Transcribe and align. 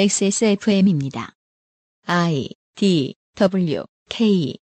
XSFM입니다. 0.00 1.34
I 2.06 2.48
D 2.74 3.14
W 3.36 3.84
K 4.08 4.56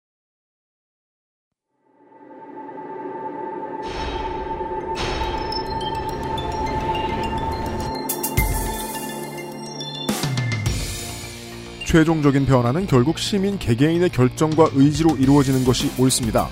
최종적인 11.86 12.45
변화는 12.45 12.88
결국 12.88 13.20
시민 13.20 13.59
개개인의 13.59 14.11
결정과 14.11 14.70
의지로 14.71 15.17
이루어지는 15.17 15.65
것이 15.65 15.91
옳습니다. 15.99 16.47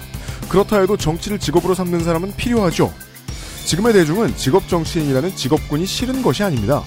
그렇다 0.49 0.81
해도 0.81 0.97
정치를 0.97 1.39
직업으로 1.39 1.73
삼는 1.73 2.03
사람은 2.03 2.35
필요하죠. 2.35 2.93
지금의 3.65 3.93
대중은 3.93 4.35
직업 4.35 4.67
정치인이라는 4.67 5.37
직업군이 5.37 5.85
싫은 5.85 6.21
것이 6.21 6.43
아닙니다. 6.43 6.83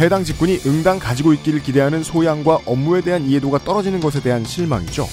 해당 0.00 0.22
직군이 0.22 0.60
응당 0.64 1.00
가지고 1.00 1.32
있기를 1.32 1.60
기대하는 1.60 2.04
소양과 2.04 2.60
업무에 2.66 3.00
대한 3.00 3.24
이해도가 3.26 3.58
떨어지는 3.58 3.98
것에 3.98 4.20
대한 4.20 4.44
실망이죠. 4.44 5.08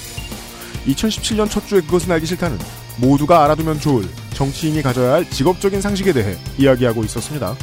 2017년 0.86 1.50
첫 1.50 1.66
주에 1.66 1.82
그것은 1.82 2.12
알기 2.12 2.27
싫다는 2.27 2.60
모두가 3.00 3.44
알아두면 3.44 3.80
좋을 3.80 4.08
정치인이 4.36 4.82
가져야 4.84 5.13
할 5.13 5.30
직업적인 5.30 5.82
상식에 5.82 6.13
대해 6.13 6.38
이야기하고 6.60 7.04
있었습니다. 7.04 7.55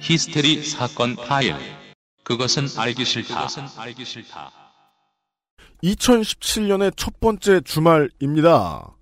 히스테리 0.00 0.62
사건 0.62 1.16
파일. 1.16 1.54
그것은 2.24 2.66
알기 2.78 3.04
싫다. 3.04 3.48
2017년의 5.82 6.94
첫 6.96 7.20
번째 7.20 7.60
주말입니다. 7.60 8.94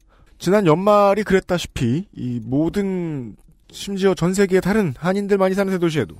지난 0.42 0.66
연말이 0.66 1.22
그랬다시피 1.22 2.08
이 2.12 2.40
모든 2.42 3.36
심지어 3.70 4.12
전 4.12 4.34
세계의 4.34 4.60
다른 4.60 4.92
한인들 4.98 5.38
많이 5.38 5.54
사는 5.54 5.72
대도시에도 5.72 6.16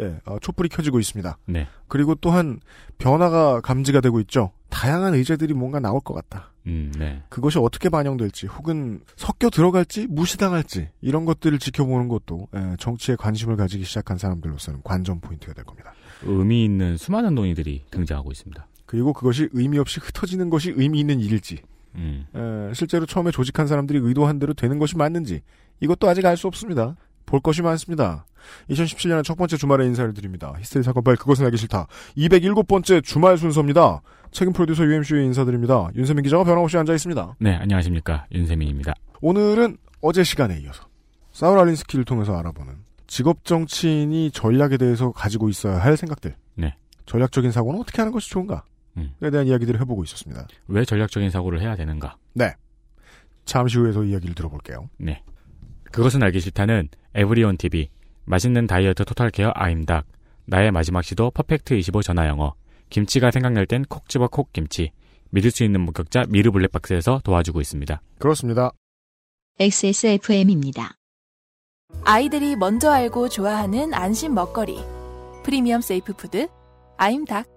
예, 0.00 0.20
어, 0.26 0.38
촛불이 0.38 0.68
켜지고 0.68 1.00
있습니다. 1.00 1.38
네. 1.46 1.66
그리고 1.88 2.14
또한 2.14 2.60
변화가 2.98 3.62
감지가 3.62 4.02
되고 4.02 4.20
있죠. 4.20 4.52
다양한 4.68 5.14
의제들이 5.14 5.54
뭔가 5.54 5.80
나올 5.80 6.00
것 6.00 6.12
같다. 6.12 6.52
음, 6.66 6.92
네. 6.98 7.22
그것이 7.30 7.58
어떻게 7.58 7.88
반영될지 7.88 8.46
혹은 8.46 9.00
섞여 9.16 9.48
들어갈지 9.48 10.06
무시당할지 10.06 10.90
이런 11.00 11.24
것들을 11.24 11.58
지켜보는 11.58 12.08
것도 12.08 12.48
예, 12.54 12.76
정치에 12.78 13.16
관심을 13.16 13.56
가지기 13.56 13.84
시작한 13.84 14.18
사람들로서는 14.18 14.82
관전 14.84 15.20
포인트가 15.20 15.54
될 15.54 15.64
겁니다. 15.64 15.94
의미 16.24 16.66
있는 16.66 16.98
수많은 16.98 17.34
논의들이 17.34 17.86
등장하고 17.90 18.32
있습니다. 18.32 18.66
그리고 18.84 19.14
그것이 19.14 19.48
의미 19.52 19.78
없이 19.78 19.98
흩어지는 19.98 20.50
것이 20.50 20.74
의미 20.76 21.00
있는 21.00 21.20
일일지 21.20 21.62
음, 21.94 22.26
에, 22.34 22.74
실제로 22.74 23.06
처음에 23.06 23.30
조직한 23.30 23.66
사람들이 23.66 23.98
의도한 24.02 24.38
대로 24.38 24.54
되는 24.54 24.78
것이 24.78 24.96
맞는지 24.96 25.42
이것도 25.80 26.08
아직 26.08 26.24
알 26.26 26.36
수 26.36 26.46
없습니다. 26.46 26.96
볼 27.26 27.40
것이 27.40 27.62
많습니다. 27.62 28.26
2017년의 28.70 29.24
첫 29.24 29.36
번째 29.36 29.56
주말에 29.56 29.86
인사를 29.86 30.12
드립니다. 30.14 30.52
히스테리 30.58 30.82
사건 30.82 31.04
파일 31.04 31.16
그것은 31.16 31.44
알기 31.44 31.56
싫다. 31.56 31.86
207번째 32.16 33.02
주말 33.04 33.38
순서입니다. 33.38 34.02
책임 34.32 34.52
프로듀서 34.52 34.84
UMC의 34.84 35.24
인사드립니다. 35.26 35.88
윤세민 35.94 36.24
기자가 36.24 36.44
변함없이 36.44 36.76
앉아 36.78 36.92
있습니다. 36.94 37.36
네, 37.38 37.54
안녕하십니까. 37.56 38.26
윤세민입니다. 38.32 38.94
오늘은 39.20 39.76
어제 40.00 40.24
시간에 40.24 40.58
이어서 40.60 40.84
사울 41.30 41.58
알린스키를 41.60 42.04
통해서 42.04 42.36
알아보는 42.36 42.74
직업 43.06 43.44
정치인이 43.44 44.30
전략에 44.32 44.76
대해서 44.78 45.12
가지고 45.12 45.48
있어야 45.48 45.78
할 45.78 45.96
생각들. 45.96 46.34
네. 46.56 46.74
전략적인 47.06 47.50
사고는 47.52 47.80
어떻게 47.80 47.98
하는 48.00 48.12
것이 48.12 48.30
좋은가 48.30 48.64
에 48.96 49.00
음. 49.00 49.30
대한 49.30 49.46
이야기들을 49.46 49.80
해보고 49.80 50.04
있었습니다. 50.04 50.46
왜 50.68 50.84
전략적인 50.84 51.30
사고를 51.30 51.60
해야 51.60 51.76
되는가? 51.76 52.16
네. 52.34 52.54
잠시 53.44 53.78
후에서 53.78 54.04
이야기를 54.04 54.34
들어볼게요. 54.34 54.88
네. 54.98 55.22
그것은 55.90 56.22
알기 56.22 56.40
싫다는 56.40 56.88
에브리온 57.14 57.56
TV, 57.56 57.88
맛있는 58.24 58.66
다이어트 58.66 59.04
토탈 59.04 59.30
케어 59.30 59.52
아임닭, 59.54 60.06
나의 60.46 60.70
마지막 60.70 61.02
시도 61.02 61.30
퍼펙트 61.30 61.74
25 61.74 62.02
전화 62.02 62.26
영어, 62.28 62.54
김치가 62.90 63.30
생각날 63.30 63.66
땐 63.66 63.84
콕 63.88 64.08
집어 64.08 64.28
콕 64.28 64.52
김치, 64.52 64.92
믿을 65.30 65.50
수 65.50 65.64
있는 65.64 65.80
목격자 65.80 66.26
미르 66.28 66.50
블랙박스에서 66.50 67.20
도와주고 67.24 67.60
있습니다. 67.60 68.00
그렇습니다. 68.18 68.70
XSFM입니다. 69.58 70.96
아이들이 72.04 72.56
먼저 72.56 72.90
알고 72.90 73.28
좋아하는 73.28 73.94
안심 73.94 74.34
먹거리. 74.34 74.78
프리미엄 75.42 75.80
safe 75.80 76.14
food 76.14 76.48
아임닭. 76.96 77.51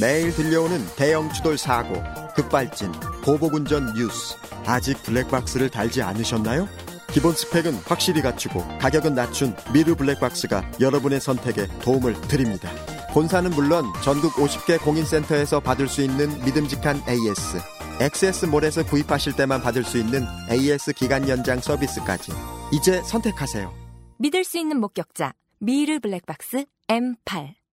매일 0.00 0.32
들려오는 0.34 0.84
대형 0.96 1.32
추돌 1.32 1.58
사고, 1.58 1.94
급발진, 2.34 2.92
보복운전 3.24 3.94
뉴스. 3.94 4.36
아직 4.66 5.02
블랙박스를 5.02 5.70
달지 5.70 6.02
않으셨나요? 6.02 6.68
기본 7.12 7.32
스펙은 7.32 7.74
확실히 7.86 8.20
갖추고 8.20 8.62
가격은 8.78 9.14
낮춘 9.14 9.56
미르 9.72 9.94
블랙박스가 9.94 10.72
여러분의 10.80 11.20
선택에 11.20 11.66
도움을 11.80 12.20
드립니다. 12.22 12.70
본사는 13.14 13.50
물론 13.52 13.86
전국 14.04 14.34
50개 14.34 14.78
공인센터에서 14.82 15.60
받을 15.60 15.88
수 15.88 16.02
있는 16.02 16.28
믿음직한 16.44 17.02
AS, 17.08 17.58
XS몰에서 18.00 18.84
구입하실 18.84 19.36
때만 19.36 19.62
받을 19.62 19.84
수 19.84 19.96
있는 19.96 20.26
AS 20.50 20.92
기간 20.92 21.26
연장 21.28 21.60
서비스까지. 21.60 22.32
이제 22.72 23.02
선택하세요. 23.02 23.72
믿을 24.18 24.44
수 24.44 24.58
있는 24.58 24.78
목격자 24.80 25.32
미르 25.60 26.00
블랙박스 26.00 26.66
M8. 26.88 27.65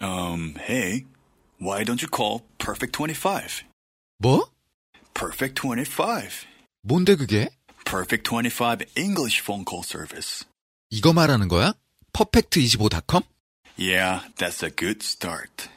Um, 0.00 0.54
hey, 0.66 1.04
why 1.58 1.84
don't 1.84 2.02
you 2.02 2.08
call 2.08 2.42
Perfect 2.58 2.92
25? 2.92 3.64
뭐? 4.18 4.48
Perfect 5.14 5.54
25. 5.60 6.46
뭔데 6.82 7.16
그게? 7.16 7.48
Perfect 7.84 8.24
25 8.28 8.84
English 8.96 9.40
phone 9.40 9.64
call 9.64 9.82
service. 9.84 10.44
이거 10.90 11.12
말하는 11.12 11.48
거야? 11.48 11.72
퍼펙트25.com? 12.12 13.22
Yeah, 13.78 14.22
that's 14.36 14.62
a 14.64 14.70
good 14.70 15.02
start. 15.02 15.68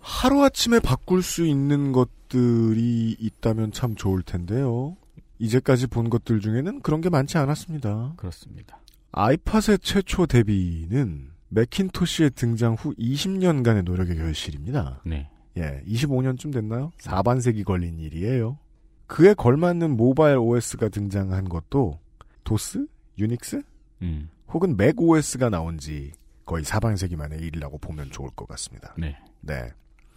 하루아침에 0.00 0.80
바꿀 0.80 1.22
수 1.22 1.46
있는 1.46 1.92
것들이 1.92 3.16
있다면 3.18 3.72
참 3.72 3.94
좋을 3.94 4.22
텐데요. 4.22 4.96
이제까지 5.38 5.86
본 5.86 6.10
것들 6.10 6.40
중에는 6.40 6.82
그런 6.82 7.00
게 7.00 7.08
많지 7.08 7.38
않았습니다. 7.38 8.14
그렇습니다. 8.16 8.81
아이팟의 9.12 9.78
최초 9.82 10.26
데뷔는 10.26 11.30
맥킨토시의 11.48 12.30
등장 12.30 12.74
후 12.74 12.94
20년간의 12.94 13.84
노력의 13.84 14.16
결실입니다. 14.16 15.02
네. 15.04 15.28
예, 15.58 15.82
25년쯤 15.86 16.50
됐나요? 16.50 16.92
4반세기 16.98 17.64
걸린 17.64 17.98
일이에요. 17.98 18.58
그에 19.06 19.34
걸맞는 19.34 19.98
모바일 19.98 20.38
OS가 20.38 20.88
등장한 20.88 21.50
것도 21.50 22.00
도스? 22.44 22.86
유닉스? 23.18 23.62
음, 24.00 24.30
혹은 24.48 24.78
맥 24.78 24.98
OS가 24.98 25.50
나온 25.50 25.76
지 25.76 26.12
거의 26.46 26.64
4반세기 26.64 27.16
만의 27.16 27.40
일이라고 27.40 27.76
보면 27.78 28.10
좋을 28.10 28.30
것 28.30 28.48
같습니다. 28.48 28.94
네. 28.96 29.18
네. 29.42 29.70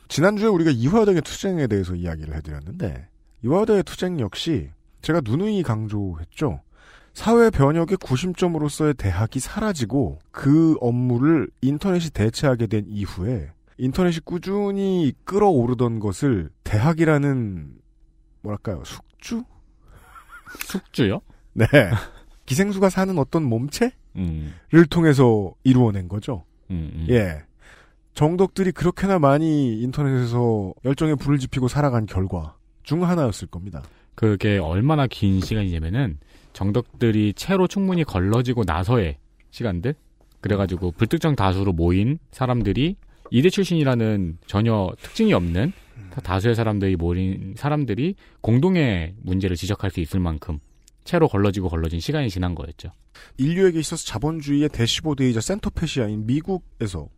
지난주에 0.08 0.48
우리가 0.48 0.72
이화여대의 0.72 1.22
투쟁에 1.22 1.68
대해서 1.68 1.96
이야기를 1.96 2.34
해드렸는데, 2.36 3.10
이화여대의 3.44 3.84
투쟁 3.84 4.22
역시 4.22 4.72
제가 5.02 5.20
누누이 5.26 5.64
강조했죠. 5.64 6.62
사회 7.16 7.50
변혁의 7.50 7.98
구심점으로서의 7.98 8.94
대학이 8.96 9.40
사라지고 9.40 10.20
그 10.32 10.76
업무를 10.82 11.50
인터넷이 11.62 12.10
대체하게 12.10 12.68
된 12.68 12.86
이후에 12.90 13.52
인터넷이 13.78 14.20
꾸준히 14.24 15.14
끌어오르던 15.24 16.02
것을 16.02 16.50
대학이라는 16.66 17.70
뭐랄까요 18.42 18.84
숙주? 18.84 19.44
숙주요? 20.68 21.22
네. 21.54 21.66
기생수가 22.46 22.90
사는 22.90 23.18
어떤 23.18 23.44
몸체를 23.44 23.94
음, 24.18 24.54
통해서 24.90 25.54
이루어낸 25.64 26.10
거죠. 26.10 26.44
음, 26.70 26.92
음. 26.94 27.08
예. 27.10 27.44
정덕들이 28.14 28.74
그렇게나 28.74 29.20
많이 29.20 29.82
인터넷에서 29.82 30.74
열정에 30.84 31.16
불을 31.16 31.40
지피고 31.40 31.70
살아간 31.70 32.08
결과 32.08 32.58
중 32.84 33.08
하나였을 33.08 33.48
겁니다. 33.48 33.84
그게 34.16 34.58
얼마나 34.58 35.08
긴 35.08 35.40
시간이냐면은 35.40 36.20
정덕들이 36.56 37.34
채로 37.34 37.68
충분히 37.68 38.04
걸러지고 38.06 38.64
나서의 38.66 39.18
시간들 39.52 39.94
그래가지고 40.40 40.92
불특정 40.92 41.36
다수로 41.36 41.74
모인 41.74 42.18
사람들이 42.32 42.96
이대 43.30 43.50
출신이라는 43.50 44.38
전혀 44.48 44.90
특징이 45.02 45.34
없는 45.34 45.74
다- 46.12 46.22
다수의 46.22 46.56
사람들이 46.56 46.96
모인 46.96 47.56
사람들이 47.58 48.16
공동의 48.42 49.16
문제를 49.22 49.58
지적할 49.58 49.92
수 49.92 50.00
있을 50.00 50.20
만큼 50.22 50.60
채로 51.04 51.28
걸러지고 51.28 51.68
걸러진 51.70 52.00
시간이 52.00 52.30
지난 52.30 52.56
거였죠. 52.56 52.90
인류에게 53.38 53.80
있어서 53.80 54.06
자본주의의 54.06 54.70
대시보드이자 54.70 55.42
센터페시아인 55.42 56.26
미국에서 56.26 57.10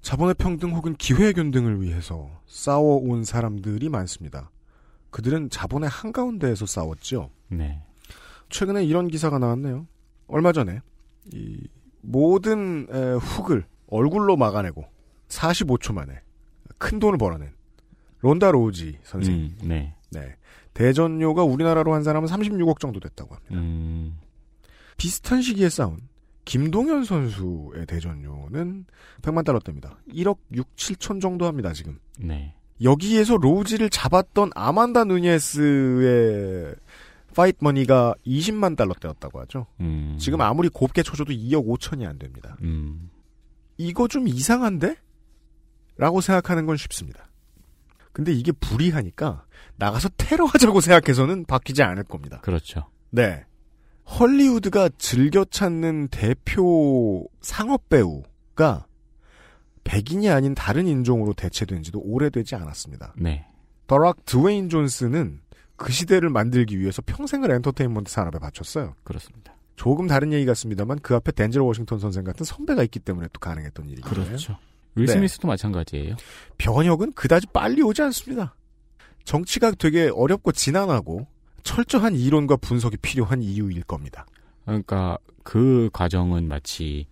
자본의 0.00 0.34
평등 0.38 0.74
혹은 0.74 0.94
기회 0.96 1.32
균등을 1.32 1.82
위해서 1.82 2.30
싸워온 2.46 3.24
사람들이 3.24 3.88
많습니다. 3.90 4.50
그들은 5.10 5.50
자본의 5.50 5.88
한가운데에서 5.90 6.64
싸웠죠. 6.66 7.30
네. 7.48 7.82
최근에 8.48 8.84
이런 8.84 9.08
기사가 9.08 9.38
나왔네요. 9.38 9.86
얼마 10.26 10.52
전에 10.52 10.80
이 11.32 11.66
모든 12.00 12.86
에, 12.90 13.12
훅을 13.14 13.64
얼굴로 13.88 14.36
막아내고 14.36 14.84
45초 15.28 15.94
만에 15.94 16.20
큰 16.78 16.98
돈을 16.98 17.18
벌어낸 17.18 17.50
론다 18.20 18.50
로우지 18.50 18.98
선생. 19.02 19.34
음, 19.34 19.58
네. 19.62 19.94
네. 20.10 20.36
대전료가 20.74 21.42
우리나라로 21.44 21.92
환산하면 21.92 22.28
36억 22.28 22.78
정도 22.78 23.00
됐다고 23.00 23.34
합니다. 23.34 23.56
음, 23.56 24.16
비슷한 24.96 25.42
시기에 25.42 25.68
싸운 25.68 25.98
김동현 26.44 27.04
선수의 27.04 27.84
대전료는 27.86 28.86
100만 29.22 29.44
달러대입니다. 29.44 29.98
1억 30.08 30.38
6, 30.52 30.76
7천 30.76 31.20
정도 31.20 31.46
합니다, 31.46 31.72
지금. 31.72 31.98
네. 32.18 32.54
여기에서 32.82 33.36
로우지를 33.36 33.90
잡았던 33.90 34.52
아만다 34.54 35.04
누니에스의 35.04 36.74
파이트 37.38 37.58
머니가 37.60 38.16
20만 38.26 38.76
달러대였다고 38.76 39.38
하죠. 39.42 39.68
음, 39.78 40.16
지금 40.18 40.40
아무리 40.40 40.68
곱게 40.68 41.04
쳐줘도 41.04 41.32
2억 41.32 41.68
5천이 41.68 42.04
안 42.04 42.18
됩니다. 42.18 42.56
음, 42.62 43.10
이거 43.76 44.08
좀 44.08 44.26
이상한데? 44.26 44.96
라고 45.98 46.20
생각하는 46.20 46.66
건 46.66 46.76
쉽습니다. 46.76 47.30
근데 48.12 48.32
이게 48.32 48.50
불이하니까 48.50 49.44
나가서 49.76 50.08
테러하자고 50.16 50.80
생각해서는 50.80 51.44
바뀌지 51.44 51.84
않을 51.84 52.02
겁니다. 52.02 52.40
그렇죠. 52.40 52.90
네. 53.10 53.44
헐리우드가 54.18 54.88
즐겨 54.98 55.44
찾는 55.44 56.08
대표 56.08 57.24
상업 57.40 57.88
배우가 57.88 58.86
백인이 59.84 60.28
아닌 60.28 60.56
다른 60.56 60.88
인종으로 60.88 61.34
대체된 61.34 61.84
지도 61.84 62.00
오래되지 62.00 62.56
않았습니다. 62.56 63.14
네. 63.16 63.46
더락 63.86 64.24
드웨인 64.24 64.68
존스는 64.68 65.40
그 65.78 65.92
시대를 65.92 66.28
만들기 66.28 66.78
위해서 66.78 67.00
평생을 67.06 67.50
엔터테인먼트 67.50 68.10
산업에 68.10 68.38
바쳤어요. 68.38 68.94
그렇습니다. 69.04 69.54
조금 69.76 70.08
다른 70.08 70.32
얘기 70.32 70.44
같습니다만 70.44 70.98
그 70.98 71.14
앞에 71.14 71.32
덴젤 71.32 71.62
워싱턴 71.62 72.00
선생 72.00 72.24
같은 72.24 72.44
선배가 72.44 72.82
있기 72.82 72.98
때문에 72.98 73.28
또 73.32 73.38
가능했던 73.38 73.88
일이에요. 73.88 74.04
그렇죠. 74.04 74.58
윌 74.96 75.06
네. 75.06 75.12
스미스도 75.12 75.46
마찬가지예요. 75.46 76.16
변혁은 76.58 77.12
그다지 77.12 77.46
빨리 77.52 77.80
오지 77.82 78.02
않습니다. 78.02 78.56
정치가 79.22 79.70
되게 79.70 80.10
어렵고 80.12 80.50
지난하고 80.50 81.28
철저한 81.62 82.16
이론과 82.16 82.56
분석이 82.56 82.96
필요한 82.96 83.40
이유일 83.40 83.84
겁니다. 83.84 84.26
그러니까 84.64 85.18
그 85.44 85.90
과정은 85.92 86.48
마치 86.48 87.06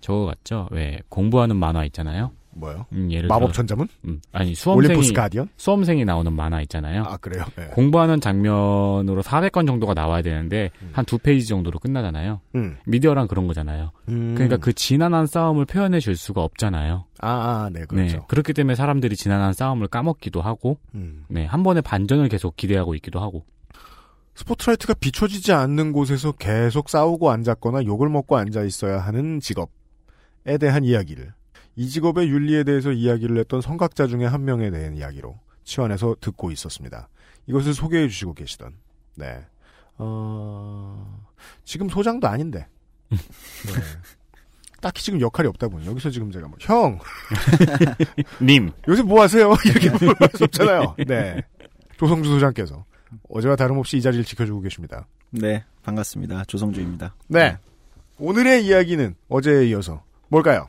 저거 0.00 0.24
같죠? 0.24 0.68
왜 0.70 1.00
공부하는 1.10 1.56
만화 1.56 1.84
있잖아요. 1.84 2.32
뭐요? 2.56 2.86
음, 2.92 3.10
예를 3.12 3.28
마법 3.28 3.52
천자문? 3.52 3.86
음, 4.06 4.20
아니 4.32 4.54
수험생이? 4.54 5.12
수험생이 5.56 6.04
나오는 6.04 6.32
만화 6.32 6.60
있잖아요. 6.62 7.04
아 7.04 7.16
그래요? 7.18 7.44
네. 7.56 7.66
공부하는 7.68 8.20
장면으로 8.20 9.22
400건 9.22 9.66
정도가 9.66 9.94
나와야 9.94 10.22
되는데 10.22 10.70
음. 10.82 10.90
한두 10.92 11.18
페이지 11.18 11.46
정도로 11.48 11.78
끝나잖아요. 11.78 12.40
음. 12.54 12.76
미디어랑 12.86 13.28
그런 13.28 13.46
거잖아요. 13.46 13.92
음. 14.08 14.34
그러니까 14.34 14.56
그 14.56 14.72
지난한 14.72 15.26
싸움을 15.26 15.66
표현해 15.66 16.00
줄 16.00 16.16
수가 16.16 16.42
없잖아요. 16.42 17.04
아, 17.20 17.28
아, 17.28 17.70
네, 17.72 17.84
그렇죠. 17.86 18.16
네, 18.16 18.22
그렇기 18.28 18.52
때문에 18.52 18.74
사람들이 18.74 19.16
지난한 19.16 19.52
싸움을 19.52 19.88
까먹기도 19.88 20.42
하고, 20.42 20.78
음. 20.94 21.24
네, 21.28 21.46
한 21.46 21.62
번의 21.62 21.82
반전을 21.82 22.28
계속 22.28 22.56
기대하고 22.56 22.94
있기도 22.96 23.20
하고. 23.20 23.44
스포트라이트가 24.34 24.94
비춰지지 24.94 25.52
않는 25.52 25.92
곳에서 25.92 26.32
계속 26.32 26.90
싸우고 26.90 27.30
앉았거나 27.30 27.84
욕을 27.84 28.10
먹고 28.10 28.36
앉아 28.36 28.64
있어야 28.64 28.98
하는 28.98 29.40
직업에 29.40 30.58
대한 30.60 30.84
이야기를 30.84 31.32
이 31.76 31.88
직업의 31.88 32.28
윤리에 32.28 32.64
대해서 32.64 32.90
이야기를 32.90 33.38
했던 33.38 33.60
성각자 33.60 34.06
중에 34.06 34.24
한 34.24 34.44
명에 34.44 34.70
대한 34.70 34.96
이야기로 34.96 35.38
치환해서 35.64 36.16
듣고 36.20 36.50
있었습니다. 36.50 37.08
이것을 37.46 37.74
소개해 37.74 38.08
주시고 38.08 38.34
계시던 38.34 38.74
네. 39.16 39.44
어... 39.98 41.24
지금 41.64 41.88
소장도 41.88 42.26
아닌데. 42.26 42.66
네. 43.08 43.16
딱히 44.80 45.02
지금 45.02 45.20
역할이 45.20 45.48
없다 45.48 45.68
보니 45.68 45.86
여기서 45.86 46.10
지금 46.10 46.30
제가 46.30 46.48
뭐 46.48 46.56
형, 46.60 46.98
님! 48.40 48.70
요새 48.88 49.02
뭐 49.02 49.22
하세요? 49.22 49.54
이렇게 49.64 49.90
물어볼 49.90 50.28
수 50.34 50.44
없잖아요. 50.44 50.96
네. 51.06 51.42
조성주 51.98 52.28
소장께서 52.30 52.84
어제와 53.28 53.56
다름없이 53.56 53.96
이 53.96 54.02
자리를 54.02 54.24
지켜주고 54.24 54.60
계십니다. 54.60 55.06
네, 55.30 55.64
반갑습니다. 55.82 56.44
조성주입니다. 56.44 57.14
네. 57.28 57.58
오늘의 58.18 58.66
이야기는 58.66 59.14
어제에 59.28 59.66
이어서 59.68 60.02
뭘까요? 60.28 60.68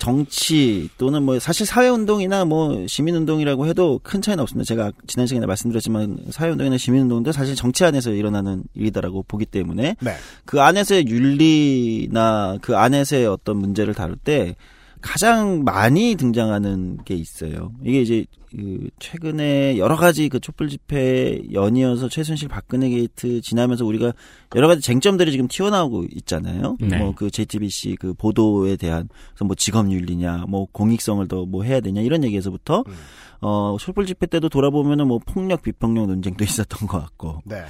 정치 0.00 0.88
또는 0.96 1.22
뭐 1.22 1.38
사실 1.38 1.66
사회운동이나 1.66 2.46
뭐 2.46 2.86
시민운동이라고 2.86 3.66
해도 3.66 4.00
큰 4.02 4.22
차이는 4.22 4.42
없습니다. 4.42 4.66
제가 4.66 4.92
지난 5.06 5.26
시간에 5.26 5.46
말씀드렸지만 5.46 6.16
사회운동이나 6.30 6.78
시민운동도 6.78 7.32
사실 7.32 7.54
정치 7.54 7.84
안에서 7.84 8.10
일어나는 8.10 8.64
일이다라고 8.74 9.24
보기 9.28 9.44
때문에 9.44 9.96
네. 10.00 10.16
그 10.46 10.60
안에서의 10.60 11.06
윤리나 11.06 12.58
그 12.62 12.76
안에서의 12.76 13.26
어떤 13.26 13.58
문제를 13.58 13.92
다룰 13.92 14.16
때 14.16 14.56
가장 15.00 15.64
많이 15.64 16.14
등장하는 16.14 16.98
게 17.04 17.14
있어요. 17.14 17.72
이게 17.84 18.02
이제 18.02 18.24
그 18.50 18.88
최근에 18.98 19.78
여러 19.78 19.96
가지 19.96 20.28
그 20.28 20.40
촛불 20.40 20.68
집회 20.68 21.40
연이어서 21.52 22.08
최순실 22.08 22.48
박근혜 22.48 22.88
게이트 22.88 23.40
지나면서 23.40 23.84
우리가 23.84 24.12
여러 24.56 24.66
가지 24.66 24.80
쟁점들이 24.82 25.30
지금 25.30 25.46
튀어나오고 25.46 26.06
있잖아요. 26.16 26.76
네. 26.80 26.98
뭐그 26.98 27.30
JTBC 27.30 27.96
그 28.00 28.12
보도에 28.14 28.76
대한 28.76 29.08
그래서 29.28 29.44
뭐 29.44 29.54
직업 29.54 29.90
윤리냐, 29.90 30.46
뭐 30.48 30.66
공익성을 30.72 31.26
더 31.28 31.40
뭐 31.50 31.64
해야 31.64 31.80
되냐 31.80 32.00
이런 32.00 32.24
얘기에서부터 32.24 32.84
음. 32.86 32.94
어 33.40 33.76
촛불 33.78 34.06
집회 34.06 34.26
때도 34.26 34.48
돌아보면은 34.48 35.08
뭐 35.08 35.18
폭력 35.18 35.62
비폭력 35.62 36.06
논쟁도 36.06 36.44
있었던 36.44 36.88
것 36.88 37.00
같고. 37.00 37.42
네. 37.44 37.64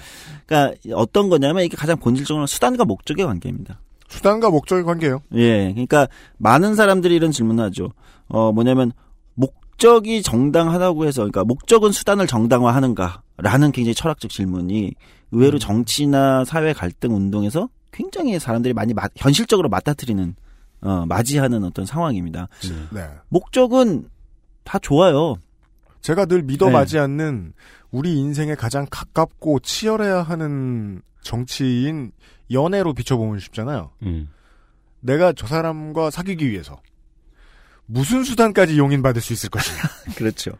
그러니까 0.46 0.76
어떤 0.94 1.28
거냐면 1.28 1.64
이게 1.64 1.76
가장 1.76 1.98
본질적으로 1.98 2.46
수단과 2.46 2.84
목적의 2.84 3.24
관계입니다. 3.26 3.80
수단과 4.10 4.50
목적의 4.50 4.84
관계예요. 4.84 5.22
예, 5.34 5.70
그러니까 5.72 6.08
많은 6.38 6.74
사람들이 6.74 7.14
이런 7.14 7.30
질문을 7.30 7.64
하죠. 7.66 7.92
어, 8.28 8.52
뭐냐면 8.52 8.92
목적이 9.34 10.22
정당하다고 10.22 11.06
해서, 11.06 11.20
그러니까 11.22 11.44
목적은 11.44 11.92
수단을 11.92 12.26
정당화하는가라는 12.26 13.72
굉장히 13.72 13.94
철학적 13.94 14.30
질문이 14.30 14.94
의외로 15.30 15.58
정치나 15.58 16.44
사회 16.44 16.72
갈등 16.72 17.14
운동에서 17.14 17.68
굉장히 17.92 18.38
사람들이 18.38 18.74
많이 18.74 18.92
마- 18.94 19.08
현실적으로 19.16 19.68
맞닥뜨리는 19.68 20.34
어, 20.82 21.04
맞이하는 21.06 21.62
어떤 21.64 21.86
상황입니다. 21.86 22.48
네. 22.92 23.08
목적은 23.28 24.08
다 24.64 24.78
좋아요. 24.78 25.36
제가 26.00 26.24
늘 26.26 26.42
믿어 26.42 26.66
네. 26.66 26.72
마지 26.72 26.98
않는 26.98 27.52
우리 27.90 28.16
인생에 28.18 28.54
가장 28.54 28.86
가깝고 28.90 29.60
치열해야 29.60 30.22
하는 30.22 31.02
정치인 31.22 32.12
연애로 32.50 32.94
비춰보면 32.94 33.38
쉽잖아요. 33.40 33.90
음. 34.02 34.28
내가 35.00 35.32
저 35.32 35.46
사람과 35.46 36.10
사귀기 36.10 36.50
위해서 36.50 36.80
무슨 37.86 38.22
수단까지 38.24 38.78
용인받을 38.78 39.20
수 39.20 39.32
있을 39.32 39.50
것이냐. 39.50 39.78
그렇죠. 40.16 40.52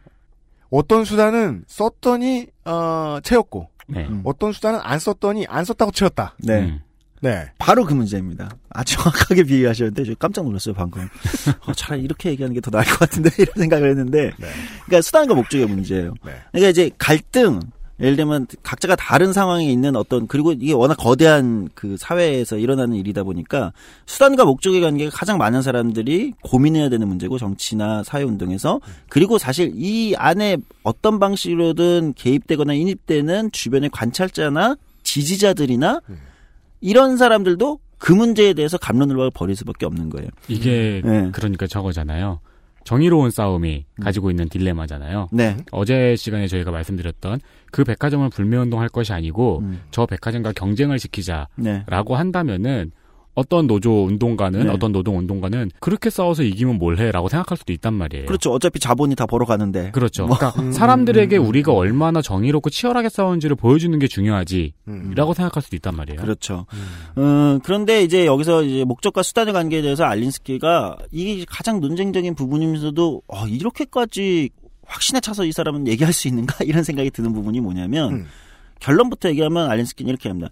어떤 0.69 1.05
수단은 1.05 1.63
썼더니 1.67 2.47
어, 2.65 3.19
채웠고 3.23 3.69
네. 3.87 4.05
음. 4.07 4.21
어떤 4.23 4.51
수단은 4.53 4.79
안 4.83 4.99
썼더니 4.99 5.45
안 5.47 5.65
썼다고 5.65 5.91
채웠다. 5.91 6.35
네. 6.39 6.61
음. 6.61 6.81
네. 7.21 7.51
바로 7.59 7.85
그 7.85 7.93
문제입니다. 7.93 8.49
아, 8.71 8.83
정확하게 8.83 9.43
비유하셨는데, 9.43 10.05
저 10.05 10.15
깜짝 10.15 10.43
놀랐어요, 10.43 10.73
방금. 10.73 11.07
어, 11.67 11.73
차라리 11.73 12.01
이렇게 12.01 12.31
얘기하는 12.31 12.55
게 12.55 12.61
더 12.61 12.71
나을 12.71 12.83
것 12.83 12.97
같은데, 12.97 13.29
이런 13.37 13.53
생각을 13.57 13.91
했는데, 13.91 14.31
네. 14.39 14.47
그러니까 14.85 15.01
수단과 15.03 15.35
목적의 15.35 15.67
문제예요. 15.67 16.15
네. 16.25 16.33
그러니까 16.51 16.69
이제 16.69 16.89
갈등, 16.97 17.59
예를 18.01 18.15
들면 18.15 18.47
각자가 18.63 18.95
다른 18.95 19.31
상황에 19.31 19.71
있는 19.71 19.95
어떤, 19.95 20.27
그리고 20.27 20.53
이게 20.53 20.73
워낙 20.73 20.95
거대한 20.95 21.69
그 21.75 21.95
사회에서 21.97 22.57
일어나는 22.57 22.95
일이다 22.95 23.23
보니까, 23.23 23.73
수단과 24.05 24.45
목적의 24.45 24.81
관계가 24.81 25.11
가장 25.13 25.37
많은 25.37 25.61
사람들이 25.61 26.33
고민해야 26.43 26.89
되는 26.89 27.07
문제고, 27.07 27.37
정치나 27.37 28.03
사회 28.03 28.23
운동에서, 28.23 28.81
그리고 29.09 29.37
사실 29.37 29.71
이 29.75 30.15
안에 30.17 30.57
어떤 30.83 31.19
방식으로든 31.19 32.13
개입되거나 32.15 32.73
인입되는 32.73 33.51
주변의 33.51 33.91
관찰자나 33.91 34.75
지지자들이나, 35.03 36.01
음. 36.09 36.17
이런 36.81 37.17
사람들도 37.17 37.79
그 37.99 38.11
문제에 38.11 38.53
대해서 38.53 38.79
감론을 38.79 39.15
박을 39.15 39.31
벌일 39.31 39.55
수밖에 39.55 39.85
없는 39.85 40.09
거예요. 40.09 40.27
이게, 40.47 41.01
네. 41.05 41.29
그러니까 41.31 41.67
저거잖아요. 41.67 42.39
정의로운 42.83 43.31
싸움이 43.31 43.85
가지고 44.01 44.29
있는 44.31 44.49
딜레마잖아요. 44.49 45.29
네. 45.31 45.57
어제 45.71 46.15
시간에 46.15 46.47
저희가 46.47 46.71
말씀드렸던 46.71 47.39
그 47.71 47.83
백화점을 47.83 48.27
불매운동할 48.29 48.89
것이 48.89 49.13
아니고 49.13 49.59
음. 49.59 49.81
저 49.91 50.05
백화점과 50.05 50.53
경쟁을 50.53 50.99
시키자라고 50.99 51.49
네. 51.57 51.83
한다면은 52.13 52.91
어떤 53.33 53.67
노조 53.67 54.05
운동가는 54.05 54.65
네. 54.65 54.69
어떤 54.69 54.91
노동 54.91 55.17
운동가는 55.17 55.71
그렇게 55.79 56.09
싸워서 56.09 56.43
이기면 56.43 56.77
뭘 56.77 56.97
해라고 56.97 57.29
생각할 57.29 57.57
수도 57.57 57.71
있단 57.73 57.93
말이에요. 57.93 58.25
그렇죠. 58.25 58.51
어차피 58.51 58.79
자본이 58.79 59.15
다 59.15 59.25
벌어가는데. 59.25 59.91
그렇죠. 59.91 60.25
뭐. 60.25 60.37
그러니까 60.37 60.61
음, 60.61 60.71
사람들에게 60.71 61.37
음, 61.37 61.43
음, 61.43 61.47
우리가 61.47 61.71
얼마나 61.71 62.21
정의롭고 62.21 62.69
치열하게 62.69 63.09
싸운지를 63.09 63.55
보여주는 63.55 63.97
게 63.99 64.07
중요하지라고 64.07 64.73
음. 64.87 65.13
생각할 65.15 65.61
수도 65.63 65.75
있단 65.77 65.95
말이에요. 65.95 66.19
그렇죠. 66.19 66.65
음, 67.17 67.59
그런데 67.63 68.03
이제 68.03 68.25
여기서 68.25 68.63
이제 68.63 68.83
목적과 68.83 69.23
수단의 69.23 69.53
관계에 69.53 69.81
대해서 69.81 70.03
알린스키가 70.03 70.97
이게 71.11 71.45
가장 71.47 71.79
논쟁적인 71.79 72.35
부분이면서도 72.35 73.21
어, 73.27 73.47
이렇게까지 73.47 74.49
확신에 74.85 75.21
차서 75.21 75.45
이 75.45 75.53
사람은 75.53 75.87
얘기할 75.87 76.11
수 76.11 76.27
있는가 76.27 76.63
이런 76.65 76.83
생각이 76.83 77.11
드는 77.11 77.31
부분이 77.31 77.61
뭐냐면 77.61 78.13
음. 78.13 78.27
결론부터 78.81 79.29
얘기하면 79.29 79.69
알린스키는 79.69 80.09
이렇게 80.09 80.27
합니다. 80.27 80.49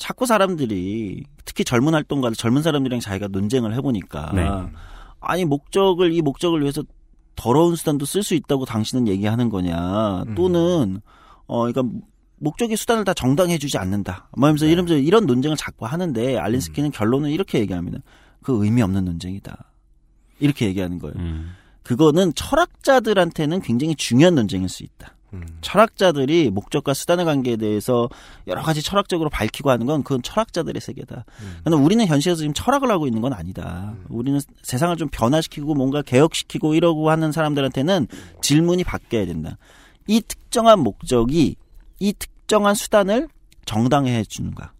자꾸 0.00 0.24
사람들이 0.24 1.22
특히 1.44 1.62
젊은 1.62 1.92
활동가들 1.92 2.34
젊은 2.34 2.62
사람들이랑 2.62 3.00
자기가 3.00 3.28
논쟁을 3.28 3.74
해보니까 3.74 4.32
네. 4.34 4.48
아니 5.20 5.44
목적을 5.44 6.14
이 6.14 6.22
목적을 6.22 6.62
위해서 6.62 6.82
더러운 7.36 7.76
수단도 7.76 8.06
쓸 8.06 8.22
수 8.22 8.34
있다고 8.34 8.64
당신은 8.64 9.06
얘기하는 9.08 9.50
거냐 9.50 10.22
음. 10.22 10.34
또는 10.34 11.02
어 11.46 11.70
그러니까 11.70 11.82
목적의 12.38 12.78
수단을 12.78 13.04
다 13.04 13.12
정당해주지 13.12 13.76
않는다. 13.76 14.30
뭐 14.38 14.48
하면서 14.48 14.64
네. 14.64 14.72
이러면서 14.72 14.96
이런 14.96 15.26
논쟁을 15.26 15.58
자꾸 15.58 15.84
하는데 15.84 16.34
음. 16.34 16.40
알린스키는 16.40 16.92
결론은 16.92 17.30
이렇게 17.30 17.58
얘기합니다. 17.58 17.98
그 18.42 18.64
의미 18.64 18.80
없는 18.80 19.04
논쟁이다. 19.04 19.70
이렇게 20.38 20.64
얘기하는 20.66 20.98
거예요. 20.98 21.14
음. 21.18 21.50
그거는 21.82 22.32
철학자들한테는 22.34 23.60
굉장히 23.60 23.94
중요한 23.94 24.34
논쟁일 24.34 24.70
수 24.70 24.82
있다. 24.82 25.14
음. 25.32 25.46
철학자들이 25.60 26.50
목적과 26.50 26.94
수단의 26.94 27.24
관계에 27.24 27.56
대해서 27.56 28.08
여러 28.46 28.62
가지 28.62 28.82
철학적으로 28.82 29.30
밝히고 29.30 29.70
하는 29.70 29.86
건 29.86 30.02
그건 30.02 30.22
철학자들의 30.22 30.80
세계다. 30.80 31.24
음. 31.42 31.58
그런데 31.64 31.82
우리는 31.82 32.06
현실에서 32.06 32.40
지금 32.40 32.52
철학을 32.54 32.90
하고 32.90 33.06
있는 33.06 33.20
건 33.20 33.32
아니다. 33.32 33.94
우리는 34.08 34.40
세상을 34.62 34.96
좀 34.96 35.08
변화시키고 35.10 35.74
뭔가 35.74 36.02
개혁시키고 36.02 36.74
이러고 36.74 37.10
하는 37.10 37.32
사람들한테는 37.32 38.08
질문이 38.42 38.84
바뀌어야 38.84 39.26
된다. 39.26 39.56
이 40.06 40.20
특정한 40.20 40.80
목적이 40.80 41.56
이 41.98 42.12
특정한 42.12 42.74
수단을 42.74 43.28
정당해 43.64 44.24
주는가. 44.24 44.72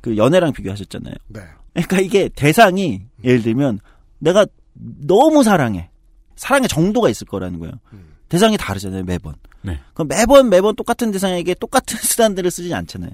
그 0.00 0.16
연애랑 0.16 0.52
비교하셨잖아요. 0.52 1.14
네. 1.28 1.40
그러니까 1.72 2.00
이게 2.00 2.28
대상이 2.28 3.02
예를 3.22 3.42
들면 3.42 3.80
내가 4.18 4.46
너무 4.74 5.42
사랑해. 5.42 5.90
사랑의 6.36 6.68
정도가 6.68 7.08
있을 7.08 7.26
거라는 7.26 7.58
거예요. 7.60 7.74
음. 7.92 8.14
대상이 8.28 8.56
다르잖아요, 8.56 9.04
매번. 9.04 9.34
네. 9.64 9.80
그럼 9.94 10.08
매번 10.08 10.48
매번 10.50 10.76
똑같은 10.76 11.10
대상에게 11.10 11.54
똑같은 11.54 11.96
수단들을 11.98 12.50
쓰진 12.50 12.72
않잖아요. 12.74 13.10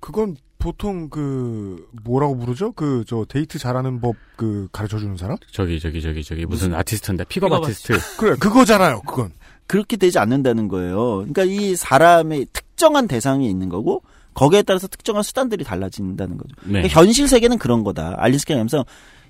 그건 0.00 0.36
보통 0.58 1.08
그 1.10 1.86
뭐라고 2.04 2.36
부르죠? 2.38 2.72
그 2.72 3.04
저 3.06 3.24
데이트 3.28 3.58
잘하는 3.58 4.00
법 4.00 4.14
그 4.36 4.68
가르쳐 4.72 4.98
주는 4.98 5.16
사람? 5.18 5.36
저기 5.50 5.78
저기 5.80 6.00
저기 6.00 6.22
저기 6.24 6.46
무슨, 6.46 6.68
무슨- 6.68 6.78
아티스트인데 6.80 7.24
pickup 7.24 7.50
pickup 7.50 7.64
artist. 7.64 7.98
그래 8.18 8.36
그거잖아요. 8.36 9.02
그건. 9.02 9.32
그렇게 9.66 9.96
되지 9.96 10.18
않는다는 10.18 10.68
거예요. 10.68 11.18
그러니까 11.18 11.44
이 11.44 11.76
사람의 11.76 12.46
특정한 12.52 13.06
대상이 13.06 13.48
있는 13.50 13.68
거고 13.68 14.02
거기에 14.34 14.62
따라서 14.62 14.86
특정한 14.88 15.22
수단들이 15.22 15.62
달라진다는 15.64 16.38
거죠. 16.38 16.54
네. 16.64 16.72
그러니까 16.82 17.00
현실 17.00 17.28
세계는 17.28 17.58
그런 17.58 17.84
거다. 17.84 18.14
알린스키가 18.18 18.58
하면서 18.58 18.84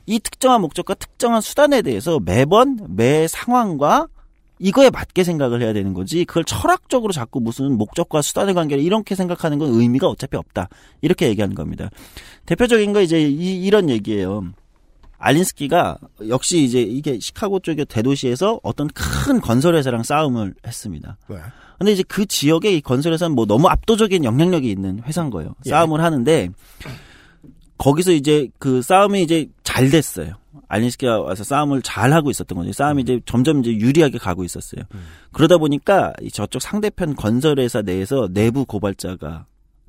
이 0.06 0.18
특정한 0.20 0.60
목적과 0.60 0.94
특정한 0.94 1.40
수단에 1.40 1.82
대해서 1.82 2.18
매번 2.20 2.78
매 2.90 3.26
상황과 3.28 4.06
이거에 4.60 4.90
맞게 4.90 5.24
생각을 5.24 5.62
해야 5.62 5.72
되는 5.72 5.94
거지. 5.94 6.24
그걸 6.24 6.44
철학적으로 6.44 7.12
자꾸 7.12 7.40
무슨 7.40 7.76
목적과 7.76 8.20
수단의 8.22 8.54
관계를 8.54 8.84
이렇게 8.84 9.14
생각하는 9.14 9.58
건 9.58 9.70
의미가 9.72 10.06
어차피 10.06 10.36
없다. 10.36 10.68
이렇게 11.00 11.28
얘기하는 11.28 11.54
겁니다. 11.54 11.90
대표적인 12.46 12.92
거 12.92 13.00
이제 13.00 13.22
이, 13.22 13.64
이런 13.64 13.88
얘기예요. 13.88 14.44
알린스키가 15.18 15.98
역시 16.28 16.62
이제 16.62 16.80
이게 16.80 17.18
시카고 17.18 17.60
쪽의 17.60 17.86
대도시에서 17.86 18.60
어떤 18.62 18.88
큰 18.88 19.40
건설회사랑 19.40 20.02
싸움을 20.02 20.54
했습니다. 20.66 21.16
네. 21.28 21.36
근데 21.78 21.92
이제 21.92 22.02
그 22.06 22.26
지역에 22.26 22.72
이 22.72 22.80
건설회사는 22.82 23.34
뭐 23.34 23.46
너무 23.46 23.68
압도적인 23.68 24.24
영향력이 24.24 24.70
있는 24.70 25.02
회사인 25.04 25.30
거예요. 25.30 25.54
예. 25.66 25.70
싸움을 25.70 26.02
하는데 26.02 26.50
거기서 27.78 28.12
이제 28.12 28.48
그 28.58 28.82
싸움이 28.82 29.22
이제 29.22 29.48
잘 29.62 29.88
됐어요. 29.88 30.34
알린스키가 30.70 31.20
와서 31.20 31.42
싸움을 31.42 31.82
잘 31.82 32.12
하고 32.12 32.30
있었던 32.30 32.56
거죠. 32.56 32.72
싸움이 32.72 33.02
이제 33.02 33.20
점점 33.26 33.60
이제 33.60 33.72
유리하게 33.72 34.18
가고 34.18 34.44
있었어요. 34.44 34.84
음. 34.94 35.04
그러다 35.32 35.58
보니까 35.58 36.12
이 36.22 36.30
저쪽 36.30 36.62
상대편 36.62 37.16
건설회사 37.16 37.82
내에서 37.82 38.28
내부 38.30 38.64
고발자가 38.64 39.46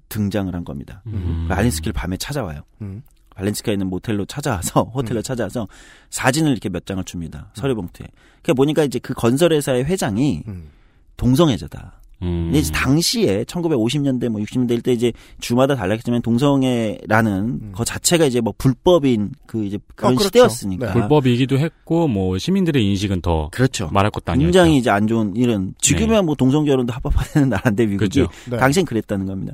등장을 0.10 0.54
한 0.54 0.66
겁니다. 0.66 1.04
음. 1.06 1.46
그 1.48 1.54
알린스키를 1.54 1.94
밤에 1.94 2.18
찾아와요. 2.18 2.62
음. 2.82 3.04
발렌시카에 3.36 3.74
있는 3.74 3.88
모텔로 3.88 4.26
찾아와서 4.26 4.84
호텔로 4.94 5.22
찾아와서 5.22 5.68
사진을 6.10 6.52
이렇게 6.52 6.68
몇 6.68 6.86
장을 6.86 7.02
줍니다. 7.04 7.52
서류 7.54 7.76
봉투에. 7.76 8.08
그러니까 8.42 8.54
보니까 8.56 8.84
이제 8.84 9.00
그 9.00 9.14
건설회사의 9.14 9.86
회장이 9.86 10.44
음. 10.48 10.70
동성애자다. 11.16 12.01
음. 12.22 12.46
근데 12.46 12.60
이제 12.60 12.72
당시에 12.72 13.44
1950년대 13.46 14.30
뭐 14.30 14.42
60년대 14.42 14.72
일 14.72 14.82
때 14.82 14.92
이제 14.94 15.12
주마다 15.40 15.76
달랐겠지만 15.76 16.22
동성애라는 16.22 17.32
음. 17.62 17.72
그 17.76 17.86
자체가 17.86 18.26
이제 18.26 18.42
뭐 18.42 18.54
불법인 18.58 19.32
그 19.46 19.64
이제 19.66 19.78
그런 19.96 20.14
어, 20.14 20.16
그렇죠. 20.16 20.28
시대였으니까. 20.28 20.88
네. 20.88 20.94
불법이기도 20.94 21.58
했고 21.60 22.08
뭐 22.08 22.38
시민들의 22.38 22.84
인식은 22.86 23.22
더 23.22 23.50
그렇죠. 23.52 23.90
말할 23.92 24.12
것도 24.12 24.32
아니었죠. 24.32 24.46
굉장히 24.48 24.78
이제 24.78 24.90
안 24.90 25.08
좋은 25.08 25.36
일은 25.36 25.74
지금이야 25.80 26.22
네. 26.22 26.26
뭐 26.26 26.36
동성 26.36 26.66
결혼도 26.66 26.94
합법화되는 26.94 27.50
나라인데 27.50 27.86
미국이 27.86 28.10
그렇죠. 28.10 28.32
네. 28.50 28.58
당시엔 28.58 28.86
그랬다는 28.86 29.26
겁니다. 29.26 29.54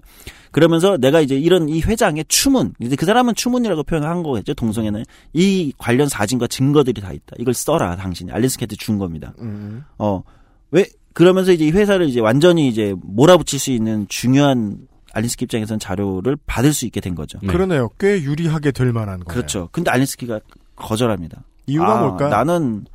그러면서 0.51 0.97
내가 0.97 1.19
이제 1.21 1.35
이런 1.37 1.67
이 1.69 1.81
회장의 1.81 2.25
추문, 2.29 2.73
이제 2.79 2.95
그 2.95 3.05
사람은 3.05 3.35
추문이라고 3.35 3.83
표현한 3.83 4.23
거겠죠. 4.23 4.53
동성애는 4.53 5.03
이 5.33 5.73
관련 5.77 6.07
사진과 6.07 6.47
증거들이 6.47 7.01
다 7.01 7.11
있다. 7.11 7.35
이걸 7.37 7.53
써라 7.53 7.95
당신이 7.95 8.31
알린스케한테 8.31 8.75
준 8.77 8.97
겁니다. 8.97 9.33
음. 9.39 9.83
어왜 9.97 10.85
그러면서 11.17 11.51
이제 11.51 11.65
이 11.65 11.71
회사를 11.71 12.07
이제 12.07 12.19
완전히 12.19 12.67
이제 12.67 12.93
몰아붙일 13.01 13.57
수 13.59 13.71
있는 13.71 14.05
중요한 14.07 14.77
알린스키 15.13 15.45
입장에서는 15.45 15.79
자료를 15.79 16.37
받을 16.45 16.75
수 16.75 16.85
있게 16.85 17.01
된 17.01 17.15
거죠. 17.15 17.39
네. 17.41 17.51
그러네요. 17.51 17.89
꽤 17.99 18.21
유리하게 18.21 18.71
될 18.71 18.93
만한 18.93 19.21
거예요. 19.21 19.25
그렇죠. 19.25 19.69
근데 19.71 19.89
알린스키가 19.89 20.41
거절합니다. 20.75 21.43
이유가 21.65 21.97
아, 21.97 22.01
뭘까요? 22.01 22.29
나는 22.29 22.85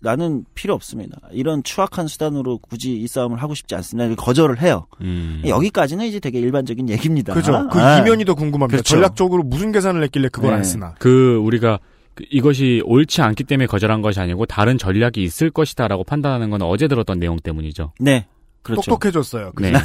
나는 0.00 0.46
필요 0.54 0.72
없습니다. 0.72 1.18
이런 1.32 1.62
추악한 1.62 2.06
수단으로 2.06 2.60
굳이 2.60 2.96
이 2.96 3.06
싸움을 3.06 3.42
하고 3.42 3.54
싶지 3.54 3.74
않습니다. 3.74 4.14
거절을 4.14 4.62
해요. 4.62 4.86
음. 5.02 5.42
여기까지는 5.46 6.06
이제 6.06 6.20
되게 6.20 6.40
일반적인 6.40 6.88
얘기입니다. 6.88 7.34
그죠. 7.34 7.68
그 7.70 7.78
아, 7.78 7.98
이면이 7.98 8.24
더 8.24 8.32
궁금합니다. 8.32 8.68
그렇죠. 8.68 8.88
전략적으로 8.88 9.42
무슨 9.42 9.70
계산을 9.70 10.02
했길래 10.04 10.30
그걸 10.30 10.52
네. 10.52 10.56
안 10.56 10.64
쓰나. 10.64 10.94
그 10.98 11.36
우리가 11.44 11.78
그 11.78 11.93
이것이 12.30 12.82
옳지 12.84 13.22
않기 13.22 13.44
때문에 13.44 13.66
거절한 13.66 14.02
것이 14.02 14.20
아니고 14.20 14.46
다른 14.46 14.78
전략이 14.78 15.22
있을 15.22 15.50
것이다라고 15.50 16.04
판단하는 16.04 16.50
건 16.50 16.62
어제 16.62 16.88
들었던 16.88 17.18
내용 17.18 17.38
때문이죠. 17.38 17.92
네. 18.00 18.26
그렇죠. 18.62 18.90
똑똑해졌어요. 18.90 19.52
그 19.54 19.62
네. 19.62 19.72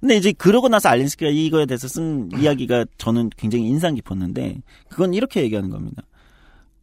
근데 0.00 0.16
이제 0.16 0.32
그러고 0.32 0.68
나서 0.68 0.90
알린스키가 0.90 1.30
이거에 1.30 1.64
대해서 1.64 1.88
쓴 1.88 2.28
이야기가 2.38 2.84
저는 2.98 3.30
굉장히 3.38 3.66
인상 3.66 3.94
깊었는데 3.94 4.60
그건 4.90 5.14
이렇게 5.14 5.42
얘기하는 5.42 5.70
겁니다. 5.70 6.02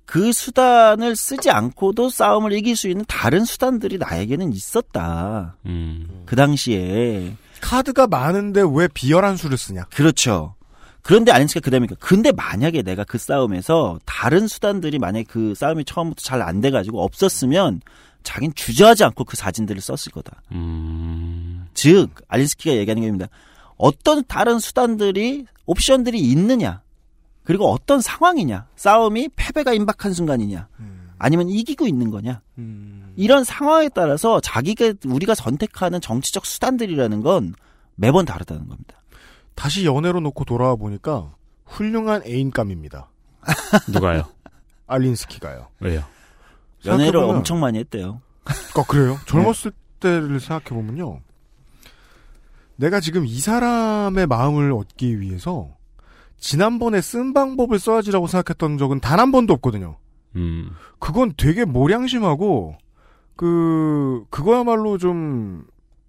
그 0.06 0.34
수단을 0.34 1.16
쓰지 1.16 1.52
않고도 1.52 2.10
싸움을 2.10 2.52
이길 2.52 2.76
수 2.76 2.90
있는 2.90 3.06
다른 3.08 3.46
수단들이 3.46 3.98
나에게는 3.98 4.52
있었다. 4.52 5.56
음. 5.68 6.24
그 6.26 6.36
당시에. 6.36 7.34
카드가 7.62 8.08
많은데 8.08 8.64
왜 8.74 8.88
비열한 8.88 9.38
수를 9.38 9.58
쓰냐? 9.58 9.86
그렇죠. 9.86 10.56
그런데 11.02 11.32
알린스키가 11.32 11.64
그 11.64 11.72
다음에 11.72 11.88
근데 12.00 12.32
만약에 12.32 12.82
내가 12.84 13.04
그 13.04 13.18
싸움에서 13.18 14.00
다른 14.06 14.48
수단들이 14.48 15.00
만약에 15.00 15.26
그 15.28 15.56
싸움이 15.56 15.86
처음부터 15.86 16.22
잘 16.22 16.42
안 16.42 16.62
돼가지고 16.62 17.04
없었으면 17.04 17.82
자긴 18.24 18.54
주저하지 18.54 19.04
않고 19.06 19.24
그 19.24 19.36
사진들을 19.36 19.82
썼을 19.82 20.12
거다. 20.14 20.44
음. 20.52 21.68
즉 21.74 22.10
알린스키가 22.28 22.76
얘기하는 22.76 23.02
겁니다. 23.04 23.28
어떤 23.78 24.24
다른 24.26 24.60
수단들이 24.60 25.46
옵션들이 25.66 26.20
있느냐 26.20 26.82
그리고 27.44 27.72
어떤 27.72 28.00
상황이냐 28.00 28.68
싸움이 28.76 29.30
패배가 29.36 29.74
임박한 29.74 30.14
순간이냐 30.14 30.68
아니면 31.18 31.50
이기고 31.50 31.88
있는 31.88 32.12
거냐 32.12 32.42
이런 33.16 33.44
상황에 33.44 33.90
따라서 33.90 34.40
자기가 34.40 34.94
우리가 35.06 35.34
선택하는 35.34 36.00
정치적 36.00 36.46
수단들이라는 36.46 37.22
건 37.22 37.56
매번 37.96 38.26
다르다는 38.26 38.68
겁니다. 38.68 39.01
다시 39.56 39.86
연애로 39.86 40.20
놓고 40.22 40.46
돌아와 40.46 40.76
보니까 40.76 41.34
훌륭한 41.66 42.24
애인감입니다. 42.26 43.10
누가요? 43.94 44.24
알린스키가요. 44.88 45.68
왜요? 45.80 46.04
연애를 46.86 47.20
생각해보면- 47.20 47.30
엄청 47.38 47.60
많이 47.60 47.78
했대요. 47.80 48.22
아, 48.46 48.84
그래요? 48.88 49.18
젊었을 49.28 49.72
때를 50.00 50.40
생각해보면요. 50.40 51.20
내가 52.76 53.00
지금 53.00 53.26
이 53.26 53.40
사람의 53.40 54.26
마음을 54.28 54.72
얻기 54.74 55.20
위해서 55.22 55.70
지난번에 56.40 57.00
쓴 57.02 57.34
방법을 57.34 57.78
써야지라고 57.78 58.26
생각했던 58.28 58.78
적은 58.80 59.00
단 59.00 59.20
한 59.20 59.32
번도 59.32 59.54
없거든요. 59.56 59.98
음. 60.36 60.72
그건 60.98 61.34
되게 61.38 61.66
모량심하고, 61.66 62.76
그, 63.36 64.24
그거야말로 64.32 64.98
좀, 64.98 65.66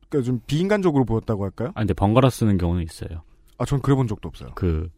그니까 0.08 0.24
좀 0.24 0.40
비인간적으로 0.46 1.04
보였다고 1.04 1.44
할까요? 1.44 1.68
아 1.74 1.80
근데 1.80 1.92
번갈아 1.92 2.30
쓰는 2.30 2.56
경우는 2.56 2.82
있어요. 2.84 3.22
아, 3.62 3.64
전 3.64 3.80
그래 3.80 3.94
본 3.94 4.08
적도 4.08 4.28
없어요. 4.28 4.50
그 4.54 4.90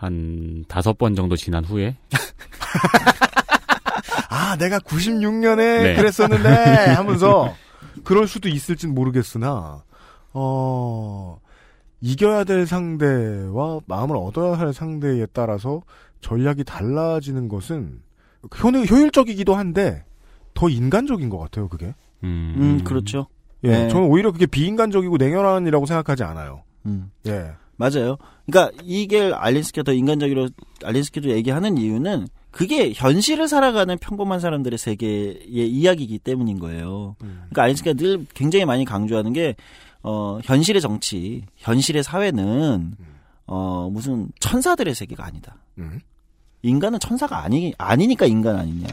한 0.00 0.64
다섯 0.66 0.96
번 0.96 1.14
정도 1.14 1.36
지난 1.36 1.62
후에 1.62 1.98
아, 4.30 4.56
내가 4.56 4.78
96년에 4.78 5.56
네. 5.56 5.94
그랬었는데 5.94 6.48
하면서 6.96 7.54
그럴 8.02 8.26
수도 8.26 8.48
있을진 8.48 8.94
모르겠으나 8.94 9.84
어 10.32 11.38
이겨야 12.00 12.44
될 12.44 12.66
상대와 12.66 13.80
마음을 13.84 14.16
얻어야 14.16 14.58
할 14.58 14.72
상대에 14.72 15.26
따라서 15.34 15.82
전략이 16.22 16.64
달라지는 16.64 17.48
것은 17.48 18.00
효, 18.64 18.68
효율적이기도 18.70 19.54
한데 19.54 20.06
더 20.54 20.70
인간적인 20.70 21.28
것 21.28 21.38
같아요, 21.38 21.68
그게. 21.68 21.94
음. 22.24 22.54
음, 22.56 22.84
그렇죠. 22.84 23.26
예, 23.64 23.68
네. 23.68 23.88
저는 23.88 24.08
오히려 24.08 24.32
그게 24.32 24.46
비인간적이고 24.46 25.18
냉혈한이라고 25.18 25.84
생각하지 25.84 26.24
않아요. 26.24 26.62
음. 26.86 27.10
예. 27.26 27.52
맞아요. 27.80 28.18
그러니까 28.44 28.76
이게 28.84 29.32
알린스키가 29.32 29.84
더 29.84 29.94
인간적으로 29.94 30.50
알린스키도 30.84 31.30
얘기하는 31.30 31.78
이유는 31.78 32.28
그게 32.50 32.92
현실을 32.94 33.48
살아가는 33.48 33.96
평범한 33.96 34.38
사람들의 34.38 34.78
세계의 34.78 35.70
이야기이기 35.70 36.18
때문인 36.18 36.58
거예요. 36.58 37.16
그러니까 37.18 37.62
아인스타인가 37.62 38.02
늘 38.02 38.26
굉장히 38.34 38.66
많이 38.66 38.84
강조하는 38.84 39.32
게 39.32 39.56
어, 40.02 40.40
현실의 40.42 40.82
정치, 40.82 41.44
현실의 41.56 42.02
사회는 42.02 42.92
어, 43.46 43.88
무슨 43.90 44.28
천사들의 44.40 44.94
세계가 44.94 45.24
아니다. 45.24 45.56
음. 45.78 46.00
인간은 46.62 46.98
천사가 47.00 47.42
아니 47.42 47.72
아니니까 47.78 48.26
인간 48.26 48.56
아니냐. 48.56 48.88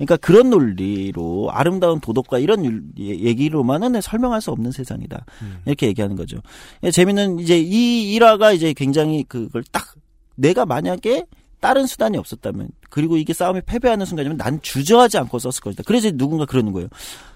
그러니까 0.00 0.16
그런 0.16 0.48
논리로 0.48 1.50
아름다운 1.52 2.00
도덕과 2.00 2.38
이런 2.38 2.64
율- 2.64 2.82
예- 2.98 3.18
얘기로만은 3.20 4.00
설명할 4.00 4.40
수 4.40 4.50
없는 4.50 4.72
세상이다. 4.72 5.26
이렇게 5.66 5.88
얘기하는 5.88 6.16
거죠. 6.16 6.38
예, 6.82 6.90
재미는 6.90 7.38
이제 7.38 7.58
이 7.60 8.14
일화가 8.14 8.52
이제 8.52 8.72
굉장히 8.72 9.24
그걸 9.24 9.62
딱 9.70 9.94
내가 10.36 10.64
만약에 10.64 11.26
다른 11.60 11.86
수단이 11.86 12.16
없었다면 12.16 12.68
그리고 12.88 13.18
이게 13.18 13.34
싸움에 13.34 13.60
패배하는 13.60 14.06
순간이면 14.06 14.38
난 14.38 14.62
주저하지 14.62 15.18
않고 15.18 15.38
썼을 15.38 15.60
것이다. 15.62 15.82
그래서 15.84 16.10
누군가 16.10 16.46
그러는 16.46 16.72
거예요. 16.72 16.88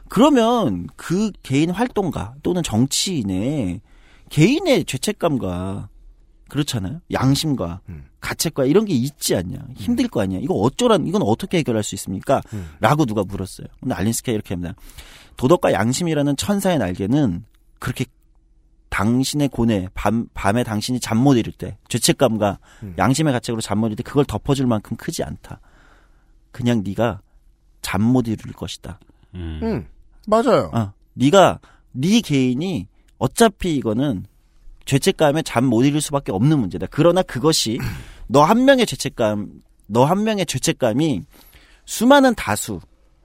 그러면 0.08 0.86
그 0.96 1.30
개인 1.42 1.68
활동가 1.68 2.34
또는 2.42 2.62
정치인의 2.62 3.82
개인의 4.30 4.86
죄책감과 4.86 5.90
그렇잖아요. 6.48 7.00
양심과 7.12 7.80
음. 7.88 8.04
가책과 8.20 8.64
이런 8.66 8.84
게 8.84 8.94
있지 8.94 9.34
않냐. 9.34 9.58
힘들 9.76 10.08
거 10.08 10.20
아니야. 10.20 10.38
이거 10.40 10.54
어쩌란, 10.54 11.06
이건 11.06 11.22
어떻게 11.22 11.58
해결할 11.58 11.82
수 11.82 11.94
있습니까? 11.94 12.42
음. 12.52 12.70
라고 12.80 13.06
누가 13.06 13.22
물었어요. 13.24 13.66
근데 13.80 13.94
알린스키가 13.94 14.32
이렇게 14.32 14.54
합니다. 14.54 14.74
도덕과 15.36 15.72
양심이라는 15.72 16.36
천사의 16.36 16.78
날개는 16.78 17.44
그렇게 17.78 18.04
당신의 18.90 19.48
고뇌, 19.48 19.88
밤, 19.94 20.28
밤에 20.34 20.62
당신이 20.62 21.00
잠 21.00 21.18
못 21.18 21.34
이룰 21.34 21.52
때, 21.52 21.76
죄책감과 21.88 22.58
음. 22.84 22.94
양심의 22.96 23.32
가책으로 23.32 23.60
잠 23.60 23.78
못 23.78 23.86
이룰 23.88 23.96
때 23.96 24.02
그걸 24.04 24.24
덮어줄 24.24 24.66
만큼 24.66 24.96
크지 24.96 25.24
않다. 25.24 25.60
그냥 26.52 26.82
네가 26.84 27.20
잠 27.82 28.00
못 28.02 28.28
이룰 28.28 28.52
것이다. 28.52 29.00
음. 29.34 29.60
음, 29.62 29.86
맞아요. 30.28 30.70
어, 30.72 30.92
네가 31.14 31.58
네 31.92 32.20
개인이 32.20 32.86
어차피 33.18 33.74
이거는 33.76 34.26
죄책감에 34.84 35.42
잠 35.42 35.64
못 35.64 35.84
이룰 35.84 36.00
수밖에 36.00 36.32
없는 36.32 36.58
문제다. 36.58 36.86
그러나 36.90 37.22
그것이 37.22 37.78
너 38.28 38.42
한 38.44 38.64
명의 38.64 38.86
죄책감, 38.86 39.48
너 39.86 40.04
한 40.04 40.24
명의 40.24 40.44
죄책감이 40.46 41.22
수많은 41.84 42.34
다수 42.34 42.80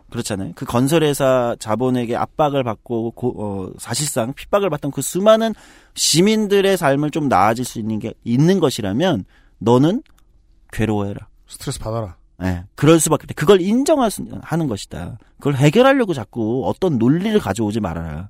그렇잖아요. 0.10 0.54
그 0.56 0.66
건설회사 0.66 1.56
자본에게 1.60 2.16
압박을 2.16 2.64
받고 2.64 3.12
고- 3.12 3.36
어, 3.38 3.72
사실상 3.78 4.34
핍박을 4.34 4.70
받던 4.72 4.90
그 4.92 5.02
수많은 5.04 5.54
시민들의 5.94 6.78
삶을 6.78 7.12
좀 7.12 7.28
나아질 7.30 7.64
수 7.64 7.78
있는 7.80 8.00
게 8.00 8.14
있는 8.24 8.60
것이라면 8.60 9.26
너는 9.60 10.02
괴로워해라. 10.72 11.28
스트레스 11.48 11.80
받아라. 11.80 12.16
예, 12.44 12.64
그럴 12.76 13.00
수밖에 13.00 13.24
없다. 13.26 13.34
그걸 13.36 13.62
인정하는 13.62 14.68
것이다. 14.68 15.18
그걸 15.38 15.56
해결하려고 15.56 16.14
자꾸 16.14 16.64
어떤 16.66 16.98
논리를 16.98 17.38
가져오지 17.40 17.80
말아라. 17.82 18.30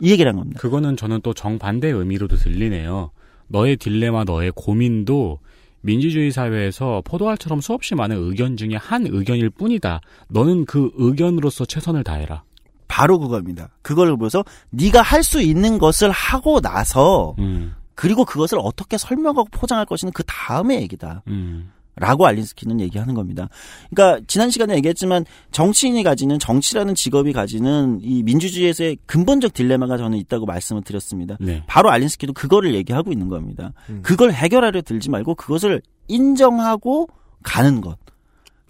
이 0.00 0.10
얘기를 0.10 0.30
한 0.30 0.36
겁니다. 0.38 0.60
그거는 0.60 0.96
저는 0.96 1.20
또 1.22 1.34
정반대의 1.34 1.92
의미로도 1.94 2.36
들리네요. 2.36 3.10
너의 3.48 3.76
딜레마, 3.76 4.24
너의 4.24 4.52
고민도 4.54 5.38
민주주의 5.80 6.30
사회에서 6.30 7.02
포도알처럼 7.04 7.60
수없이 7.60 7.94
많은 7.94 8.16
의견 8.16 8.56
중에 8.56 8.76
한 8.76 9.06
의견일 9.06 9.50
뿐이다. 9.50 10.00
너는 10.28 10.64
그 10.66 10.90
의견으로서 10.96 11.64
최선을 11.64 12.04
다해라. 12.04 12.42
바로 12.88 13.18
그겁니다. 13.18 13.68
그걸 13.82 14.08
보면서 14.16 14.44
네가 14.70 15.02
할 15.02 15.22
수 15.22 15.40
있는 15.42 15.78
것을 15.78 16.10
하고 16.10 16.60
나서 16.60 17.34
음, 17.38 17.74
그리고 17.94 18.24
그것을 18.24 18.58
어떻게 18.60 18.96
설명하고 18.96 19.48
포장할 19.50 19.84
것이는 19.86 20.12
그 20.12 20.22
다음의 20.24 20.80
얘기다. 20.82 21.22
음, 21.28 21.70
라고 21.98 22.26
알린스키는 22.26 22.80
얘기하는 22.80 23.14
겁니다. 23.14 23.48
그러니까 23.90 24.24
지난 24.26 24.50
시간에 24.50 24.74
얘기했지만 24.76 25.24
정치인이 25.50 26.02
가지는 26.02 26.38
정치라는 26.38 26.94
직업이 26.94 27.32
가지는 27.32 28.00
이 28.02 28.22
민주주의에서의 28.22 28.98
근본적 29.06 29.52
딜레마가 29.54 29.96
저는 29.96 30.18
있다고 30.18 30.46
말씀을 30.46 30.82
드렸습니다. 30.82 31.36
네. 31.40 31.62
바로 31.66 31.90
알린스키도 31.90 32.32
그거를 32.32 32.74
얘기하고 32.74 33.12
있는 33.12 33.28
겁니다. 33.28 33.72
음. 33.90 34.00
그걸 34.02 34.32
해결하려 34.32 34.82
들지 34.82 35.10
말고 35.10 35.34
그것을 35.34 35.82
인정하고 36.08 37.08
가는 37.42 37.80
것. 37.80 37.98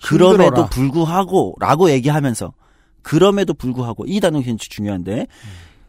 그럼에도 0.02 0.44
힘들어라. 0.44 0.68
불구하고라고 0.68 1.90
얘기하면서 1.90 2.52
그럼에도 3.02 3.54
불구하고 3.54 4.04
이 4.06 4.20
단어 4.20 4.38
굉장히 4.40 4.58
중요한데 4.58 5.26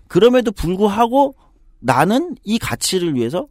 그럼에도 0.07 0.51
불구하고 0.51 1.35
나는 1.79 2.35
이 2.43 2.57
가치를 2.59 3.15
위해서 3.15 3.47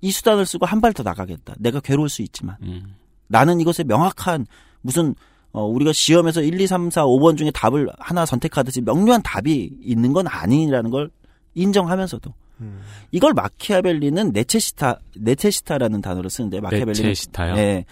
이 0.00 0.10
수단을 0.10 0.46
쓰고 0.46 0.64
한 0.66 0.80
발 0.80 0.92
더 0.92 1.02
나가겠다. 1.02 1.54
내가 1.58 1.80
괴로울 1.80 2.08
수 2.08 2.22
있지만 2.22 2.56
음. 2.62 2.94
나는 3.28 3.60
이것에 3.60 3.84
명확한 3.84 4.46
무슨 4.80 5.14
어, 5.52 5.64
우리가 5.64 5.92
시험에서 5.92 6.42
1, 6.42 6.60
2, 6.60 6.66
3, 6.66 6.90
4, 6.90 7.04
5번 7.04 7.36
중에 7.36 7.50
답을 7.50 7.88
하나 7.98 8.26
선택하듯이 8.26 8.80
명료한 8.82 9.22
답이 9.22 9.78
있는 9.82 10.12
건 10.12 10.26
아니라는 10.26 10.90
걸 10.90 11.10
인정하면서도 11.54 12.32
음. 12.60 12.82
이걸 13.12 13.32
마키아벨리는 13.34 14.32
네체시타 14.32 14.98
네체시타라는 15.16 16.02
단어를 16.02 16.28
쓰는데 16.28 16.60
마키아벨리는 16.60 17.08
네체시타요? 17.08 17.54
네, 17.54 17.84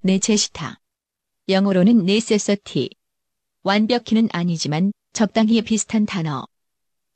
네체시타. 0.00 0.80
영어로는 1.48 2.04
네세서티. 2.04 2.90
완벽히는 3.62 4.28
아니지만 4.32 4.92
적당히 5.12 5.62
비슷한 5.62 6.04
단어. 6.04 6.46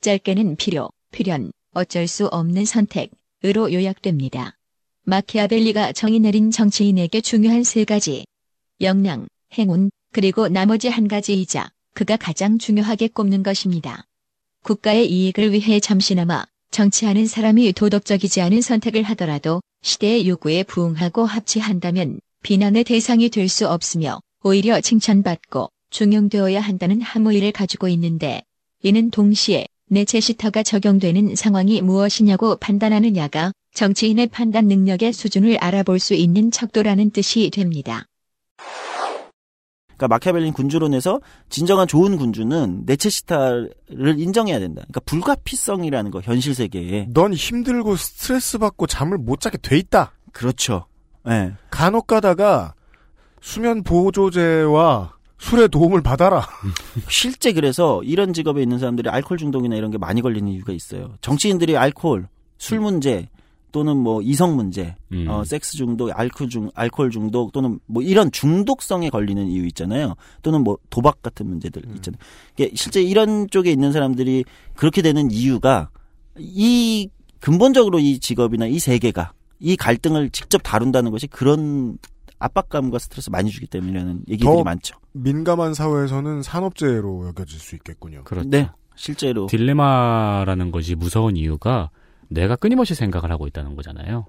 짧게는 0.01 0.55
필요, 0.55 0.89
필연, 1.11 1.51
어쩔 1.73 2.07
수 2.07 2.27
없는 2.27 2.65
선택으로 2.65 3.71
요약됩니다. 3.73 4.58
마키아벨리가 5.09 5.91
정의 5.93 6.19
내린 6.19 6.51
정치인에게 6.51 7.21
중요한 7.21 7.63
세 7.63 7.83
가지. 7.83 8.25
역량, 8.79 9.27
행운, 9.57 9.89
그리고 10.11 10.47
나머지 10.47 10.87
한 10.87 11.07
가지이자 11.07 11.71
그가 11.95 12.15
가장 12.15 12.59
중요하게 12.59 13.07
꼽는 13.07 13.41
것입니다. 13.41 14.03
국가의 14.63 15.09
이익을 15.11 15.51
위해 15.51 15.79
잠시나마 15.79 16.45
정치하는 16.69 17.25
사람이 17.25 17.73
도덕적이지 17.73 18.41
않은 18.41 18.61
선택을 18.61 19.01
하더라도 19.01 19.61
시대의 19.81 20.27
요구에 20.27 20.61
부응하고 20.61 21.25
합치한다면 21.25 22.19
비난의 22.43 22.83
대상이 22.83 23.29
될 23.29 23.49
수 23.49 23.67
없으며 23.67 24.19
오히려 24.43 24.79
칭찬받고 24.79 25.69
중용되어야 25.89 26.61
한다는 26.61 27.01
함의를 27.01 27.51
가지고 27.51 27.87
있는데 27.87 28.43
이는 28.83 29.09
동시에 29.09 29.65
네체시타가 29.87 30.61
적용되는 30.61 31.35
상황이 31.35 31.81
무엇이냐고 31.81 32.57
판단하느냐가 32.57 33.51
정치인의 33.73 34.27
판단 34.27 34.67
능력의 34.67 35.13
수준을 35.13 35.57
알아볼 35.57 35.99
수 35.99 36.13
있는 36.13 36.51
척도라는 36.51 37.11
뜻이 37.11 37.49
됩니다. 37.51 38.05
그러니까 39.99 40.07
마키아벨리는 40.07 40.53
군주론에서 40.53 41.19
진정한 41.49 41.85
좋은 41.85 42.17
군주는 42.17 42.83
네체시타를 42.85 43.69
인정해야 44.17 44.59
된다. 44.59 44.81
그러니까 44.83 45.01
불가피성이라는 45.01 46.11
거 46.11 46.21
현실 46.21 46.55
세계에 46.55 47.07
넌 47.13 47.33
힘들고 47.33 47.97
스트레스 47.97 48.57
받고 48.57 48.87
잠을 48.87 49.17
못 49.17 49.41
자게 49.41 49.57
돼 49.57 49.77
있다. 49.77 50.13
그렇죠. 50.31 50.85
예. 51.27 51.53
간혹 51.69 52.07
가다가 52.07 52.73
수면 53.41 53.83
보조제와 53.83 55.17
술의 55.37 55.69
도움을 55.69 56.01
받아라. 56.01 56.47
실제 57.09 57.51
그래서 57.51 58.01
이런 58.03 58.33
직업에 58.33 58.61
있는 58.61 58.79
사람들이 58.79 59.09
알코올 59.09 59.37
중독이나 59.37 59.75
이런 59.75 59.91
게 59.91 59.97
많이 59.97 60.21
걸리는 60.21 60.49
이유가 60.49 60.71
있어요. 60.71 61.15
정치인들이 61.21 61.77
알코올, 61.77 62.27
술 62.57 62.79
문제 62.79 63.29
또는 63.71 63.97
뭐 63.97 64.21
이성 64.21 64.55
문제, 64.55 64.95
음. 65.11 65.27
어, 65.27 65.43
섹스 65.43 65.77
중독, 65.77 66.11
알코올 66.11 66.49
중 66.49 66.69
알코올 66.75 67.11
중독 67.11 67.51
또는 67.51 67.79
뭐 67.85 68.01
이런 68.01 68.31
중독성에 68.31 69.09
걸리는 69.09 69.47
이유 69.47 69.65
있잖아요. 69.67 70.15
또는 70.41 70.63
뭐 70.63 70.77
도박 70.89 71.21
같은 71.21 71.47
문제들 71.47 71.83
있잖아요. 71.95 72.19
이게 72.53 72.71
실제 72.75 73.01
이런 73.01 73.49
쪽에 73.49 73.71
있는 73.71 73.91
사람들이 73.91 74.45
그렇게 74.75 75.01
되는 75.01 75.31
이유가 75.31 75.89
이 76.37 77.09
근본적으로 77.39 77.99
이 77.99 78.19
직업이나 78.19 78.67
이 78.67 78.79
세계가 78.79 79.33
이 79.59 79.75
갈등을 79.75 80.29
직접 80.29 80.59
다룬다는 80.59 81.11
것이 81.11 81.27
그런 81.27 81.97
압박감과 82.39 82.99
스트레스 82.99 83.29
많이 83.29 83.51
주기 83.51 83.67
때문이라는 83.67 84.23
얘기들이 84.29 84.45
더 84.45 84.63
많죠. 84.63 84.97
민감한 85.11 85.73
사회에서는 85.73 86.41
산업재해로 86.41 87.27
여겨질 87.27 87.59
수 87.59 87.75
있겠군요. 87.75 88.23
그렇죠. 88.23 88.49
네, 88.49 88.69
실제로 88.95 89.47
딜레마라는 89.47 90.71
것이 90.71 90.95
무서운 90.95 91.35
이유가 91.35 91.89
내가 92.29 92.55
끊임없이 92.55 92.95
생각을 92.95 93.31
하고 93.31 93.47
있다는 93.47 93.75
거잖아요. 93.75 94.25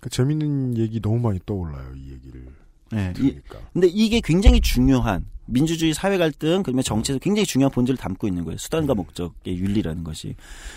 그 0.00 0.10
재밌는 0.10 0.78
얘기 0.78 1.00
너무 1.00 1.18
많이 1.18 1.38
떠올라요. 1.46 1.94
이 1.96 2.12
얘기를 2.12 2.46
네, 2.92 3.10
이, 3.10 3.14
들으니까. 3.14 3.58
근데 3.72 3.88
이게 3.88 4.20
굉장히 4.22 4.60
중요한 4.60 5.24
민주주의 5.46 5.92
사회 5.94 6.16
갈등 6.16 6.62
그러면 6.62 6.82
정치에서 6.82 7.18
굉장히 7.18 7.46
중요한 7.46 7.70
본질을 7.72 7.96
담고 7.98 8.28
있는 8.28 8.44
거예요. 8.44 8.58
수단과 8.58 8.94
목적의 8.94 9.56
윤리라는 9.56 10.04
것이. 10.04 10.34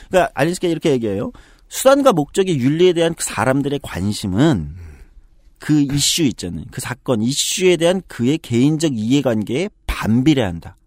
그러니까 0.09 0.31
알린스키가 0.33 0.71
이렇게 0.71 0.91
얘기해요. 0.91 1.31
수단과 1.69 2.13
목적의 2.13 2.57
윤리에 2.59 2.93
대한 2.93 3.13
그 3.13 3.23
사람들의 3.23 3.79
관심은 3.83 4.75
그 5.59 5.81
이슈 5.81 6.23
있잖아요. 6.23 6.65
그 6.71 6.81
사건 6.81 7.21
이슈에 7.21 7.77
대한 7.77 8.01
그의 8.07 8.37
개인적 8.37 8.97
이해관계에 8.97 9.69
반비례한다. 9.87 10.77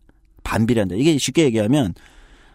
반비례한다. 0.45 0.95
이게 0.97 1.19
쉽게 1.19 1.45
얘기하면 1.45 1.95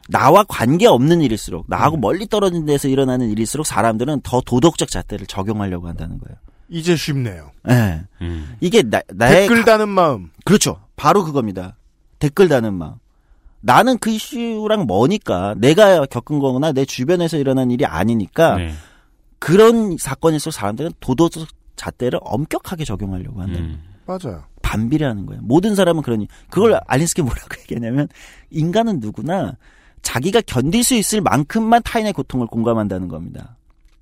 나와 0.10 0.44
관계 0.48 0.88
없는 0.88 1.22
일일수록 1.22 1.65
나하고 1.68 1.98
멀리 1.98 2.28
떨어진 2.28 2.65
데서 2.65 2.88
일어나는 2.88 3.30
일일수록 3.30 3.65
사람들은 3.65 4.22
더 4.22 4.41
도덕적 4.41 4.89
잣대를 4.89 5.28
적용하려고 5.28 5.88
한다는 5.88 6.20
거예요. 6.20 6.38
이제 6.70 6.96
쉽네요. 6.96 7.52
예. 7.70 8.04
음. 8.22 8.56
이게 8.60 8.82
나, 8.84 9.02
나의 9.13 9.48
댓글 9.48 9.65
다는 9.65 9.89
마음. 9.89 10.30
그렇죠. 10.46 10.80
바로 10.96 11.24
그겁니다. 11.24 11.78
댓글 12.20 12.48
다는 12.48 12.74
마음. 12.74 12.96
나는 13.62 13.98
그 13.98 14.12
이슈랑 14.12 14.86
뭐니까 14.86 15.56
내가 15.58 16.06
겪은 16.06 16.39
거거나 16.39 16.72
내 16.72 16.86
주변에서 16.86 17.38
일어난 17.38 17.72
일이 17.72 17.86
아니니까 17.86 18.58
네. 18.58 18.74
그런 19.39 19.98
사건일수록 19.98 20.54
사람들은 20.54 20.91
도덕적 21.00 21.48
잣대를 21.76 22.20
엄격하게 22.22 22.86
적용하려고 22.86 23.41
한다. 23.41 23.60
음. 23.60 23.82
맞아요. 24.06 24.44
반비례하는 24.62 25.26
거예요. 25.26 25.41
모든 25.44 25.76
사람은 25.76 26.04
그러니 26.04 26.28
그걸 26.50 26.80
알린스키 26.88 27.22
뭐라고 27.22 27.50
얘기하냐면 27.62 28.08
인간은 28.52 29.00
누구나 29.00 29.56
자기가 30.06 30.41
견딜 30.41 30.84
수 30.84 30.94
있을 30.94 31.20
만큼만 31.20 31.82
타인의 31.84 32.13
고통을 32.13 32.46
공감한다는 32.46 33.08
겁니다. 33.08 33.58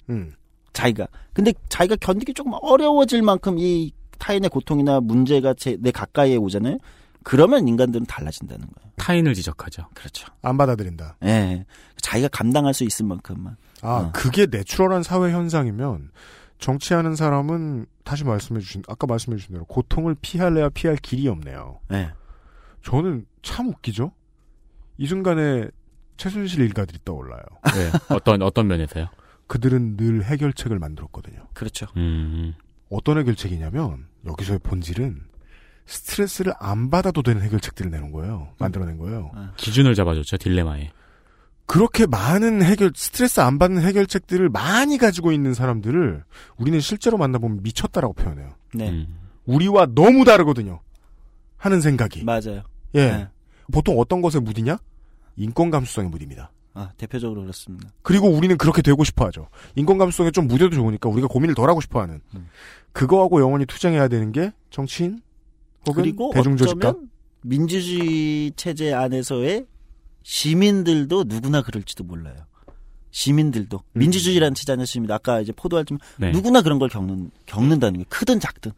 음. 0.09 0.33
자기가 0.73 1.07
근데 1.31 1.53
자기가 1.69 1.95
견디기 1.95 2.33
조금 2.33 2.51
어려워질 2.61 3.21
만큼 3.21 3.57
이 3.57 3.93
타인의 4.19 4.49
고통이나 4.49 4.99
문제가 4.99 5.53
제, 5.53 5.77
내 5.79 5.91
가까이에 5.91 6.35
오잖아요. 6.35 6.77
그러면 7.23 7.69
인간들은 7.69 8.05
달라진다는 8.05 8.67
거예요. 8.67 8.91
타인을 8.97 9.33
지적하죠. 9.33 9.87
그렇죠. 9.93 10.27
안 10.41 10.57
받아들인다. 10.57 11.17
예. 11.23 11.65
자기가 12.01 12.27
감당할 12.27 12.73
수 12.73 12.83
있을 12.83 13.05
만큼만. 13.05 13.55
아, 13.81 13.87
어. 13.87 14.11
그게 14.13 14.45
내추럴한 14.45 15.03
사회 15.03 15.31
현상이면 15.31 16.11
정치하는 16.59 17.15
사람은 17.15 17.85
다시 18.03 18.25
말씀해 18.25 18.59
주신 18.59 18.83
아까 18.89 19.07
말씀해 19.07 19.37
주신 19.37 19.53
대로 19.53 19.63
고통을 19.65 20.17
피할래야 20.21 20.69
피할 20.69 20.97
길이 20.97 21.29
없네요. 21.29 21.79
예. 21.93 22.11
저는 22.81 23.25
참 23.41 23.69
웃기죠. 23.69 24.11
이 24.97 25.07
순간에 25.07 25.69
최순실 26.17 26.61
일가들이 26.61 26.99
떠올라요. 27.05 27.41
네. 27.73 27.91
어떤 28.15 28.41
어떤 28.41 28.67
면에서요? 28.67 29.07
그들은 29.47 29.97
늘 29.97 30.23
해결책을 30.23 30.79
만들었거든요. 30.79 31.47
그렇죠. 31.53 31.87
음. 31.97 32.53
어떤 32.89 33.17
해결책이냐면 33.17 34.05
여기서의 34.25 34.59
본질은 34.59 35.21
스트레스를 35.85 36.53
안 36.59 36.89
받아도 36.89 37.23
되는 37.23 37.41
해결책들을 37.41 37.91
내는 37.91 38.11
거예요. 38.11 38.53
만들어낸 38.57 38.97
거예요. 38.97 39.31
기준을 39.57 39.95
잡아줬죠 39.95 40.37
딜레마에. 40.37 40.91
그렇게 41.65 42.05
많은 42.05 42.61
해결 42.61 42.91
스트레스 42.95 43.39
안 43.39 43.57
받는 43.57 43.81
해결책들을 43.83 44.49
많이 44.49 44.97
가지고 44.97 45.31
있는 45.31 45.53
사람들을 45.53 46.23
우리는 46.57 46.79
실제로 46.79 47.17
만나보면 47.17 47.63
미쳤다라고 47.63 48.13
표현해요. 48.13 48.55
네. 48.73 48.89
음. 48.89 49.07
우리와 49.45 49.87
너무 49.93 50.25
다르거든요. 50.25 50.81
하는 51.57 51.81
생각이. 51.81 52.23
맞아요. 52.23 52.63
예. 52.95 53.07
네. 53.11 53.27
보통 53.71 53.99
어떤 53.99 54.21
것에 54.21 54.39
무디냐? 54.39 54.77
인권 55.35 55.71
감수성에 55.71 56.07
무딥니다. 56.09 56.51
아, 56.75 56.91
대표적으로 56.97 57.41
그렇습니다. 57.41 57.89
그리고 58.01 58.27
우리는 58.29 58.57
그렇게 58.57 58.81
되고 58.81 59.03
싶어 59.03 59.25
하죠. 59.27 59.47
인권 59.75 59.97
감수성에 59.97 60.31
좀 60.31 60.47
무뎌도 60.47 60.75
좋으니까 60.75 61.07
우리가 61.09 61.27
고민을 61.27 61.53
덜 61.55 61.69
하고 61.69 61.81
싶어 61.81 62.01
하는. 62.01 62.19
음. 62.35 62.47
그거하고 62.91 63.41
영원히 63.41 63.65
투쟁해야 63.65 64.07
되는 64.07 64.31
게 64.31 64.51
정치인 64.69 65.21
혹은 65.87 66.03
그리고 66.03 66.31
대중조직가. 66.33 66.89
어쩌면 66.89 67.09
민주주의 67.41 68.51
체제 68.55 68.93
안에서의 68.93 69.65
시민들도 70.23 71.25
누구나 71.27 71.61
그럴지도 71.61 72.03
몰라요. 72.03 72.35
시민들도 73.11 73.77
음. 73.77 73.99
민주주의라는 73.99 74.55
체제 74.55 74.73
안에서 74.73 74.85
시민 74.85 75.11
아까 75.11 75.41
이제 75.41 75.51
포도할 75.51 75.85
좀 75.85 75.99
네. 76.17 76.31
누구나 76.31 76.61
그런 76.61 76.79
걸 76.79 76.89
겪는 76.89 77.29
겪는다는 77.45 77.99
게 77.99 78.05
크든 78.09 78.39
작든 78.39 78.71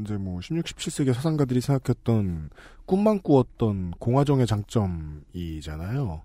이제 0.00 0.16
뭐 0.16 0.40
16, 0.40 0.64
17세기 0.64 1.12
사상가들이 1.12 1.60
생각했던 1.60 2.50
꿈만 2.86 3.20
꾸었던 3.22 3.92
공화정의 3.98 4.46
장점이잖아요. 4.46 6.22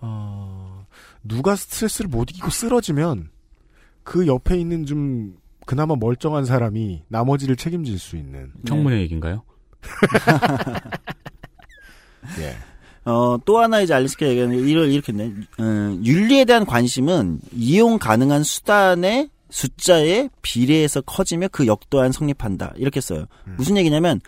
어, 0.00 0.86
누가 1.24 1.56
스트레스를 1.56 2.08
못 2.08 2.30
이기고 2.30 2.50
쓰러지면 2.50 3.30
그 4.02 4.26
옆에 4.26 4.58
있는 4.58 4.86
좀 4.86 5.36
그나마 5.64 5.96
멀쩡한 5.96 6.44
사람이 6.44 7.04
나머지를 7.08 7.56
책임질 7.56 7.98
수 7.98 8.16
있는. 8.16 8.52
청문회 8.66 9.00
얘기인가요? 9.00 9.42
예. 12.40 12.56
어, 13.10 13.38
또 13.44 13.58
하나 13.58 13.80
이제 13.80 13.94
알리스키 13.94 14.24
얘기하는 14.24 14.56
게 14.56 14.70
이걸 14.70 14.90
이렇게 14.90 15.12
했네. 15.12 15.32
어, 15.58 15.98
윤리에 16.02 16.44
대한 16.44 16.66
관심은 16.66 17.40
이용 17.52 17.98
가능한 17.98 18.42
수단의 18.42 19.30
숫자에 19.56 20.28
비례해서 20.42 21.00
커지며 21.00 21.48
그 21.48 21.66
역도한 21.66 22.12
성립한다. 22.12 22.74
이렇게 22.76 23.00
써요. 23.00 23.24
음. 23.46 23.54
무슨 23.56 23.78
얘기냐면 23.78 24.20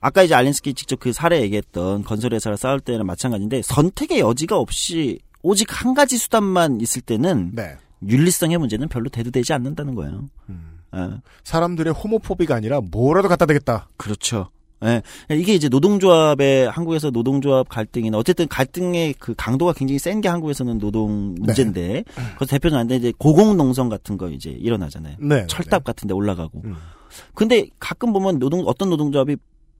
아까 0.00 0.22
이제 0.22 0.34
알린스키 0.34 0.72
직접 0.72 0.98
그 0.98 1.12
사례 1.12 1.42
얘기했던 1.42 2.02
건설회사가 2.02 2.56
싸울 2.56 2.80
때랑 2.80 3.06
마찬가지인데 3.06 3.60
선택의 3.60 4.20
여지가 4.20 4.56
없이 4.56 5.20
오직 5.42 5.68
한 5.68 5.92
가지 5.92 6.16
수단만 6.16 6.80
있을 6.80 7.02
때는 7.02 7.50
네. 7.52 7.76
윤리성의 8.08 8.56
문제는 8.56 8.88
별로 8.88 9.10
대두되지 9.10 9.52
않는다는 9.52 9.94
거예요. 9.94 10.30
음. 10.48 10.78
어, 10.92 11.20
사람들의 11.44 11.92
호모포비가 11.92 12.54
아니라 12.54 12.80
뭐라도 12.80 13.28
갖다 13.28 13.44
대겠다. 13.44 13.90
그렇죠. 13.98 14.50
예. 14.84 15.02
이게 15.36 15.54
이제 15.54 15.68
노동조합의 15.68 16.70
한국에서 16.70 17.10
노동조합 17.10 17.68
갈등이나 17.68 18.16
어쨌든 18.18 18.48
갈등의 18.48 19.14
그 19.18 19.34
강도가 19.36 19.72
굉장히 19.72 19.98
센 19.98 20.20
게 20.20 20.28
한국에서는 20.28 20.78
노동 20.78 21.34
문제인데 21.38 22.04
그래서 22.36 22.50
대표는 22.50 22.78
안 22.78 22.86
돼. 22.86 22.96
이제 22.96 23.12
고공농성 23.18 23.88
같은 23.88 24.16
거 24.18 24.28
이제 24.30 24.50
일어나잖아요. 24.50 25.16
네. 25.20 25.46
철탑 25.46 25.84
같은 25.84 26.08
데 26.08 26.14
올라가고. 26.14 26.62
음. 26.64 26.76
근데 27.34 27.66
가끔 27.78 28.12
보면 28.12 28.38
노동 28.38 28.62
어떤 28.66 28.90
노동조합이 28.90 29.36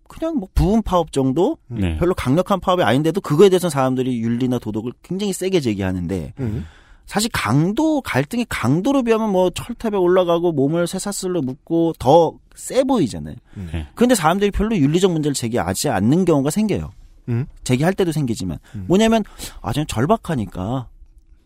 그냥 0.09 0.37
뭐 0.39 0.49
부분 0.55 0.83
파업 0.83 1.13
정도 1.13 1.57
네. 1.69 1.97
별로 1.99 2.15
강력한 2.15 2.59
파업이 2.59 2.83
아닌데도 2.83 3.21
그거에 3.21 3.49
대해서 3.49 3.69
사람들이 3.71 4.21
윤리나 4.21 4.59
도덕을 4.59 4.93
굉장히 5.03 5.33
세게 5.33 5.61
제기하는데 5.61 6.35
음. 6.41 6.67
사실 7.11 7.29
강도 7.33 8.01
갈등의 8.01 8.47
강도로 8.49 9.03
비하면 9.03 9.31
뭐 9.31 9.51
철탑에 9.51 9.97
올라가고 9.97 10.53
몸을 10.53 10.87
쇠사슬로 10.87 11.43
묶고 11.43 11.95
더 11.99 12.39
세 12.61 12.85
보이잖아요. 12.85 13.37
네. 13.73 13.89
그런데 13.95 14.15
사람들이 14.15 14.51
별로 14.51 14.77
윤리적 14.77 15.11
문제를 15.11 15.35
제기하지 15.35 15.89
않는 15.89 16.27
경우가 16.27 16.51
생겨요. 16.51 16.93
음. 17.31 17.47
제기할 17.65 17.95
때도 17.95 18.13
생기지만 18.13 18.59
음. 18.75 18.85
뭐냐면 18.87 19.25
아 19.63 19.73
저는 19.73 19.87
절박하니까 19.87 20.89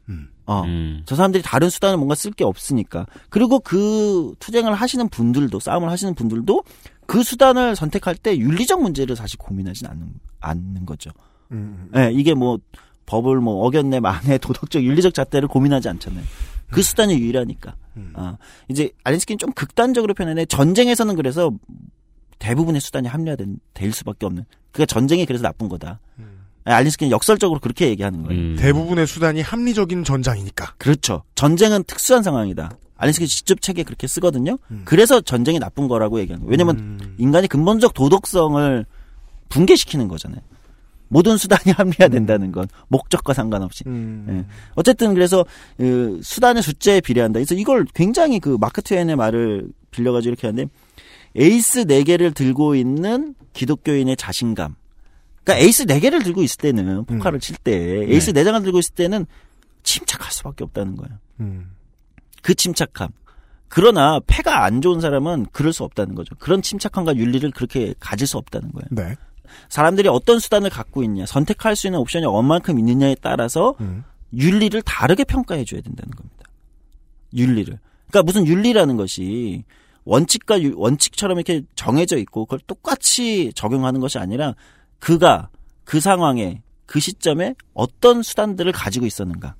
음. 0.08 0.28
어. 0.46 0.62
음. 0.64 1.02
저 1.06 1.14
사람들이 1.14 1.42
다른 1.42 1.70
수단을 1.70 1.96
뭔가 1.96 2.14
쓸 2.16 2.32
게 2.32 2.44
없으니까. 2.44 3.06
그리고 3.30 3.60
그 3.60 4.34
투쟁을 4.40 4.74
하시는 4.74 5.08
분들도, 5.08 5.58
싸움을 5.58 5.88
하시는 5.88 6.14
분들도 6.14 6.62
그 7.06 7.22
수단을 7.22 7.76
선택할 7.76 8.16
때 8.16 8.36
윤리적 8.36 8.82
문제를 8.82 9.16
사실 9.16 9.38
고민하진 9.38 9.86
않는, 9.86 10.14
않는 10.40 10.84
거죠. 10.84 11.10
음. 11.52 11.90
예, 11.96 12.10
이게 12.12 12.34
뭐 12.34 12.58
법을 13.06 13.40
뭐 13.40 13.66
어겼네, 13.66 14.00
만에 14.00 14.38
도덕적, 14.38 14.82
윤리적 14.82 15.14
잣대를 15.14 15.48
고민하지 15.48 15.88
않잖아요. 15.88 16.24
그 16.70 16.82
수단이 16.82 17.18
유일하니까. 17.18 17.74
음. 17.96 18.12
아, 18.14 18.36
이제 18.68 18.90
알린스키는 19.04 19.38
좀 19.38 19.52
극단적으로 19.52 20.14
표현해 20.14 20.44
전쟁에서는 20.46 21.14
그래서 21.14 21.52
대부분의 22.38 22.80
수단이 22.80 23.06
합리화될 23.08 23.92
수밖에 23.92 24.26
없는. 24.26 24.44
그러니까 24.72 24.92
전쟁이 24.92 25.24
그래서 25.24 25.42
나쁜 25.42 25.68
거다. 25.68 26.00
음. 26.18 26.44
알린스키는 26.64 27.10
역설적으로 27.10 27.60
그렇게 27.60 27.88
얘기하는 27.88 28.22
거예요. 28.22 28.40
음. 28.40 28.56
대부분의 28.58 29.06
수단이 29.06 29.40
합리적인 29.42 30.04
전장이니까. 30.04 30.74
그렇죠. 30.78 31.22
전쟁은 31.34 31.84
특수한 31.84 32.22
상황이다. 32.22 32.70
알린스키 32.96 33.26
직접 33.26 33.60
책에 33.60 33.82
그렇게 33.82 34.06
쓰거든요. 34.06 34.58
음. 34.70 34.82
그래서 34.84 35.20
전쟁이 35.20 35.58
나쁜 35.58 35.88
거라고 35.88 36.20
얘기하는 36.20 36.44
거예요. 36.44 36.50
왜냐면 36.50 36.78
음. 36.78 37.14
인간이 37.18 37.48
근본적 37.48 37.94
도덕성을 37.94 38.86
붕괴시키는 39.48 40.08
거잖아요. 40.08 40.40
모든 41.14 41.36
수단이 41.36 41.70
합리화 41.78 42.08
된다는 42.08 42.50
건 42.50 42.66
목적과 42.88 43.34
상관없이. 43.34 43.84
음. 43.86 44.26
예. 44.28 44.52
어쨌든 44.74 45.14
그래서 45.14 45.44
그 45.76 46.18
수단의 46.24 46.60
숫자에 46.60 47.00
비례한다. 47.00 47.38
그래서 47.38 47.54
이걸 47.54 47.86
굉장히 47.94 48.40
그 48.40 48.56
마크 48.60 48.82
트웨인의 48.82 49.14
말을 49.14 49.68
빌려가지고 49.92 50.32
이렇게 50.32 50.48
하는데 50.48 50.68
에이스 51.36 51.84
4개를 51.84 52.34
들고 52.34 52.74
있는 52.74 53.36
기독교인의 53.52 54.16
자신감. 54.16 54.74
그러니까 55.44 55.64
에이스 55.64 55.84
4개를 55.84 56.24
들고 56.24 56.42
있을 56.42 56.56
때는 56.56 57.04
포카를 57.04 57.38
칠때 57.38 58.06
에이스 58.08 58.32
네. 58.32 58.42
4장을 58.42 58.60
들고 58.64 58.80
있을 58.80 58.94
때는 58.94 59.26
침착할 59.84 60.32
수밖에 60.32 60.64
없다는 60.64 60.96
거예요. 60.96 61.16
음. 61.38 61.70
그 62.42 62.56
침착함. 62.56 63.10
그러나 63.68 64.18
패가 64.26 64.64
안 64.64 64.82
좋은 64.82 65.00
사람은 65.00 65.46
그럴 65.52 65.72
수 65.72 65.84
없다는 65.84 66.16
거죠. 66.16 66.34
그런 66.40 66.60
침착함과 66.60 67.14
윤리를 67.14 67.48
그렇게 67.52 67.94
가질 68.00 68.26
수 68.26 68.36
없다는 68.36 68.72
거예요. 68.72 68.86
네. 68.90 69.16
사람들이 69.68 70.08
어떤 70.08 70.38
수단을 70.38 70.70
갖고 70.70 71.02
있냐, 71.02 71.26
선택할 71.26 71.76
수 71.76 71.86
있는 71.86 71.98
옵션이 72.00 72.24
얼만큼 72.26 72.78
있느냐에 72.78 73.16
따라서 73.20 73.74
음. 73.80 74.04
윤리를 74.32 74.80
다르게 74.82 75.24
평가해 75.24 75.64
줘야 75.64 75.80
된다는 75.80 76.10
겁니다. 76.12 76.44
윤리를. 77.34 77.78
그러니까 78.08 78.22
무슨 78.24 78.46
윤리라는 78.46 78.96
것이 78.96 79.64
원칙과 80.04 80.62
유- 80.62 80.74
원칙처럼 80.76 81.38
이렇게 81.38 81.62
정해져 81.74 82.16
있고 82.18 82.44
그걸 82.46 82.60
똑같이 82.66 83.52
적용하는 83.54 84.00
것이 84.00 84.18
아니라 84.18 84.54
그가 84.98 85.48
그 85.84 86.00
상황에 86.00 86.62
그 86.86 87.00
시점에 87.00 87.54
어떤 87.72 88.22
수단들을 88.22 88.70
가지고 88.72 89.06
있었는가 89.06 89.54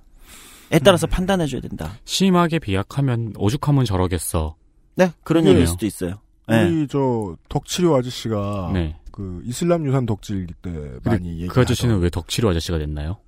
에 0.71 0.79
따라서 0.79 1.07
판단해 1.07 1.47
줘야 1.47 1.61
된다. 1.61 1.93
심하게 2.05 2.59
비약하면 2.59 3.33
오죽하면 3.37 3.85
저러겠어. 3.85 4.57
네, 4.97 5.11
그런. 5.23 5.47
얘기일 5.47 5.67
수도 5.67 5.87
있어요. 5.87 6.21
네. 6.49 6.65
우리 6.65 6.87
저 6.89 7.37
덕치료 7.49 7.97
아저씨가 7.97 8.71
네. 8.75 8.97
그 9.15 9.41
이슬람 9.45 9.87
유산 9.87 10.07
덕질 10.07 10.49
때 10.61 10.73
많이 11.05 11.35
얘기. 11.35 11.47
그 11.47 11.61
아저씨는 11.61 12.01
왜 12.01 12.11
덕치로 12.11 12.49
아저씨가 12.51 12.79
됐나요? 12.79 13.19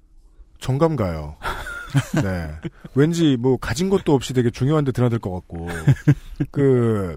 정감 0.59 0.97
가요. 0.97 1.37
네. 2.25 2.51
왠지 2.97 3.37
뭐 3.37 3.57
가진 3.57 3.89
것도 3.89 4.13
없이 4.13 4.35
되게 4.35 4.51
중요한데 4.51 4.91
드나들 4.91 5.21
것 5.21 5.31
같고 5.31 5.69
그 6.51 7.17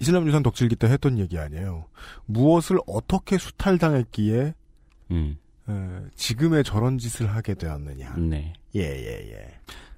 이슬람 0.00 0.28
유산 0.28 0.42
덕질기 0.42 0.76
때 0.76 0.86
했던 0.86 1.18
얘기 1.18 1.38
아니에요. 1.38 1.86
무엇을 2.26 2.78
어떻게 2.86 3.38
수탈당했기에 3.38 4.52
음. 5.12 5.38
에, 5.70 5.72
지금의 6.14 6.64
저런 6.64 6.98
짓을 6.98 7.34
하게 7.34 7.54
되었느냐. 7.54 8.16
네. 8.18 8.52
예, 8.76 8.82
예, 8.82 9.32
예. 9.32 9.48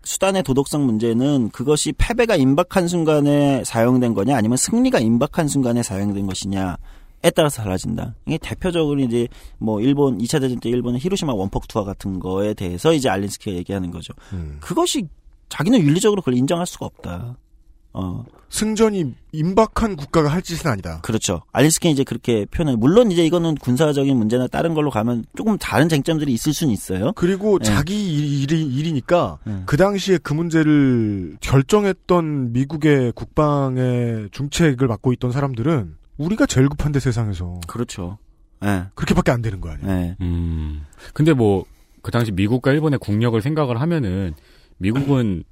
수단의 0.04 0.44
도덕성 0.44 0.86
문제는 0.86 1.50
그것이 1.50 1.92
패배가 1.98 2.36
임박한 2.36 2.86
순간에 2.86 3.64
사용된 3.64 4.14
거냐 4.14 4.36
아니면 4.36 4.56
승리가 4.56 5.00
임박한 5.00 5.48
순간에 5.48 5.82
사용된 5.82 6.26
것이냐 6.28 6.76
에 7.22 7.30
따라서 7.30 7.62
달라진다. 7.62 8.14
이게 8.26 8.38
대표적으로 8.38 8.98
이제 9.00 9.28
뭐 9.58 9.80
일본 9.80 10.18
2차 10.18 10.40
대전 10.40 10.58
때 10.58 10.70
일본의 10.70 11.00
히로시마 11.00 11.34
원폭 11.34 11.68
투하 11.68 11.84
같은 11.84 12.18
거에 12.18 12.54
대해서 12.54 12.94
이제 12.94 13.08
알린스키가 13.10 13.54
얘기하는 13.56 13.90
거죠. 13.90 14.14
음. 14.32 14.56
그것이 14.60 15.06
자기는 15.50 15.80
윤리적으로 15.80 16.22
그걸 16.22 16.34
인정할 16.34 16.66
수가 16.66 16.86
없다. 16.86 17.36
어, 17.92 18.24
승전이 18.50 19.14
임박한 19.32 19.96
국가가 19.96 20.28
할 20.30 20.40
짓은 20.42 20.70
아니다. 20.70 21.00
그렇죠. 21.02 21.42
알린스키는 21.52 21.92
이제 21.92 22.04
그렇게 22.04 22.46
표현을 22.46 22.76
물론 22.76 23.10
이제 23.10 23.26
이거는 23.26 23.56
군사적인 23.56 24.16
문제나 24.16 24.46
다른 24.46 24.74
걸로 24.74 24.90
가면 24.90 25.24
조금 25.36 25.58
다른 25.58 25.88
쟁점들이 25.88 26.32
있을 26.32 26.54
수는 26.54 26.72
있어요. 26.72 27.12
그리고 27.16 27.58
네. 27.58 27.64
자기 27.64 28.14
일- 28.14 28.42
일이, 28.44 28.64
일이니까 28.64 29.38
네. 29.44 29.62
그 29.66 29.76
당시에 29.76 30.18
그 30.22 30.32
문제를 30.32 31.36
결정했던 31.40 32.52
미국의 32.52 33.12
국방의 33.12 34.28
중책을 34.30 34.86
맡고 34.86 35.12
있던 35.14 35.32
사람들은 35.32 35.96
우리가 36.24 36.46
제일 36.46 36.68
급한데 36.68 37.00
세상에서 37.00 37.60
그렇죠. 37.66 38.18
예. 38.64 38.84
그렇게밖에 38.94 39.30
안 39.32 39.40
되는 39.42 39.60
거 39.60 39.70
아니에요. 39.70 39.90
예. 39.90 40.16
음. 40.20 40.84
근데 41.14 41.32
뭐, 41.32 41.64
그 42.02 42.10
당시 42.10 42.30
미국과 42.32 42.72
일본의 42.72 42.98
국력을 42.98 43.40
생각을 43.40 43.80
하면은, 43.80 44.34
미국은 44.78 45.44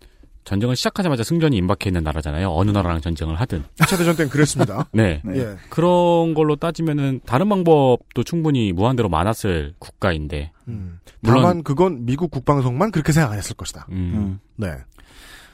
전쟁을 0.45 0.77
시작하자마자 0.77 1.25
승전이 1.25 1.57
임박해 1.59 1.89
있는 1.89 2.03
나라잖아요. 2.05 2.51
어느 2.51 2.71
나라랑 2.71 3.01
전쟁을 3.01 3.37
하든. 3.37 3.65
2차 3.77 3.99
대전 3.99 4.17
때는 4.17 4.31
그랬습니다. 4.31 4.89
네. 4.93 5.21
네. 5.25 5.39
예. 5.39 5.57
그런 5.71 6.35
걸로 6.35 6.57
따지면은, 6.57 7.21
다른 7.25 7.49
방법도 7.49 8.23
충분히 8.25 8.73
무한대로 8.73 9.09
많았을 9.09 9.75
국가인데, 9.79 10.53
음. 10.69 11.01
물론- 11.21 11.43
다만 11.43 11.63
그건 11.63 12.05
미국 12.05 12.31
국방성만 12.31 12.91
그렇게 12.91 13.13
생각 13.13 13.33
안 13.33 13.39
했을 13.39 13.57
것이다. 13.57 13.87
음. 13.91 13.95
음. 13.97 14.41
네. 14.57 14.75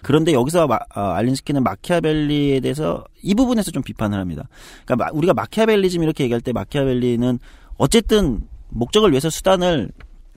그런데 0.05 0.33
여기서 0.33 0.67
마, 0.67 0.77
어, 0.95 1.01
알린스키는 1.01 1.63
마키아벨리에 1.63 2.61
대해서 2.61 3.05
이 3.23 3.35
부분에서 3.35 3.71
좀 3.71 3.83
비판을 3.83 4.19
합니다. 4.19 4.49
그러니까 4.85 5.05
마- 5.07 5.11
우리가 5.13 5.35
마키아벨리즘 5.35 6.03
이렇게 6.03 6.25
얘기할 6.25 6.41
때 6.41 6.53
마키아벨리는 6.53 7.39
어쨌든 7.79 8.41
목적을 8.69 9.11
위해서 9.11 9.31
수단을 9.31 9.91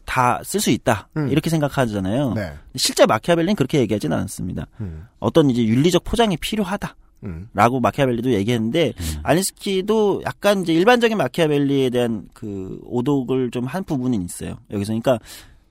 다 0.05 0.39
쓸 0.43 0.61
수 0.61 0.69
있다 0.71 1.09
음. 1.17 1.27
이렇게 1.29 1.49
생각하잖아요. 1.49 2.33
네. 2.33 2.53
실제 2.77 3.05
마키아벨리는 3.05 3.55
그렇게 3.55 3.79
얘기하지는 3.79 4.15
않았습니다. 4.15 4.65
음. 4.79 5.05
어떤 5.19 5.49
이제 5.49 5.63
윤리적 5.65 6.05
포장이 6.05 6.37
필요하다. 6.37 6.95
음. 7.23 7.49
라고 7.53 7.79
마키아벨리도 7.81 8.31
얘기했는데 8.31 8.93
알린스키도 9.23 10.21
약간 10.25 10.61
이제 10.61 10.71
일반적인 10.73 11.17
마키아벨리에 11.17 11.89
대한 11.89 12.27
그 12.33 12.79
오독을 12.85 13.51
좀 13.51 13.65
한 13.65 13.83
부분은 13.83 14.23
있어요. 14.23 14.57
여기서 14.71 14.93
그러니까 14.93 15.19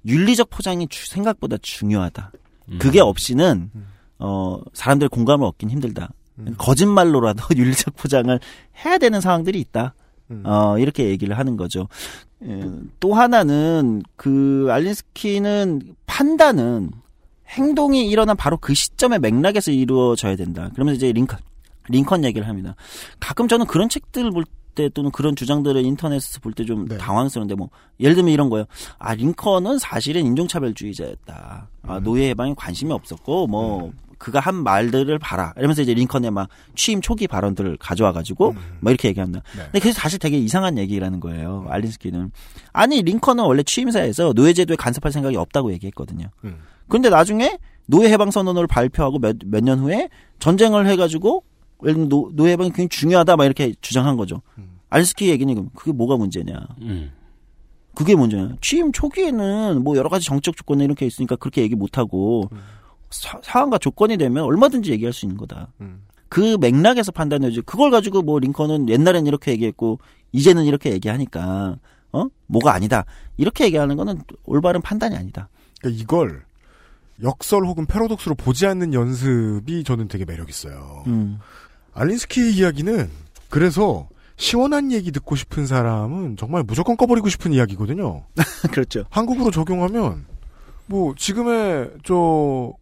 윤리적 0.05 0.51
포장이 0.51 0.87
주- 0.89 1.09
생각보다 1.09 1.57
중요하다. 1.63 2.31
음. 2.71 2.79
그게 2.79 3.01
없이는 3.01 3.71
어 4.19 4.61
사람들 4.73 5.09
공감을 5.09 5.47
얻긴 5.47 5.71
힘들다. 5.71 6.11
음. 6.39 6.55
거짓말로라도 6.59 7.45
윤리적 7.57 7.97
포장을 7.97 8.39
해야 8.85 8.99
되는 8.99 9.21
상황들이 9.21 9.61
있다. 9.61 9.95
음. 10.31 10.43
어 10.45 10.79
이렇게 10.79 11.09
얘기를 11.09 11.39
하는 11.39 11.57
거죠. 11.57 11.89
예, 12.45 12.71
또 13.01 13.15
하나는 13.15 14.03
그 14.17 14.69
알린스키는 14.71 15.95
판단은 16.07 16.91
행동이 17.49 18.09
일어난 18.09 18.37
바로 18.37 18.59
그 18.59 18.75
시점의 18.75 19.21
맥락에서 19.21 19.71
이루어져야 19.71 20.37
된다. 20.37 20.71
그러면서 20.75 20.97
이제 20.97 21.13
링컨 21.13 21.39
링컨 21.89 22.25
얘기를 22.25 22.49
합니다. 22.49 22.75
가끔 23.21 23.49
저는 23.49 23.67
그런 23.67 23.89
책들 23.89 24.31
볼 24.33 24.45
때 24.77 24.89
또는 24.91 25.11
그런 25.11 25.35
주장들을 25.35 25.85
인터넷에서 25.85 26.39
볼 26.41 26.53
때좀 26.53 26.87
네. 26.87 26.97
당황스러운데 26.99 27.57
뭐 27.57 27.71
예를 27.99 28.15
들면 28.15 28.33
이런 28.33 28.49
거예요. 28.51 28.67
아 28.99 29.15
링컨은 29.15 29.79
사실은 29.81 30.25
인종차별주의자였다. 30.27 31.69
아, 31.83 32.01
노예 32.01 32.29
해방에 32.31 32.55
관심이 32.57 32.93
없었고 32.93 33.49
뭐 33.49 33.93
그가 34.19 34.41
한 34.41 34.55
말들을 34.55 35.19
봐라. 35.19 35.53
이러면서 35.57 35.83
이제 35.83 35.93
링컨의 35.95 36.31
막 36.31 36.49
취임 36.75 37.01
초기 37.01 37.27
발언들을 37.27 37.77
가져와 37.79 38.13
가지고 38.13 38.55
뭐 38.81 38.91
이렇게 38.93 39.09
얘기합니다. 39.09 39.43
네. 39.57 39.63
근데 39.65 39.79
그게 39.81 39.93
사실 39.93 40.19
되게 40.19 40.39
이상한 40.39 40.79
얘기라는 40.79 41.21
거예요. 41.21 41.67
알린스키는 41.69 42.31
아니 42.73 43.03
링컨은 43.03 43.45
원래 43.45 43.63
취임사에서 43.63 44.33
노예 44.35 44.53
제도에 44.53 44.77
간섭할 44.77 45.11
생각이 45.13 45.37
없다고 45.37 45.73
얘기했거든요. 45.73 46.29
음. 46.45 46.59
그런데 46.89 47.11
나중에 47.11 47.59
노예 47.87 48.11
해방 48.11 48.31
선언을 48.31 48.67
발표하고 48.67 49.19
몇 49.19 49.37
몇 49.45 49.63
년 49.65 49.79
후에 49.81 50.09
전쟁을 50.39 50.87
해 50.87 50.97
가지고 50.97 51.45
예를 51.85 52.09
노, 52.09 52.31
노예 52.33 52.53
해방이 52.53 52.71
굉장히 52.71 52.89
중요하다 52.89 53.37
막 53.37 53.45
이렇게 53.45 53.75
주장한 53.81 54.17
거죠. 54.17 54.43
알린스키 54.89 55.29
얘기는 55.29 55.53
그럼 55.55 55.71
그게 55.75 55.93
뭐가 55.93 56.17
문제냐? 56.17 56.67
음. 56.83 57.13
그게 57.95 58.15
문제냐? 58.15 58.57
취임 58.61 58.93
초기에는 58.93 59.83
뭐 59.83 59.97
여러 59.97 60.09
가지 60.09 60.27
정책 60.27 60.57
조건이 60.57 60.85
이렇게 60.85 61.07
있으니까 61.07 61.37
그렇게 61.37 61.63
얘기 61.63 61.75
못 61.75 61.99
하고 61.99 62.49
사, 63.11 63.41
상황과 63.43 63.79
조건이 63.79 64.17
되면 64.17 64.45
얼마든지 64.45 64.91
얘기할 64.93 65.13
수 65.13 65.25
있는 65.25 65.37
거다. 65.37 65.73
음. 65.81 66.03
그 66.29 66.57
맥락에서 66.61 67.13
판단해야지. 67.13 67.63
그걸 67.63 67.91
가지고 67.91 68.23
뭐 68.23 68.39
링컨은 68.39 68.89
옛날엔 68.89 69.27
이렇게 69.27 69.53
얘기했고 69.53 69.99
이제는 70.33 70.65
이렇게 70.65 70.93
얘기하니까 70.93 71.79
어 72.13 72.27
뭐가 72.47 72.75
아니다. 72.75 73.05
이렇게 73.37 73.65
얘기하는 73.65 73.97
거는 73.97 74.23
올바른 74.45 74.81
판단이 74.83 75.17
아니다. 75.17 75.49
그러니까 75.81 76.03
이걸 76.03 76.45
역설 77.23 77.65
혹은 77.65 77.87
패러독스로 77.87 78.35
보지 78.35 78.67
않는 78.67 78.93
연습이 78.93 79.85
저는 79.85 80.09
되게 80.09 80.25
매력 80.25 80.49
있어요. 80.51 81.05
음. 81.07 81.39
알린스키의 81.97 82.53
이야기는 82.55 83.09
그래서 83.49 84.09
시원한 84.37 84.93
얘기 84.93 85.11
듣고 85.13 85.35
싶은 85.35 85.67
사람은 85.67 86.37
정말 86.37 86.63
무조건 86.63 86.97
꺼버리고 86.97 87.29
싶은 87.29 87.53
이야기거든요. 87.53 88.25
그렇죠. 88.71 89.05
한국으로 89.11 89.51
적용하면 89.51 90.27
뭐 90.87 91.15
지금의 91.17 91.91
저 92.05 92.15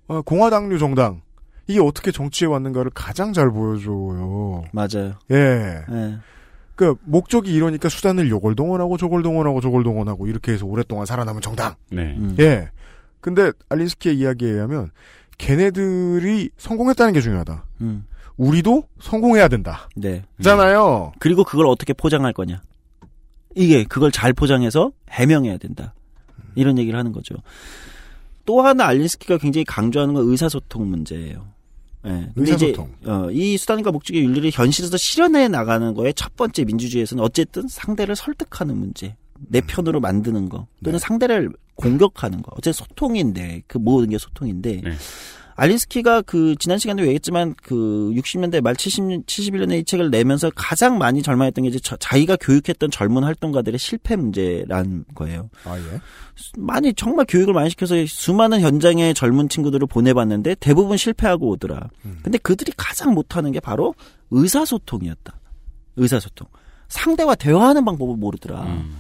어, 0.08 0.22
공화당류 0.22 0.78
정당 0.78 1.22
이게 1.66 1.80
어떻게 1.80 2.10
정치에 2.10 2.48
왔는가를 2.48 2.90
가장 2.92 3.32
잘 3.32 3.50
보여줘요. 3.50 4.64
맞아요. 4.72 5.14
예. 5.30 5.84
예. 5.90 6.18
그 6.74 6.96
목적이 7.04 7.54
이러니까 7.54 7.88
수단을 7.88 8.28
요걸 8.28 8.56
동원하고 8.56 8.96
저걸 8.96 9.22
동원하고 9.22 9.60
저걸 9.60 9.84
동원하고 9.84 10.26
이렇게 10.26 10.52
해서 10.52 10.66
오랫동안 10.66 11.06
살아남은 11.06 11.40
정당. 11.40 11.76
네. 11.90 12.16
음. 12.18 12.36
예. 12.40 12.68
근데 13.20 13.52
알린스키의 13.68 14.18
이야기에 14.18 14.50
의하면 14.50 14.90
걔네들이 15.38 16.50
성공했다는 16.58 17.12
게 17.12 17.20
중요하다. 17.20 17.64
음. 17.82 18.06
우리도 18.36 18.84
성공해야 19.00 19.48
된다. 19.48 19.88
네. 19.94 20.22
잖아요. 20.42 21.12
그리고 21.18 21.44
그걸 21.44 21.66
어떻게 21.66 21.92
포장할 21.92 22.32
거냐. 22.32 22.62
이게 23.54 23.84
그걸 23.84 24.10
잘 24.10 24.32
포장해서 24.32 24.90
해명해야 25.10 25.58
된다. 25.58 25.94
이런 26.56 26.78
얘기를 26.78 26.98
하는 26.98 27.12
거죠. 27.12 27.34
또 28.44 28.62
하나 28.62 28.86
알린스키가 28.86 29.38
굉장히 29.38 29.64
강조하는 29.64 30.14
건 30.14 30.28
의사소통 30.28 30.90
문제예요. 30.90 31.46
예. 32.06 32.30
근데 32.34 32.52
의사소통. 32.52 32.94
이제 33.00 33.10
어, 33.10 33.30
이 33.30 33.56
수단과 33.56 33.90
목적의 33.90 34.22
윤리를 34.22 34.50
현실에서 34.52 34.96
실현해 34.96 35.48
나가는 35.48 35.94
거의 35.94 36.12
첫 36.14 36.36
번째 36.36 36.64
민주주의에서는 36.64 37.22
어쨌든 37.22 37.66
상대를 37.68 38.16
설득하는 38.16 38.76
문제, 38.76 39.16
내 39.48 39.60
편으로 39.60 40.00
만드는 40.00 40.48
거 40.48 40.66
또는 40.82 40.98
네. 40.98 41.06
상대를 41.06 41.50
공격하는 41.76 42.42
거. 42.42 42.52
어쨌든 42.52 42.72
소통인데 42.72 43.62
그 43.66 43.78
모든 43.78 44.10
게 44.10 44.18
소통인데 44.18 44.80
네. 44.82 44.92
알린스키가 45.56 46.22
그 46.22 46.56
지난 46.58 46.78
시간에도 46.78 47.06
얘기했지만 47.06 47.54
그 47.62 48.10
60년대 48.16 48.60
말 48.60 48.74
70, 48.74 49.24
71년에 49.26 49.78
이 49.80 49.84
책을 49.84 50.10
내면서 50.10 50.50
가장 50.54 50.98
많이 50.98 51.22
절망했던 51.22 51.62
게 51.62 51.68
이제 51.68 51.78
저- 51.80 51.96
자기가 51.96 52.36
교육했던 52.40 52.90
젊은 52.90 53.22
활동가들의 53.22 53.78
실패 53.78 54.16
문제란 54.16 55.04
거예요. 55.14 55.50
아 55.64 55.78
예. 55.78 56.00
많이 56.58 56.92
정말 56.94 57.24
교육을 57.28 57.54
많이 57.54 57.70
시켜서 57.70 57.94
수많은 58.06 58.60
현장에 58.60 59.12
젊은 59.12 59.48
친구들을 59.48 59.86
보내봤는데 59.86 60.56
대부분 60.56 60.96
실패하고 60.96 61.48
오더라. 61.50 61.88
근데 62.22 62.38
그들이 62.38 62.72
가장 62.76 63.14
못하는 63.14 63.52
게 63.52 63.60
바로 63.60 63.94
의사소통이었다. 64.30 65.38
의사소통. 65.96 66.48
상대와 66.88 67.36
대화하는 67.36 67.84
방법을 67.84 68.16
모르더라. 68.16 68.62
음. 68.64 68.96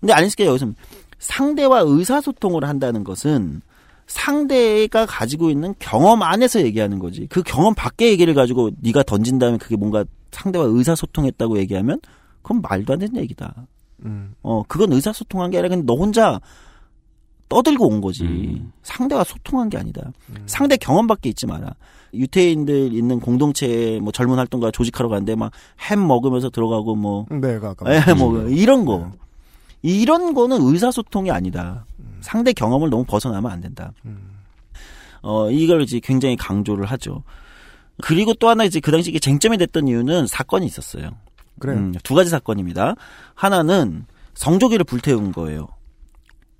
근데 0.00 0.12
알린스키가 0.12 0.48
여기서 0.50 0.72
상대와 1.18 1.82
의사소통을 1.86 2.64
한다는 2.64 3.04
것은 3.04 3.62
상대가 4.06 5.06
가지고 5.06 5.50
있는 5.50 5.74
경험 5.78 6.22
안에서 6.22 6.62
얘기하는 6.62 6.98
거지. 6.98 7.26
그 7.28 7.42
경험 7.42 7.74
밖의 7.74 8.10
얘기를 8.10 8.34
가지고 8.34 8.70
네가 8.80 9.02
던진 9.04 9.38
다음에 9.38 9.56
그게 9.58 9.76
뭔가 9.76 10.04
상대와 10.32 10.66
의사소통했다고 10.68 11.58
얘기하면 11.58 12.00
그건 12.42 12.60
말도 12.60 12.92
안 12.92 12.98
되는 12.98 13.16
얘기다. 13.16 13.66
음. 14.04 14.34
어, 14.42 14.62
그건 14.68 14.92
의사소통한 14.92 15.50
게 15.50 15.58
아니라 15.58 15.68
그냥 15.70 15.86
너 15.86 15.94
혼자 15.94 16.40
떠들고 17.48 17.86
온 17.88 18.00
거지. 18.00 18.24
음. 18.24 18.72
상대와 18.82 19.24
소통한 19.24 19.68
게 19.68 19.78
아니다. 19.78 20.12
상대 20.46 20.76
경험밖에 20.76 21.28
있지 21.30 21.46
마라. 21.46 21.74
유태인들 22.12 22.92
있는 22.94 23.20
공동체에 23.20 24.00
뭐 24.00 24.12
젊은 24.12 24.36
활동가 24.38 24.70
조직하러 24.70 25.08
가는데 25.08 25.34
막 25.34 25.52
햄 25.80 26.06
먹으면서 26.06 26.50
들어가고 26.50 26.94
뭐 26.96 27.26
내가 27.30 27.70
아까 27.70 27.86
예, 27.94 28.14
뭐. 28.14 28.48
이런 28.48 28.84
거. 28.84 29.10
이런 29.82 30.32
거는 30.32 30.58
의사소통이 30.62 31.30
아니다. 31.30 31.84
상대 32.24 32.52
경험을 32.52 32.90
너무 32.90 33.04
벗어나면 33.04 33.50
안 33.50 33.60
된다. 33.60 33.92
어, 35.22 35.50
이걸 35.50 35.82
이제 35.82 36.00
굉장히 36.02 36.36
강조를 36.36 36.86
하죠. 36.86 37.22
그리고 38.02 38.34
또 38.34 38.48
하나 38.48 38.64
이제 38.64 38.80
그 38.80 38.90
당시 38.90 39.10
이게 39.10 39.18
쟁점이 39.18 39.56
됐던 39.58 39.86
이유는 39.86 40.26
사건이 40.26 40.66
있었어요. 40.66 41.10
그래요. 41.60 41.78
음, 41.78 41.94
두 42.02 42.14
가지 42.14 42.30
사건입니다. 42.30 42.96
하나는 43.34 44.06
성조기를 44.34 44.84
불태운 44.84 45.32
거예요. 45.32 45.68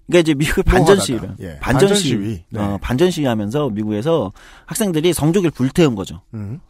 그러니까 0.07 0.21
이제 0.21 0.35
미국의 0.35 0.65
반전. 0.65 1.01
시위를 1.01 1.35
예, 1.41 1.59
반전 1.61 1.95
시위, 1.95 2.09
시위. 2.25 2.45
네. 2.51 2.61
어, 2.61 2.79
반전 2.81 3.11
시위하면서 3.11 3.71
미국에서 3.71 4.33
학생들이 4.67 5.13
성조기를 5.13 5.51
불태운 5.51 5.95
거죠. 5.95 6.21
음. 6.35 6.61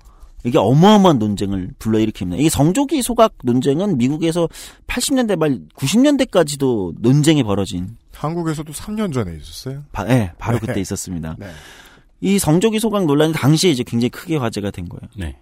이게 0.44 0.58
어마어마한 0.58 1.18
논쟁을 1.18 1.70
불러일으킵니다. 1.78 2.38
이게 2.38 2.48
성조기 2.48 3.02
소각 3.02 3.34
논쟁은 3.42 3.98
미국에서 3.98 4.48
80년대 4.86 5.36
말 5.36 5.58
90년대까지도 5.74 6.94
논쟁이 7.00 7.42
벌어진 7.42 7.96
한국에서도 8.14 8.72
3년 8.72 9.12
전에 9.12 9.36
있었어요. 9.36 9.84
바, 9.92 10.08
예, 10.08 10.32
바로 10.38 10.58
네. 10.58 10.66
그때 10.66 10.80
있었습니다. 10.80 11.36
네. 11.38 11.50
이 12.20 12.38
성조기 12.38 12.78
소각 12.80 13.06
논란이 13.06 13.32
당시에 13.32 13.70
이제 13.70 13.82
굉장히 13.82 14.10
크게 14.10 14.36
화제가 14.36 14.70
된 14.70 14.88
거예요. 14.88 15.02
네. 15.16 15.36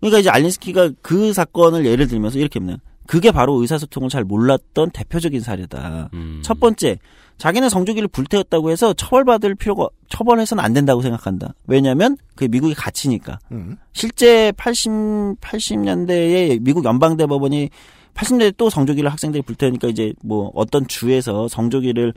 그러니까 0.00 0.18
이제 0.20 0.30
알린스키가 0.30 0.90
그 1.02 1.32
사건을 1.32 1.86
예를 1.86 2.06
들면서 2.08 2.38
이렇게 2.38 2.58
합니다. 2.58 2.82
그게 3.06 3.30
바로 3.30 3.60
의사소통을 3.60 4.10
잘 4.10 4.22
몰랐던 4.24 4.90
대표적인 4.90 5.40
사례다. 5.40 6.10
음. 6.12 6.40
첫 6.44 6.60
번째, 6.60 6.98
자기는 7.38 7.68
성조기를 7.68 8.08
불태웠다고 8.08 8.70
해서 8.70 8.92
처벌받을 8.92 9.54
필요가 9.54 9.88
처벌해서는 10.08 10.62
안 10.62 10.72
된다고 10.72 11.00
생각한다. 11.00 11.54
왜냐하면 11.66 12.16
그게 12.34 12.48
미국의 12.48 12.74
가치니까. 12.74 13.38
음. 13.52 13.76
실제 13.92 14.52
80 14.56 15.40
80년대에 15.40 16.60
미국 16.60 16.84
연방 16.84 17.16
대법원이 17.16 17.70
80년대 18.18 18.54
또 18.56 18.68
성조기를 18.68 19.10
학생들이 19.10 19.42
불태우니까 19.42 19.88
이제 19.88 20.12
뭐 20.24 20.50
어떤 20.54 20.86
주에서 20.86 21.46
성조기를 21.48 22.12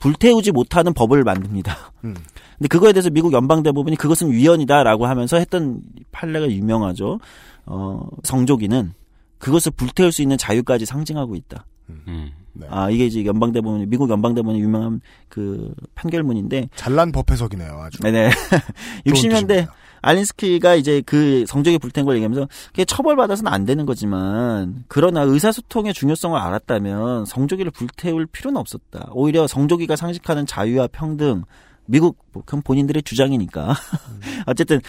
불태우지 0.00 0.52
못하는 0.52 0.92
법을 0.92 1.22
만듭니다. 1.22 1.92
음. 2.04 2.14
근데 2.58 2.68
그거에 2.68 2.92
대해서 2.92 3.08
미국 3.10 3.32
연방 3.32 3.62
대법원이 3.62 3.96
그것은 3.96 4.32
위헌이다라고 4.32 5.06
하면서 5.06 5.38
했던 5.38 5.80
판례가 6.12 6.50
유명하죠. 6.50 7.20
어, 7.66 8.06
성조기는 8.24 8.92
그것을 9.38 9.72
불태울 9.72 10.12
수 10.12 10.22
있는 10.22 10.36
자유까지 10.36 10.86
상징하고 10.86 11.36
있다. 11.36 11.64
음. 11.88 12.32
네. 12.52 12.66
아, 12.70 12.90
이게 12.90 13.06
이제 13.06 13.24
연방 13.24 13.52
대법원, 13.52 13.88
미국 13.88 14.10
연방 14.10 14.34
대법원의 14.34 14.62
유명한 14.62 15.00
그 15.28 15.74
판결문인데, 15.94 16.68
잘난 16.76 17.10
법 17.10 17.30
해석이네요, 17.30 17.72
아주. 17.72 17.98
네네. 18.02 18.30
좋은 18.30 19.14
60년대 19.14 19.48
뜻입니다. 19.48 19.74
알린스키가 20.04 20.74
이제 20.74 21.02
그 21.06 21.44
성적이 21.46 21.78
불태운 21.78 22.04
걸 22.04 22.16
얘기하면서 22.16 22.46
그게 22.68 22.84
처벌받아서는 22.84 23.50
안 23.50 23.64
되는 23.64 23.86
거지만 23.86 24.84
그러나 24.86 25.22
의사소통의 25.22 25.94
중요성을 25.94 26.38
알았다면 26.38 27.24
성조기를 27.24 27.70
불태울 27.70 28.26
필요는 28.26 28.58
없었다. 28.60 29.08
오히려 29.12 29.46
성조기가 29.46 29.96
상식하는 29.96 30.46
자유와 30.46 30.88
평등 30.88 31.44
미국 31.86 32.18
뭐 32.32 32.42
그건 32.44 32.62
본인들의 32.62 33.02
주장이니까 33.02 33.70
음. 33.70 34.20
어쨌든 34.46 34.80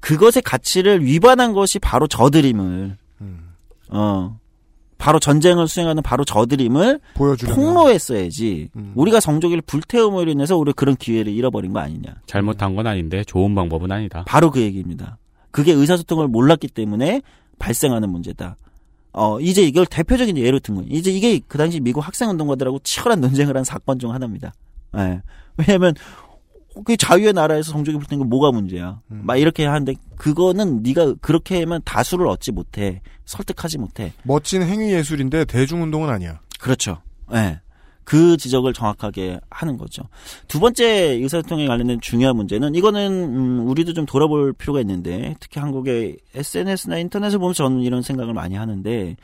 그것의 0.00 0.42
가치를 0.44 1.04
위반한 1.04 1.52
것이 1.52 1.78
바로 1.78 2.06
저들임을 2.06 2.96
음. 3.20 3.52
어 3.90 4.38
바로 5.02 5.18
전쟁을 5.18 5.66
수행하는 5.66 6.00
바로 6.00 6.24
저들임을 6.24 7.00
보여주려면 7.14 7.56
폭로했어야지 7.56 8.68
음. 8.76 8.92
우리가 8.94 9.18
성조기를 9.18 9.62
불태움으로 9.62 10.30
인해서 10.30 10.56
우리 10.56 10.72
그런 10.72 10.94
기회를 10.94 11.32
잃어버린 11.32 11.72
거 11.72 11.80
아니냐. 11.80 12.14
잘못한 12.26 12.76
건 12.76 12.86
아닌데 12.86 13.24
좋은 13.24 13.52
방법은 13.52 13.90
아니다. 13.90 14.22
바로 14.28 14.52
그 14.52 14.60
얘기입니다. 14.60 15.18
그게 15.50 15.72
의사소통을 15.72 16.28
몰랐기 16.28 16.68
때문에 16.68 17.20
발생하는 17.58 18.10
문제다. 18.10 18.56
어, 19.12 19.40
이제 19.40 19.62
이걸 19.62 19.86
대표적인 19.86 20.38
예로 20.38 20.60
든 20.60 20.76
거예요. 20.76 20.88
이제 20.88 21.10
이게 21.10 21.40
그 21.48 21.58
당시 21.58 21.80
미국 21.80 22.06
학생운동가들하고 22.06 22.78
치열한 22.84 23.20
논쟁을 23.20 23.56
한 23.56 23.64
사건 23.64 23.98
중 23.98 24.14
하나입니다. 24.14 24.52
예. 24.98 25.20
왜냐면, 25.56 25.94
그 26.84 26.96
자유의 26.96 27.32
나라에서 27.32 27.72
성적이 27.72 27.98
불태는 27.98 28.24
거 28.24 28.28
뭐가 28.28 28.52
문제야. 28.52 29.00
음. 29.10 29.22
막 29.24 29.36
이렇게 29.36 29.64
하는데, 29.66 29.94
그거는 30.16 30.82
네가 30.82 31.14
그렇게 31.20 31.60
하면 31.60 31.80
다수를 31.84 32.26
얻지 32.26 32.52
못해. 32.52 33.02
설득하지 33.24 33.78
못해. 33.78 34.12
멋진 34.22 34.62
행위 34.62 34.92
예술인데 34.92 35.44
대중운동은 35.46 36.08
아니야. 36.08 36.40
그렇죠. 36.60 36.98
예. 37.34 37.60
그 38.04 38.36
지적을 38.36 38.72
정확하게 38.72 39.40
하는 39.48 39.78
거죠. 39.78 40.02
두 40.48 40.60
번째 40.60 40.84
의사소통에 40.84 41.66
관련된 41.66 42.00
중요한 42.00 42.36
문제는 42.36 42.74
이거는 42.74 43.12
음, 43.22 43.68
우리도 43.68 43.92
좀 43.92 44.06
돌아볼 44.06 44.52
필요가 44.52 44.80
있는데 44.80 45.36
특히 45.40 45.60
한국의 45.60 46.18
SNS나 46.34 46.98
인터넷을 46.98 47.38
보면 47.38 47.54
저는 47.54 47.80
이런 47.80 48.02
생각을 48.02 48.34
많이 48.34 48.56
하는데 48.56 49.16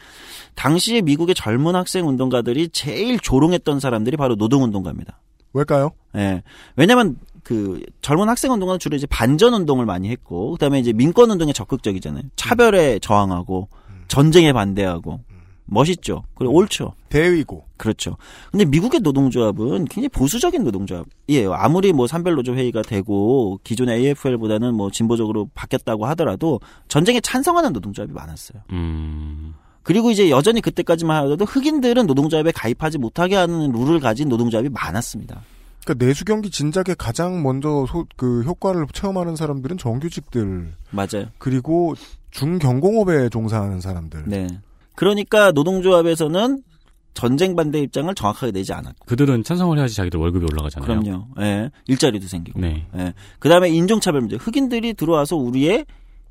당시에 0.54 1.02
미국의 1.02 1.34
젊은 1.34 1.74
학생 1.74 2.06
운동가들이 2.06 2.68
제일 2.70 3.18
조롱했던 3.18 3.80
사람들이 3.80 4.16
바로 4.16 4.36
노동운동가입니다. 4.36 5.18
왜일까요? 5.54 5.90
예. 6.16 6.42
왜냐면 6.76 7.16
그 7.48 7.80
젊은 8.02 8.28
학생 8.28 8.52
운동가는 8.52 8.78
주로 8.78 8.94
이제 8.94 9.06
반전 9.06 9.54
운동을 9.54 9.86
많이 9.86 10.10
했고 10.10 10.52
그다음에 10.52 10.80
이제 10.80 10.92
민권 10.92 11.30
운동에 11.30 11.54
적극적이잖아요. 11.54 12.24
차별에 12.36 12.98
저항하고 12.98 13.68
전쟁에 14.06 14.52
반대하고 14.52 15.20
멋있죠. 15.64 16.24
그리고 16.34 16.52
옳죠. 16.52 16.92
대의고. 17.08 17.64
그렇죠. 17.78 18.18
근데 18.50 18.66
미국의 18.66 19.00
노동조합은 19.00 19.86
굉장히 19.86 20.08
보수적인 20.10 20.62
노동조합이에요. 20.62 21.54
아무리 21.54 21.94
뭐 21.94 22.06
산별노조 22.06 22.54
회의가 22.54 22.82
되고 22.82 23.58
기존의 23.64 23.98
AFL보다는 23.98 24.74
뭐 24.74 24.90
진보적으로 24.90 25.48
바뀌었다고 25.54 26.04
하더라도 26.08 26.60
전쟁에 26.88 27.18
찬성하는 27.20 27.72
노동조합이 27.72 28.12
많았어요. 28.12 28.60
음. 28.72 29.54
그리고 29.82 30.10
이제 30.10 30.28
여전히 30.28 30.60
그때까지만 30.60 31.16
하더라도 31.22 31.46
흑인들은 31.46 32.06
노동조합에 32.06 32.52
가입하지 32.52 32.98
못하게 32.98 33.36
하는 33.36 33.72
룰을 33.72 34.00
가진 34.00 34.28
노동조합이 34.28 34.68
많았습니다. 34.68 35.40
그러니까 35.84 36.04
내수 36.06 36.24
경기 36.24 36.50
진작에 36.50 36.94
가장 36.98 37.42
먼저 37.42 37.86
소- 37.88 38.06
그 38.16 38.42
효과를 38.42 38.86
체험하는 38.92 39.36
사람들은 39.36 39.78
정규직들 39.78 40.72
맞아요. 40.90 41.26
그리고 41.38 41.94
중경공업에 42.30 43.28
종사하는 43.30 43.80
사람들. 43.80 44.24
네. 44.26 44.46
그러니까 44.94 45.52
노동조합에서는 45.52 46.62
전쟁 47.14 47.56
반대 47.56 47.80
입장을 47.80 48.14
정확하게 48.14 48.52
내지 48.52 48.72
않았고. 48.72 49.06
그들은 49.06 49.42
찬성을 49.44 49.76
해야지 49.78 49.94
자기들 49.96 50.20
월급이 50.20 50.44
올라가잖아요. 50.52 51.00
그럼요. 51.00 51.26
예. 51.40 51.70
일자리도 51.86 52.26
생기고. 52.28 52.60
네. 52.60 52.86
예. 52.96 53.14
그 53.38 53.48
다음에 53.48 53.70
인종차별 53.70 54.20
문제. 54.20 54.36
흑인들이 54.36 54.94
들어와서 54.94 55.36
우리의 55.36 55.84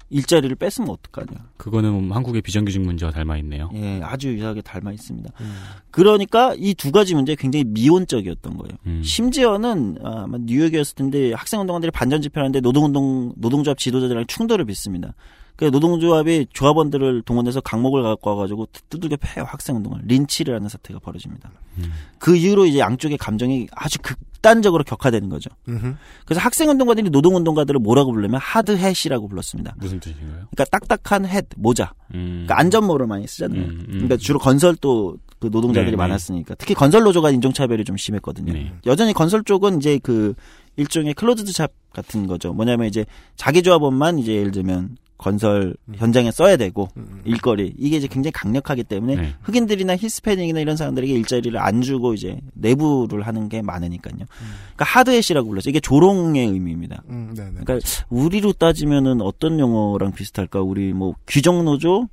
일자리를 0.10 0.56
뺐으면 0.56 0.90
어떡하냐. 0.92 1.48
그거는 1.58 2.12
한국의 2.12 2.42
비정규직 2.42 2.82
문제와 2.82 3.12
닮아 3.12 3.38
있네요. 3.40 3.70
예, 3.74 4.00
아주 4.04 4.34
유사하게 4.34 4.62
닮아 4.62 4.92
있습니다. 4.94 5.30
음. 5.42 5.56
그러니까 5.92 6.54
이 6.58 6.74
두 6.74 6.92
가지 6.92 7.14
문제 7.16 7.36
굉장히 7.36 7.64
미온적이었던 7.66 8.58
거예요. 8.58 8.78
음. 8.86 9.02
심지어는 9.04 9.98
아마 10.04 10.38
뉴욕이었을 10.40 10.96
텐데 10.96 11.34
학생 11.34 11.60
운동가들이 11.60 11.92
반전 11.92 12.22
집회하는데 12.22 12.62
노동운동 12.62 13.34
노동조합 13.36 13.78
지도자들이랑 13.78 14.26
충돌을 14.28 14.66
빚습니다. 14.66 15.14
그 15.58 15.66
노동조합이 15.66 16.48
조합원들을 16.54 17.24
동원해서 17.24 17.62
강목을 17.62 18.04
갖고 18.04 18.30
와가지고 18.30 18.68
두들겨 18.90 19.18
패요 19.20 19.44
학생운동을 19.44 20.02
린치를 20.06 20.54
하는 20.54 20.70
사태가 20.70 21.00
벌어집니다. 21.00 21.52
음. 21.80 21.92
그 22.20 22.36
이후로 22.36 22.68
이제 22.68 22.78
양쪽의 22.78 23.18
감정이 23.18 23.68
아주 23.72 23.98
극단적으로 24.04 24.84
격화되는 24.84 25.30
거죠. 25.30 25.50
음흠. 25.68 25.96
그래서 26.26 26.42
학생운동가들이 26.42 27.10
노동운동가들을 27.10 27.80
뭐라고 27.80 28.12
부르냐면 28.12 28.40
하드 28.40 28.78
햇이라고 28.78 29.28
불렀습니다. 29.28 29.74
무슨 29.78 30.00
뜻인가요? 30.00 30.48
그러니까 30.52 30.66
딱딱한 30.66 31.26
햇 31.26 31.48
모자. 31.58 31.92
음. 32.14 32.46
그러니까 32.46 32.60
안전모를 32.60 33.08
많이 33.08 33.26
쓰잖아요. 33.26 33.60
음, 33.60 33.70
음. 33.80 33.86
그러니까 33.90 34.18
주로 34.18 34.38
건설도 34.38 35.18
그 35.40 35.48
노동자들이 35.48 35.86
네, 35.86 35.92
네. 35.92 35.98
많았으니까 35.98 36.56
특히 36.56 36.76
건설 36.76 37.02
노조가 37.04 37.32
인종차별이 37.32 37.84
좀 37.84 37.98
심했거든요. 37.98 38.54
네. 38.54 38.74
여전히 38.86 39.14
건설 39.14 39.44
쪽은 39.44 39.78
이제 39.78 40.00
그 40.02 40.36
일종의 40.76 41.16
closed 41.16 41.52
shop 41.52 41.72
같은 41.94 42.28
거죠. 42.28 42.54
뭐냐면 42.54 42.88
이제 42.88 43.06
자기 43.36 43.64
조합원만 43.64 44.20
이제 44.20 44.36
예를 44.36 44.52
들면 44.52 44.98
건설 45.18 45.76
현장에 45.96 46.32
써야 46.32 46.58
되고 46.58 46.90
음. 46.96 47.22
일거리 47.26 47.74
이게 47.78 47.98
이제 47.98 48.08
굉장히 48.08 48.32
강력하기 48.32 48.84
때문에 48.84 49.16
네. 49.16 49.34
흑인들이나 49.42 49.98
히스패닉이나 49.98 50.60
이런 50.60 50.78
사람들에게 50.78 51.12
일자리를 51.12 51.58
안 51.60 51.82
주고 51.82 52.14
이제 52.14 52.40
내부를 52.54 53.26
하는 53.26 53.50
게 53.50 53.62
많으니까요. 53.62 54.16
그러니까 54.16 54.86
hard 54.86 55.06
hat이라고 55.06 55.48
불렀어요. 55.48 55.72
이게 55.72 55.80
조롱의 55.80 56.48
의미입니다. 56.48 57.04
음, 57.10 57.34
네네. 57.36 57.62
그러니까 57.66 57.80
우리로 58.10 58.54
따지면은 58.54 59.22
어떤 59.22 59.60
용어랑 59.60 60.14
비슷할까? 60.14 60.62
우리 60.62 60.94
뭐 60.94 61.16
귀족 61.26 61.66
노조, 61.66 62.08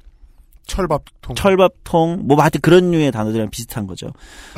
철밥통. 0.66 1.36
철밥통, 1.36 2.22
뭐 2.24 2.40
하여튼 2.40 2.60
그런 2.62 2.90
류의 2.90 3.12
단어들이랑 3.12 3.50
비슷한 3.50 3.86
거죠. 3.86 4.12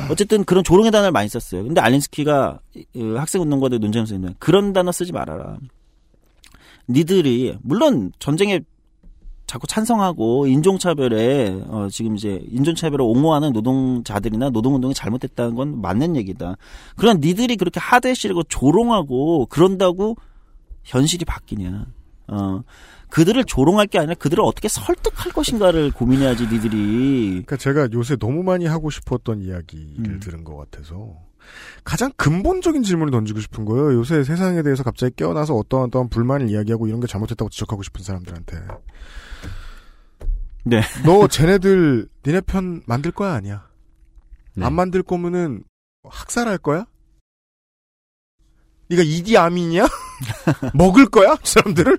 어쨌든 0.09 0.45
그런 0.45 0.63
조롱의 0.63 0.91
단어를 0.91 1.11
많이 1.11 1.27
썼어요. 1.27 1.63
근데 1.63 1.81
알린스키가 1.81 2.59
어, 2.95 3.15
학생운동가들 3.17 3.79
논쟁에서 3.79 4.15
있는 4.15 4.33
그런 4.39 4.73
단어 4.73 4.91
쓰지 4.91 5.11
말아라. 5.11 5.57
니들이 6.89 7.57
물론 7.61 8.11
전쟁에 8.19 8.61
자꾸 9.47 9.65
찬성하고 9.65 10.47
인종차별에 10.47 11.61
어 11.67 11.87
지금 11.89 12.17
이제 12.17 12.41
인종차별을 12.51 13.01
옹호하는 13.01 13.53
노동자들이나 13.53 14.49
노동운동이 14.49 14.93
잘못됐다는 14.93 15.55
건 15.55 15.81
맞는 15.81 16.17
얘기다. 16.17 16.57
그런 16.97 17.21
니들이 17.21 17.55
그렇게 17.55 17.79
하드해시라고 17.79 18.43
조롱하고 18.43 19.45
그런다고 19.45 20.17
현실이 20.83 21.23
바뀌냐. 21.23 21.87
어 22.27 22.61
그들을 23.09 23.41
조롱할 23.45 23.87
게 23.87 23.99
아니라 23.99 24.15
그들을 24.15 24.43
어떻게 24.43 24.67
설득할 24.67 25.31
것인가를 25.31 25.91
고민해야지 25.91 26.47
니들이. 26.47 27.29
그러니까 27.29 27.55
제가 27.55 27.87
요새 27.93 28.17
너무 28.17 28.43
많이 28.43 28.65
하고 28.65 28.89
싶었던 28.89 29.41
이야기를 29.41 30.09
음. 30.15 30.19
들은 30.21 30.43
것 30.43 30.57
같아서 30.57 31.15
가장 31.83 32.11
근본적인 32.17 32.83
질문을 32.83 33.11
던지고 33.11 33.39
싶은 33.39 33.65
거예요. 33.65 33.93
요새 33.93 34.23
세상에 34.23 34.61
대해서 34.63 34.83
갑자기 34.83 35.15
깨어나서 35.15 35.55
어떠한 35.55 35.87
어떠한 35.87 36.09
불만을 36.09 36.49
이야기하고 36.49 36.87
이런 36.87 36.99
게 36.99 37.07
잘못됐다고 37.07 37.49
지적하고 37.49 37.83
싶은 37.83 38.03
사람들한테 38.03 38.59
네. 40.65 40.81
너 41.05 41.27
쟤네들 41.27 42.09
니네 42.25 42.41
편 42.41 42.81
만들 42.85 43.11
거야 43.11 43.33
아니야? 43.33 43.67
네. 44.55 44.65
안 44.65 44.73
만들 44.73 45.01
거면은 45.03 45.63
학살할 46.03 46.57
거야? 46.57 46.85
네가 48.89 49.03
이디 49.03 49.37
아민이야? 49.37 49.87
먹을 50.73 51.05
거야? 51.07 51.35
그 51.35 51.41
사람들을? 51.43 51.97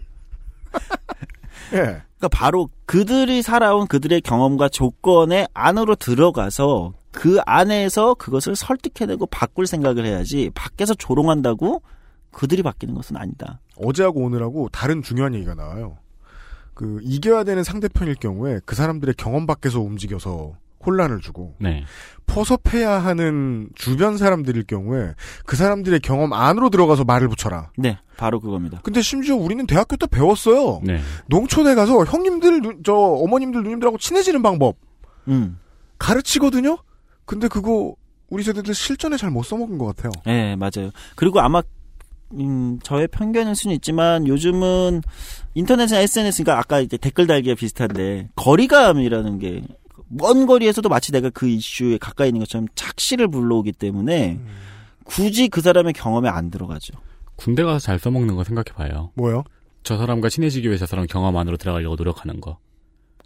예. 1.73 2.03
그러니까 2.19 2.29
바로 2.33 2.69
그들이 2.87 3.43
살아온 3.43 3.87
그들의 3.87 4.21
경험과 4.23 4.69
조건의 4.69 5.49
안으로 5.55 5.95
들어가서 5.95 6.95
그 7.19 7.41
안에서 7.47 8.15
그것을 8.15 8.55
설득해내고 8.55 9.27
바꿀 9.27 9.67
생각을 9.67 10.07
해야지 10.07 10.53
밖에서 10.55 10.95
조롱한다고 10.95 11.83
그들이 12.31 12.63
바뀌는 12.63 12.95
것은 12.95 13.17
아니다. 13.17 13.59
어제하고 13.77 14.21
오늘하고 14.21 14.69
다른 14.69 15.03
중요한 15.03 15.35
얘기가 15.35 15.55
나와요. 15.57 15.99
그 16.75 17.01
이겨야 17.03 17.43
되는 17.43 17.65
상대편일 17.65 18.15
경우에 18.15 18.61
그 18.65 18.77
사람들의 18.77 19.15
경험 19.19 19.47
밖에서 19.47 19.81
움직여서 19.81 20.53
혼란을 20.87 21.19
주고 21.19 21.57
네. 21.59 21.83
포섭해야 22.29 22.93
하는 23.03 23.69
주변 23.75 24.17
사람들일 24.17 24.63
경우에 24.69 25.15
그 25.45 25.57
사람들의 25.57 25.99
경험 25.99 26.33
안으로 26.33 26.71
들어가서 26.71 27.03
말을 27.03 27.27
붙여라. 27.31 27.73
네, 27.77 27.99
바로 28.17 28.39
그겁니다. 28.39 28.79
근데 28.85 29.03
심지어 29.03 29.35
우리는 29.35 29.67
대학교 29.67 29.97
때 29.97 30.07
배웠어요. 30.07 30.83
네. 30.85 31.01
농촌에 31.27 31.75
가서 31.75 32.05
형님들, 32.05 32.61
누- 32.63 32.83
저 32.85 32.93
어머님들, 32.95 33.65
누님들하고 33.65 33.99
친해지는 33.99 34.41
방법 34.41 34.77
음, 35.27 35.59
가르치거든요. 35.99 36.79
근데 37.29 37.47
그거 37.49 37.95
우리 38.31 38.43
세대들 38.43 38.75
실전에 38.75 39.17
잘 39.17 39.31
못 39.31 39.43
써먹은 39.45 39.79
것 39.79 39.87
같아요. 39.95 40.11
네, 40.27 40.57
맞아요. 40.57 40.91
그리고 41.15 41.41
아마 41.41 41.63
음, 42.33 42.79
저의 42.83 43.09
편견일 43.09 43.55
수는 43.55 43.75
있지만 43.77 44.27
요즘은 44.27 45.03
인터넷이나 45.55 46.01
SNS가 46.01 46.59
아까 46.59 46.81
이제 46.81 46.97
댓글 46.97 47.27
달기가 47.27 47.55
비슷한데 47.55 48.31
거리감이라는 48.35 49.39
게 49.39 49.63
먼 50.09 50.47
거리에서도 50.47 50.89
마치 50.89 51.13
내가 51.13 51.31
그 51.31 51.47
이슈에 51.49 51.99
가까이 51.99 52.29
있는 52.29 52.41
것처럼 52.41 52.67
착시를 52.75 53.29
불러오기 53.29 53.73
때문에 53.73 54.41
굳이 55.05 55.49
그 55.49 55.61
사람의 55.61 55.93
경험에 55.93 56.29
안 56.29 56.51
들어가죠. 56.51 56.95
군대 57.37 57.63
가서 57.63 57.79
잘 57.79 57.99
써먹는 57.99 58.35
거 58.35 58.45
생각해봐요. 58.45 59.13
뭐요? 59.15 59.45
저 59.83 59.97
사람과 59.97 60.29
친해지기 60.29 60.69
위해 60.69 60.79
저 60.79 60.87
사람 60.87 61.07
경험 61.07 61.37
안으로 61.37 61.57
들어가려고 61.57 61.97
노력하는 61.97 62.41
거. 62.41 62.59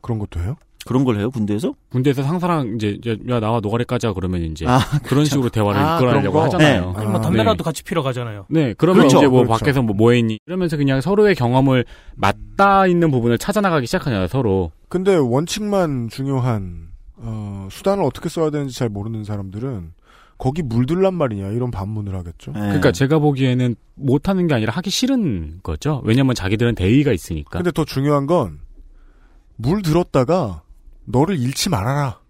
그런 0.01 0.19
것도 0.19 0.41
해요? 0.41 0.57
그런 0.85 1.05
걸 1.05 1.17
해요 1.19 1.31
군대에서? 1.31 1.75
군대에서 1.91 2.23
상사랑 2.23 2.75
이제 2.77 2.99
야, 3.09 3.13
야, 3.29 3.41
나와 3.41 3.61
노가리 3.61 3.85
까자 3.85 4.13
그러면 4.13 4.43
이제 4.43 4.67
아, 4.67 4.81
그런 5.05 5.25
식으로 5.25 5.49
대화를 5.49 5.81
아, 5.81 5.97
이끌어내려고 5.97 6.33
그런 6.33 6.49
거? 6.51 6.57
하잖아요. 6.57 6.93
아니 6.97 7.07
뭐 7.07 7.17
아, 7.17 7.21
담배라도 7.21 7.63
같이 7.63 7.83
피러 7.85 8.03
가잖아요. 8.03 8.47
네, 8.49 8.75
그러면 8.77 9.03
그렇죠, 9.03 9.19
이제 9.19 9.27
뭐 9.29 9.45
그렇죠. 9.45 9.59
밖에서 9.59 9.83
뭐 9.83 9.95
뭐했니? 9.95 10.39
이러면서 10.47 10.77
그냥 10.77 11.01
서로의 11.01 11.35
경험을 11.35 11.85
맞닿아 12.17 12.87
있는 12.87 13.11
부분을 13.11 13.39
찾아나가기 13.39 13.87
시작하잖아요, 13.87 14.27
서로. 14.27 14.73
근데 14.89 15.15
원칙만 15.15 16.09
중요한 16.11 16.89
어, 17.17 17.69
수단을 17.71 18.03
어떻게 18.05 18.29
써야 18.29 18.51
되는지 18.51 18.77
잘 18.77 18.89
모르는 18.89 19.25
사람들은 19.25 19.93
거기 20.39 20.63
물들란 20.63 21.15
말이냐 21.15 21.49
이런 21.49 21.71
반문을 21.71 22.17
하겠죠. 22.17 22.51
네. 22.53 22.61
그러니까 22.61 22.91
제가 22.91 23.21
보기에는 23.21 23.77
못하는 23.95 24.49
게 24.49 24.55
아니라 24.55 24.73
하기 24.75 24.91
싫은 24.91 25.61
거죠. 25.63 26.03
왜냐면 26.05 26.35
자기들은 26.35 26.75
대의가 26.75 27.13
있으니까. 27.13 27.59
근데 27.59 27.71
더 27.71 27.85
중요한 27.85 28.27
건 28.27 28.59
물 29.57 29.83
들었다가 29.83 30.63
너를 31.05 31.39
잃지 31.39 31.69
말아라. 31.69 32.21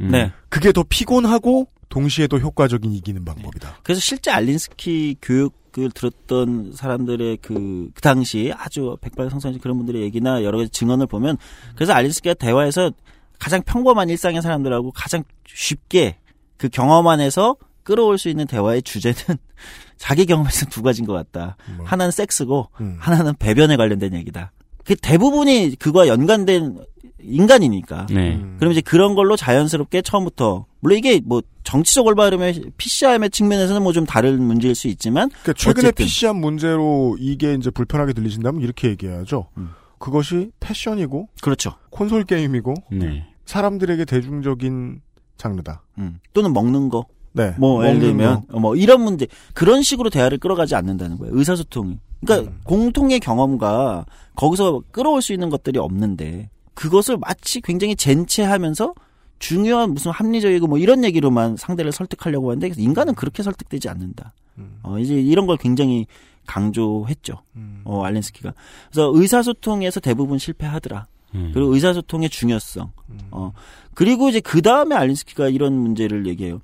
음. 0.00 0.10
네. 0.10 0.32
그게 0.48 0.72
더 0.72 0.84
피곤하고 0.88 1.68
동시에 1.88 2.26
더 2.26 2.38
효과적인 2.38 2.90
이기는 2.92 3.24
방법이다. 3.24 3.80
그래서 3.82 4.00
실제 4.00 4.30
알린스키 4.30 5.16
교육을 5.20 5.90
들었던 5.92 6.72
사람들의 6.74 7.38
그, 7.42 7.90
그 7.94 8.00
당시 8.00 8.52
아주 8.56 8.96
백발성성하신 9.00 9.60
그런 9.60 9.76
분들의 9.76 10.00
얘기나 10.02 10.42
여러 10.42 10.58
가지 10.58 10.70
증언을 10.70 11.06
보면 11.06 11.36
그래서 11.74 11.92
알린스키가 11.92 12.34
대화에서 12.34 12.90
가장 13.38 13.62
평범한 13.62 14.08
일상의 14.08 14.40
사람들하고 14.40 14.92
가장 14.92 15.24
쉽게 15.46 16.16
그 16.56 16.68
경험 16.68 17.08
안에서 17.08 17.56
끌어올 17.82 18.16
수 18.16 18.28
있는 18.28 18.46
대화의 18.46 18.82
주제는 18.82 19.16
자기 19.98 20.26
경험에서 20.26 20.66
두 20.66 20.82
가지인 20.82 21.06
것 21.06 21.12
같다. 21.12 21.56
뭐. 21.76 21.84
하나는 21.84 22.10
섹스고 22.10 22.70
음. 22.80 22.96
하나는 23.00 23.34
배변에 23.36 23.76
관련된 23.76 24.14
얘기다. 24.14 24.52
그 24.84 24.96
대부분이 24.96 25.76
그와 25.78 26.08
연관된 26.08 26.84
인간이니까. 27.24 28.06
네. 28.10 28.34
음. 28.36 28.56
그럼 28.58 28.72
이제 28.72 28.80
그런 28.80 29.14
걸로 29.14 29.36
자연스럽게 29.36 30.02
처음부터 30.02 30.66
물론 30.80 30.98
이게 30.98 31.20
뭐 31.24 31.42
정치적 31.64 32.06
올바름의 32.06 32.72
PCR의 32.76 33.30
측면에서는 33.30 33.82
뭐 33.82 33.92
좀 33.92 34.04
다른 34.06 34.42
문제일 34.42 34.74
수 34.74 34.88
있지만 34.88 35.28
그러니까 35.28 35.52
최근에 35.54 35.88
어쨌든. 35.88 36.04
PC한 36.04 36.36
문제로 36.36 37.16
이게 37.20 37.54
이제 37.54 37.70
불편하게 37.70 38.12
들리신다면 38.14 38.62
이렇게 38.62 38.88
얘기해야죠. 38.88 39.46
음. 39.58 39.70
그것이 39.98 40.50
패션이고 40.60 41.28
그렇죠. 41.42 41.74
콘솔 41.90 42.24
게임이고 42.24 42.74
네. 42.92 43.26
사람들에게 43.44 44.04
대중적인 44.04 45.00
장르다. 45.36 45.82
음. 45.98 46.18
또는 46.32 46.52
먹는 46.52 46.88
거. 46.88 47.04
네. 47.32 47.54
뭐 47.58 47.82
예를 47.84 47.94
먹는 47.96 48.08
들면 48.08 48.46
거. 48.48 48.56
어, 48.56 48.60
뭐 48.60 48.76
이런 48.76 49.02
문제 49.02 49.26
그런 49.54 49.82
식으로 49.82 50.10
대화를 50.10 50.38
끌어가지 50.38 50.74
않는다는 50.74 51.18
거예요. 51.18 51.36
의사소통이. 51.36 51.98
그러니까 52.24 52.50
음. 52.50 52.58
공통의 52.64 53.20
경험과 53.20 54.06
거기서 54.36 54.82
끌어올 54.90 55.22
수 55.22 55.32
있는 55.32 55.50
것들이 55.50 55.78
없는데 55.78 56.50
그것을 56.74 57.16
마치 57.18 57.60
굉장히 57.60 57.94
젠체하면서 57.96 58.94
중요한 59.38 59.92
무슨 59.92 60.10
합리적이고 60.12 60.66
뭐 60.68 60.78
이런 60.78 61.04
얘기로만 61.04 61.56
상대를 61.56 61.90
설득하려고 61.92 62.50
하는데 62.50 62.72
인간은 62.80 63.14
그렇게 63.14 63.42
설득되지 63.42 63.88
않는다. 63.88 64.32
음. 64.58 64.78
어, 64.82 64.98
이제 64.98 65.14
이런 65.14 65.46
걸 65.46 65.56
굉장히 65.56 66.06
강조했죠. 66.46 67.42
음. 67.56 67.80
어, 67.84 68.02
알렌스키가. 68.04 68.52
그래서 68.90 69.10
의사소통에서 69.14 70.00
대부분 70.00 70.38
실패하더라. 70.38 71.06
음. 71.34 71.50
그리고 71.54 71.74
의사소통의 71.74 72.28
중요성. 72.30 72.92
음. 73.10 73.18
어. 73.30 73.52
그리고 73.94 74.28
이제 74.28 74.40
그 74.40 74.62
다음에 74.62 74.94
알린스키가 74.94 75.48
이런 75.48 75.72
문제를 75.74 76.26
얘기해요. 76.26 76.60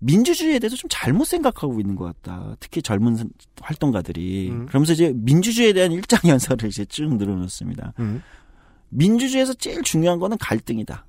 민주주의에 0.00 0.58
대해서 0.58 0.76
좀 0.76 0.88
잘못 0.90 1.24
생각하고 1.24 1.80
있는 1.80 1.96
것 1.96 2.04
같다. 2.04 2.56
특히 2.60 2.82
젊은 2.82 3.16
선- 3.16 3.30
활동가들이. 3.60 4.50
음. 4.50 4.66
그러면서 4.66 4.92
이제 4.92 5.12
민주주의에 5.14 5.72
대한 5.72 5.92
일장 5.92 6.20
연설을 6.28 6.68
이제 6.68 6.84
쭉 6.84 7.16
늘어놓습니다. 7.16 7.94
음. 8.94 8.98
민주주의에서 8.98 9.54
제일 9.54 9.82
중요한 9.82 10.18
거는 10.18 10.38
갈등이다. 10.38 11.04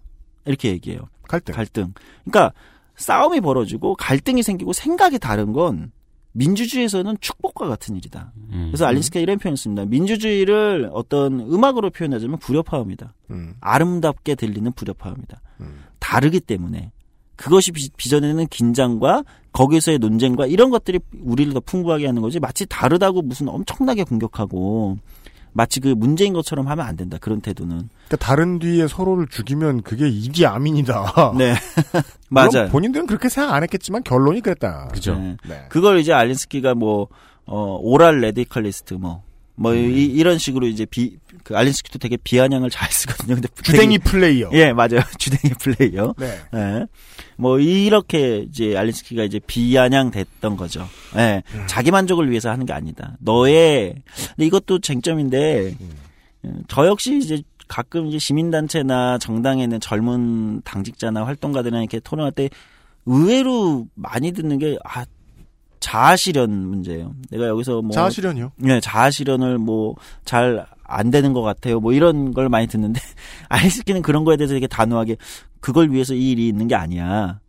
이렇게 0.46 0.70
얘기해요. 0.70 1.02
갈등. 1.28 1.56
갈등. 1.56 1.94
그러니까 2.24 2.54
싸움이 2.98 3.42
벌어지고 3.42 3.96
갈등이 3.96 4.44
생기고 4.44 4.74
생각이 4.74 5.20
다른 5.20 5.54
건 5.54 5.92
민주주의에서는 6.34 7.18
축복과 7.22 7.68
같은 7.68 7.96
일이다. 7.96 8.34
음. 8.52 8.68
그래서 8.72 8.86
알린스키가 8.86 9.22
이런 9.22 9.38
표현을 9.40 9.56
씁니다. 9.58 9.86
민주주의를 9.86 10.90
어떤 10.94 11.40
음악으로 11.40 11.90
표현하자면 11.92 12.40
불협화음이다. 12.40 13.14
음. 13.32 13.56
아름답게 13.62 14.36
들리는 14.36 14.72
불협화음이다. 14.74 15.42
음. 15.62 15.84
다르기 16.00 16.42
때문에 16.42 16.92
그것이 17.38 17.72
비- 17.72 17.90
빚어내는 17.96 18.48
긴장과 18.48 19.24
거기서의 19.54 20.00
논쟁과 20.00 20.46
이런 20.48 20.70
것들이 20.72 21.00
우리를 21.22 21.54
더 21.54 21.60
풍부하게 21.62 22.06
하는 22.06 22.22
거지 22.22 22.40
마치 22.40 22.66
다르다고 22.66 23.22
무슨 23.22 23.48
엄청나게 23.50 24.04
공격하고 24.04 24.98
마치 25.58 25.80
그 25.80 25.88
문제인 25.88 26.34
것처럼 26.34 26.68
하면 26.68 26.86
안 26.86 26.98
된다. 26.98 27.18
그런 27.22 27.40
태도는. 27.40 27.88
그러니까 28.08 28.18
다른 28.18 28.60
뒤에 28.60 28.90
서로를 28.90 29.28
죽이면 29.28 29.84
그게 29.84 30.06
이디 30.10 30.46
아민이다. 30.46 31.32
네. 31.40 31.56
맞아요. 32.30 32.68
본인들은 32.70 33.08
그렇게 33.08 33.30
생각 33.30 33.54
안 33.54 33.64
했겠지만 33.64 34.04
결론이 34.04 34.42
그랬다. 34.42 34.90
그죠. 34.92 35.16
네. 35.18 35.38
네. 35.48 35.66
그걸 35.70 36.00
이제 36.00 36.12
알린스키가 36.12 36.76
뭐, 36.76 37.08
어, 37.46 37.78
oral 37.82 38.20
radicalist 38.20 38.96
뭐, 38.96 39.24
뭐, 39.56 39.72
음. 39.72 39.78
이, 39.78 40.04
이런 40.08 40.38
식으로 40.38 40.68
이제 40.68 40.86
비, 40.86 41.18
그 41.46 41.56
알린스키도 41.56 42.00
되게 42.00 42.18
비아냥을 42.22 42.70
잘 42.70 42.92
쓰거든요. 42.92 43.36
근데 43.36 43.48
주댕이 43.64 44.00
되게- 44.00 44.10
플레이어. 44.10 44.50
예, 44.52 44.74
맞아요. 44.74 45.00
주댕이 45.18 45.54
플레이어. 45.62 46.14
네. 46.18 46.38
예. 46.54 46.86
뭐 47.38 47.60
이렇게 47.60 48.40
이제 48.40 48.78
알린스키가 48.78 49.24
이제 49.24 49.40
비아냥 49.46 50.12
됐던 50.12 50.56
거죠. 50.58 50.88
예. 51.18 51.44
음. 51.54 51.64
자기 51.68 51.92
만족을 51.92 52.30
위해서 52.30 52.50
하는 52.50 52.66
게 52.66 52.74
아니다. 52.74 53.16
너의 53.20 53.96
근데 54.36 54.46
이것도 54.46 54.80
쟁점인데 54.80 55.76
음. 55.80 55.90
예, 56.46 56.50
저 56.68 56.86
역시 56.88 57.18
이제 57.18 57.42
가끔 57.68 58.08
이제 58.08 58.20
시민단체나 58.20 59.18
정당에 59.18 59.64
있는 59.64 59.80
젊은 59.80 60.62
당직자나 60.64 61.26
활동가들이랑 61.26 61.82
이렇게 61.82 62.00
토론할 62.00 62.32
때 62.32 62.50
의외로 63.06 63.88
많이 63.96 64.32
듣는 64.32 64.58
게 64.60 64.78
아, 64.84 65.06
자아실현 65.80 66.50
문제예요. 66.52 67.16
내가 67.30 67.48
여기서 67.48 67.82
뭐 67.82 67.92
자아실현이요. 67.92 68.54
네, 68.58 68.80
자아실현을 68.80 69.58
뭐 69.60 69.96
잘 70.26 70.66
안 70.88 71.12
되는 71.12 71.34
것 71.34 71.42
같아요. 71.42 71.80
뭐 71.80 71.94
이런 71.94 72.34
걸 72.34 72.50
많이 72.50 72.68
듣는데 72.68 73.00
알리스키는 73.50 74.02
그런 74.02 74.24
거에 74.24 74.38
대해서 74.38 74.54
되게 74.54 74.68
단호하게 74.68 75.18
그걸 75.60 75.92
위해서 75.92 76.14
이 76.14 76.32
일이 76.32 76.48
있는 76.48 76.68
게 76.68 76.76
아니야. 76.76 77.40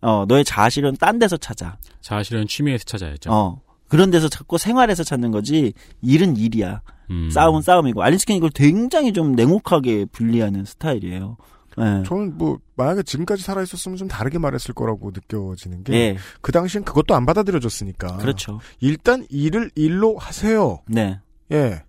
어, 0.00 0.24
너의 0.26 0.44
자아실현 0.44 0.96
딴 0.96 1.18
데서 1.18 1.36
찾아. 1.36 1.76
자아실현 2.00 2.46
취미에서 2.46 2.84
찾아야죠. 2.84 3.32
어. 3.32 3.60
그런 3.88 4.10
데서 4.10 4.28
자꾸 4.28 4.58
생활에서 4.58 5.04
찾는 5.04 5.30
거지 5.30 5.72
일은 6.02 6.36
일이야. 6.36 6.82
음. 7.10 7.30
싸움은 7.30 7.62
싸움이고 7.62 8.02
알린스키는 8.02 8.38
이걸 8.38 8.50
굉장히 8.50 9.12
좀 9.12 9.32
냉혹하게 9.32 10.06
분리하는 10.06 10.64
스타일이에요. 10.64 11.36
예. 11.78 12.02
저는 12.06 12.38
뭐 12.38 12.58
만약에 12.76 13.02
지금까지 13.02 13.42
살아 13.42 13.62
있었으면 13.62 13.96
좀 13.96 14.08
다르게 14.08 14.38
말했을 14.38 14.74
거라고 14.74 15.10
느껴지는 15.10 15.82
게 15.84 15.92
예. 15.92 16.16
그 16.40 16.52
당시엔 16.52 16.84
그것도 16.84 17.14
안 17.14 17.26
받아들여졌으니까. 17.26 18.18
그렇죠. 18.18 18.60
일단 18.80 19.26
일을 19.28 19.70
일로 19.74 20.16
하세요. 20.16 20.80
네. 20.86 21.20
예. 21.52 21.82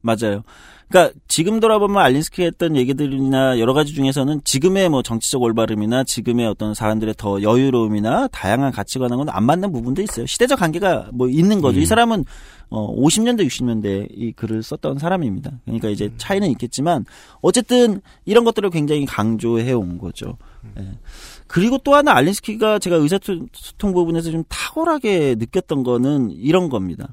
맞아요. 0.00 0.42
그러니까 0.88 1.14
지금 1.28 1.60
돌아보면 1.60 2.02
알린스키가 2.02 2.44
했던 2.44 2.74
얘기들이나 2.74 3.58
여러 3.58 3.74
가지 3.74 3.92
중에서는 3.92 4.40
지금의 4.42 4.88
뭐 4.88 5.02
정치적 5.02 5.42
올바름이나 5.42 6.04
지금의 6.04 6.46
어떤 6.46 6.72
사람들의 6.72 7.14
더 7.18 7.42
여유로움이나 7.42 8.28
다양한 8.28 8.72
가치관하고는 8.72 9.30
안 9.32 9.44
맞는 9.44 9.70
부분도 9.70 10.00
있어요. 10.00 10.24
시대적 10.24 10.58
관계가 10.58 11.10
뭐 11.12 11.28
있는 11.28 11.60
거죠. 11.60 11.78
음. 11.78 11.82
이 11.82 11.86
사람은 11.86 12.24
어 12.70 12.94
50년대 12.96 13.46
60년대 13.46 14.08
이 14.10 14.32
글을 14.32 14.62
썼던 14.62 14.98
사람입니다. 14.98 15.52
그러니까 15.64 15.90
이제 15.90 16.10
차이는 16.16 16.48
있겠지만 16.52 17.04
어쨌든 17.42 18.00
이런 18.24 18.44
것들을 18.44 18.70
굉장히 18.70 19.04
강조해 19.04 19.72
온 19.72 19.98
거죠. 19.98 20.38
예. 20.78 20.98
그리고 21.46 21.78
또 21.78 21.94
하나 21.94 22.12
알린스키가 22.14 22.78
제가 22.78 22.96
의사소통 22.96 23.92
부분에서 23.92 24.30
좀 24.30 24.44
탁월하게 24.48 25.36
느꼈던 25.38 25.82
거는 25.82 26.30
이런 26.30 26.68
겁니다. 26.68 27.08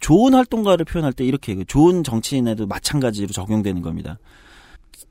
좋은 0.00 0.34
활동가를 0.34 0.84
표현할 0.84 1.12
때 1.12 1.24
이렇게 1.24 1.54
그 1.54 1.64
좋은 1.64 2.02
정치인에도 2.04 2.66
마찬가지로 2.66 3.28
적용되는 3.28 3.82
겁니다. 3.82 4.18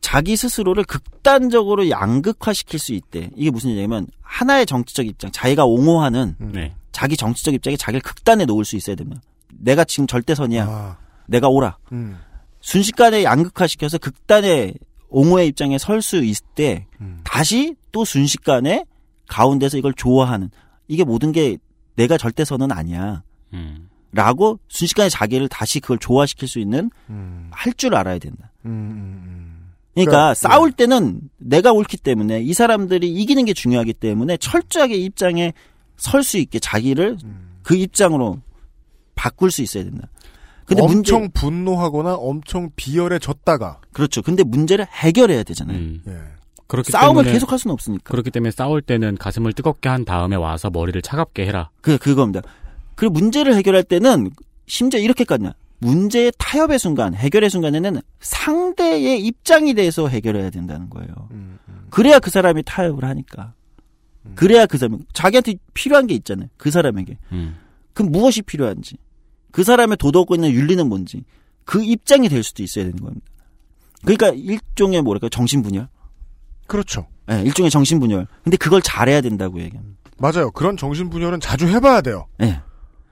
자기 0.02 0.36
스스로를 0.36 0.84
극단적으로 0.84 1.90
양극화시킬 1.90 2.80
수 2.80 2.94
있대. 2.94 3.30
이게 3.36 3.50
무슨 3.52 3.72
얘기냐면 3.72 4.08
하나의 4.22 4.66
정치적 4.66 5.06
입장, 5.08 5.32
자기가 5.32 5.66
옹호하는 5.66 6.36
네. 6.40 6.74
자기 6.92 7.18
정치적 7.18 7.54
입장에 7.54 7.76
자기를 7.78 8.02
극단에 8.02 8.46
놓을 8.46 8.64
수 8.64 8.76
있어야 8.76 8.96
됩니다. 8.96 9.22
내가 9.60 9.84
지금 9.84 10.08
절대선이야. 10.08 10.66
아, 10.66 10.98
내가 11.26 11.50
옳아. 11.50 11.78
음, 11.92 12.18
순식간에 12.62 13.24
양극화시켜서 13.24 13.98
극단의 13.98 14.76
옹호의 15.10 15.48
입장에 15.48 15.78
설 15.78 16.02
수 16.02 16.18
있을 16.24 16.46
때 16.56 16.86
음. 17.02 17.22
다시 17.24 17.76
또 17.92 18.06
순식간에 18.06 18.86
가운데서 19.28 19.78
이걸 19.78 19.94
좋아하는 19.94 20.50
이게 20.88 21.04
모든 21.04 21.32
게 21.32 21.58
내가 21.96 22.18
절대선은 22.18 22.72
아니야. 22.72 23.24
음. 23.54 23.90
라고 24.18 24.60
순식간에 24.68 25.10
자기를 25.10 25.48
다시 25.48 25.80
그걸 25.80 26.00
좋아시킬 26.00 26.48
수 26.48 26.58
있는 26.58 26.90
음, 27.12 27.50
할줄 27.52 27.94
알아야 27.94 28.18
된다. 28.18 28.52
음, 28.66 28.72
음, 28.72 29.22
음. 29.24 29.74
그러니까 29.94 30.12
그러니까, 30.12 30.34
싸울 30.34 30.72
때는 30.72 31.22
내가 31.38 31.72
옳기 31.72 31.98
때문에 31.98 32.42
이 32.42 32.52
사람들이 32.54 33.08
이기는 33.08 33.46
게 33.46 33.54
중요하기 33.54 33.94
때문에 33.94 34.38
철저하게 34.38 34.96
입장에 34.96 35.54
설 35.98 36.24
수 36.24 36.40
있게 36.40 36.58
자기를 36.58 37.18
음. 37.24 37.60
그 37.62 37.76
입장으로 37.76 38.40
바꿀 39.14 39.52
수 39.52 39.62
있어야 39.62 39.84
된다. 39.84 40.08
근데 40.66 40.82
엄청 40.82 41.22
문제 41.22 41.34
분노하거나 41.40 42.16
엄청 42.16 42.72
비열해졌다가 42.76 43.82
그렇죠. 43.94 44.24
근데 44.24 44.44
문제를 44.44 44.88
해결해야 44.92 45.44
되잖아요. 45.44 45.78
음. 45.78 46.02
예. 46.08 46.18
그렇기 46.66 46.92
싸움을 46.92 47.24
때문에 47.24 47.34
계속 47.34 47.52
할 47.52 47.60
수는 47.60 47.72
없으니까. 47.74 48.12
그렇기 48.12 48.32
때문에 48.32 48.50
싸울 48.50 48.82
때는 48.82 49.16
가슴을 49.18 49.54
뜨겁게 49.54 49.90
한 49.90 50.06
다음에 50.06 50.36
와서 50.36 50.72
머리를 50.72 51.00
차갑게 51.04 51.46
해라. 51.46 51.70
그 51.82 52.00
그겁니다. 52.00 52.42
그리고 52.98 53.14
문제를 53.14 53.56
해결할 53.56 53.84
때는 53.84 54.32
심지어 54.66 55.00
이렇게까지나 55.00 55.54
문제의 55.80 56.34
타협의 56.38 56.80
순간, 56.80 57.14
해결의 57.14 57.50
순간에는 57.50 58.02
상대의 58.20 59.24
입장이 59.24 59.76
돼서 59.76 60.08
해결해야 60.08 60.50
된다는 60.50 60.90
거예요. 60.90 61.08
음, 61.32 61.60
음. 61.70 61.88
그래야 61.92 62.20
그 62.20 62.32
사람이 62.32 62.64
타협을 62.66 63.06
하니까. 63.06 63.54
그래야 64.36 64.66
그 64.66 64.78
사람 64.78 65.00
자기한테 65.14 65.54
필요한 65.74 66.08
게 66.08 66.16
있잖아요. 66.16 66.50
그 66.58 66.72
사람에게. 66.72 67.18
음. 67.32 67.58
그럼 67.94 68.12
무엇이 68.12 68.42
필요한지. 68.42 68.98
그 69.52 69.64
사람의 69.64 69.98
도덕과 69.98 70.36
윤리는 70.38 70.90
뭔지. 70.90 71.24
그 71.64 71.84
입장이 71.84 72.28
될 72.30 72.44
수도 72.44 72.64
있어야 72.64 72.86
되는 72.86 73.00
겁니다. 73.00 73.26
그러니까 74.02 74.30
일종의 74.30 75.04
뭐랄까 75.04 75.30
정신 75.30 75.62
분열. 75.62 75.88
그렇죠. 76.66 77.08
예, 77.32 77.42
일종의 77.44 77.70
정신 77.70 78.00
분열. 78.00 78.28
근데 78.44 78.58
그걸 78.58 78.82
잘해야 78.82 79.22
된다고 79.22 79.60
얘기합니다. 79.62 79.98
맞아요. 80.18 80.52
그런 80.52 80.76
정신 80.76 81.10
분열은 81.10 81.40
자주 81.40 81.68
해봐야 81.68 82.02
돼요. 82.02 82.28
예. 82.42 82.62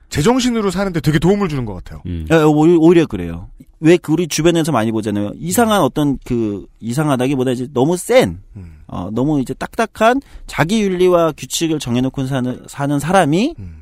제정신으로 0.08 0.70
사는데 0.70 1.00
되게 1.00 1.18
도움을 1.18 1.48
주는 1.48 1.64
것 1.64 1.74
같아요. 1.74 2.02
음. 2.06 2.26
예, 2.30 2.36
오히- 2.36 2.76
오히려 2.78 3.06
그래요. 3.06 3.50
왜그 3.80 4.12
우리 4.12 4.26
주변에서 4.28 4.72
많이 4.72 4.90
보잖아요. 4.92 5.32
이상한 5.36 5.82
어떤 5.82 6.18
그 6.24 6.66
이상하다기보다 6.80 7.50
이제 7.50 7.68
너무 7.74 7.96
센, 7.98 8.40
음, 8.56 8.78
어, 8.86 9.10
너무 9.12 9.40
이제 9.40 9.52
딱딱한 9.52 10.22
자기 10.46 10.80
윤리와 10.82 11.32
규칙을 11.36 11.78
정해놓고 11.78 12.26
사는 12.26 12.62
사는 12.68 12.98
사람이 12.98 13.54
음. 13.58 13.80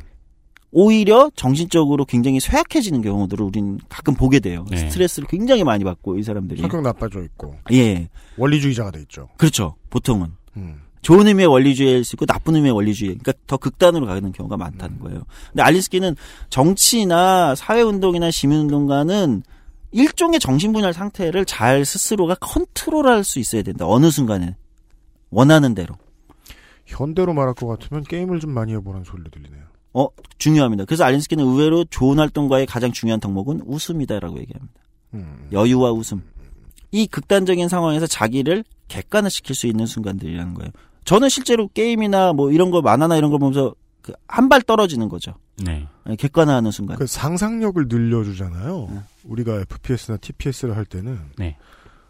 오히려 0.73 1.31
정신적으로 1.37 2.05
굉장히 2.05 2.41
쇠약해지는 2.41 3.03
경우들을 3.03 3.45
우리는 3.45 3.79
가끔 3.89 4.15
보게 4.15 4.41
돼요. 4.41 4.65
네. 4.71 4.77
스트레스를 4.79 5.29
굉장히 5.29 5.63
많이 5.63 5.85
받고 5.85 6.19
이 6.19 6.25
사람들이. 6.25 6.61
성격 6.61 6.83
나빠져 6.83 7.23
있고 7.23 7.55
예, 7.73 8.09
원리주의자가 8.37 8.91
돼 8.91 9.01
있죠. 9.03 9.29
그렇죠. 9.37 9.77
보통은 9.91 10.31
음. 10.57 10.81
좋은 11.05 11.27
의미의 11.27 11.47
원리주의일 11.47 12.03
수 12.03 12.17
있고 12.17 12.25
나쁜 12.25 12.57
의미의 12.57 12.75
원리주의. 12.75 13.11
그러니까 13.19 13.35
더 13.47 13.59
극단으로 13.59 14.07
가는 14.07 14.33
경우가 14.33 14.57
많다는 14.57 14.99
거예요. 15.01 15.23
근데 15.51 15.63
알린스키는 15.63 16.17
정치나 16.49 17.55
사회운동이나 17.55 18.31
시민운동가는 18.31 19.43
일종의 19.93 20.41
정신분열 20.41 20.95
상태를 20.95 21.45
잘 21.45 21.85
스스로가 21.85 22.37
컨트롤할 22.37 23.23
수 23.23 23.39
있어야 23.39 23.63
된다. 23.63 23.85
어느 23.87 24.11
순간에 24.11 24.57
원하는 25.31 25.75
대로. 25.75 25.95
현대로 26.87 27.35
말할 27.35 27.55
것 27.55 27.67
같으면 27.67 28.03
게임을 28.03 28.41
좀 28.41 28.51
많이 28.51 28.73
해보라는 28.73 29.05
소리를 29.05 29.31
들리네요. 29.31 29.63
어 29.93 30.09
중요합니다. 30.39 30.87
그래서 30.87 31.05
알린스키는 31.05 31.45
의외로 31.45 31.85
좋은 31.85 32.19
활동가의 32.19 32.67
가장 32.67 32.93
중요한 32.93 33.21
덕목은 33.21 33.63
웃음이다라고 33.67 34.39
얘기합니다. 34.39 34.75
음. 35.13 35.49
여유와 35.53 35.93
웃음. 35.93 36.23
이 36.91 37.07
극단적인 37.07 37.69
상황에서 37.69 38.07
자기를 38.07 38.65
객관화시킬 38.89 39.55
수 39.55 39.67
있는 39.67 39.85
순간들이라는 39.85 40.55
거예요. 40.55 40.71
저는 41.05 41.29
실제로 41.29 41.69
게임이나 41.69 42.33
뭐 42.33 42.51
이런 42.51 42.71
거 42.71 42.81
만화나 42.83 43.17
이런 43.17 43.31
걸 43.31 43.39
보면서 43.39 43.75
그 44.03 44.13
한 44.29 44.49
발 44.49 44.61
떨어지는 44.63 45.09
거죠. 45.09 45.35
네. 45.63 45.87
예, 46.09 46.17
객관화하는 46.17 46.71
순간. 46.71 46.99
그 46.99 47.07
상상력을 47.07 47.87
늘려주잖아요. 47.89 48.89
네. 48.91 49.01
우리가 49.25 49.61
FPS나 49.61 50.19
TPS를 50.19 50.77
할 50.77 50.85
때는 50.85 51.19
네. 51.39 51.57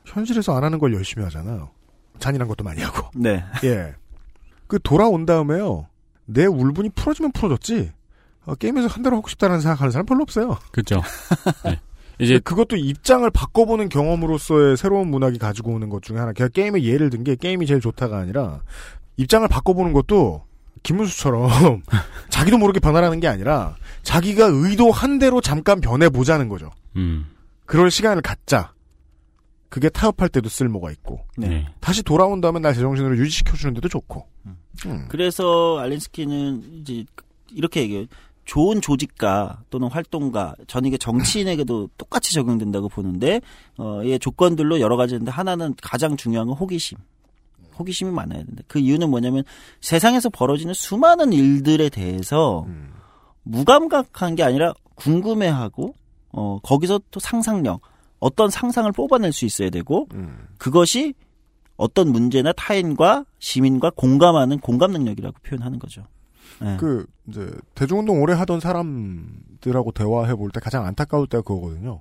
현실에서 0.05 0.57
안 0.57 0.65
하는 0.65 0.79
걸 0.79 0.93
열심히 0.95 1.23
하잖아요. 1.25 1.71
잔인한 2.19 2.49
것도 2.49 2.65
많이 2.65 2.83
하고. 2.83 3.09
네. 3.15 3.45
예. 3.65 3.95
그 4.67 4.79
돌아온 4.83 5.25
다음에요. 5.27 5.87
내 6.27 6.47
울분이 6.47 6.91
풀어지면 6.91 7.33
풀어졌지. 7.33 7.93
어, 8.47 8.55
게임에서 8.57 8.89
한 8.89 9.03
대로 9.03 9.17
하고 9.17 9.29
싶다는 9.29 9.61
생각하는 9.61 9.91
사람 9.93 10.07
별로 10.07 10.23
없어요. 10.23 10.59
그렇죠. 10.73 11.01
네. 11.65 11.79
이제 12.21 12.39
그것도 12.39 12.77
입장을 12.77 13.29
바꿔보는 13.31 13.89
경험으로서의 13.89 14.77
새로운 14.77 15.09
문학이 15.09 15.39
가지고 15.39 15.73
오는 15.73 15.89
것 15.89 16.03
중에 16.03 16.19
하나. 16.19 16.33
그냥 16.33 16.51
게임의 16.53 16.85
예를 16.85 17.11
든 17.11 17.25
게 17.25 17.35
게임이 17.37 17.67
제일 17.67 17.81
좋다가 17.81 18.19
아니라 18.19 18.63
입장을 19.17 19.47
바꿔보는 19.49 19.93
것도 19.93 20.43
김문수처럼 20.83 21.83
자기도 22.31 22.59
모르게 22.59 22.79
변화라는 22.81 23.21
게 23.21 23.27
아니라 23.29 23.77
자기가 24.03 24.47
의도한 24.53 25.19
대로 25.19 25.41
잠깐 25.41 25.81
변해보자는 25.81 26.49
거죠. 26.49 26.71
음. 26.97 27.27
그럴 27.67 27.91
시간을 27.91 28.23
갖자. 28.23 28.73
그게 29.71 29.89
타협할 29.89 30.29
때도 30.29 30.49
쓸모가 30.49 30.93
있고 30.93 31.25
네. 31.37 31.49
네. 31.49 31.67
다시 31.81 32.03
돌아온 32.05 32.41
다음에 32.41 32.61
날 32.61 32.75
제정신으로 32.75 33.17
유지시켜 33.17 33.57
주는데도 33.57 33.89
좋고. 33.89 34.25
음. 34.87 35.07
그래서 35.09 35.79
알린스키는 35.81 36.63
이제 36.81 37.05
이렇게 37.51 37.81
얘기해요. 37.81 38.07
좋은 38.45 38.81
조직가 38.81 39.63
또는 39.71 39.89
활동가, 39.89 40.55
저는 40.67 40.89
이게 40.89 40.99
정치인에게도 40.99 41.91
똑같이 41.97 42.35
적용된다고 42.35 42.89
보는데, 42.89 43.41
어, 43.79 44.03
이 44.03 44.19
조건들로 44.19 44.81
여러 44.81 44.97
가지인데 44.97 45.31
하나는 45.31 45.75
가장 45.83 46.17
중요한 46.17 46.49
건 46.49 46.57
호기심. 46.57 46.99
호기심이 47.79 48.11
많아야 48.11 48.45
된다. 48.45 48.63
그 48.69 48.79
이유는 48.79 49.11
뭐냐면 49.11 49.43
세상에서 49.81 50.29
벌어지는 50.31 50.75
수많은 50.75 51.33
일들에 51.33 51.89
대해서 51.89 52.65
음. 52.69 52.93
무감각한 53.43 54.37
게 54.37 54.43
아니라 54.43 54.75
궁금해하고, 54.95 55.95
어, 56.33 56.59
거기서 56.63 57.01
또 57.11 57.21
상상력, 57.21 57.81
어떤 58.21 58.51
상상을 58.51 58.91
뽑아낼 58.93 59.33
수 59.33 59.45
있어야 59.45 59.71
되고, 59.71 60.07
음. 60.15 60.47
그것이 60.59 61.15
어떤 61.77 62.13
문제나 62.13 62.53
타인과 62.53 63.25
시민과 63.39 63.91
공감하는 63.97 64.59
공감 64.61 64.93
능력이라고 64.93 65.37
표현하는 65.43 65.79
거죠. 65.79 66.07
네. 66.61 66.77
그 66.79 67.07
이제 67.29 67.51
대중운동 67.75 68.21
오래 68.23 68.33
하던 68.35 68.61
사람들하고 68.61 69.93
대화해 69.93 70.35
볼 70.35 70.51
때 70.51 70.61
가장 70.61 70.85
안타까울 70.87 71.27
때가 71.27 71.43
그거거든요. 71.43 72.01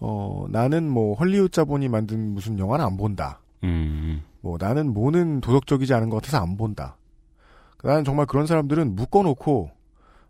어 0.00 0.46
나는 0.50 0.88
뭐 0.88 1.14
헐리우드 1.14 1.50
자본이 1.50 1.88
만든 1.88 2.34
무슨 2.34 2.58
영화는 2.58 2.84
안 2.84 2.96
본다. 2.96 3.40
음. 3.64 4.22
뭐 4.40 4.56
나는 4.60 4.92
뭐는 4.94 5.40
도덕적이지 5.40 5.92
않은 5.94 6.08
것 6.10 6.16
같아서 6.16 6.38
안 6.42 6.56
본다. 6.56 6.96
나는 7.82 8.04
정말 8.04 8.26
그런 8.26 8.46
사람들은 8.46 8.94
묶어놓고 8.94 9.70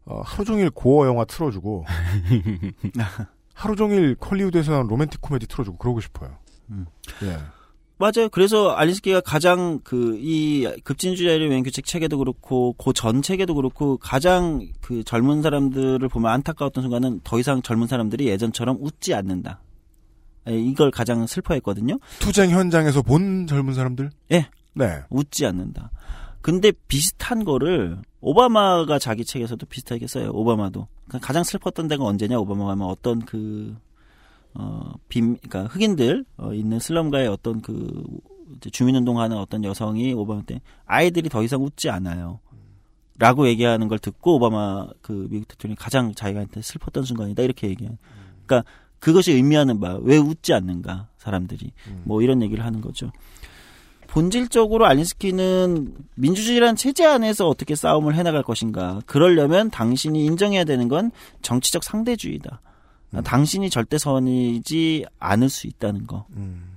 어, 0.06 0.22
하루 0.24 0.44
종일 0.46 0.70
고어 0.70 1.06
영화 1.06 1.24
틀어주고 1.26 1.84
하루 3.54 3.76
종일 3.76 4.16
헐리우드에서 4.20 4.72
나온 4.72 4.86
로맨틱 4.86 5.20
코미디 5.20 5.46
틀어주고 5.48 5.76
그러고 5.78 6.00
싶어요. 6.00 6.30
음. 6.70 6.86
예. 7.24 7.36
맞아요. 7.98 8.28
그래서 8.30 8.70
알린스키가 8.70 9.20
가장 9.22 9.80
그 9.82 10.16
이 10.20 10.66
급진주의자를 10.84 11.50
위한 11.50 11.62
규칙 11.64 11.84
책에도 11.84 12.18
그렇고 12.18 12.74
그 12.74 12.92
전 12.92 13.22
책에도 13.22 13.54
그렇고 13.54 13.96
가장 13.98 14.66
그 14.80 15.02
젊은 15.04 15.42
사람들을 15.42 16.08
보면 16.08 16.30
안타까웠던 16.30 16.82
순간은 16.82 17.20
더 17.24 17.38
이상 17.40 17.60
젊은 17.62 17.86
사람들이 17.88 18.26
예전처럼 18.28 18.78
웃지 18.80 19.14
않는다. 19.14 19.60
예, 20.48 20.56
이걸 20.58 20.90
가장 20.90 21.26
슬퍼했거든요. 21.26 21.98
투쟁 22.20 22.50
현장에서 22.50 23.02
본 23.02 23.46
젊은 23.46 23.74
사람들? 23.74 24.10
예. 24.32 24.48
네. 24.74 25.00
웃지 25.10 25.44
않는다. 25.44 25.90
근데 26.40 26.72
비슷한 26.86 27.44
거를 27.44 27.98
오바마가 28.20 28.98
자기 28.98 29.24
책에서도 29.24 29.64
비슷하게 29.66 30.06
써요. 30.06 30.30
오바마도. 30.32 30.86
그러니까 31.08 31.26
가장 31.26 31.42
슬펐던 31.42 31.88
데가 31.88 32.04
언제냐? 32.04 32.38
오바마가 32.38 32.70
하면 32.72 32.86
어떤 32.88 33.24
그, 33.24 33.76
어, 34.54 34.92
빔, 35.08 35.36
그러니까 35.36 35.64
흑인들, 35.72 36.24
어, 36.36 36.52
있는 36.52 36.78
슬럼가의 36.78 37.28
어떤 37.28 37.60
그, 37.60 38.04
이제 38.56 38.70
주민운동하는 38.70 39.36
어떤 39.36 39.62
여성이 39.64 40.12
오바마 40.12 40.42
때 40.42 40.60
아이들이 40.86 41.28
더 41.28 41.42
이상 41.42 41.62
웃지 41.62 41.90
않아요. 41.90 42.40
라고 43.18 43.48
얘기하는 43.48 43.88
걸 43.88 43.98
듣고 43.98 44.36
오바마 44.36 44.88
그 45.02 45.26
미국 45.30 45.48
대통령이 45.48 45.76
가장 45.76 46.14
자기한테 46.14 46.62
슬펐던 46.62 47.04
순간이다. 47.04 47.42
이렇게 47.42 47.68
얘기해요. 47.68 47.98
그러니까 48.46 48.68
그것이 49.00 49.32
의미하는 49.32 49.80
바, 49.80 49.98
왜 50.00 50.16
웃지 50.16 50.52
않는가, 50.54 51.08
사람들이. 51.18 51.72
뭐 52.04 52.22
이런 52.22 52.42
얘기를 52.42 52.64
하는 52.64 52.80
거죠. 52.80 53.10
본질적으로 54.08 54.86
알린스키는 54.86 55.94
민주주의란 56.14 56.76
체제 56.76 57.04
안에서 57.04 57.46
어떻게 57.46 57.74
싸움을 57.74 58.14
해나갈 58.14 58.42
것인가. 58.42 59.00
그러려면 59.06 59.70
당신이 59.70 60.24
인정해야 60.24 60.64
되는 60.64 60.88
건 60.88 61.10
정치적 61.42 61.84
상대주의다. 61.84 62.60
당신이 63.24 63.70
절대선이지 63.70 65.06
않을 65.18 65.48
수 65.48 65.66
있다는 65.66 66.06
거. 66.06 66.26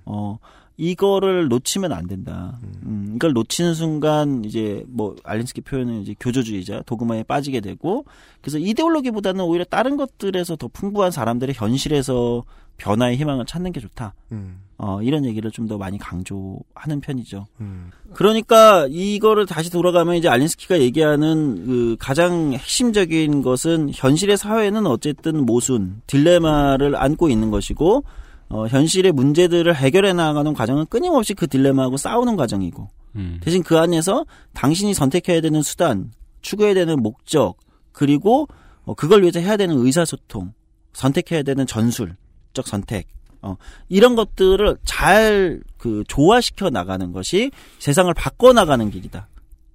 어, 0.06 0.40
이거를 0.82 1.48
놓치면 1.48 1.94
안 1.94 2.08
된다. 2.08 2.58
음, 2.88 3.14
이걸 3.16 3.34
놓치는 3.34 3.76
순간 3.76 4.44
이제 4.44 4.84
뭐 4.88 5.16
알린스키 5.24 5.62
표현은 5.62 6.02
이제 6.02 6.16
교조주의자 6.20 6.82
도그마에 6.88 7.22
빠지게 7.22 7.60
되고 7.60 8.04
그래서 8.42 8.58
이데올로기보다는 8.58 9.46
오히려 9.46 9.64
다른 9.64 9.96
것들에서 9.96 10.56
더 10.56 10.68
풍부한 10.68 11.12
사람들의 11.12 11.54
현실에서 11.56 12.44
변화의 12.78 13.16
희망을 13.18 13.46
찾는 13.46 13.74
게 13.74 13.80
좋다. 13.80 14.16
음. 14.32 14.62
어, 14.80 15.00
이런 15.04 15.24
얘기를 15.26 15.52
좀 15.52 15.68
더 15.68 15.78
많이 15.78 16.00
강조하는 16.00 17.00
편이죠. 17.02 17.46
음. 17.60 17.92
그러니까 18.16 18.88
이거를 18.90 19.46
다시 19.46 19.70
돌아가면 19.70 20.16
이제 20.16 20.28
알린스키가 20.30 20.80
얘기하는 20.80 21.66
그 21.68 21.96
가장 22.00 22.54
핵심적인 22.54 23.44
것은 23.44 23.92
현실의 23.94 24.36
사회는 24.36 24.88
어쨌든 24.88 25.46
모순, 25.46 26.02
딜레마를 26.08 26.96
안고 26.96 27.30
있는 27.30 27.52
것이고 27.52 28.04
어, 28.52 28.68
현실의 28.68 29.12
문제들을 29.12 29.76
해결해 29.76 30.14
나가는 30.14 30.54
과정은 30.54 30.86
끊임없이 30.88 31.34
그 31.34 31.48
딜레마하고 31.48 31.98
싸우는 31.98 32.36
과정이고 32.36 32.90
음. 33.16 33.40
대신 33.42 33.64
그 33.64 33.78
안에서 33.78 34.26
당신이 34.54 34.94
선택해야 34.94 35.42
되는 35.42 35.62
수단, 35.62 36.12
추구해야 36.42 36.74
되는 36.74 37.02
목적, 37.02 37.58
그리고 37.92 38.48
어, 38.84 38.94
그걸 38.94 39.22
위해서 39.22 39.40
해야 39.40 39.58
되는 39.58 39.78
의사소통, 39.78 40.54
선택해야 40.94 41.44
되는 41.44 41.66
전술적 41.66 42.66
선택, 42.66 43.08
어, 43.42 43.56
이런 43.90 44.16
것들을 44.16 44.78
잘 44.86 45.62
그 45.82 46.04
조화시켜 46.08 46.70
나가는 46.70 47.12
것이 47.12 47.50
세상을 47.80 48.14
바꿔 48.14 48.54
나가는 48.54 48.90
길이다. 48.92 49.28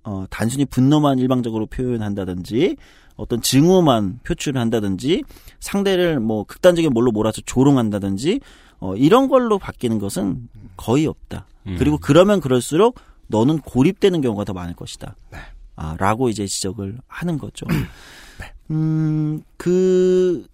어, 0.05 0.24
단순히 0.31 0.64
분노만 0.64 1.18
일방적으로 1.18 1.66
표현한다든지 1.66 2.77
어떤 3.16 3.43
증오만 3.43 4.20
표출을 4.22 4.61
한다든지 4.61 5.24
상대를 5.59 6.20
뭐 6.20 6.45
극단적인 6.45 6.93
뭘로 6.93 7.11
몰아서 7.11 7.43
조롱한다든지 7.45 8.39
어, 8.81 8.95
이런 8.97 9.29
걸로 9.29 9.59
바뀌는 9.59 9.99
것은 9.99 10.49
거의 10.77 11.07
없다. 11.07 11.47
음. 11.66 11.77
그리고 11.79 11.99
그러면 11.99 12.41
그럴수록 12.41 12.99
너는 13.29 13.59
고립되는 13.61 14.20
경우가 14.20 14.45
더 14.45 14.53
많을 14.53 14.74
것이다. 14.74 15.16
아, 15.77 15.97
라고 15.99 16.29
이제 16.29 16.47
지적을 16.47 16.99
하는 17.07 17.39
거죠. 17.39 17.66
음, 18.70 19.43
그, 19.57 20.47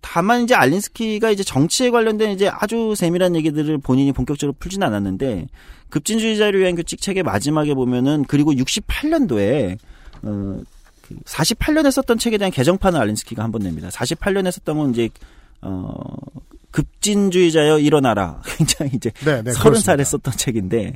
다만 0.00 0.42
이제 0.42 0.54
알린스키가 0.54 1.30
이제 1.30 1.42
정치에 1.42 1.90
관련된 1.90 2.30
이제 2.30 2.48
아주 2.48 2.94
세밀한 2.94 3.34
얘기들을 3.36 3.78
본인이 3.78 4.12
본격적으로 4.12 4.54
풀진 4.58 4.82
않았는데 4.82 5.46
급진주의자를 5.90 6.60
위한 6.60 6.76
규칙 6.76 7.00
책의 7.00 7.22
마지막에 7.24 7.74
보면은 7.74 8.24
그리고 8.28 8.52
68년도에 8.52 9.78
어, 10.22 10.60
그 11.02 11.14
48년에 11.24 11.90
썼던 11.90 12.18
책에 12.18 12.38
대한 12.38 12.50
개정판을 12.52 13.00
알린스키가 13.00 13.42
한 13.42 13.50
번 13.52 13.62
냅니다. 13.62 13.88
48년에 13.88 14.50
썼던 14.52 14.78
건 14.78 14.90
이제 14.90 15.08
어 15.62 15.92
급진주의자여 16.76 17.78
일어나라. 17.78 18.42
굉장히 18.58 18.92
이제 18.94 19.10
네, 19.24 19.40
네, 19.40 19.52
서른 19.52 19.80
살에. 19.80 20.04
썼던 20.04 20.34
책인데 20.36 20.92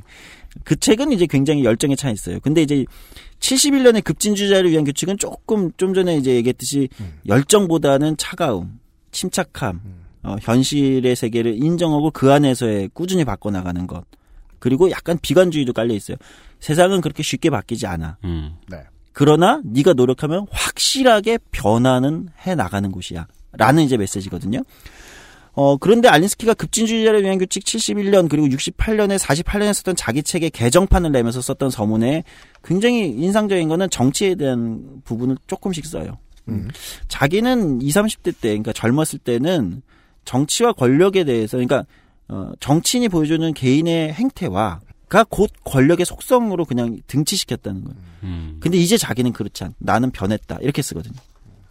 그 0.62 0.76
책은 0.76 1.10
이제 1.12 1.26
굉장히 1.26 1.64
열정에 1.64 1.96
차 1.96 2.10
있어요. 2.10 2.38
근데 2.40 2.60
이제 2.60 2.84
71년의 3.38 4.04
급진주의자를 4.04 4.70
위한 4.70 4.84
규칙은 4.84 5.16
조금 5.16 5.72
좀 5.78 5.94
전에 5.94 6.16
이제 6.16 6.34
얘기했듯이 6.34 6.90
음. 7.00 7.18
열정보다는 7.26 8.18
차가움, 8.18 8.78
침착함, 9.10 9.80
어, 10.22 10.36
현실의 10.42 11.16
세계를 11.16 11.54
인정하고 11.62 12.10
그 12.10 12.30
안에서의 12.30 12.90
꾸준히 12.92 13.24
바꿔나가는 13.24 13.86
것. 13.86 14.04
그리고 14.58 14.90
약간 14.90 15.18
비관주의도 15.22 15.72
깔려 15.72 15.94
있어요. 15.94 16.18
세상은 16.58 17.00
그렇게 17.00 17.22
쉽게 17.22 17.48
바뀌지 17.48 17.86
않아. 17.86 18.18
음. 18.24 18.56
네. 18.68 18.82
그러나 19.12 19.62
네가 19.64 19.94
노력하면 19.94 20.46
확실하게 20.50 21.38
변화는 21.52 22.28
해 22.46 22.54
나가는 22.54 22.92
곳이야. 22.92 23.26
라는 23.52 23.82
이제 23.82 23.96
메시지거든요. 23.96 24.60
어, 25.52 25.76
그런데 25.76 26.08
알린스키가 26.08 26.54
급진주의자를 26.54 27.22
위한 27.22 27.38
규칙 27.38 27.64
71년 27.64 28.28
그리고 28.28 28.46
68년에 28.46 29.18
48년에 29.18 29.72
썼던 29.74 29.96
자기 29.96 30.22
책의 30.22 30.50
개정판을 30.50 31.12
내면서 31.12 31.40
썼던 31.40 31.70
서문에 31.70 32.24
굉장히 32.64 33.08
인상적인 33.08 33.68
거는 33.68 33.90
정치에 33.90 34.36
대한 34.36 35.02
부분을 35.04 35.36
조금씩 35.46 35.86
써요. 35.86 36.18
음. 36.48 36.68
자기는 37.08 37.82
20, 37.82 38.02
30대 38.02 38.34
때, 38.40 38.48
그러니까 38.50 38.72
젊었을 38.72 39.18
때는 39.18 39.82
정치와 40.24 40.72
권력에 40.72 41.24
대해서, 41.24 41.56
그러니까 41.56 41.84
어, 42.28 42.52
정치인이 42.60 43.08
보여주는 43.08 43.52
개인의 43.52 44.12
행태와 44.12 44.80
가곧 45.08 45.50
권력의 45.64 46.06
속성으로 46.06 46.64
그냥 46.64 47.00
등치시켰다는 47.08 47.84
거예요. 47.84 47.98
음. 48.22 48.56
근데 48.60 48.78
이제 48.78 48.96
자기는 48.96 49.32
그렇지 49.32 49.64
않. 49.64 49.74
나는 49.78 50.12
변했다. 50.12 50.58
이렇게 50.60 50.82
쓰거든요. 50.82 51.16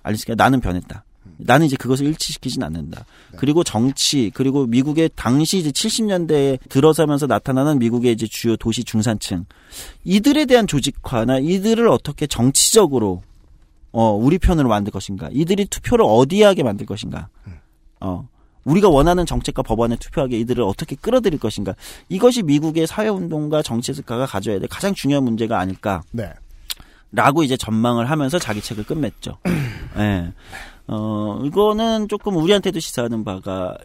알린스키가 0.04 0.36
나는 0.36 0.60
변했다. 0.60 1.06
나는 1.38 1.66
이제 1.66 1.76
그것을 1.76 2.06
일치시키진 2.08 2.64
않는다. 2.64 3.06
그리고 3.38 3.64
정치, 3.64 4.32
그리고 4.34 4.66
미국의 4.66 5.10
당시 5.16 5.58
이제 5.58 5.72
70년대에 5.72 6.60
들어서면서 6.70 7.28
나타나는 7.28 7.80
미국의 7.80 8.14
이제 8.14 8.28
주요 8.28 8.56
도시 8.58 8.84
중산층. 8.84 9.46
이들에 10.04 10.46
대한 10.46 10.68
조직화나 10.68 11.40
이들을 11.40 11.88
어떻게 11.88 12.28
정치적으로 12.28 13.22
어, 13.92 14.12
우리 14.12 14.38
편으로 14.38 14.70
만들 14.70 14.92
것인가. 14.92 15.30
이들이 15.32 15.66
투표를 15.66 16.06
어디에 16.08 16.46
하게 16.46 16.64
만들 16.64 16.86
것인가. 16.86 17.30
어. 18.00 18.28
우리가 18.66 18.90
원하는 18.90 19.26
정책과 19.26 19.64
법안에 19.64 19.96
투표하게 19.96 20.38
이들을 20.40 20.64
어떻게 20.64 20.96
끌어들일 20.96 21.40
것인가. 21.40 21.76
이것이 22.10 22.44
미국의 22.44 22.88
사회운동과 22.88 23.64
정치스가가 23.64 24.26
가져야 24.26 24.60
될 24.60 24.68
가장 24.68 24.94
중요한 24.94 25.24
문제가 25.24 25.60
아닐까. 25.60 26.04
네. 26.12 26.32
라고 27.12 27.44
이제 27.44 27.58
전망을 27.58 28.10
하면서 28.10 28.38
자기 28.38 28.62
책을 28.62 28.84
끝맺죠. 28.84 29.40
예. 29.98 30.32
어, 30.92 31.40
이거는 31.44 32.08
조금 32.08 32.36
우리한테도 32.38 32.80
시사하는 32.80 33.24
바가 33.24 33.78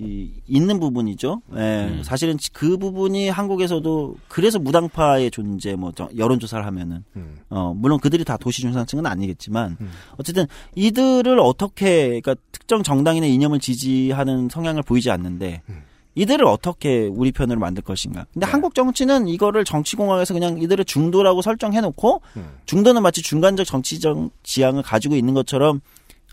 이, 0.00 0.30
있는 0.46 0.78
부분이죠. 0.78 1.42
예. 1.56 1.88
음. 1.90 2.02
사실은 2.04 2.36
그 2.52 2.76
부분이 2.78 3.28
한국에서도 3.30 4.14
그래서 4.28 4.60
무당파의 4.60 5.32
존재, 5.32 5.74
뭐, 5.74 5.90
저- 5.92 6.08
여론 6.16 6.38
조사를 6.38 6.64
하면은, 6.64 7.02
음. 7.16 7.38
어, 7.50 7.74
물론 7.74 7.98
그들이 7.98 8.24
다 8.24 8.36
도시 8.36 8.62
중산층은 8.62 9.06
아니겠지만, 9.06 9.76
음. 9.80 9.90
어쨌든 10.16 10.46
이들을 10.76 11.40
어떻게, 11.40 12.20
그러니까 12.20 12.36
특정 12.52 12.84
정당이나 12.84 13.26
이념을 13.26 13.58
지지하는 13.58 14.48
성향을 14.48 14.84
보이지 14.84 15.10
않는데, 15.10 15.62
음. 15.68 15.82
이들을 16.14 16.44
어떻게 16.46 17.08
우리 17.12 17.32
편으로 17.32 17.58
만들 17.58 17.82
것인가. 17.82 18.26
근데 18.32 18.46
네. 18.46 18.50
한국 18.52 18.76
정치는 18.76 19.26
이거를 19.26 19.64
정치공학에서 19.64 20.32
그냥 20.32 20.62
이들을 20.62 20.84
중도라고 20.84 21.42
설정해놓고, 21.42 22.22
음. 22.36 22.48
중도는 22.66 23.02
마치 23.02 23.20
중간적 23.22 23.66
정치적 23.66 24.30
지향을 24.44 24.84
가지고 24.84 25.16
있는 25.16 25.34
것처럼, 25.34 25.80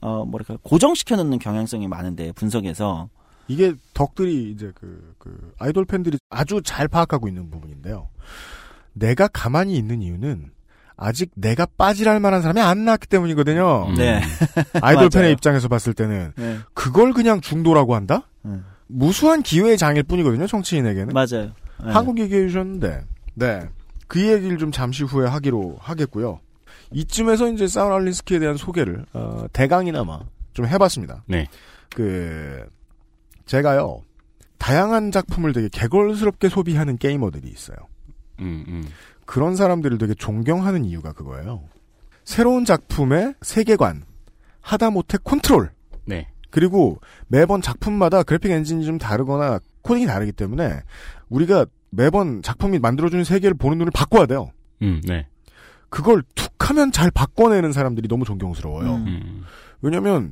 어, 0.01 0.25
뭐랄까, 0.25 0.57
고정시켜 0.63 1.15
놓는 1.15 1.39
경향성이 1.39 1.87
많은데, 1.87 2.31
분석에서. 2.33 3.09
이게 3.47 3.73
덕들이 3.93 4.51
이제 4.51 4.71
그, 4.75 5.13
그, 5.19 5.53
아이돌 5.59 5.85
팬들이 5.85 6.17
아주 6.29 6.61
잘 6.63 6.87
파악하고 6.87 7.27
있는 7.27 7.49
부분인데요. 7.51 8.09
내가 8.93 9.27
가만히 9.27 9.75
있는 9.77 10.01
이유는 10.01 10.51
아직 10.97 11.29
내가 11.35 11.65
빠질할 11.77 12.19
만한 12.19 12.41
사람이 12.41 12.61
안 12.61 12.85
나왔기 12.85 13.07
때문이거든요. 13.07 13.87
음. 13.89 13.95
네. 13.95 14.21
아이돌 14.81 15.09
팬의. 15.09 15.33
입장에서 15.33 15.67
봤을 15.67 15.93
때는 15.93 16.31
네. 16.35 16.57
그걸 16.73 17.13
그냥 17.13 17.41
중도라고 17.41 17.93
한다? 17.95 18.27
네. 18.43 18.57
무수한 18.87 19.43
기회의 19.43 19.77
장일 19.77 20.03
뿐이거든요, 20.03 20.47
정치인에게는. 20.47 21.13
맞아요. 21.13 21.51
네. 21.83 21.91
한국 21.91 22.19
얘기해 22.19 22.47
주셨는데, 22.47 23.03
네. 23.33 23.67
그 24.07 24.21
얘기를 24.21 24.57
좀 24.57 24.71
잠시 24.71 25.03
후에 25.03 25.27
하기로 25.27 25.77
하겠고요. 25.79 26.39
이쯤에서 26.95 27.51
이제 27.51 27.67
사운 27.67 27.91
알린스키에 27.91 28.39
대한 28.39 28.55
소개를, 28.55 29.05
어, 29.13 29.45
대강이나마 29.51 30.21
좀 30.53 30.65
해봤습니다. 30.65 31.23
네. 31.27 31.45
그, 31.93 32.65
제가요, 33.45 34.01
다양한 34.57 35.11
작품을 35.11 35.51
되게 35.51 35.67
게걸스럽게 35.67 36.47
소비하는 36.47 36.97
게이머들이 36.97 37.49
있어요. 37.49 37.77
음, 38.39 38.63
음. 38.67 38.87
그런 39.25 39.55
사람들을 39.55 39.97
되게 39.97 40.13
존경하는 40.13 40.85
이유가 40.85 41.11
그거예요. 41.11 41.63
새로운 42.23 42.63
작품의 42.63 43.35
세계관, 43.41 44.05
하다못해 44.61 45.17
컨트롤, 45.23 45.71
네. 46.05 46.29
그리고 46.49 46.99
매번 47.27 47.61
작품마다 47.61 48.23
그래픽 48.23 48.51
엔진이 48.51 48.85
좀 48.85 48.97
다르거나 48.97 49.59
코딩이 49.81 50.07
다르기 50.07 50.31
때문에 50.31 50.81
우리가 51.27 51.65
매번 51.89 52.41
작품이 52.41 52.79
만들어주는 52.79 53.25
세계를 53.25 53.55
보는 53.55 53.79
눈을 53.79 53.91
바꿔야 53.93 54.25
돼요. 54.25 54.51
음, 54.81 55.01
네. 55.03 55.27
그걸 55.89 56.23
툭 56.33 56.54
하면 56.65 56.91
잘 56.91 57.11
바꿔내는 57.11 57.71
사람들이 57.71 58.07
너무 58.07 58.25
존경스러워요. 58.25 58.95
음. 58.95 59.05
음. 59.07 59.43
왜냐면 59.81 60.31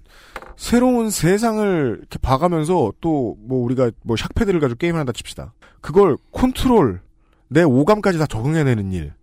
새로운 0.55 1.09
세상을 1.09 1.97
이렇게 1.99 2.17
봐가면서 2.19 2.93
또 3.01 3.35
뭐 3.45 3.63
우리가 3.63 3.91
뭐 4.03 4.15
샥패드를 4.15 4.59
가지고 4.59 4.77
게임을 4.77 4.99
한다 4.99 5.11
칩시다. 5.11 5.53
그걸 5.81 6.17
컨트롤 6.31 7.01
내 7.49 7.61
오감까지 7.63 8.17
다 8.17 8.25
적응해내는 8.25 8.91
일 8.93 9.13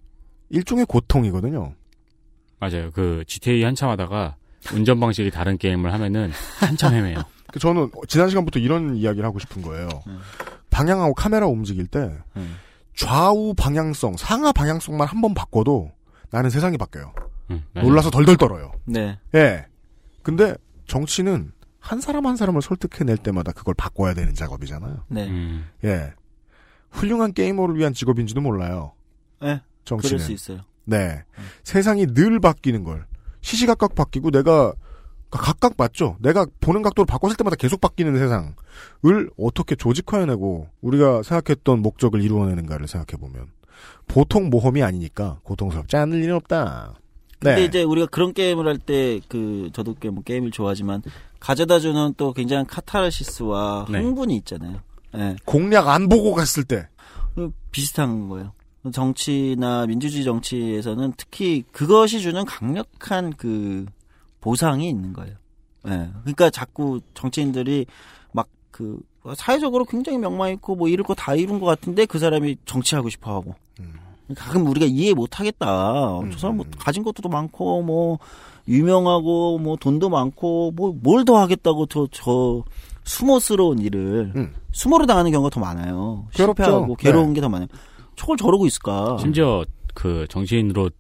일종의 0.51 0.87
고통이거든요. 0.87 1.73
맞아요. 2.59 2.91
그 2.93 3.25
GTA 3.27 3.63
한참 3.65 3.89
하다가 3.91 4.37
운전 4.75 5.01
방식이 5.01 5.31
다른 5.31 5.57
게임을 5.59 5.93
하면은 5.95 6.31
한참 6.59 6.93
헤매요. 6.95 7.23
그 7.53 7.59
저는 7.59 7.91
지난 8.09 8.29
시간부터 8.29 8.61
이런 8.61 8.95
이야기를 8.97 9.25
하고 9.27 9.39
싶은 9.39 9.63
거예요. 9.63 9.89
방향하고 10.71 11.15
카메라 11.15 11.47
움직일 11.47 11.87
때 11.87 12.11
음. 12.37 12.57
좌우 12.95 13.55
방향성, 13.55 14.17
상하 14.19 14.53
방향성만 14.53 15.09
한 15.09 15.21
번 15.23 15.33
바꿔도 15.35 15.91
나는 16.31 16.51
세상이 16.51 16.79
바뀌어요. 16.79 17.13
음. 17.51 17.65
놀라서 17.75 18.11
덜덜 18.11 18.37
떨어요. 18.37 18.73
네. 18.85 19.19
예. 19.35 19.67
근데 20.23 20.55
정치는 20.87 21.53
한 21.79 22.01
사람 22.01 22.27
한 22.27 22.37
사람을 22.37 22.63
설득해낼 22.63 23.17
때마다 23.17 23.53
그걸 23.53 23.75
바꿔야 23.75 24.15
되는 24.15 24.35
작업이잖아요. 24.35 25.05
네. 25.09 25.29
음. 25.29 25.67
예. 25.85 26.13
훌륭한 26.91 27.33
게이머를 27.33 27.77
위한 27.77 27.93
직업인지도 27.93 28.41
몰라요. 28.41 28.93
네. 29.41 29.61
정치는. 29.85 30.19
그럴 30.19 30.27
수 30.27 30.33
있어요. 30.33 30.61
네. 30.85 31.25
세상이 31.65 32.07
늘 32.15 32.41
바뀌는 32.41 32.85
걸. 32.85 33.07
시시각각 33.41 33.95
바뀌고 33.95 34.31
내가 34.31 34.75
각각 35.31 35.75
맞죠. 35.77 36.17
내가 36.21 36.45
보는 36.61 36.83
각도를 36.83 37.07
바꿨을 37.07 37.37
때마다 37.37 37.57
계속 37.57 37.81
바뀌는 37.81 38.19
세상을 38.19 39.31
어떻게 39.39 39.77
조직화해내고 39.77 40.69
우리가 40.81 41.23
생각했던 41.23 41.81
목적을 41.81 42.23
이루어내는가를 42.23 42.89
생각해보면 42.89 43.47
보통 44.07 44.51
모험이 44.51 44.83
아니니까 44.83 45.39
고통스럽지 45.43 45.97
않을 45.97 46.23
일은 46.23 46.37
없다. 46.37 46.95
근데 47.39 47.55
네. 47.57 47.65
이제 47.65 47.83
우리가 47.83 48.07
그런 48.07 48.35
게임을 48.35 48.67
할 48.67 48.79
때 48.79 49.21
그 49.29 49.71
저도 49.73 49.95
꽤뭐 49.95 50.23
게임을 50.23 50.51
좋아하지만 50.51 51.03
가져다주는 51.39 52.15
또 52.17 52.33
굉장한 52.33 52.67
카타르시스와 52.67 53.87
네. 53.91 53.99
흥분이 53.99 54.37
있잖아요. 54.37 54.81
예. 55.17 55.37
공략 55.45 55.89
안 55.89 56.09
보고 56.09 56.35
갔을 56.35 56.65
때그 56.65 57.51
비슷한 57.71 58.29
거예요. 58.29 58.53
정치나 58.93 59.87
민주주의 59.87 60.25
정치에서는 60.25 61.15
특히 61.17 61.65
그것이 61.73 62.21
주는 62.21 62.45
강력한 62.45 63.33
그 63.37 63.87
보상이 64.41 64.89
있는 64.89 65.13
거예요. 65.13 65.37
예. 65.89 66.11
그러니까 66.23 66.51
자꾸 66.51 67.01
정치인들이 67.15 67.87
막 68.33 68.49
그 68.71 68.99
사회적으로 69.37 69.85
굉장히 69.85 70.19
명망 70.19 70.51
있고 70.53 70.75
뭐 70.77 70.89
이룰 70.89 71.05
거다 71.05 71.35
이룬 71.35 71.61
것 71.61 71.67
같은데 71.67 72.07
그 72.07 72.19
사람이 72.19 72.57
정치하고 72.65 73.09
싶어 73.11 73.35
하고. 73.35 73.55
가끔 74.37 74.67
우리가 74.69 74.87
이해 74.87 75.13
못 75.13 75.41
하겠다. 75.41 76.21
음. 76.21 76.31
저 76.31 76.39
사람 76.39 76.57
뭐 76.59 76.67
가진 76.79 77.03
것도 77.03 77.29
많고 77.29 77.83
뭐 77.83 78.19
유명하고 78.69 79.59
뭐 79.59 79.77
돈도 79.77 80.09
많고 80.09 80.71
뭐 80.77 80.95
뭘 81.03 81.25
더 81.25 81.37
하겠다고 81.39 81.87
저 81.87 82.07
저 82.13 82.63
수모스러운 83.05 83.79
일을 83.81 84.33
음. 84.37 84.55
수모로 84.73 85.07
당하는 85.07 85.33
경우가 85.33 85.51
더 85.51 85.59
많아요. 85.61 86.27
괴롭죠. 86.33 86.63
실패하고 86.63 86.95
괴로운 86.97 87.29
네. 87.29 87.35
게더 87.35 87.49
많아요. 87.49 87.67
저걸 88.15 88.37
저러고 88.37 88.67
있을까? 88.67 89.17
심지어 89.19 89.65
그 89.95 90.27
정치인으로 90.29 90.91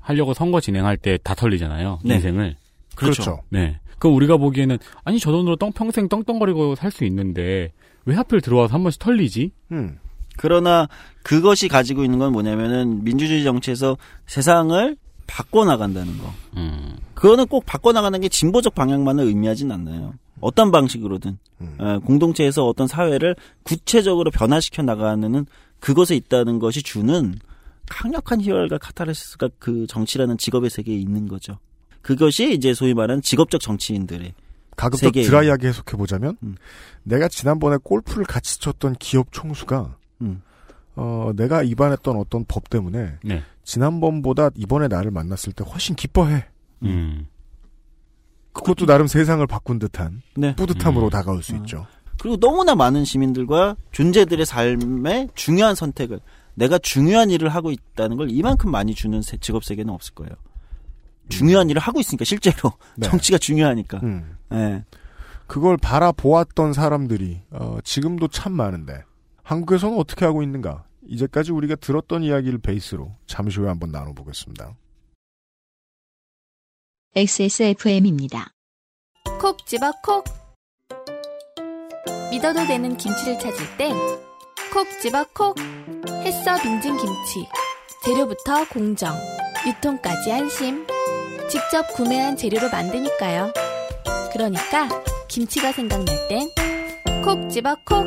하려고 0.00 0.34
선거 0.34 0.60
진행할 0.60 0.96
때 0.96 1.18
다 1.18 1.34
털리잖아요. 1.34 2.00
네. 2.04 2.14
인생을. 2.16 2.56
그렇죠. 2.96 3.22
그렇죠. 3.22 3.42
네. 3.50 3.78
그럼 3.98 4.16
우리가 4.16 4.36
보기에는 4.36 4.78
아니 5.04 5.18
저 5.18 5.30
돈으로 5.32 5.56
떵, 5.56 5.70
평생 5.74 6.08
떵떵거리고 6.08 6.74
살 6.74 6.90
수 6.90 7.04
있는데 7.04 7.72
왜 8.04 8.14
하필 8.14 8.40
들어와서 8.40 8.74
한 8.74 8.82
번씩 8.82 9.00
털리지? 9.00 9.50
음. 9.72 9.98
그러나 10.36 10.86
그것이 11.22 11.68
가지고 11.68 12.04
있는 12.04 12.18
건 12.18 12.32
뭐냐면은 12.32 13.02
민주주의 13.04 13.42
정치에서 13.42 13.96
세상을 14.26 14.96
바꿔 15.26 15.64
나간다는 15.64 16.18
거. 16.18 16.32
음. 16.56 16.96
그거는 17.14 17.46
꼭 17.46 17.64
바꿔 17.66 17.92
나가는 17.92 18.20
게 18.20 18.28
진보적 18.28 18.74
방향만을 18.74 19.24
의미하진 19.24 19.72
않나요. 19.72 20.14
어떤 20.40 20.70
방식으로든 20.70 21.38
음. 21.62 21.76
어, 21.78 21.98
공동체에서 22.00 22.66
어떤 22.66 22.86
사회를 22.86 23.34
구체적으로 23.62 24.30
변화시켜 24.30 24.82
나가는 24.82 25.46
그것에 25.80 26.14
있다는 26.14 26.58
것이 26.58 26.82
주는 26.82 27.34
강력한 27.88 28.40
희열과 28.40 28.78
카타르시스가 28.78 29.48
그 29.58 29.86
정치라는 29.86 30.38
직업의 30.38 30.70
세계에 30.70 30.96
있는 30.96 31.26
거죠. 31.28 31.58
그것이 32.06 32.54
이제 32.54 32.72
소위 32.72 32.94
말하는 32.94 33.20
직업적 33.20 33.60
정치인들의 33.60 34.32
가급적 34.76 35.10
드라이하게 35.12 35.66
해석해 35.68 35.96
보자면 35.96 36.36
음. 36.44 36.54
내가 37.02 37.26
지난번에 37.26 37.78
골프를 37.82 38.24
같이 38.24 38.60
쳤던 38.60 38.94
기업 39.00 39.32
총수가 39.32 39.96
음. 40.20 40.40
어, 40.94 41.32
내가 41.34 41.58
위반했던 41.58 42.16
어떤 42.16 42.44
법 42.46 42.70
때문에 42.70 43.14
네. 43.24 43.42
지난번보다 43.64 44.50
이번에 44.54 44.86
나를 44.86 45.10
만났을 45.10 45.52
때 45.52 45.64
훨씬 45.68 45.96
기뻐해. 45.96 46.44
음. 46.84 47.26
그것도 48.52 48.86
나름 48.86 49.08
세상을 49.08 49.44
바꾼 49.48 49.80
듯한 49.80 50.22
네. 50.36 50.54
뿌듯함으로 50.54 51.06
음. 51.06 51.10
다가올 51.10 51.42
수 51.42 51.54
어. 51.54 51.56
있죠. 51.56 51.88
그리고 52.20 52.36
너무나 52.36 52.76
많은 52.76 53.04
시민들과 53.04 53.74
존재들의 53.90 54.46
삶에 54.46 55.26
중요한 55.34 55.74
선택을 55.74 56.20
내가 56.54 56.78
중요한 56.78 57.30
일을 57.30 57.48
하고 57.48 57.72
있다는 57.72 58.16
걸 58.16 58.30
이만큼 58.30 58.70
많이 58.70 58.94
주는 58.94 59.20
세- 59.22 59.38
직업 59.38 59.64
세계는 59.64 59.92
없을 59.92 60.14
거예요. 60.14 60.32
중요한 61.28 61.70
일을 61.70 61.80
하고 61.80 62.00
있으니까 62.00 62.24
실제로 62.24 62.72
네. 62.96 63.08
정치가 63.08 63.38
중요하니까. 63.38 64.00
음. 64.02 64.36
예. 64.52 64.84
그걸 65.46 65.76
바라보았던 65.76 66.72
사람들이 66.72 67.42
어, 67.50 67.78
지금도 67.84 68.28
참 68.28 68.52
많은데 68.52 69.02
한국에서는 69.42 69.96
어떻게 69.96 70.24
하고 70.24 70.42
있는가? 70.42 70.84
이제까지 71.06 71.52
우리가 71.52 71.76
들었던 71.76 72.24
이야기를 72.24 72.58
베이스로 72.58 73.14
잠시 73.26 73.60
후에 73.60 73.68
한번 73.68 73.92
나눠보겠습니다. 73.92 74.74
XSFM입니다. 77.14 78.50
콕 79.40 79.64
집어 79.66 79.92
콕. 80.02 80.24
믿어도 82.30 82.66
되는 82.66 82.96
김치를 82.96 83.38
찾을 83.38 83.76
땐 83.76 83.94
콕 84.76 84.86
집어 85.00 85.24
콕. 85.32 85.56
햇서 86.22 86.60
빙진 86.60 86.98
김치. 86.98 87.48
재료부터 88.04 88.68
공정, 88.68 89.14
유통까지 89.66 90.32
안심. 90.32 90.86
직접 91.48 91.92
구매한 91.94 92.36
재료로 92.36 92.70
만드니까요. 92.70 93.52
그러니까 94.32 94.88
김치가 95.28 95.72
생각날 95.72 96.28
땐 96.28 96.48
콕 97.26 97.50
집어 97.50 97.74
콕. 97.84 98.06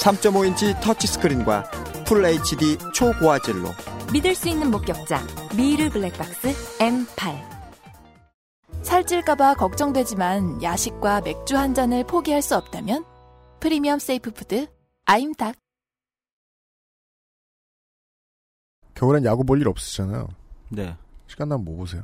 3.5인치 0.00 0.80
터치스크린과 0.80 1.64
풀 2.06 2.24
HD 2.24 2.78
초고화질로 2.94 3.70
믿을 4.12 4.36
수 4.36 4.48
있는 4.48 4.70
목격자 4.70 5.20
미르 5.56 5.90
블랙박스 5.90 6.54
M8 6.78 7.54
살찔까봐 8.82 9.54
걱정되지만 9.54 10.62
야식과 10.62 11.22
맥주 11.22 11.56
한 11.56 11.74
잔을 11.74 12.04
포기할 12.04 12.42
수 12.42 12.54
없다면 12.54 13.04
premium 13.58 13.98
safe 13.98 14.30
food 14.30 14.68
아임닭 15.06 15.56
겨울엔 19.04 19.24
야구 19.26 19.44
볼 19.44 19.60
일 19.60 19.68
없으시잖아요. 19.68 20.28
네. 20.70 20.96
시간 21.26 21.48
나면 21.50 21.64
뭐 21.64 21.76
보세요? 21.76 22.02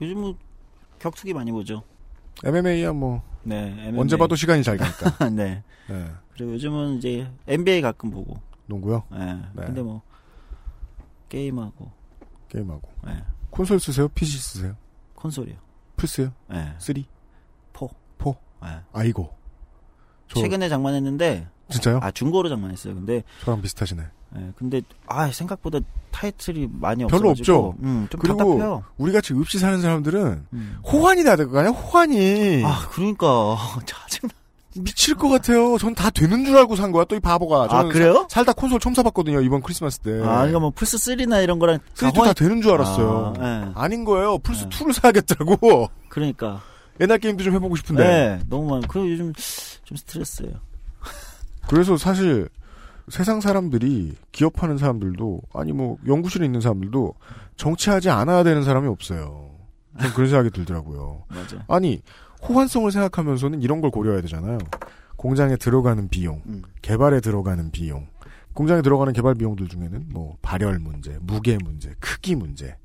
요즘은 0.00 0.34
격투기 0.98 1.32
많이 1.32 1.52
보죠. 1.52 1.82
MMA야 2.44 2.92
뭐 2.92 3.22
네. 3.44 3.70
MMA. 3.72 4.00
언제 4.00 4.16
봐도 4.16 4.34
시간이 4.34 4.62
잘 4.64 4.76
가니까. 4.76 5.28
네. 5.30 5.62
네. 5.88 6.10
그리고 6.34 6.52
요즘은 6.54 6.98
이제 6.98 7.30
NBA 7.46 7.80
가끔 7.82 8.10
보고. 8.10 8.40
농구요? 8.66 9.04
예. 9.12 9.18
네. 9.18 9.64
근데 9.66 9.80
뭐 9.82 10.02
게임하고 11.28 11.90
게임하고. 12.48 12.88
예. 13.08 13.24
콘솔 13.50 13.78
쓰세요? 13.80 14.08
PC 14.08 14.38
쓰세요? 14.38 14.76
콘솔이요. 15.14 15.56
플스요? 15.96 16.32
예. 16.52 16.74
3? 16.78 16.94
포. 17.72 17.88
포? 18.18 18.36
예. 18.64 18.80
아이고. 18.92 19.32
저 20.28 20.40
최근에 20.40 20.68
장만했는데 20.68 21.48
진짜요? 21.70 22.00
아 22.02 22.10
중고로 22.10 22.48
장만했어요. 22.48 22.94
근데 22.94 23.22
저랑 23.44 23.60
비슷하시네. 23.62 24.02
예. 24.36 24.52
근데 24.56 24.82
아 25.06 25.30
생각보다 25.30 25.78
타이틀이 26.10 26.68
많이 26.72 27.04
없어 27.04 27.16
별로 27.16 27.30
없죠? 27.30 27.74
음, 27.82 28.06
좀 28.10 28.20
그리고 28.20 28.36
답답해요. 28.38 28.84
우리 28.98 29.12
같이 29.12 29.32
없이 29.34 29.58
사는 29.58 29.80
사람들은 29.80 30.46
음. 30.52 30.78
호환이 30.86 31.24
다 31.24 31.36
될 31.36 31.46
거 31.48 31.58
아니야? 31.60 31.70
호환이. 31.72 32.62
아 32.64 32.86
그러니까 32.90 33.56
짜증나. 33.86 34.32
미칠 34.76 35.14
것 35.16 35.28
같아요. 35.28 35.76
전 35.78 35.94
다 35.94 36.08
되는 36.10 36.44
줄 36.44 36.56
알고 36.56 36.76
산 36.76 36.92
거야. 36.92 37.04
또 37.04 37.16
이 37.16 37.20
바보가. 37.20 37.66
아 37.70 37.84
그래요? 37.84 38.26
사- 38.30 38.40
살다 38.40 38.52
콘솔 38.52 38.80
처음 38.80 38.94
사봤거든요. 38.94 39.40
이번 39.40 39.60
크리스마스 39.62 39.98
때. 40.00 40.20
아 40.22 40.46
이거 40.46 40.60
뭐 40.60 40.70
플스 40.74 40.96
3나 40.98 41.42
이런 41.42 41.58
거랑 41.58 41.78
스위트 41.94 42.14
다다 42.14 42.20
호환- 42.30 42.34
되는 42.34 42.60
줄 42.62 42.72
알았어요. 42.72 43.34
아, 43.38 43.42
예. 43.66 43.72
아, 43.74 43.88
닌 43.88 44.04
거예요. 44.04 44.38
플스 44.38 44.64
네. 44.64 44.68
2를 44.70 44.92
사야겠더라고. 44.92 45.88
그러니까 46.10 46.60
옛날 47.00 47.18
게임도 47.18 47.42
좀 47.44 47.54
해보고 47.54 47.76
싶은데. 47.76 48.04
네, 48.04 48.40
너무 48.48 48.70
많. 48.70 48.80
그 48.82 48.98
요즘 49.10 49.32
좀 49.84 49.96
스트레스예요. 49.96 50.52
그래서 51.68 51.96
사실 51.96 52.48
세상 53.08 53.40
사람들이 53.40 54.16
기업하는 54.32 54.78
사람들도 54.78 55.42
아니 55.54 55.72
뭐 55.72 55.98
연구실에 56.06 56.44
있는 56.44 56.60
사람들도 56.60 57.14
정치하지 57.56 58.10
않아야 58.10 58.42
되는 58.42 58.62
사람이 58.62 58.86
없어요. 58.88 59.50
전 60.00 60.12
그런 60.12 60.28
생각이 60.28 60.50
들더라고요. 60.50 61.24
맞아. 61.28 61.64
아니 61.68 62.02
호환성을 62.46 62.90
생각하면서는 62.90 63.62
이런 63.62 63.80
걸 63.80 63.90
고려해야 63.90 64.20
되잖아요. 64.22 64.58
공장에 65.16 65.56
들어가는 65.56 66.08
비용, 66.08 66.42
음. 66.46 66.62
개발에 66.82 67.20
들어가는 67.20 67.72
비용, 67.72 68.06
공장에 68.54 68.82
들어가는 68.82 69.12
개발 69.12 69.34
비용들 69.34 69.68
중에는 69.68 70.10
뭐 70.12 70.36
발열 70.42 70.78
문제, 70.78 71.18
무게 71.20 71.58
문제, 71.62 71.94
크기 71.98 72.36
문제, 72.36 72.76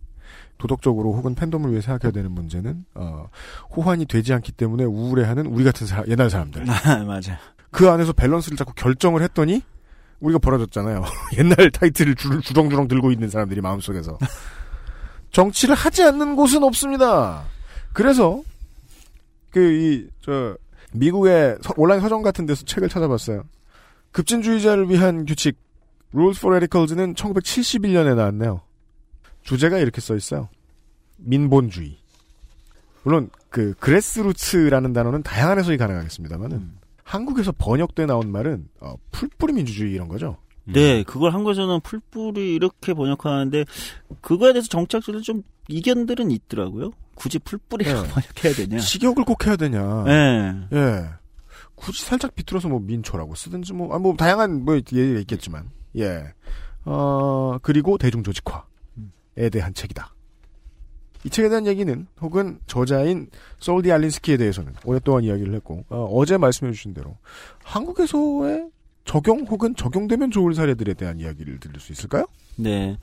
도덕적으로 0.68 1.14
혹은 1.14 1.36
팬덤을 1.36 1.72
위해 1.72 1.82
생각해야 1.82 2.12
되는 2.14 2.32
문제는 2.32 2.86
어, 2.96 3.28
호환이 3.76 4.06
되지 4.06 4.34
않기 4.34 4.54
때문에 4.54 4.86
우울해하는 4.86 5.46
우리 5.48 5.66
같은 5.66 5.86
사- 5.86 6.04
옛날 6.08 6.30
사람들. 6.30 6.64
맞아. 7.06 7.38
그 7.70 7.90
안에서 7.90 8.14
밸런스를 8.14 8.58
잡고 8.58 8.72
결정을 8.74 9.22
했더니 9.24 9.62
우리가 10.22 10.40
벌어졌잖아요. 10.40 11.04
옛날 11.38 11.70
타이틀을 11.70 12.16
주, 12.16 12.40
주렁주렁 12.40 12.88
들고 12.88 13.12
있는 13.12 13.30
사람들이 13.30 13.60
마음속에서 13.60 14.18
정치를 15.32 15.76
하지 15.76 16.04
않는 16.04 16.38
곳은 16.38 16.64
없습니다. 16.64 17.44
그래서 17.92 18.42
그이저 19.52 20.56
미국의 20.94 21.58
서- 21.62 21.74
온라인 21.76 22.00
서점 22.00 22.22
같은 22.22 22.46
데서 22.46 22.64
책을 22.64 22.88
찾아봤어요. 22.88 23.44
급진주의자를 24.12 24.90
위한 24.90 25.26
규칙 25.26 25.58
Rules 26.14 26.40
for 26.40 26.56
Radicals는 26.56 27.16
1971년에 27.16 28.16
나왔네요. 28.16 28.62
주제가 29.44 29.78
이렇게 29.78 30.02
써 30.02 30.16
있어요. 30.16 30.50
민본주의. 31.18 31.98
물론 33.04 33.30
그 33.50 33.74
그레스루츠라는 33.80 34.94
단어는 34.94 35.24
다양한 35.24 35.60
해석이 35.60 35.78
가능하겠습니다만은 35.78 36.58
음. 36.58 36.78
한국에서 37.04 37.52
번역돼 37.58 38.06
나온 38.06 38.32
말은 38.32 38.68
어, 38.80 38.96
풀뿌리 39.12 39.54
민주주의 39.54 39.94
이런 39.94 40.08
거죠. 40.08 40.38
네, 40.66 41.04
그걸 41.04 41.34
한국에서는 41.34 41.82
풀뿌리 41.82 42.56
이렇게 42.56 42.94
번역하는데 42.94 43.66
그거에 44.22 44.54
대해서 44.54 44.70
정착들은 44.70 45.22
좀 45.22 45.44
이견들은 45.68 46.32
있더라고요. 46.32 46.92
굳이 47.16 47.40
풀뿌리라고 47.40 48.02
네. 48.04 48.08
번역해야 48.08 48.54
되냐? 48.54 48.80
식욕을 48.80 49.26
꼭 49.26 49.46
해야 49.46 49.56
되냐. 49.58 50.04
네. 50.06 50.68
예. 50.72 51.10
굳이 51.76 52.04
살짝 52.04 52.34
비틀어서 52.36 52.70
뭐 52.70 52.80
민초라고 52.80 53.36
쓰든지 53.36 53.74
뭐, 53.74 53.94
아, 53.94 54.00
뭐 54.00 54.16
다양한 54.16 54.64
뭐 54.64 54.76
예가 54.76 55.20
있겠지만. 55.20 55.70
예. 55.98 56.34
어, 56.86 57.58
그리고 57.62 57.98
대중조직화 57.98 58.64
에 59.38 59.50
대한 59.50 59.74
책이다. 59.74 60.14
이 61.26 61.30
책에 61.30 61.50
대한 61.50 61.66
얘기는 61.66 62.08
혹은 62.22 62.60
저자인 62.68 63.30
솔디 63.60 63.92
알린스키에 63.92 64.38
대해서는 64.38 64.74
오랫동안 64.86 65.24
이야기를 65.24 65.54
했고 65.56 65.86
어, 65.90 66.26
제 66.26 66.38
말씀해 66.38 66.72
주신 66.74 66.94
대로 66.94 67.18
한국에서의 67.64 68.70
적용 69.06 69.42
혹은 69.50 69.76
적용되면 69.76 70.32
좋을 70.32 70.54
사례들에 70.54 70.94
대한 70.94 71.20
이야기를 71.20 71.60
들을 71.60 71.80
수 71.80 71.92
있을까요? 71.92 72.26
네. 72.56 72.98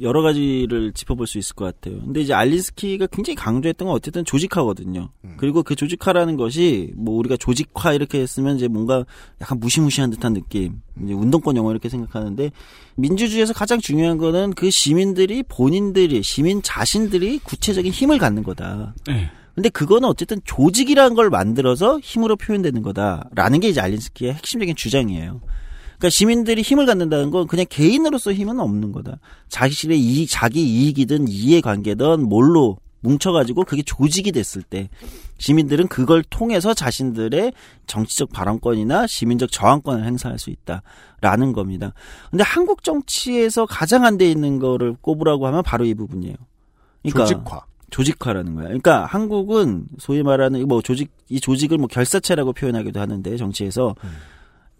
여러 0.00 0.22
가지를 0.22 0.92
짚어볼 0.92 1.26
수 1.26 1.38
있을 1.38 1.56
것 1.56 1.64
같아요. 1.64 2.00
근데 2.00 2.20
이제 2.20 2.32
알린스키가 2.32 3.08
굉장히 3.08 3.34
강조했던 3.34 3.88
건 3.88 3.94
어쨌든 3.96 4.24
조직화거든요. 4.24 5.10
음. 5.24 5.34
그리고 5.38 5.62
그 5.62 5.74
조직화라는 5.74 6.36
것이 6.36 6.92
뭐 6.96 7.16
우리가 7.16 7.36
조직화 7.36 7.94
이렇게 7.94 8.20
했으면 8.20 8.56
이제 8.56 8.68
뭔가 8.68 9.04
약간 9.40 9.58
무시무시한 9.58 10.10
듯한 10.10 10.34
느낌. 10.34 10.80
이제 11.02 11.12
운동권 11.12 11.56
용어 11.56 11.72
이렇게 11.72 11.88
생각하는데 11.88 12.52
민주주의에서 12.96 13.52
가장 13.52 13.80
중요한 13.80 14.18
거는 14.18 14.52
그 14.52 14.70
시민들이 14.70 15.42
본인들이 15.42 16.22
시민 16.22 16.62
자신들이 16.62 17.40
구체적인 17.40 17.90
힘을 17.90 18.18
갖는 18.18 18.44
거다. 18.44 18.94
네. 19.06 19.30
근데 19.58 19.70
그거는 19.70 20.08
어쨌든 20.08 20.40
조직이라는 20.44 21.16
걸 21.16 21.30
만들어서 21.30 21.98
힘으로 21.98 22.36
표현되는 22.36 22.80
거다라는 22.80 23.58
게 23.58 23.68
이제 23.68 23.80
알린스키의 23.80 24.34
핵심적인 24.34 24.76
주장이에요. 24.76 25.40
그러니까 25.40 26.10
시민들이 26.10 26.62
힘을 26.62 26.86
갖는다는 26.86 27.32
건 27.32 27.48
그냥 27.48 27.66
개인으로서 27.68 28.32
힘은 28.32 28.60
없는 28.60 28.92
거다. 28.92 29.18
자신의 29.48 29.98
이익, 29.98 30.28
자기 30.30 30.62
이익이든 30.62 31.26
이해관계든 31.26 32.28
뭘로 32.28 32.78
뭉쳐가지고 33.00 33.64
그게 33.64 33.82
조직이 33.82 34.30
됐을 34.30 34.62
때 34.62 34.90
시민들은 35.38 35.88
그걸 35.88 36.22
통해서 36.22 36.72
자신들의 36.72 37.52
정치적 37.88 38.30
발언권이나 38.30 39.08
시민적 39.08 39.50
저항권을 39.50 40.04
행사할 40.04 40.38
수 40.38 40.50
있다라는 40.50 41.52
겁니다. 41.52 41.94
근데 42.30 42.44
한국 42.44 42.84
정치에서 42.84 43.66
가장 43.66 44.04
안 44.04 44.18
돼 44.18 44.30
있는 44.30 44.60
거를 44.60 44.94
꼽으라고 45.00 45.48
하면 45.48 45.64
바로 45.64 45.84
이 45.84 45.94
부분이에요. 45.94 46.36
그러니까 47.02 47.24
조직화. 47.24 47.67
조직화라는 47.90 48.54
거야. 48.54 48.64
그러니까 48.66 49.06
한국은 49.06 49.86
소위 49.98 50.22
말하는 50.22 50.66
뭐 50.68 50.82
조직 50.82 51.10
이 51.28 51.40
조직을 51.40 51.78
뭐 51.78 51.86
결사체라고 51.86 52.52
표현하기도 52.52 53.00
하는데 53.00 53.36
정치에서 53.36 53.94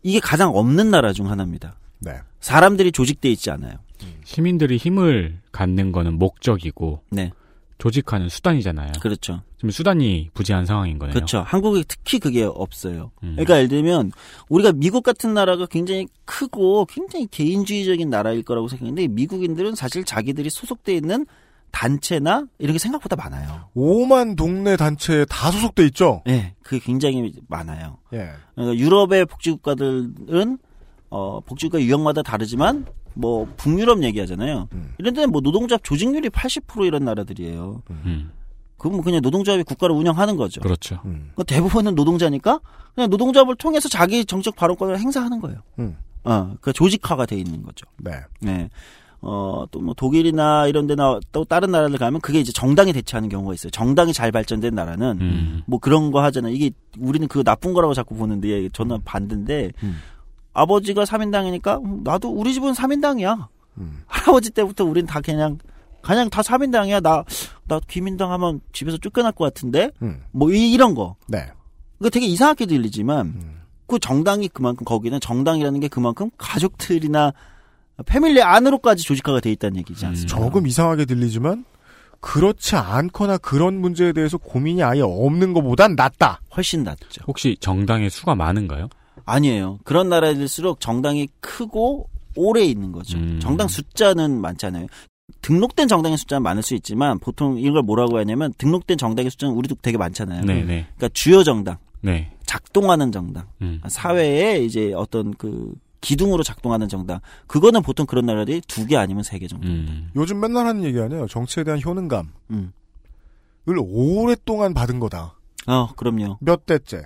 이게 0.02 0.20
가장 0.20 0.54
없는 0.54 0.90
나라 0.90 1.12
중 1.12 1.30
하나입니다. 1.30 1.76
네. 2.00 2.12
사람들이 2.40 2.92
조직돼 2.92 3.30
있지 3.30 3.50
않아요. 3.50 3.78
시민들이 4.24 4.76
힘을 4.76 5.38
갖는 5.52 5.90
거는 5.90 6.18
목적이고 6.18 7.02
네, 7.11 7.32
조직화는 7.78 8.28
수단이잖아요. 8.28 8.92
그렇죠. 9.00 9.42
지금 9.56 9.70
수단이 9.70 10.30
부재한 10.34 10.66
상황인 10.66 10.98
거네요. 10.98 11.14
그렇죠. 11.14 11.40
한국에 11.40 11.82
특히 11.88 12.18
그게 12.18 12.44
없어요. 12.44 13.11
음. 13.22 13.32
그러니까 13.32 13.56
예를 13.56 13.68
들면 13.68 14.12
우리가 14.48 14.72
미국 14.72 15.02
같은 15.02 15.34
나라가 15.34 15.66
굉장히 15.66 16.06
크고 16.24 16.86
굉장히 16.86 17.26
개인주의적인 17.26 18.09
나라일 18.11 18.42
거라고 18.42 18.68
생각했는데 18.68 19.09
미국인들은 19.09 19.74
사실 19.74 20.04
자기들이 20.04 20.50
소속돼 20.50 20.94
있는 20.94 21.26
단체나 21.70 22.46
이런 22.58 22.72
게 22.72 22.78
생각보다 22.78 23.16
많아요. 23.16 23.68
5만 23.76 24.36
동네 24.36 24.76
단체에 24.76 25.24
다 25.26 25.50
소속돼 25.50 25.84
있죠? 25.86 26.22
네, 26.26 26.54
그게 26.62 26.78
굉장히 26.78 27.32
많아요. 27.48 27.98
예. 28.12 28.30
그러니까 28.54 28.76
유럽의 28.76 29.26
복지국가들은 29.26 30.58
어 31.10 31.40
복지국가 31.40 31.80
유형마다 31.80 32.22
다르지만 32.22 32.86
뭐 33.14 33.46
북유럽 33.56 34.02
얘기하잖아요. 34.02 34.68
음. 34.72 34.94
이런 34.98 35.14
데는 35.14 35.30
뭐 35.30 35.40
노동조합 35.40 35.82
조직률이 35.82 36.28
80% 36.30 36.86
이런 36.86 37.04
나라들이에요. 37.04 37.82
음, 37.90 38.30
그건 38.76 38.92
뭐 38.92 39.02
그냥 39.02 39.20
노동조합이 39.22 39.64
국가를 39.64 39.94
운영하는 39.94 40.36
거죠. 40.36 40.60
그렇죠. 40.60 41.00
음. 41.04 41.32
그 41.34 41.44
대부분은 41.44 41.94
노동자니까 41.94 42.60
그냥 42.94 43.10
노동조합을 43.10 43.56
통해서 43.56 43.88
자기 43.88 44.24
정책 44.24 44.54
발언권을 44.56 44.98
행사하는 44.98 45.40
거예요. 45.40 45.58
음. 45.78 45.96
어, 46.24 46.54
그 46.60 46.72
조직화가 46.72 47.26
돼 47.26 47.36
있는 47.36 47.62
거죠. 47.62 47.86
네. 47.98 48.12
네. 48.40 48.68
어, 49.20 49.64
또 49.70 49.80
뭐 49.80 49.94
독일이나 49.94 50.66
이런 50.66 50.86
데나 50.86 51.18
또 51.32 51.44
다른 51.44 51.70
나라들 51.70 51.98
가면 51.98 52.20
그게 52.20 52.38
이제 52.40 52.52
정당이 52.52 52.92
대체하는 52.92 53.28
경우가 53.28 53.54
있어요. 53.54 53.70
정당이 53.70 54.12
잘 54.12 54.30
발전된 54.30 54.74
나라는 54.74 55.18
음. 55.20 55.62
뭐 55.66 55.78
그런 55.78 56.10
거 56.10 56.22
하잖아요. 56.24 56.52
이게 56.54 56.70
우리는 56.98 57.26
그거 57.26 57.42
나쁜 57.42 57.72
거라고 57.72 57.94
자꾸 57.94 58.14
보는데 58.14 58.68
저는 58.70 59.02
반대인데 59.04 59.72
음. 59.82 59.98
아버지가 60.52 61.04
3인당이니까 61.04 62.02
나도 62.04 62.30
우리 62.30 62.52
집은 62.54 62.72
3인당이야. 62.72 63.46
음. 63.78 64.02
할아버지 64.06 64.50
때부터 64.50 64.84
우린 64.84 65.06
다 65.06 65.20
그냥 65.20 65.58
그냥 66.02 66.28
다 66.30 66.42
3인당이야. 66.42 67.02
나나 67.02 67.80
김인당 67.88 68.32
하면 68.32 68.60
집에서 68.72 68.96
쫓겨날 68.98 69.32
것 69.32 69.44
같은데 69.44 69.90
음. 70.02 70.22
뭐 70.30 70.50
이, 70.50 70.76
런 70.76 70.94
거. 70.94 71.16
네. 71.26 71.46
그거 71.98 72.10
되게 72.10 72.26
이상하게 72.26 72.66
들리지만 72.66 73.26
음. 73.26 73.60
그 73.86 73.98
정당이 73.98 74.48
그만큼 74.48 74.84
거기는 74.84 75.18
정당이라는 75.18 75.80
게 75.80 75.88
그만큼 75.88 76.30
가족들이나 76.38 77.32
패밀리 78.07 78.42
안으로까지 78.42 79.05
조직화가 79.05 79.40
돼 79.40 79.51
있다는 79.53 79.78
얘기지 79.78 80.07
않습니까? 80.07 80.36
조금 80.36 80.66
이상하게 80.66 81.05
들리지만 81.05 81.64
그렇지 82.20 82.76
않거나 82.76 83.38
그런 83.38 83.80
문제에 83.80 84.12
대해서 84.12 84.38
고민이 84.38 84.82
아예 84.82 85.01
없는 85.01 85.53
것보단 85.53 85.94
낫다. 85.94 86.40
훨씬 86.57 86.82
낫죠. 86.82 87.22
혹시 87.26 87.57
정당의 87.61 88.11
수가 88.11 88.34
많은가요? 88.34 88.88
아니에요. 89.24 89.78
그런 89.84 90.09
나라일수록 90.09 90.80
정당이 90.80 91.28
크고 91.40 92.09
오래 92.34 92.64
있는 92.64 92.92
거죠. 92.92 93.18
음. 93.18 93.38
정당 93.40 93.68
숫자는 93.68 94.40
많잖아요. 94.40 94.86
등록된 95.42 95.88
정당의 95.88 96.16
숫자는 96.18 96.42
많을 96.42 96.62
수 96.62 96.74
있지만 96.74 97.18
보통 97.18 97.59
이걸 97.59 97.82
뭐라고 97.82 98.18
하냐면 98.18 98.53
등록된 98.59 98.96
정당의 98.96 99.30
숫자는 99.30 99.55
우리도 99.55 99.76
되게 99.82 99.99
많잖아요. 99.99 100.44
네, 100.44 100.55
네, 100.64 100.86
그러니까 100.96 101.09
주요 101.12 101.42
정당, 101.44 101.76
네. 102.01 102.30
작동하는 102.46 103.12
정당, 103.12 103.46
음. 103.61 103.80
사회에 103.86 104.61
이제 104.61 104.92
어떤 104.94 105.34
그 105.34 105.72
기둥으로 106.01 106.42
작동하는 106.42 106.88
정당. 106.88 107.20
그거는 107.46 107.82
보통 107.82 108.07
그런 108.07 108.26
나라들이 108.26 108.61
두 108.62 108.86
개 108.86 108.96
아니면 108.96 109.22
세 109.24 109.38
개 109.38 109.46
정도. 109.49 109.66
음. 109.68 110.11
요즘 110.16 110.40
맨날 110.40 110.66
하는 110.66 110.84
얘기 110.84 111.01
아니에요. 111.01 111.26
정치에 111.26 111.64
대한 111.64 111.80
효능감을 111.84 112.30
음. 112.51 112.72
오랫동안 113.66 114.74
받은 114.74 114.99
거다. 115.01 115.34
어, 115.66 115.88
그럼요. 115.96 116.38
몇 116.40 116.64
대째. 116.66 117.03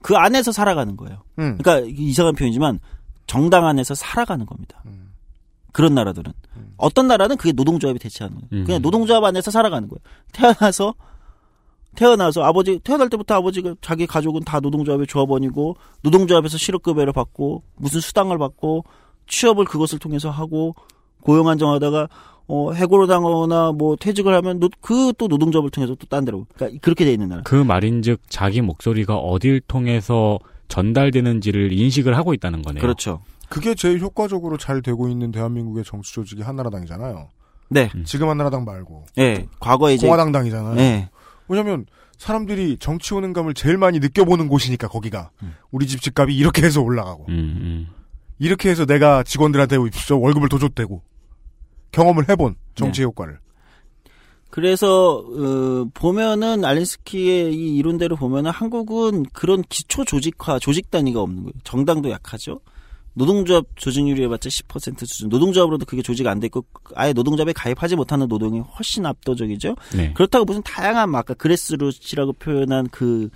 그 0.00 0.16
안에서 0.16 0.50
살아가는 0.50 0.96
거예요. 0.96 1.22
음. 1.38 1.58
그러니까 1.58 1.86
이상한 1.96 2.34
표현이지만 2.34 2.80
정당 3.26 3.66
안에서 3.66 3.94
살아가는 3.94 4.44
겁니다. 4.46 4.82
음. 4.86 5.12
그런 5.72 5.94
나라들은 5.94 6.32
어떤 6.76 7.06
나라는 7.06 7.36
그게 7.36 7.52
노동조합이 7.52 7.98
대체하는 7.98 8.36
거예요. 8.40 8.48
음. 8.52 8.64
그냥 8.66 8.82
노동조합 8.82 9.22
안에서 9.24 9.50
살아가는 9.50 9.88
거예요. 9.88 10.00
태어나서 10.32 10.94
태어나서 11.96 12.42
아버지 12.42 12.78
태어날 12.84 13.08
때부터 13.08 13.34
아버지가 13.36 13.74
자기 13.80 14.06
가족은 14.06 14.42
다 14.44 14.60
노동조합의 14.60 15.06
조합원이고 15.06 15.76
노동조합에서 16.02 16.56
실업급여를 16.58 17.12
받고 17.12 17.62
무슨 17.76 18.00
수당을 18.00 18.38
받고 18.38 18.84
취업을 19.26 19.64
그것을 19.66 19.98
통해서 19.98 20.30
하고 20.30 20.74
고용 21.20 21.48
안정하다가 21.48 22.08
어, 22.48 22.72
해고를 22.72 23.06
당하거나 23.06 23.72
뭐 23.72 23.96
퇴직을 23.96 24.34
하면 24.34 24.60
그 24.80 25.12
또 25.16 25.28
노동조합을 25.28 25.70
통해서 25.70 25.94
또 25.94 26.06
딴 26.06 26.24
데로 26.24 26.46
그러니까 26.54 26.80
그렇게 26.82 27.04
돼 27.04 27.12
있는 27.12 27.28
나라. 27.28 27.42
그 27.44 27.54
말인즉 27.54 28.20
자기 28.28 28.60
목소리가 28.60 29.16
어딜 29.16 29.60
통해서 29.60 30.38
전달되는지를 30.68 31.72
인식을 31.72 32.16
하고 32.16 32.34
있다는 32.34 32.62
거네요. 32.62 32.80
그렇죠. 32.80 33.20
그게 33.48 33.74
제일 33.74 34.00
효과적으로 34.00 34.56
잘 34.56 34.82
되고 34.82 35.08
있는 35.08 35.30
대한민국의 35.30 35.84
정치 35.84 36.12
조직이 36.14 36.42
한나라당이잖아요. 36.42 37.28
네. 37.68 37.90
지금 38.04 38.28
한나라당 38.28 38.64
말고. 38.64 39.04
예. 39.18 39.46
과거에 39.60 39.94
이제 39.94 40.06
공화당당이잖아요. 40.06 40.78
예. 40.78 41.08
왜냐면 41.48 41.86
사람들이 42.18 42.76
정치 42.78 43.14
오는감을 43.14 43.54
제일 43.54 43.76
많이 43.78 43.98
느껴보는 43.98 44.48
곳이니까 44.48 44.88
거기가 44.88 45.30
우리 45.70 45.86
집 45.86 46.00
집값이 46.00 46.34
이렇게 46.34 46.62
해서 46.62 46.80
올라가고 46.80 47.26
음, 47.28 47.34
음. 47.34 47.88
이렇게 48.38 48.70
해서 48.70 48.86
내가 48.86 49.22
직원들한테 49.22 49.76
월급을 50.10 50.48
더 50.48 50.58
줬대고 50.58 51.02
경험을 51.90 52.28
해본 52.28 52.54
정치 52.74 53.00
네. 53.00 53.04
효과를 53.04 53.38
그래서 54.52 55.16
어, 55.16 55.88
보면은 55.94 56.62
알린스키의 56.66 57.54
이 57.54 57.76
이론대로 57.76 58.16
보면은 58.16 58.50
한국은 58.50 59.24
그런 59.32 59.62
기초 59.62 60.04
조직화, 60.04 60.58
조직 60.58 60.90
단위가 60.90 61.22
없는 61.22 61.44
거예요. 61.44 61.52
정당도 61.64 62.10
약하죠. 62.10 62.60
노동조합 63.14 63.64
조직률이 63.76 64.22
해봤자 64.24 64.48
10% 64.48 65.06
수준. 65.06 65.28
노동조합으로도 65.28 65.84
그게 65.84 66.02
조직 66.02 66.26
안 66.26 66.40
돼 66.40 66.46
있고 66.46 66.64
아예 66.94 67.12
노동조합에 67.12 67.52
가입하지 67.52 67.96
못하는 67.96 68.26
노동이 68.28 68.60
훨씬 68.60 69.04
압도적이죠. 69.06 69.76
네. 69.96 70.12
그렇다고 70.14 70.44
무슨 70.44 70.62
다양한 70.62 71.10
막 71.10 71.18
아까 71.20 71.34
그레스루시라고 71.34 72.32
표현한 72.34 72.88
그 72.90 73.28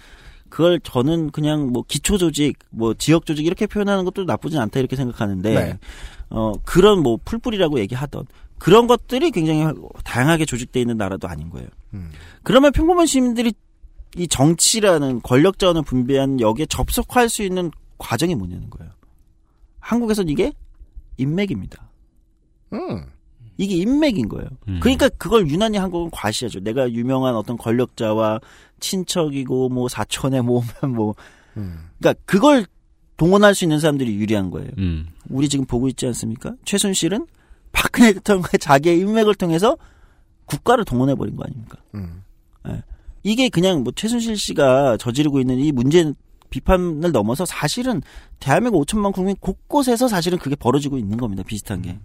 그걸 0.48 0.80
저는 0.80 1.30
그냥 1.30 1.72
뭐 1.72 1.84
기초 1.86 2.16
조직, 2.18 2.58
뭐 2.70 2.94
지역 2.94 3.26
조직 3.26 3.44
이렇게 3.44 3.66
표현하는 3.66 4.04
것도 4.04 4.24
나쁘진 4.24 4.58
않다 4.60 4.78
이렇게 4.80 4.96
생각하는데 4.96 5.54
네. 5.54 5.78
어 6.30 6.52
그런 6.64 7.02
뭐 7.02 7.18
풀뿌리라고 7.24 7.78
얘기하던 7.80 8.24
그런 8.58 8.86
것들이 8.86 9.30
굉장히 9.32 9.66
다양하게 10.04 10.46
조직돼 10.46 10.80
있는 10.80 10.96
나라도 10.96 11.28
아닌 11.28 11.50
거예요. 11.50 11.68
음. 11.94 12.10
그러면 12.42 12.72
평범한 12.72 13.06
시민들이 13.06 13.52
이 14.16 14.26
정치라는 14.26 15.20
권력 15.22 15.58
자원을 15.58 15.82
분배한 15.82 16.40
역에 16.40 16.64
접속할 16.66 17.28
수 17.28 17.42
있는 17.42 17.70
과정이 17.98 18.34
뭐냐는 18.34 18.70
거예요. 18.70 18.92
한국에선 19.86 20.28
이게 20.28 20.52
인맥입니다. 21.16 21.88
음. 22.72 23.06
이게 23.56 23.76
인맥인 23.76 24.28
거예요. 24.28 24.48
음. 24.68 24.80
그러니까 24.80 25.08
그걸 25.10 25.48
유난히 25.48 25.78
한국은 25.78 26.10
과시하죠. 26.10 26.60
내가 26.60 26.90
유명한 26.90 27.36
어떤 27.36 27.56
권력자와 27.56 28.40
친척이고 28.80 29.68
뭐 29.68 29.88
사촌에 29.88 30.40
모으면 30.40 30.94
뭐 30.94 31.14
음. 31.56 31.88
그러니까 31.98 32.20
그걸 32.26 32.66
동원할 33.16 33.54
수 33.54 33.64
있는 33.64 33.78
사람들이 33.78 34.16
유리한 34.16 34.50
거예요. 34.50 34.70
음. 34.78 35.06
우리 35.30 35.48
지금 35.48 35.64
보고 35.64 35.88
있지 35.88 36.04
않습니까? 36.06 36.54
최순실은 36.64 37.26
박근혜 37.70 38.12
대통령의 38.12 38.50
자기의 38.60 38.98
인맥을 38.98 39.36
통해서 39.36 39.76
국가를 40.46 40.84
동원해 40.84 41.14
버린 41.14 41.36
거 41.36 41.44
아닙니까? 41.44 41.78
음. 41.94 42.22
이게 43.22 43.48
그냥 43.48 43.82
뭐 43.82 43.92
최순실 43.94 44.36
씨가 44.36 44.98
저지르고 44.98 45.40
있는 45.40 45.58
이 45.58 45.72
문제 45.72 46.12
비판을 46.50 47.12
넘어서 47.12 47.44
사실은 47.44 48.02
대한민국 48.40 48.84
5천만 48.84 49.12
국민 49.12 49.36
곳곳에서 49.36 50.08
사실은 50.08 50.38
그게 50.38 50.56
벌어지고 50.56 50.98
있는 50.98 51.16
겁니다. 51.16 51.42
비슷한 51.42 51.82
게 51.82 51.98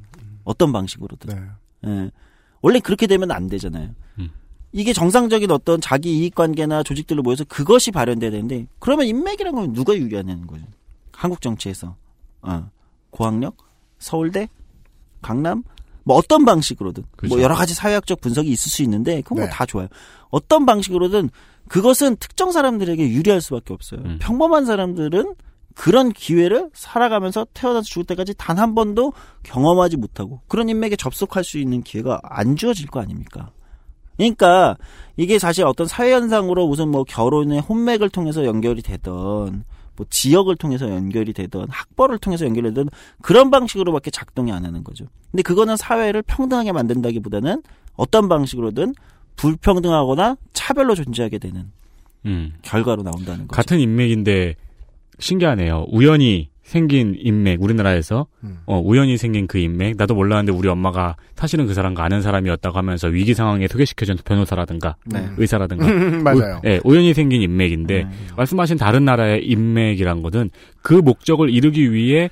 어떤 0.44 0.72
방식으로든. 0.72 1.36
네. 1.36 1.42
예. 1.88 2.12
원래 2.62 2.80
그렇게 2.80 3.08
되면 3.08 3.32
안 3.32 3.48
되잖아요. 3.48 3.90
음. 4.20 4.30
이게 4.72 4.94
정상적인 4.94 5.52
어떤 5.52 5.82
자기 5.82 6.20
이익 6.20 6.36
관계나 6.36 6.84
조직들로 6.84 7.24
모여서 7.24 7.44
그것이 7.44 7.92
발현돼야 7.92 8.32
되는데 8.32 8.68
그러면 8.80 9.08
인맥이라는 9.08 9.60
건 9.60 9.74
누가 9.74 9.96
유리하냐는 9.96 10.48
거죠. 10.48 10.66
한국 11.12 11.42
정치에서. 11.42 11.96
어. 12.42 12.70
고학력, 13.10 13.58
서울대, 14.00 14.48
강남, 15.22 15.64
뭐 16.04 16.16
어떤 16.16 16.46
방식으로든 16.46 17.04
그죠. 17.16 17.36
뭐 17.36 17.44
여러 17.44 17.56
가지 17.56 17.74
사회학적 17.74 18.22
분석이 18.22 18.50
있을 18.50 18.70
수 18.72 18.82
있는데 18.84 19.22
그건 19.22 19.38
네. 19.38 19.42
뭐다 19.44 19.66
좋아요. 19.66 19.88
어떤 20.30 20.66
방식으로든 20.66 21.30
그것은 21.68 22.16
특정 22.18 22.52
사람들에게 22.52 23.10
유리할 23.10 23.42
수밖에 23.42 23.74
없어요. 23.74 24.02
음. 24.04 24.18
평범한 24.22 24.66
사람들은 24.66 25.36
그런 25.74 26.12
기회를 26.12 26.70
살아가면서 26.74 27.48
태어나서 27.54 27.86
죽을 27.86 28.04
때까지 28.06 28.34
단 28.38 28.60
한 28.60 28.76
번도 28.76 29.14
경험하지 29.44 29.98
못하고 29.98 30.42
그런 30.48 30.68
인맥에 30.70 30.96
접속할 30.98 31.44
수 31.44 31.58
있는 31.58 31.82
기회가 31.82 32.20
안 32.24 32.56
주어질 32.58 32.88
거 32.88 33.00
아닙니까? 33.00 33.52
그러니까 34.18 34.78
이게 35.18 35.40
사실 35.40 35.66
어떤 35.66 35.88
사회 35.88 36.12
현상으로 36.14 36.68
무슨 36.68 36.90
뭐 36.90 37.04
결혼의 37.04 37.62
혼맥을 37.62 38.10
통해서 38.10 38.46
연결이 38.46 38.82
되던 38.82 39.64
뭐 40.02 40.06
지역을 40.10 40.56
통해서 40.56 40.90
연결이 40.90 41.32
되던 41.32 41.68
학벌을 41.70 42.18
통해서 42.18 42.46
연결이 42.46 42.70
되던 42.70 42.90
그런 43.22 43.52
방식으로밖에 43.52 44.10
작동이 44.10 44.52
안 44.52 44.66
하는 44.66 44.84
거죠. 44.84 45.06
근데 45.30 45.44
그거는 45.44 45.78
사회를 45.78 46.24
평등하게 46.24 46.72
만든다기보다는 46.72 47.62
어떤 47.96 48.28
방식으로든 48.28 48.96
불평등하거나 49.36 50.38
차별로 50.54 50.96
존재하게 50.96 51.38
되는 51.38 51.72
음. 52.26 52.54
결과로 52.64 53.04
나온다는 53.04 53.48
거죠. 53.48 53.56
같은 53.56 53.80
인맥인데 53.80 54.56
신기하네요. 55.20 55.86
우연히 55.92 56.50
생긴 56.72 57.16
인맥 57.20 57.62
우리나라에서 57.62 58.28
음. 58.46 58.60
어, 58.66 58.80
우연히 58.80 59.18
생긴 59.18 59.46
그 59.46 59.58
인맥 59.58 59.98
나도 59.98 60.16
몰랐는데 60.16 60.58
우리 60.58 60.70
엄마가 60.70 61.18
사실은 61.36 61.68
그 61.68 61.74
사람과 61.74 62.06
아는 62.06 62.22
사람이었다고 62.22 62.78
하면서 62.78 63.10
위기 63.10 63.34
상황에 63.34 63.68
소개시켜준 63.68 64.20
변호사라든가 64.24 64.96
네. 65.04 65.28
의사라든가 65.36 65.86
맞아요. 66.24 66.62
우, 66.64 66.68
예, 66.70 66.80
우연히 66.86 67.14
생긴 67.14 67.42
인맥인데 67.42 68.04
네. 68.06 68.10
말씀하신 68.38 68.78
다른 68.78 69.04
나라의 69.04 69.46
인맥이란 69.48 70.22
것은 70.22 70.50
그 70.82 70.94
목적을 70.94 71.50
이루기 71.50 71.92
위해 71.92 72.30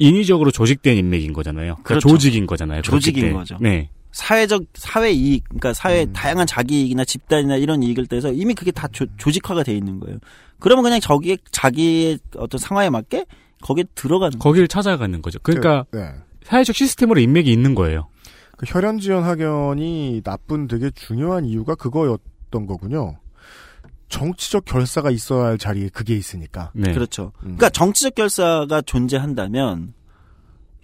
인위적으로 0.00 0.50
조직된 0.50 0.96
인맥인 0.96 1.32
거잖아요. 1.32 1.74
그러니까 1.74 1.84
그렇죠. 1.84 2.08
조직인 2.08 2.44
거잖아요. 2.44 2.82
조직인. 2.82 3.34
거죠. 3.34 3.56
네. 3.60 3.90
사회적 4.10 4.64
사회 4.74 5.12
이익, 5.12 5.44
그러니까 5.44 5.74
사회 5.74 6.02
음. 6.02 6.12
다양한 6.12 6.48
자기 6.48 6.80
이익이나 6.80 7.04
집단이나 7.04 7.54
이런 7.54 7.84
이익을 7.84 8.08
떼서 8.08 8.32
이미 8.32 8.52
그게 8.52 8.72
다 8.72 8.88
조, 8.90 9.06
조직화가 9.16 9.62
돼 9.62 9.76
있는 9.76 10.00
거예요. 10.00 10.18
그러면 10.58 10.82
그냥 10.82 10.98
저기에 10.98 11.36
자기의 11.52 12.18
어떤 12.36 12.58
상황에 12.58 12.90
맞게 12.90 13.26
거기에 13.62 13.84
들어가는. 13.94 14.38
거기를 14.38 14.68
찾아가는 14.68 15.22
거죠. 15.22 15.38
그러니까 15.42 15.84
그, 15.90 15.96
네. 15.96 16.14
사회적 16.44 16.76
시스템으로 16.76 17.20
인맥이 17.20 17.50
있는 17.50 17.74
거예요. 17.74 18.08
그 18.56 18.66
혈연 18.68 18.98
지연 18.98 19.24
학연이 19.24 20.22
나쁜 20.24 20.66
되게 20.66 20.90
중요한 20.90 21.44
이유가 21.44 21.74
그거였던 21.74 22.66
거군요. 22.66 23.18
정치적 24.08 24.64
결사가 24.64 25.10
있어야 25.10 25.46
할 25.46 25.58
자리에 25.58 25.88
그게 25.88 26.14
있으니까. 26.14 26.70
네. 26.74 26.92
그렇죠. 26.92 27.32
음. 27.38 27.56
그러니까 27.56 27.70
정치적 27.70 28.14
결사가 28.14 28.82
존재한다면 28.82 29.94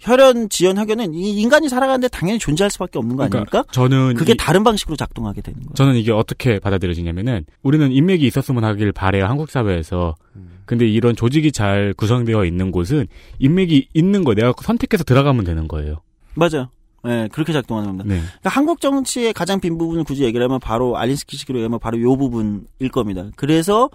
혈연 0.03 0.49
지연 0.49 0.77
학연은 0.77 1.13
이 1.13 1.39
인간이 1.39 1.69
살아가는데 1.69 2.09
당연히 2.09 2.37
존재할 2.39 2.69
수밖에 2.69 2.99
없는 2.99 3.15
거 3.15 3.27
그러니까 3.27 3.37
아닙니까? 3.37 3.63
저는 3.71 4.15
그게 4.15 4.33
이- 4.33 4.37
다른 4.37 4.63
방식으로 4.63 4.95
작동하게 4.97 5.41
되는 5.41 5.59
거예요. 5.61 5.73
저는 5.75 5.95
이게 5.95 6.11
어떻게 6.11 6.59
받아들여지냐면은 6.59 7.45
우리는 7.61 7.91
인맥이 7.91 8.25
있었으면 8.27 8.63
하길 8.65 8.91
바래요 8.91 9.25
한국 9.25 9.49
사회에서. 9.49 10.15
음. 10.35 10.59
근데 10.65 10.85
이런 10.87 11.15
조직이 11.15 11.51
잘 11.51 11.93
구성되어 11.95 12.45
있는 12.45 12.71
곳은 12.71 13.07
인맥이 13.39 13.89
있는 13.93 14.23
거 14.23 14.33
내가 14.33 14.53
선택해서 14.61 15.03
들어가면 15.03 15.45
되는 15.45 15.67
거예요. 15.67 16.01
맞아요. 16.35 16.69
예, 17.05 17.27
그렇게 17.31 17.51
작동하는 17.51 17.89
겁니다. 17.97 18.07
네. 18.15 18.21
그러니까 18.21 18.49
한국 18.49 18.79
정치의 18.79 19.33
가장 19.33 19.59
빈 19.59 19.77
부분을 19.77 20.03
굳이 20.05 20.23
얘기를 20.23 20.43
하면 20.45 20.59
바로 20.61 20.97
알린스키식으로 20.97 21.59
얘기하면 21.59 21.79
바로 21.79 22.01
요 22.01 22.15
부분일 22.15 22.89
겁니다. 22.93 23.25
그래서 23.35 23.89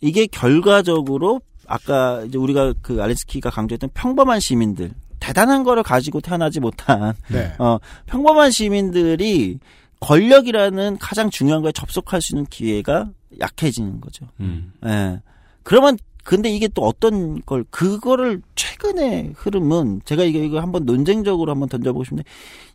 이게 0.00 0.26
결과적으로 0.26 1.40
아까 1.66 2.22
이제 2.26 2.38
우리가 2.38 2.74
그 2.82 3.02
알린스키가 3.02 3.50
강조했던 3.50 3.90
평범한 3.94 4.40
시민들 4.40 4.92
대단한 5.22 5.62
거를 5.62 5.84
가지고 5.84 6.20
태어나지 6.20 6.58
못한 6.58 7.14
네. 7.30 7.54
어 7.60 7.78
평범한 8.06 8.50
시민들이 8.50 9.60
권력이라는 10.00 10.98
가장 10.98 11.30
중요한 11.30 11.62
거에 11.62 11.70
접속할 11.70 12.20
수 12.20 12.32
있는 12.34 12.44
기회가 12.46 13.08
약해지는 13.38 14.00
거죠. 14.00 14.26
음. 14.40 14.72
예. 14.84 15.20
그러면 15.62 15.96
근데 16.24 16.50
이게 16.50 16.66
또 16.66 16.82
어떤 16.82 17.40
걸 17.42 17.64
그거를 17.70 18.42
최근의 18.56 19.34
흐름은 19.36 20.02
제가 20.04 20.24
이거 20.24 20.40
이거 20.40 20.60
한번 20.60 20.84
논쟁적으로 20.86 21.52
한번 21.52 21.68
던져보고 21.68 22.02
싶은데 22.02 22.24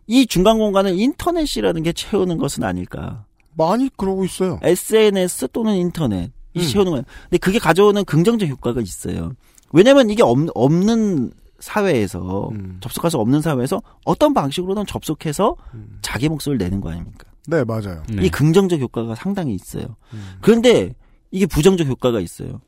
이 0.07 0.25
중간 0.25 0.57
공간을 0.57 0.97
인터넷이라는 0.97 1.83
게 1.83 1.91
채우는 1.91 2.37
것은 2.37 2.63
아닐까? 2.63 3.25
많이 3.55 3.89
그러고 3.97 4.23
있어요. 4.23 4.57
SNS 4.63 5.49
또는 5.51 5.75
인터넷 5.75 6.31
이 6.53 6.61
음. 6.61 6.65
채우는 6.65 6.91
거예요. 6.91 7.03
근데 7.23 7.39
그게 7.39 7.59
가져오는 7.59 8.05
긍정적 8.05 8.47
효과가 8.47 8.79
있어요. 8.79 9.33
왜냐면 9.73 10.09
이게 10.09 10.23
없, 10.23 10.37
없는 10.55 11.33
사회에서 11.59 12.49
음. 12.49 12.77
접속할 12.81 13.11
수 13.11 13.17
없는 13.17 13.41
사회에서 13.41 13.81
어떤 14.05 14.33
방식으로든 14.33 14.85
접속해서 14.85 15.55
음. 15.73 15.99
자기 16.01 16.29
목소리를 16.29 16.63
내는 16.63 16.81
거 16.81 16.91
아닙니까? 16.91 17.25
네, 17.47 17.63
맞아요. 17.63 18.03
네. 18.09 18.25
이 18.25 18.29
긍정적 18.29 18.79
효과가 18.79 19.15
상당히 19.15 19.53
있어요. 19.53 19.95
음. 20.13 20.37
그런데 20.41 20.93
이게 21.31 21.45
부정적 21.45 21.87
효과가 21.87 22.19
있어요. 22.19 22.61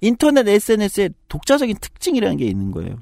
인터넷 0.00 0.46
SNS에 0.46 1.10
독자적인 1.28 1.76
특징이라는 1.80 2.36
게 2.36 2.46
있는 2.46 2.70
거예요. 2.70 2.96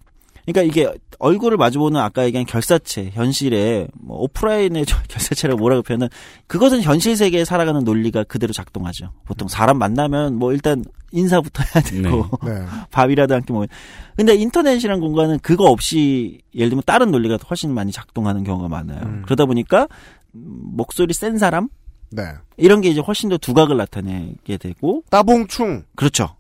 그러니까 0.47 0.63
이게 0.63 0.93
얼굴을 1.19 1.57
마주보는 1.57 2.01
아까 2.01 2.25
얘기한 2.25 2.45
결사체, 2.47 3.11
현실에 3.13 3.89
뭐 3.95 4.19
오프라인의 4.23 4.85
저 4.87 4.99
결사체라고 5.09 5.59
뭐라고 5.59 5.83
표현은 5.83 6.09
그것은 6.47 6.83
현실 6.83 7.17
세계에 7.17 7.45
살아가는 7.45 7.83
논리가 7.83 8.25
그대로 8.25 8.53
작동하죠. 8.53 9.13
보통 9.25 9.49
사람 9.49 9.79
만나면 9.79 10.37
뭐 10.37 10.53
일단 10.53 10.85
인사부터 11.13 11.63
해야 11.63 11.83
되고 11.83 12.29
네. 12.45 12.65
밥이라도 12.91 13.35
함께 13.35 13.53
먹는. 13.53 13.69
근데 14.17 14.35
인터넷이란 14.35 15.01
공간은 15.01 15.39
그거 15.41 15.65
없이 15.65 16.41
예를 16.55 16.71
들면 16.71 16.83
다른 16.87 17.11
논리가 17.11 17.39
훨씬 17.49 17.73
많이 17.73 17.93
작동하는 17.93 18.45
경우가 18.45 18.69
많아요. 18.69 19.01
음. 19.03 19.23
그러다 19.25 19.47
보니까 19.47 19.89
음, 20.35 20.61
목소리 20.77 21.15
센 21.15 21.39
사람 21.39 21.69
네. 22.11 22.23
이런 22.57 22.81
게 22.81 22.91
이제 22.91 23.01
훨씬 23.01 23.29
더 23.29 23.39
두각을 23.39 23.77
나타내게 23.77 24.57
되고 24.59 25.03
따봉충. 25.11 25.85
그렇죠. 25.97 26.37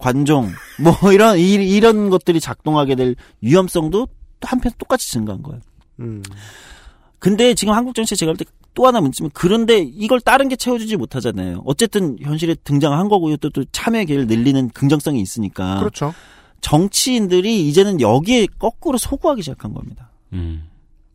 관종 0.00 0.50
뭐 0.80 0.94
이런 1.12 1.38
이, 1.38 1.52
이런 1.52 2.10
것들이 2.10 2.40
작동하게 2.40 2.94
될 2.96 3.14
위험성도 3.40 4.06
또 4.40 4.48
한편 4.48 4.72
똑같이 4.78 5.12
증가한 5.12 5.42
거예요. 5.42 5.60
음. 6.00 6.22
근데 7.18 7.54
지금 7.54 7.74
한국 7.74 7.94
정치에 7.94 8.16
제가 8.16 8.32
볼 8.32 8.36
때 8.38 8.44
또 8.74 8.86
하나 8.86 9.00
문제면 9.00 9.30
그런데 9.34 9.78
이걸 9.78 10.20
다른 10.20 10.48
게 10.48 10.56
채워주지 10.56 10.96
못하잖아요. 10.96 11.62
어쨌든 11.64 12.16
현실에 12.20 12.54
등장한 12.64 13.08
거고요. 13.08 13.36
또, 13.38 13.50
또 13.50 13.64
참여 13.72 14.04
기회를 14.04 14.26
늘리는 14.26 14.68
긍정성이 14.70 15.20
있으니까. 15.20 15.80
그렇죠. 15.80 16.14
정치인들이 16.60 17.68
이제는 17.68 18.00
여기에 18.00 18.46
거꾸로 18.58 18.98
소구하기 18.98 19.42
시작한 19.42 19.74
겁니다. 19.74 20.10
음. 20.32 20.68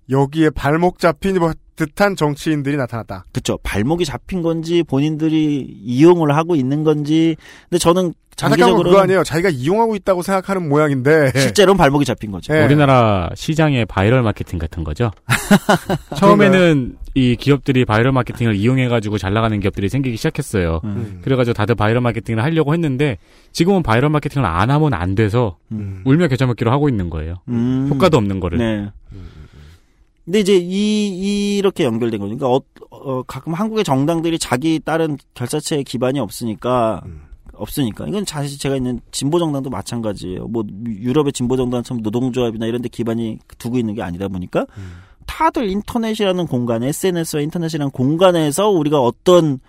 여기에 0.10 0.52
발목 0.52 1.00
잡힌 1.00 1.40
뭐 1.40 1.52
듯한 1.76 2.16
정치인들이 2.16 2.78
나타났다. 2.78 3.26
그쵸. 3.34 3.58
발목이 3.64 4.06
잡힌 4.06 4.42
건지 4.42 4.84
본인들이 4.84 5.68
이용을 5.84 6.36
하고 6.36 6.56
있는 6.56 6.84
건지. 6.84 7.36
근데 7.70 7.80
저는 7.80 8.14
장기적으로 8.36 8.90
그거 8.90 9.02
아니에요. 9.02 9.24
자기가 9.24 9.50
이용하고 9.50 9.96
있다고 9.96 10.22
생각하는 10.22 10.68
모양인데. 10.68 11.32
실제로는 11.36 11.78
발목이 11.78 12.06
잡힌 12.06 12.32
거죠. 12.32 12.56
예. 12.56 12.64
우리나라 12.66 13.30
시장의 13.34 13.86
바이럴 13.86 14.24
마케팅 14.24 14.60
같은 14.60 14.84
거죠. 14.84 15.12
처음에는 16.18 16.98
이 17.14 17.38
기업들이 17.38 17.86
바이럴 17.86 18.12
마케팅을 18.12 18.56
이용해가지고 18.56 19.18
잘 19.18 19.34
나가는 19.34 19.58
기업들이 19.60 19.88
생기기 19.88 20.18
시작했어요. 20.18 20.82
음. 20.84 21.22
그래가지고 21.24 21.54
다들 21.54 21.76
바이럴 21.76 22.02
마케팅을 22.02 22.44
하려고 22.44 22.74
했는데 22.74 23.18
지금은 23.54 23.84
바이럴 23.84 24.10
마케팅을 24.10 24.46
안 24.46 24.70
하면 24.70 24.94
안 24.94 25.16
돼서 25.16 25.58
음. 25.72 26.02
울며 26.04 26.28
겨자 26.28 26.46
먹기로 26.46 26.72
하고 26.72 26.90
있는 26.90 27.10
거예요. 27.10 27.36
음. 27.48 27.88
효과도 27.90 28.18
없는 28.18 28.42
거를. 28.42 28.58
네. 28.58 28.92
근데 30.26 30.40
이제 30.40 30.58
이 30.58 31.58
이렇게 31.58 31.84
연결된 31.84 32.20
거죠. 32.20 32.36
그러니까 32.36 32.50
어, 32.50 32.62
어, 32.90 33.24
가끔 33.24 33.54
한국의 33.54 33.84
정당들이 33.84 34.40
자기 34.40 34.80
다른 34.84 35.18
결사체에 35.36 35.84
기반이 35.84 36.20
없으니까 36.20 37.04
음. 37.06 37.22
없으니까 37.54 38.08
이건 38.08 38.26
사실 38.26 38.60
제가 38.60 38.76
있는 38.76 39.00
진보 39.12 39.40
정당도 39.40 39.70
마찬가지예요. 39.70 40.48
뭐 40.48 40.64
유럽의 40.88 41.32
진보 41.32 41.56
정당처럼 41.56 42.02
노동조합이나 42.02 42.66
이런 42.66 42.82
데 42.82 42.90
기반이 42.90 43.40
두고 43.60 43.78
있는 43.78 43.94
게 43.94 44.02
아니다 44.02 44.28
보니까 44.28 44.66
음. 44.78 44.98
다들 45.28 45.70
인터넷이라는 45.70 46.48
공간, 46.48 46.84
SNS와 46.84 47.42
인터넷이라는 47.44 47.92
공간에서 47.92 48.70
우리가 48.70 49.00
어떤 49.00 49.60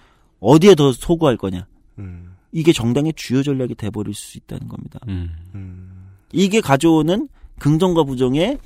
어디에 0.41 0.75
더 0.75 0.93
소구할 0.93 1.37
거냐. 1.37 1.67
음. 1.99 2.35
이게 2.53 2.73
정당의 2.73 3.13
주요 3.17 3.43
전략이 3.43 3.75
돼버릴 3.75 4.15
수 4.15 4.39
있다는 4.39 4.69
겁니다. 4.69 5.01
음. 5.09 5.31
음. 5.55 6.09
이게 6.33 6.61
가져오는 6.61 7.29
긍정과 7.59 8.05
부정의 8.05 8.59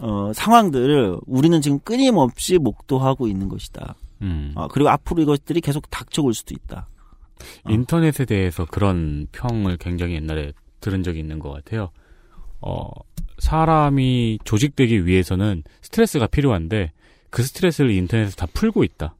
어, 0.00 0.32
상황들을 0.34 1.18
우리는 1.26 1.60
지금 1.60 1.78
끊임없이 1.80 2.58
목도하고 2.58 3.26
있는 3.26 3.48
것이다. 3.48 3.94
음. 4.22 4.52
아, 4.56 4.68
그리고 4.70 4.90
앞으로 4.90 5.22
이것들이 5.22 5.60
계속 5.60 5.90
닥쳐올 5.90 6.34
수도 6.34 6.54
있다. 6.54 6.88
어. 7.64 7.70
인터넷에 7.70 8.24
대해서 8.24 8.64
그런 8.64 9.26
평을 9.32 9.76
굉장히 9.78 10.14
옛날에 10.14 10.52
들은 10.80 11.02
적이 11.02 11.20
있는 11.20 11.38
것 11.38 11.50
같아요. 11.50 11.90
어, 12.60 12.88
사람이 13.38 14.40
조직되기 14.44 15.06
위해서는 15.06 15.62
스트레스가 15.82 16.26
필요한데 16.26 16.92
그 17.30 17.42
스트레스를 17.42 17.90
인터넷에서 17.90 18.36
다 18.36 18.46
풀고 18.52 18.84
있다. 18.84 19.14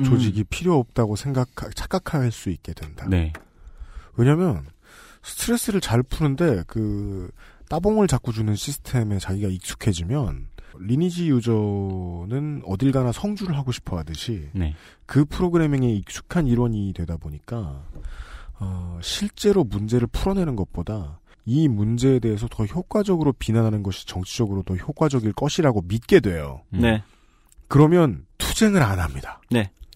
음. 0.00 0.04
조직이 0.04 0.44
필요 0.44 0.78
없다고 0.78 1.16
생각 1.16 1.48
착각할 1.74 2.32
수 2.32 2.50
있게 2.50 2.72
된다. 2.72 3.06
네. 3.08 3.32
왜냐면 4.16 4.64
스트레스를 5.22 5.80
잘 5.80 6.02
푸는데 6.02 6.64
그 6.66 7.30
따봉을 7.70 8.08
자꾸 8.08 8.32
주는 8.32 8.54
시스템에 8.56 9.20
자기가 9.20 9.48
익숙해지면 9.48 10.48
리니지 10.80 11.30
유저는 11.30 12.62
어딜 12.66 12.90
가나 12.90 13.12
성주를 13.12 13.56
하고 13.56 13.70
싶어 13.70 13.96
하듯이 13.96 14.48
네. 14.52 14.74
그 15.06 15.24
프로그래밍에 15.24 15.88
익숙한 15.92 16.48
일원이 16.48 16.92
되다 16.92 17.16
보니까 17.16 17.84
어, 18.58 18.98
실제로 19.02 19.62
문제를 19.62 20.08
풀어내는 20.08 20.56
것보다 20.56 21.20
이 21.46 21.68
문제에 21.68 22.18
대해서 22.18 22.48
더 22.50 22.64
효과적으로 22.64 23.32
비난하는 23.32 23.84
것이 23.84 24.04
정치적으로 24.04 24.64
더 24.64 24.74
효과적일 24.74 25.32
것이라고 25.32 25.82
믿게 25.86 26.18
돼요. 26.20 26.62
음. 26.74 26.80
네. 26.80 27.04
그러면 27.68 28.26
투쟁을 28.38 28.82
안 28.82 28.98
합니다. 28.98 29.40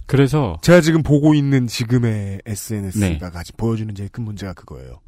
그래서 0.07 0.59
제가 0.63 0.81
지금 0.81 1.03
보고 1.03 1.35
있는 1.35 1.67
지금의 1.67 2.43
SNS가 2.47 3.09
네. 3.09 3.19
가지 3.19 3.53
보여주는 3.55 3.93
제일 3.97 4.11
큰 4.11 4.23
문제가 4.23 4.53
그거예요. 4.53 5.01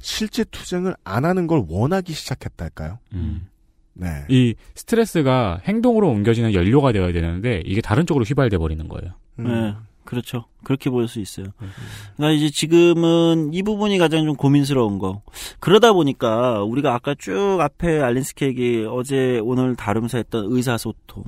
실제 0.00 0.44
투쟁을 0.44 0.94
안 1.04 1.24
하는 1.24 1.46
걸 1.46 1.64
원하기 1.68 2.12
시작했달까요? 2.12 2.98
음. 3.12 3.48
네. 3.94 4.24
이 4.28 4.54
스트레스가 4.74 5.60
행동으로 5.64 6.08
옮겨지는 6.08 6.54
연료가 6.54 6.92
되어야 6.92 7.12
되는데 7.12 7.62
이게 7.66 7.80
다른 7.80 8.06
쪽으로 8.06 8.24
휘발돼 8.24 8.58
버리는 8.58 8.88
거예요. 8.88 9.12
음. 9.38 9.44
네. 9.44 9.74
그렇죠. 10.04 10.46
그렇게 10.64 10.90
보일 10.90 11.06
수 11.06 11.20
있어요. 11.20 11.46
그러니까 12.16 12.36
이제 12.36 12.50
지금은 12.50 13.50
이 13.52 13.62
부분이 13.62 13.96
가장 13.98 14.24
좀 14.24 14.34
고민스러운 14.34 14.98
거. 14.98 15.22
그러다 15.60 15.92
보니까 15.92 16.64
우리가 16.64 16.94
아까 16.94 17.14
쭉 17.16 17.58
앞에 17.60 18.00
알린스케기 18.00 18.86
어제 18.90 19.38
오늘 19.44 19.76
다루면서 19.76 20.18
했던 20.18 20.46
의사소통 20.48 21.22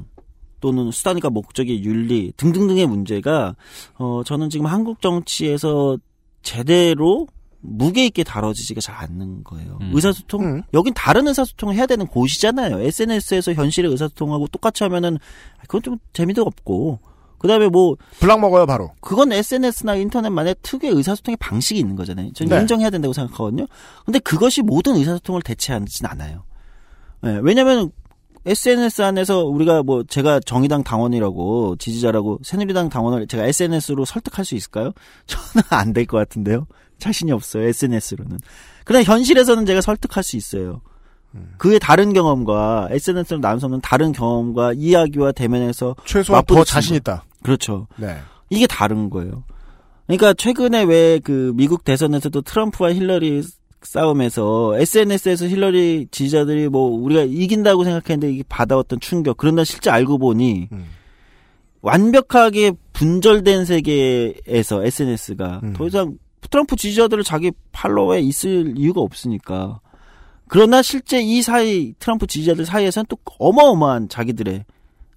또는 0.61 0.91
수단과 0.91 1.31
목적의 1.31 1.85
윤리 1.85 2.33
등등등의 2.37 2.87
문제가 2.87 3.55
어 3.99 4.23
저는 4.25 4.51
지금 4.51 4.67
한국 4.67 5.01
정치에서 5.01 5.99
제대로 6.43 7.29
무게 7.63 8.05
있게 8.07 8.25
다뤄지지가 8.25 8.81
잘 8.81 8.97
않는 8.97 9.45
거예요. 9.45 9.79
음. 9.81 9.91
의사소통 9.95 10.45
음. 10.45 10.63
여긴 10.75 10.93
다른 10.95 11.27
의사소통을 11.29 11.75
해야 11.77 11.87
되는 11.87 12.07
곳이잖아요. 12.07 12.81
SNS에서 12.81 13.53
현실의 13.55 13.91
의사소통하고 13.91 14.49
똑같이 14.49 14.83
하면은 14.85 15.19
그건 15.63 15.83
좀 15.83 15.99
재미도 16.13 16.43
없고 16.43 16.99
그다음에 17.39 17.69
뭐 17.69 17.97
블락 18.21 18.41
먹어요 18.41 18.67
바로. 18.67 18.91
그건 19.01 19.33
SNS나 19.33 19.95
인터넷만의 19.97 20.57
특유의 20.63 20.95
의사소통의 20.95 21.37
방식이 21.39 21.79
있는 21.81 21.97
거잖아요. 21.97 22.33
저는 22.33 22.51
네. 22.51 22.61
인정해야 22.61 22.91
된다고 22.91 23.13
생각하거든요. 23.13 23.67
근데 24.05 24.19
그것이 24.19 24.63
모든 24.63 24.97
의사소통을 24.97 25.43
대체하진 25.43 26.07
않아요. 26.07 26.45
예, 27.25 27.39
왜냐면 27.43 27.91
SNS 28.45 29.03
안에서 29.03 29.45
우리가 29.45 29.85
뭐 29.85 30.03
제가 30.03 30.41
정의당 30.41 30.83
당원이라고 30.83 31.77
지지자라고 31.77 32.41
새누리당 32.43 32.89
당원을 32.89 33.29
제가 33.29 33.45
SNS로 33.47 34.05
설득할 34.05 34.45
수 34.45 34.57
있을까요? 34.57 34.93
저는 35.27 35.63
안 35.71 35.93
될 35.93 36.07
것 36.07 36.19
같은데요. 36.19 36.67
자신이 37.03 37.33
없어요. 37.33 37.65
SNS로는. 37.65 38.39
그러나 38.85 39.03
현실에서는 39.03 39.67
제가 39.67 39.81
설득할 39.81 40.23
수 40.23 40.37
있어요. 40.37 40.81
그의 41.57 41.79
다른 41.81 42.13
경험과 42.13 42.89
SNS로 42.91 43.41
없는 43.45 43.81
다른 43.81 44.13
경험과 44.13 44.75
이야기와 44.75 45.33
대면에서 45.33 45.97
최소한 46.05 46.45
더 46.47 46.63
자신 46.63 46.93
거. 46.93 46.97
있다. 46.99 47.25
그렇죠. 47.43 47.87
네. 47.97 48.19
이게 48.51 48.67
다른 48.67 49.09
거예요. 49.11 49.45
그러니까 50.07 50.35
최근에 50.35 50.83
왜 50.85 51.19
그 51.25 51.53
미국 51.55 51.85
대선에서도 51.85 52.43
트럼프와 52.43 52.93
힐러리 52.93 53.43
싸움에서 53.81 54.79
SNS에서 54.79 55.47
힐러리 55.49 56.07
지지자들이 56.11 56.69
뭐 56.69 56.91
우리가 56.91 57.23
이긴다고 57.23 57.83
생각했는데 57.85 58.33
이게 58.33 58.45
받아왔던 58.49 59.01
충격. 59.01 59.39
그런다 59.39 59.65
실제 59.65 59.91
알고 59.91 60.19
보니 60.19 60.69
음. 60.71 60.85
완벽하게 61.81 62.73
분절된 62.93 63.65
세계에서 63.65 64.85
SNS가 64.85 65.61
음. 65.65 65.73
더 65.73 65.87
이상 65.87 66.17
트럼프 66.53 66.77
지지자들을 66.77 67.25
자기 67.25 67.51
팔로워에 67.73 68.21
있을 68.21 68.75
이유가 68.77 69.01
없으니까. 69.01 69.81
그러나 70.49 70.83
실제 70.83 71.21
이 71.21 71.41
사이 71.41 71.95
트럼프 71.99 72.27
지지자들 72.27 72.67
사이에서는 72.67 73.07
또 73.09 73.17
어마어마한 73.39 74.11
자기들의 74.11 74.67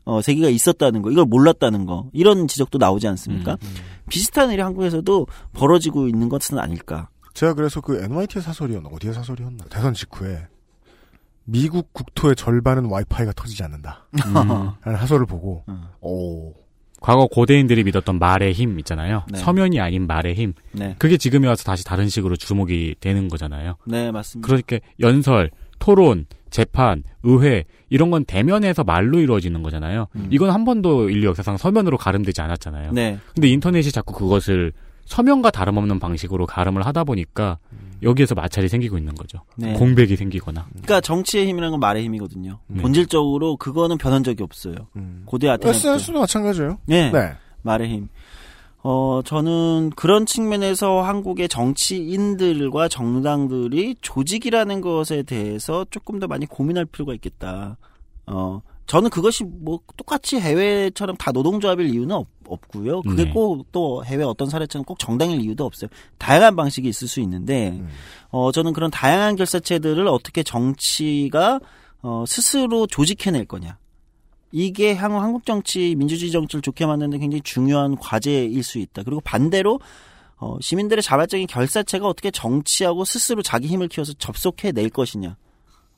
어, 0.06 0.22
세계가 0.22 0.50
있었다는 0.50 1.02
거, 1.02 1.12
이걸 1.12 1.26
몰랐다는 1.26 1.88
거, 1.88 2.10
이런 2.14 2.48
지적도 2.48 2.78
나오지 2.78 3.08
않습니까? 3.08 3.58
음. 3.62 3.76
비슷한 4.08 4.52
일이 4.52 4.62
한국에서도 4.62 5.26
벌어지고 5.52 6.08
있는 6.08 6.30
것은 6.30 6.60
아닐까. 6.60 7.10
제가 7.34 7.56
그래서 7.56 7.82
그 7.82 8.02
NYT의 8.02 8.42
사설이었나 8.44 8.90
어디의 8.90 9.14
사설이었나 9.16 9.66
대선 9.70 9.94
직후에 9.94 10.48
미국 11.44 11.92
국토의 11.92 12.36
절반은 12.36 12.86
와이파이가 12.86 13.34
터지지 13.34 13.64
않는다. 13.64 14.08
음. 14.14 14.34
라는 14.84 15.00
사설을 15.00 15.26
보고 15.26 15.64
음. 15.68 15.86
오 16.02 16.54
과거 17.06 17.28
고대인들이 17.28 17.84
믿었던 17.84 18.18
말의 18.18 18.54
힘 18.54 18.80
있잖아요. 18.80 19.26
네. 19.30 19.38
서면이 19.38 19.80
아닌 19.80 20.08
말의 20.08 20.34
힘. 20.34 20.54
네, 20.72 20.96
그게 20.98 21.18
지금에 21.18 21.48
와서 21.48 21.64
다시 21.64 21.86
다른 21.86 22.10
식으로 22.10 22.36
주목이 22.36 22.96
되는 23.00 23.28
거잖아요. 23.28 23.76
네 23.86 24.12
맞습니다. 24.12 24.48
그러니까 24.48 24.80
연설, 25.00 25.52
토론, 25.78 26.26
재판, 26.50 27.04
의회 27.22 27.66
이런 27.90 28.10
건 28.10 28.26
대면에서 28.26 28.84
말로 28.84 29.20
이루어지는 29.20 29.62
거잖아요. 29.62 30.08
음. 30.16 30.28
이건 30.32 30.50
한 30.50 30.66
번도 30.66 31.12
인류 31.12 31.28
역사상 31.28 31.58
서면으로 31.58 31.98
가름되지 31.98 32.42
않았잖아요. 32.42 32.94
네, 32.94 33.20
근데 33.36 33.50
인터넷이 33.50 33.92
자꾸 33.92 34.16
그것을 34.16 34.74
서명과 35.06 35.52
다름없는 35.52 36.00
방식으로 36.00 36.46
가름을 36.46 36.86
하다 36.86 37.04
보니까 37.04 37.60
여기에서 38.04 38.36
마찰이 38.36 38.68
생기고 38.68 38.98
있는 38.98 39.16
거죠. 39.16 39.40
네. 39.56 39.74
공백이 39.74 40.16
생기거나. 40.16 40.66
그러니까 40.70 41.02
정치의 41.02 41.48
힘이라는 41.48 41.72
건 41.72 41.80
말의 41.80 42.04
힘이거든요. 42.04 42.60
네. 42.68 42.82
본질적으로 42.82 43.58
그거는 43.58 43.98
변한 43.98 44.24
적이 44.24 44.44
없어요. 44.44 44.76
고대 45.26 45.48
아테네 45.50 45.72
때 45.72 45.78
SNS도 45.78 46.20
마찬가지예요. 46.20 46.80
네. 46.86 47.12
네. 47.12 47.34
말의 47.62 47.90
힘. 47.90 48.10
어, 48.88 49.22
저는 49.26 49.90
그런 49.96 50.28
측면에서 50.28 51.02
한국의 51.02 51.50
정치인들과 51.50 52.88
정당들이 52.88 53.96
조직이라는 54.02 54.82
것에 54.82 55.24
대해서 55.24 55.86
조금 55.90 56.20
더 56.20 56.28
많이 56.28 56.46
고민할 56.46 56.86
필요가 56.86 57.16
있겠다. 57.16 57.78
어, 58.28 58.62
저는 58.86 59.10
그것이 59.10 59.44
뭐 59.44 59.80
똑같이 59.98 60.40
해외처럼 60.40 61.18
다 61.18 61.32
노동조합일 61.32 61.90
이유는 61.90 62.16
없, 62.16 62.28
없고요. 62.48 63.02
그게 63.02 63.26
네. 63.26 63.32
꼭또 63.32 64.06
해외 64.06 64.24
어떤 64.24 64.50
사례처럼 64.50 64.86
꼭 64.86 65.00
정당일 65.00 65.42
이유도 65.42 65.66
없어요. 65.66 65.90
다양한 66.20 66.56
방식이 66.56 66.88
있을 66.88 67.08
수 67.08 67.20
있는데, 67.22 67.82
어, 68.30 68.52
저는 68.52 68.74
그런 68.74 68.92
다양한 68.92 69.36
결사체들을 69.36 70.08
어떻게 70.08 70.44
정치가 70.44 71.60
어, 72.02 72.24
스스로 72.28 72.86
조직해낼 72.86 73.46
거냐. 73.46 73.80
이게 74.52 74.96
향후 74.96 75.18
한국 75.18 75.46
정치, 75.46 75.96
민주주의 75.98 76.32
정치를 76.32 76.62
좋게 76.62 76.86
만드는 76.86 77.10
데 77.10 77.18
굉장히 77.18 77.42
중요한 77.42 77.96
과제일 77.96 78.64
수 78.64 78.78
있다. 78.78 79.02
그리고 79.04 79.20
반대로 79.22 79.80
어, 80.38 80.58
시민들의 80.62 81.02
자발적인 81.02 81.48
결사체가 81.48 82.08
어떻게 82.08 82.30
정치하고 82.30 83.04
스스로 83.06 83.42
자기 83.42 83.68
힘을 83.68 83.88
키워서 83.88 84.14
접속해 84.14 84.72
낼 84.72 84.90
것이냐. 84.90 85.36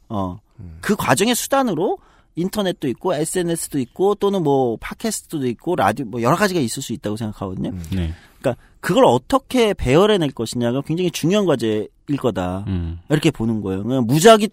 어, 0.10 0.40
그 0.80 0.96
과정의 0.96 1.36
수단으로 1.36 1.98
인터넷도 2.38 2.88
있고 2.90 3.14
SNS도 3.14 3.80
있고 3.80 4.16
또는 4.16 4.44
뭐 4.44 4.78
팟캐스트도 4.80 5.48
있고 5.48 5.76
라디오 5.76 6.06
뭐 6.06 6.22
여러 6.22 6.38
가지가 6.38 6.60
있을 6.62 6.82
수 6.82 6.94
있다고 6.94 7.18
생각하거든요. 7.18 7.72
네. 7.92 8.14
그러니까 8.40 8.62
그걸 8.80 9.04
어떻게 9.06 9.74
배열해낼 9.74 10.32
것이냐가 10.32 10.82
굉장히 10.82 11.12
중요한 11.12 11.46
과제일 11.46 11.90
거다. 12.20 12.64
음. 12.68 13.00
이렇게 13.10 13.32
보는 13.32 13.62
거예요. 13.62 13.84
그냥 13.84 14.06
무작위 14.06 14.50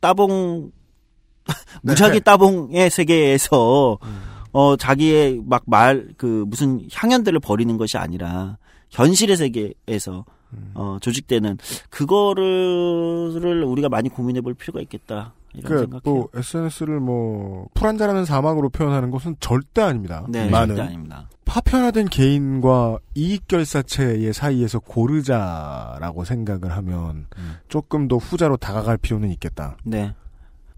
따봉 0.00 0.72
무작위 1.82 2.20
따봉의 2.20 2.90
세계에서 2.90 3.98
어 4.52 4.76
자기의 4.76 5.42
막 5.44 5.64
말 5.66 6.14
그 6.16 6.44
무슨 6.48 6.88
향연들을 6.92 7.38
버리는 7.40 7.76
것이 7.76 7.98
아니라 7.98 8.56
현실의 8.90 9.36
세계에서 9.36 10.24
어 10.74 10.96
조직되는 11.02 11.58
그거를 11.90 13.62
우리가 13.64 13.90
많이 13.90 14.08
고민해 14.08 14.40
볼 14.40 14.54
필요가 14.54 14.80
있겠다. 14.80 15.34
이런 15.54 15.72
그, 15.72 15.78
생각해요. 15.80 16.00
뭐, 16.04 16.28
SNS를 16.34 17.00
뭐, 17.00 17.68
풀한자라는 17.74 18.24
사망으로 18.24 18.68
표현하는 18.68 19.10
것은 19.10 19.36
절대 19.40 19.82
아닙니다. 19.82 20.26
네, 20.28 20.48
많은 20.48 20.76
절대 20.76 20.82
아닙니다. 20.82 21.28
파편화된 21.44 22.08
개인과 22.08 22.98
이익결사체의 23.14 24.34
사이에서 24.34 24.80
고르자라고 24.80 26.24
생각을 26.24 26.76
하면 26.76 27.26
음. 27.38 27.56
조금 27.68 28.06
더 28.06 28.16
후자로 28.16 28.58
다가갈 28.58 28.98
필요는 28.98 29.30
있겠다. 29.30 29.78
네. 29.82 30.12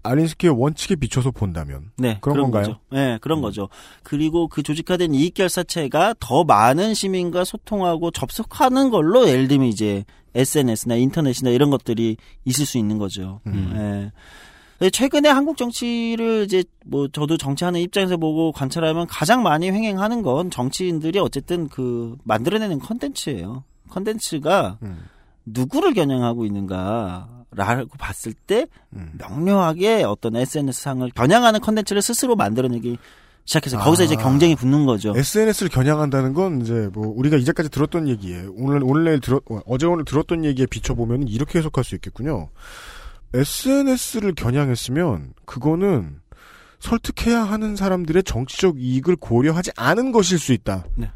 알린스키의 0.03 0.53
원칙에 0.57 0.95
비춰서 0.95 1.29
본다면 1.29 1.91
네, 1.97 2.17
그런 2.21 2.43
건가요? 2.43 2.63
거죠. 2.63 2.79
네, 2.89 3.17
그런 3.21 3.41
거죠. 3.41 3.69
그리고 4.01 4.47
그 4.47 4.63
조직화된 4.63 5.13
이익결사체가 5.13 6.15
더 6.19 6.43
많은 6.43 6.93
시민과 6.93 7.43
소통하고 7.43 8.09
접속하는 8.09 8.89
걸로 8.89 9.27
예를 9.27 9.47
들면 9.47 9.67
이제 9.67 10.05
SNS나 10.33 10.95
인터넷이나 10.95 11.51
이런 11.51 11.69
것들이 11.69 12.17
있을 12.45 12.65
수 12.65 12.77
있는 12.77 12.97
거죠. 12.97 13.41
음. 13.45 13.73
예. 13.75 14.11
최근에 14.89 15.29
한국 15.29 15.57
정치를 15.57 16.43
이제 16.45 16.63
뭐 16.85 17.07
저도 17.07 17.37
정치하는 17.37 17.79
입장에서 17.81 18.17
보고 18.17 18.51
관찰하면 18.51 19.07
가장 19.07 19.43
많이 19.43 19.69
횡행하는 19.69 20.23
건 20.23 20.49
정치인들이 20.49 21.19
어쨌든 21.19 21.67
그 21.69 22.17
만들어내는 22.23 22.79
컨텐츠예요. 22.79 23.63
컨텐츠가 23.89 24.79
음. 24.81 25.03
누구를 25.45 25.93
겨냥하고 25.93 26.45
있는가라고 26.45 27.89
봤을 27.99 28.33
때 28.33 28.65
음. 28.93 29.13
명료하게 29.19 30.03
어떤 30.03 30.35
SNS 30.35 30.81
상을 30.81 31.09
겨냥하는 31.11 31.59
컨텐츠를 31.59 32.01
스스로 32.01 32.35
만들어내기 32.35 32.97
시작해서 33.45 33.79
거기서 33.79 34.03
아. 34.03 34.05
이제 34.05 34.15
경쟁이 34.15 34.55
붙는 34.55 34.85
거죠. 34.85 35.13
SNS를 35.15 35.69
겨냥한다는 35.69 36.33
건 36.33 36.61
이제 36.61 36.89
뭐 36.93 37.07
우리가 37.15 37.37
이제까지 37.37 37.69
들었던 37.69 38.07
얘기에 38.07 38.45
오늘 38.55 38.81
오늘 38.83 39.03
내일 39.03 39.19
들었 39.19 39.43
어제 39.65 39.85
오늘 39.85 40.05
들었던 40.05 40.45
얘기에 40.45 40.67
비춰 40.67 40.93
보면 40.93 41.27
이렇게 41.27 41.59
해석할 41.59 41.83
수 41.83 41.95
있겠군요. 41.95 42.49
SNS를 43.33 44.33
겨냥했으면 44.35 45.33
그거는 45.45 46.19
설득해야 46.79 47.43
하는 47.43 47.75
사람들의 47.75 48.23
정치적 48.23 48.79
이익을 48.79 49.15
고려하지 49.15 49.71
않은 49.77 50.11
것일 50.11 50.39
수 50.39 50.51
있다. 50.53 50.85
네. 50.95 51.09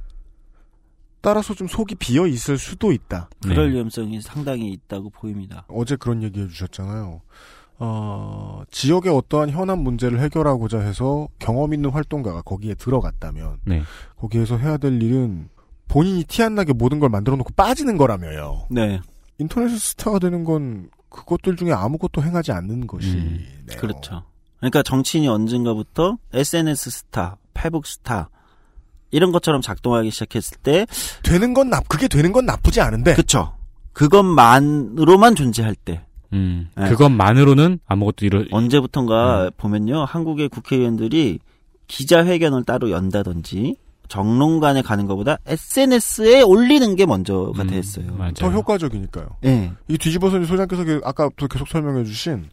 따라서 1.22 1.56
좀 1.56 1.68
속이 1.68 1.96
비어 1.96 2.28
있을 2.28 2.58
수도 2.60 2.92
있다. 2.92 3.30
그럴 3.42 3.70
네. 3.70 3.76
위험성이 3.76 4.22
상당히 4.22 4.72
있다고 4.72 5.10
보입니다. 5.10 5.66
어제 5.68 5.96
그런 5.96 6.22
얘기 6.22 6.40
해주셨잖아요. 6.42 7.22
어, 7.78 8.62
지역의 8.70 9.12
어떠한 9.12 9.50
현안 9.50 9.80
문제를 9.80 10.20
해결하고자 10.20 10.80
해서 10.80 11.28
경험 11.40 11.74
있는 11.74 11.90
활동가가 11.90 12.42
거기에 12.44 12.76
들어갔다면 12.76 13.58
네. 13.66 13.82
거기에서 14.18 14.58
해야 14.58 14.78
될 14.78 15.02
일은 15.02 15.50
본인이 15.88 16.24
티 16.24 16.44
안 16.44 16.56
나게 16.56 16.74
모든 16.74 17.00
걸 17.00 17.10
만들어 17.10 17.36
놓고 17.38 17.54
빠지는 17.56 17.98
거라며요. 17.98 18.68
네, 18.70 19.02
인터넷 19.40 19.70
스타가 19.70 20.20
되는 20.20 20.44
건 20.44 20.90
그것들 21.16 21.56
중에 21.56 21.72
아무것도 21.72 22.22
행하지 22.22 22.52
않는 22.52 22.88
것이네요. 22.88 23.24
음, 23.24 23.68
그렇죠. 23.78 24.24
그러니까 24.58 24.84
정치인이 24.84 25.28
언젠가부터 25.28 26.18
SNS 26.34 26.90
스타, 26.90 27.38
페북 27.54 27.88
스타 27.88 28.30
이런 29.12 29.32
것처럼 29.32 29.62
작동하기 29.62 30.12
시작했을 30.12 30.58
때, 30.58 30.86
되는 31.24 31.54
건 31.54 31.70
나, 31.70 31.80
그게 31.88 32.08
되는 32.08 32.32
건 32.32 32.46
나쁘지 32.46 32.82
않은데. 32.82 33.16
그쵸? 33.16 33.56
그것만으로만 33.94 35.36
존재할 35.36 35.74
때 35.74 36.06
음. 36.34 36.70
네. 36.76 36.90
그것만으로는 36.90 37.80
아무것도 37.86 38.26
이루 38.26 38.46
언제부턴가 38.52 39.52
보면요 39.58 40.04
한국의 40.04 40.50
국회의원들이 40.50 41.40
기자회견을 41.88 42.66
따로 42.66 42.92
연다든지 42.92 43.78
정론관에 44.08 44.82
가는 44.82 45.06
것보다 45.08 45.38
SNS에 45.46 46.42
올리는 46.42 46.96
게 46.96 47.06
먼저가 47.06 47.64
음, 47.64 47.68
됐어요. 47.68 48.06
맞아요. 48.18 48.34
더 48.34 48.50
효과적이니까요. 48.52 49.26
예. 49.46 49.72
이 49.88 49.98
뒤집어서는 49.98 50.46
소장께서 50.46 50.84
그- 50.84 51.02
아까부터 51.04 51.48
계속 51.48 51.68
설명해 51.68 52.04
주신 52.06 52.46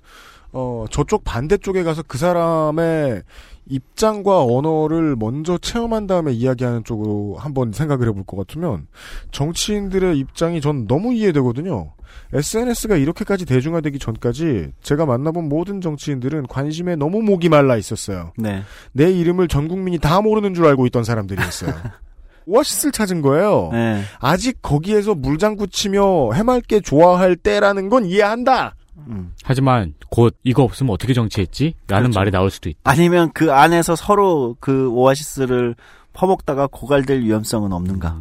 어 0.53 0.85
저쪽 0.91 1.25
반대쪽에 1.25 1.83
가서 1.83 2.03
그 2.07 2.19
사람의 2.19 3.23
입장과 3.67 4.45
언어를 4.45 5.17
먼저 5.17 5.57
체험한 5.59 6.07
다음에 6.07 6.33
이야기하는 6.33 6.85
쪽으로 6.85 7.37
한번 7.39 7.73
생각을 7.73 8.09
해볼 8.09 8.25
것 8.25 8.37
같으면 8.37 8.87
정치인들의 9.31 10.19
입장이 10.19 10.61
전 10.61 10.87
너무 10.87 11.15
이해되거든요. 11.15 11.93
SNS가 12.33 12.97
이렇게까지 12.97 13.47
대중화되기 13.47 13.99
전까지 13.99 14.73
제가 14.83 15.07
만나본 15.07 15.49
모든 15.49 15.81
정치인들은 15.81 16.47
관심에 16.47 16.97
너무 16.97 17.23
목이 17.23 17.49
말라 17.49 17.77
있었어요. 17.77 18.33
네. 18.37 18.63
내 18.93 19.11
이름을 19.11 19.49
전 19.49 19.69
국민이 19.69 19.99
다 19.99 20.21
모르는 20.21 20.55
줄 20.55 20.67
알고 20.67 20.87
있던 20.87 21.05
사람들이었어요. 21.05 21.73
오아시스를 22.47 22.93
찾은 22.93 23.23
거예요. 23.23 23.69
네. 23.73 24.03
아직 24.19 24.61
거기에서 24.63 25.15
물장구 25.15 25.69
치며 25.69 26.33
해맑게 26.33 26.81
좋아할 26.81 27.37
때라는 27.37 27.89
건 27.89 28.05
이해한다. 28.05 28.75
음. 29.09 29.33
하지만 29.45 29.95
곧 30.11 30.37
이거 30.43 30.63
없으면 30.63 30.93
어떻게 30.93 31.15
정치했지? 31.15 31.75
라는 31.89 32.05
그렇죠. 32.05 32.19
말이 32.19 32.31
나올 32.31 32.51
수도 32.51 32.69
있다. 32.69 32.79
아니면 32.85 33.31
그 33.33 33.53
안에서 33.53 33.97
서로 33.97 34.57
그 34.61 34.89
오아시스를 34.91 35.75
퍼먹다가 36.13 36.69
고갈될 36.71 37.23
위험성은 37.23 37.73
없는가? 37.73 38.21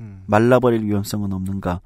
음. 0.00 0.22
말라버릴 0.26 0.84
위험성은 0.84 1.32
없는가? 1.32 1.80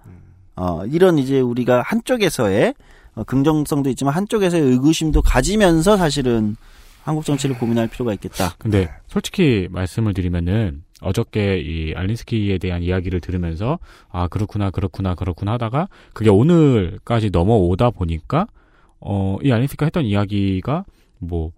어, 0.56 0.84
이런 0.86 1.18
이제 1.18 1.40
우리가 1.40 1.82
한쪽에서의 1.84 2.74
어, 3.16 3.24
긍정성도 3.24 3.90
있지만 3.90 4.14
한쪽에서의 4.14 4.62
의구심도 4.62 5.22
가지면서 5.22 5.96
사실은 5.96 6.56
한국 7.02 7.24
정치를 7.24 7.58
고민할 7.58 7.88
필요가 7.88 8.12
있겠다. 8.14 8.54
근데 8.58 8.88
솔직히 9.08 9.68
말씀을 9.70 10.14
드리면은 10.14 10.83
어저께 11.04 11.60
이 11.60 11.94
알린스키에 11.94 12.58
대한 12.58 12.82
이야기를 12.82 13.20
들으면서 13.20 13.78
아 14.10 14.28
그렇구나 14.28 14.70
그렇구나 14.70 15.14
그렇구나 15.14 15.52
하다가 15.52 15.88
그게 16.12 16.30
오늘까지 16.30 17.30
넘어오다 17.30 17.90
보니까 17.90 18.46
어 19.00 19.38
이 19.42 19.52
알린스키가 19.52 19.86
했던 19.86 20.04
이야기가 20.04 20.84
뭐 21.18 21.52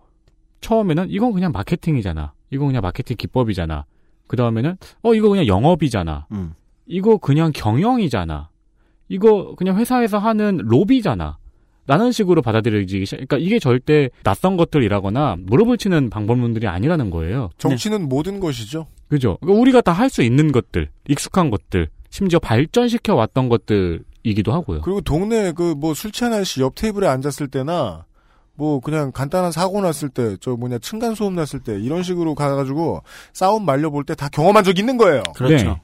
처음에는 0.60 1.06
이건 1.10 1.32
그냥 1.32 1.52
마케팅이잖아 1.52 2.32
이건 2.50 2.68
그냥 2.68 2.82
마케팅 2.82 3.16
기법이잖아 3.16 3.84
그 4.26 4.36
다음에는 4.36 4.76
어 5.02 5.14
이거 5.14 5.28
그냥 5.28 5.46
영업이잖아 5.46 6.26
음. 6.32 6.54
이거 6.86 7.16
그냥 7.18 7.52
경영이잖아 7.54 8.50
이거 9.08 9.54
그냥 9.56 9.76
회사에서 9.78 10.18
하는 10.18 10.58
로비잖아 10.58 11.38
라는 11.88 12.10
식으로 12.10 12.42
받아들여지기 12.42 13.06
시작. 13.06 13.16
그러니까 13.18 13.38
이게 13.38 13.60
절대 13.60 14.10
낯선 14.24 14.56
것들이라거나 14.56 15.36
무릎을 15.38 15.78
치는 15.78 16.10
방법론들이 16.10 16.66
아니라는 16.66 17.10
거예요. 17.10 17.50
정치는 17.58 18.08
모든 18.08 18.40
것이죠. 18.40 18.88
그죠? 19.08 19.38
그러니까 19.40 19.60
우리가 19.60 19.80
다 19.80 19.92
할 19.92 20.10
수 20.10 20.22
있는 20.22 20.52
것들, 20.52 20.88
익숙한 21.08 21.50
것들, 21.50 21.88
심지어 22.10 22.38
발전시켜 22.38 23.14
왔던 23.14 23.48
것들이기도 23.48 24.52
하고요. 24.52 24.80
그리고 24.82 25.00
동네 25.00 25.52
그 25.52 25.74
뭐 25.76 25.92
술 25.94 26.10
취한 26.12 26.32
아저씨 26.32 26.60
옆 26.60 26.74
테이블에 26.74 27.06
앉았을 27.06 27.48
때나 27.48 28.04
뭐 28.54 28.80
그냥 28.80 29.12
간단한 29.12 29.52
사고 29.52 29.80
났을 29.82 30.08
때 30.08 30.36
저 30.40 30.56
뭐냐 30.56 30.78
층간 30.78 31.14
소음 31.14 31.34
났을 31.34 31.60
때 31.60 31.78
이런 31.78 32.02
식으로 32.02 32.34
가가지고 32.34 33.02
싸움 33.32 33.64
말려 33.66 33.90
볼 33.90 34.04
때 34.04 34.14
다 34.14 34.28
경험한 34.28 34.64
적 34.64 34.78
있는 34.78 34.96
거예요. 34.96 35.22
그렇죠. 35.34 35.78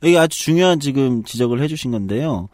네. 0.00 0.08
이게 0.08 0.18
아주 0.18 0.38
중요한 0.38 0.80
지금 0.80 1.24
지적을 1.24 1.60
해주신 1.62 1.90
건데요. 1.90 2.48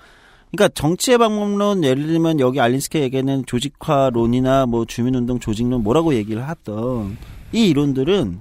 그러니까 0.51 0.75
정치의 0.75 1.17
방법론 1.19 1.83
예를 1.85 2.07
들면 2.09 2.41
여기 2.41 2.61
알린스케에게는 2.61 3.47
조직화론이나 3.47 4.67
뭐 4.67 4.85
주민운동 4.85 5.39
조직론 5.41 5.83
뭐라고 5.83 6.15
얘기를 6.15 6.47
하던 6.47 7.17
이 7.53 7.69
이론들은 7.69 8.41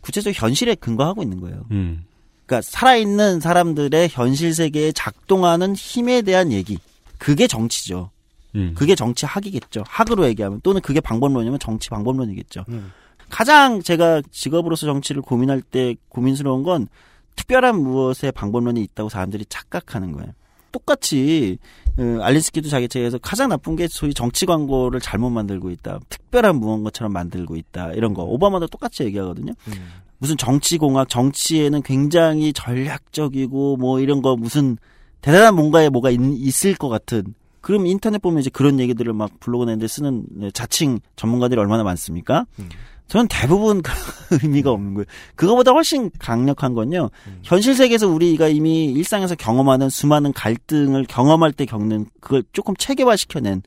구체적 0.00 0.32
현실에 0.34 0.74
근거하고 0.74 1.22
있는 1.22 1.40
거예요. 1.40 1.64
음. 1.70 2.04
그러니까 2.46 2.68
살아있는 2.70 3.40
사람들의 3.40 4.08
현실 4.10 4.54
세계에 4.54 4.92
작동하는 4.92 5.74
힘에 5.74 6.22
대한 6.22 6.52
얘기. 6.52 6.78
그게 7.18 7.46
정치죠. 7.46 8.10
음. 8.54 8.74
그게 8.76 8.94
정치 8.94 9.26
학이겠죠. 9.26 9.84
학으로 9.86 10.26
얘기하면 10.28 10.60
또는 10.62 10.80
그게 10.80 11.00
방법론이면 11.00 11.58
정치 11.58 11.90
방법론이겠죠. 11.90 12.64
음. 12.68 12.92
가장 13.28 13.82
제가 13.82 14.22
직업으로서 14.30 14.86
정치를 14.86 15.20
고민할 15.20 15.60
때 15.60 15.96
고민스러운 16.08 16.62
건 16.62 16.88
특별한 17.36 17.76
무엇의 17.78 18.32
방법론이 18.32 18.82
있다고 18.82 19.08
사람들이 19.08 19.44
착각하는 19.48 20.12
거예요. 20.12 20.32
똑같이 20.72 21.58
어, 21.98 22.22
알린스키도 22.22 22.68
자기 22.68 22.88
책에서 22.88 23.18
가장 23.18 23.48
나쁜 23.48 23.74
게 23.74 23.88
소위 23.88 24.14
정치 24.14 24.46
광고를 24.46 25.00
잘못 25.00 25.30
만들고 25.30 25.70
있다. 25.70 25.98
특별한 26.08 26.56
무언가처럼 26.56 27.12
만들고 27.12 27.56
있다. 27.56 27.92
이런 27.92 28.14
거. 28.14 28.22
오바마도 28.22 28.68
똑같이 28.68 29.02
얘기하거든요. 29.04 29.52
음. 29.66 29.72
무슨 30.18 30.36
정치공학, 30.36 31.08
정치에는 31.08 31.82
굉장히 31.82 32.52
전략적이고 32.52 33.76
뭐 33.76 34.00
이런 34.00 34.22
거 34.22 34.36
무슨 34.36 34.76
대단한 35.20 35.54
뭔가에 35.56 35.88
뭐가 35.88 36.10
있, 36.10 36.18
있을 36.20 36.74
것 36.74 36.88
같은. 36.88 37.34
그럼 37.60 37.86
인터넷 37.86 38.22
보면 38.22 38.40
이제 38.40 38.50
그런 38.50 38.78
얘기들을 38.78 39.12
막 39.12 39.30
블로그 39.40 39.64
내는데 39.64 39.88
쓰는 39.88 40.24
네, 40.30 40.50
자칭 40.52 41.00
전문가들이 41.16 41.60
얼마나 41.60 41.82
많습니까? 41.82 42.46
음. 42.60 42.68
저는 43.08 43.26
대부분 43.28 43.82
그런 43.82 43.96
의미가 44.42 44.70
없는 44.70 44.94
거예요. 44.94 45.06
그거보다 45.34 45.72
훨씬 45.72 46.10
강력한 46.18 46.74
건요. 46.74 47.10
현실 47.42 47.74
세계에서 47.74 48.06
우리가 48.08 48.48
이미 48.48 48.84
일상에서 48.86 49.34
경험하는 49.34 49.88
수많은 49.88 50.32
갈등을 50.32 51.06
경험할 51.06 51.52
때 51.52 51.64
겪는 51.64 52.06
그걸 52.20 52.44
조금 52.52 52.76
체계화 52.76 53.16
시켜낸 53.16 53.62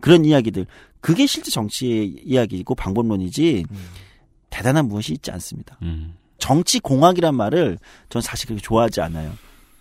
그런 0.00 0.24
이야기들. 0.24 0.66
그게 1.00 1.26
실제 1.26 1.50
정치의 1.50 2.20
이야기이고 2.24 2.74
방법론이지 2.74 3.64
대단한 4.50 4.88
무엇이 4.88 5.14
있지 5.14 5.30
않습니다. 5.30 5.78
음. 5.82 6.14
정치 6.38 6.78
공학이란 6.80 7.34
말을 7.34 7.78
저는 8.10 8.22
사실 8.22 8.46
그렇게 8.46 8.62
좋아하지 8.62 9.00
않아요. 9.00 9.32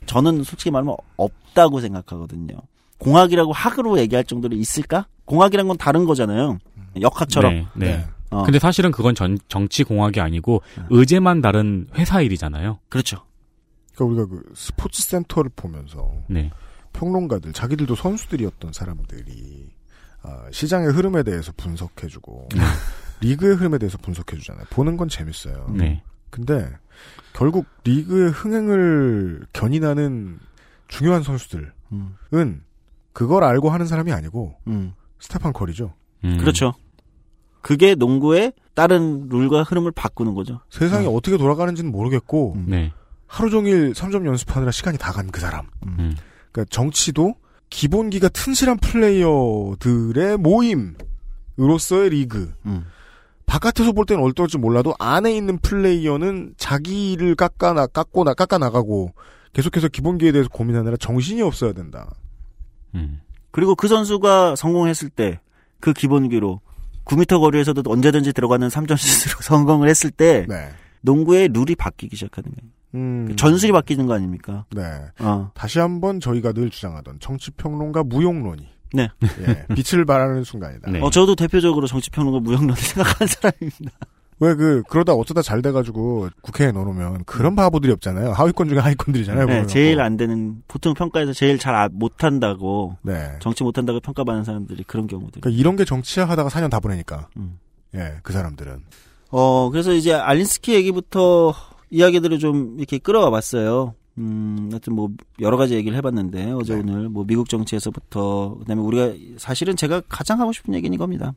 저는 0.05 0.43
솔직히 0.43 0.71
말하면 0.71 0.95
없다고 1.17 1.81
생각하거든요. 1.81 2.55
공학이라고 2.99 3.51
학으로 3.51 3.99
얘기할 3.99 4.23
정도로 4.23 4.55
있을까? 4.55 5.07
공학이란 5.25 5.67
건 5.67 5.77
다른 5.77 6.05
거잖아요. 6.05 6.59
역학처럼. 7.01 7.53
네. 7.53 7.67
네. 7.75 8.05
어, 8.35 8.43
근데 8.43 8.59
사실은 8.59 8.91
그건 8.91 9.15
전, 9.15 9.37
정치 9.47 9.83
공학이 9.83 10.19
아니고 10.19 10.61
의제만 10.89 11.41
다른 11.41 11.87
회사 11.95 12.21
일이잖아요. 12.21 12.79
그렇죠. 12.89 13.23
그러니까 13.95 14.23
우리가 14.23 14.35
그 14.35 14.53
스포츠 14.55 15.01
센터를 15.03 15.51
보면서 15.55 16.11
네. 16.27 16.51
평론가들 16.93 17.53
자기들도 17.53 17.95
선수들이었던 17.95 18.73
사람들이 18.73 19.69
아, 20.21 20.47
시장의 20.51 20.89
흐름에 20.89 21.23
대해서 21.23 21.51
분석해주고 21.55 22.49
리그의 23.21 23.55
흐름에 23.55 23.77
대해서 23.77 23.97
분석해주잖아요. 23.99 24.65
보는 24.69 24.97
건 24.97 25.07
재밌어요. 25.07 25.67
네. 25.75 26.03
근데 26.29 26.69
결국 27.33 27.65
리그의 27.83 28.31
흥행을 28.31 29.45
견인하는 29.53 30.39
중요한 30.87 31.23
선수들은 31.23 31.71
음, 31.93 32.63
그걸 33.13 33.43
알고 33.43 33.69
하는 33.69 33.85
사람이 33.85 34.11
아니고 34.11 34.57
음. 34.67 34.93
스테판 35.19 35.53
커리죠. 35.53 35.93
음. 36.23 36.37
그렇죠. 36.37 36.73
그게 37.65 37.95
농구의 37.95 38.53
다른 38.75 39.27
룰과 39.27 39.63
흐름을 39.63 39.91
바꾸는 39.91 40.35
거죠. 40.35 40.59
세상이 40.69 41.07
어떻게 41.07 41.35
돌아가는지는 41.35 41.91
모르겠고 41.91 42.53
음. 42.57 42.65
네. 42.67 42.93
하루 43.25 43.49
종일 43.49 43.93
3점 43.93 44.27
연습하느라 44.27 44.69
시간이 44.71 44.99
다 44.99 45.11
간 45.11 45.31
그 45.31 45.41
사람. 45.41 45.65
음. 45.87 46.15
그러니까 46.51 46.69
정치도 46.69 47.33
기본기가 47.71 48.29
튼실한 48.29 48.77
플레이어들의 48.77 50.37
모임으로서의 50.37 52.11
리그. 52.11 52.53
음. 52.67 52.85
바깥에서 53.47 53.93
볼 53.93 54.05
때는 54.05 54.21
얼떨지 54.23 54.59
몰라도 54.59 54.93
안에 54.99 55.35
있는 55.35 55.57
플레이어는 55.57 56.53
자기를 56.57 57.33
깎아나 57.33 57.87
깎고 57.87 58.25
나 58.25 58.35
깎아 58.35 58.59
나가고 58.59 59.13
계속해서 59.53 59.87
기본기에 59.87 60.31
대해서 60.31 60.49
고민하느라 60.49 60.97
정신이 60.97 61.41
없어야 61.41 61.73
된다. 61.73 62.11
음. 62.93 63.21
그리고 63.49 63.73
그 63.73 63.87
선수가 63.87 64.55
성공했을 64.55 65.09
때 65.09 65.39
그 65.79 65.93
기본기로 65.93 66.61
9m 67.05 67.39
거리에서도 67.39 67.81
언제든지 67.85 68.33
들어가는 68.33 68.67
3점 68.67 68.97
슛으로 68.97 69.41
성공을 69.43 69.87
했을 69.89 70.11
때 70.11 70.45
네. 70.49 70.69
농구의 71.01 71.49
룰이 71.49 71.75
바뀌기 71.75 72.15
시작하는 72.15 72.51
거예요. 72.51 72.71
음, 72.95 73.35
전술이 73.35 73.71
바뀌는 73.71 74.05
거 74.07 74.13
아닙니까? 74.13 74.65
네. 74.73 74.83
어. 75.19 75.51
다시 75.53 75.79
한번 75.79 76.19
저희가 76.19 76.53
늘 76.53 76.69
주장하던 76.69 77.19
정치평론가 77.19 78.03
무용론이 78.03 78.67
네. 78.93 79.09
예, 79.41 79.65
빛을 79.75 80.05
발하는 80.05 80.43
순간이다. 80.43 80.89
네. 80.91 81.01
어, 81.01 81.09
저도 81.09 81.35
대표적으로 81.35 81.87
정치평론가 81.87 82.39
무형론을 82.39 82.75
생각하는 82.79 83.27
사람입니다. 83.27 83.91
왜 84.39 84.53
그 84.55 84.83
그러다 84.89 85.13
어쩌다 85.13 85.41
잘 85.41 85.61
돼가지고 85.61 86.27
국회에 86.41 86.71
넣어놓으면 86.73 87.23
그런 87.25 87.55
바보들이 87.55 87.91
없잖아요. 87.93 88.31
하위권 88.31 88.67
중에 88.67 88.79
하위권들이잖아요. 88.79 89.45
네. 89.45 89.65
제일 89.67 90.01
안 90.01 90.17
되는 90.17 90.61
보통 90.67 90.93
평가에서 90.93 91.31
제일 91.31 91.57
잘 91.57 91.73
아- 91.73 91.87
못한다고 91.91 92.97
네. 93.01 93.31
정치 93.39 93.63
못한다고 93.63 94.01
평가받는 94.01 94.43
사람들이 94.43 94.83
그런 94.83 95.07
경우들. 95.07 95.41
그러니까 95.41 95.57
이런 95.59 95.75
게 95.77 95.85
정치야 95.85 96.27
하다가 96.27 96.49
4년 96.49 96.69
다 96.69 96.79
보내니까. 96.81 97.29
음. 97.37 97.59
예, 97.95 98.15
그 98.23 98.33
사람들은. 98.33 98.79
어, 99.31 99.69
그래서 99.71 99.93
이제 99.93 100.13
알린스키 100.13 100.73
얘기부터 100.73 101.53
이야기들을 101.89 102.37
좀 102.39 102.75
이렇게 102.77 102.97
끌어와 102.97 103.29
봤어요. 103.29 103.93
음, 104.17 104.67
하여튼 104.71 104.95
뭐 104.95 105.09
여러 105.39 105.55
가지 105.57 105.75
얘기를 105.75 105.97
해봤는데 105.97 106.51
어제 106.51 106.73
네. 106.75 106.81
오늘 106.81 107.07
뭐 107.09 107.23
미국 107.25 107.47
정치에서부터 107.47 108.57
그다음에 108.59 108.81
우리가 108.81 109.13
사실은 109.37 109.75
제가 109.77 110.01
가장 110.09 110.39
하고 110.41 110.51
싶은 110.51 110.73
얘기는 110.73 110.93
이겁니다. 110.93 111.33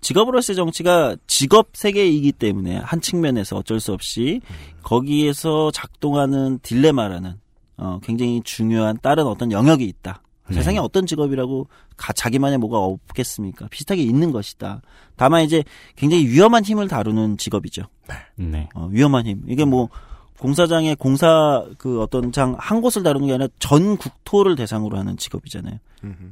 직업으로서의 0.00 0.56
정치가 0.56 1.16
직업 1.26 1.68
세계이기 1.74 2.32
때문에 2.32 2.76
한 2.76 3.00
측면에서 3.00 3.56
어쩔 3.56 3.80
수 3.80 3.92
없이 3.92 4.40
거기에서 4.82 5.70
작동하는 5.70 6.58
딜레마라는 6.62 7.34
어, 7.78 8.00
굉장히 8.02 8.40
중요한 8.44 8.98
다른 9.02 9.26
어떤 9.26 9.52
영역이 9.52 9.84
있다. 9.84 10.22
네. 10.48 10.54
세상에 10.54 10.78
어떤 10.78 11.04
직업이라고 11.06 11.68
가, 11.96 12.12
자기만의 12.12 12.58
뭐가 12.58 12.78
없겠습니까? 12.78 13.68
비슷하게 13.68 14.02
있는 14.02 14.32
것이다. 14.32 14.80
다만 15.16 15.42
이제 15.42 15.62
굉장히 15.94 16.26
위험한 16.26 16.64
힘을 16.64 16.88
다루는 16.88 17.36
직업이죠. 17.36 17.82
네. 18.36 18.68
어, 18.74 18.88
위험한 18.90 19.26
힘. 19.26 19.42
이게 19.46 19.64
뭐 19.64 19.88
공사장의 20.38 20.96
공사 20.96 21.64
그 21.78 22.00
어떤 22.00 22.30
장 22.32 22.54
한 22.58 22.80
곳을 22.80 23.02
다루는 23.02 23.26
게 23.26 23.34
아니라 23.34 23.48
전 23.58 23.96
국토를 23.96 24.54
대상으로 24.56 24.96
하는 24.96 25.16
직업이잖아요. 25.16 25.78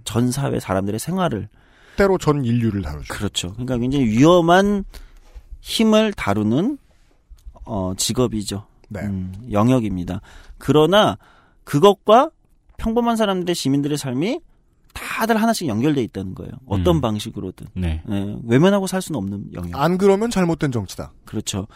전 0.05 0.31
사회 0.31 0.61
사람들의 0.61 0.99
생활을 1.01 1.49
때로 1.97 2.19
전 2.19 2.45
인류를 2.45 2.83
다루죠. 2.83 3.13
그렇죠. 3.13 3.53
그러니까 3.53 3.79
굉장히 3.79 4.07
위험한 4.07 4.85
힘을 5.61 6.13
다루는 6.13 6.79
어 7.65 7.93
직업이죠. 7.97 8.67
네. 8.89 9.01
음, 9.01 9.33
영역입니다. 9.51 10.21
그러나 10.59 11.19
그것과 11.65 12.31
평범한 12.77 13.17
사람들의 13.17 13.55
시민들의 13.55 13.99
삶이 13.99 14.41
다들 14.93 15.41
하나씩 15.41 15.69
연결돼 15.69 16.03
있다는 16.05 16.35
거예요. 16.35 16.53
어떤 16.67 16.97
음. 16.97 17.01
방식으로든 17.01 17.67
네. 17.75 18.03
네, 18.07 18.37
외면하고 18.45 18.87
살 18.87 19.03
수는 19.03 19.19
없는 19.19 19.53
영역. 19.53 19.79
안 19.79 19.99
그러면 19.99 20.31
잘못된 20.31 20.73
정치다. 20.73 21.13
그렇죠. 21.25 21.67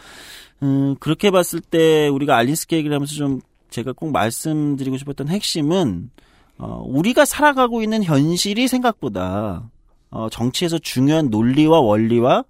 음, 0.63 0.95
그렇게 0.99 1.29
봤을 1.29 1.59
때 1.59 2.07
우리가 2.07 2.37
알린스키 2.37 2.75
얘기를 2.75 2.95
하면서 2.95 3.13
좀 3.13 3.41
제가 3.69 3.93
꼭 3.93 4.11
말씀드리고 4.11 4.97
싶었던 4.97 5.27
핵심은 5.27 6.09
어, 6.57 6.83
우리가 6.85 7.25
살아가고 7.25 7.81
있는 7.81 8.03
현실이 8.03 8.67
생각보다 8.67 9.69
어, 10.11 10.29
정치에서 10.29 10.77
중요한 10.77 11.29
논리와 11.29 11.79
원리와 11.79 12.43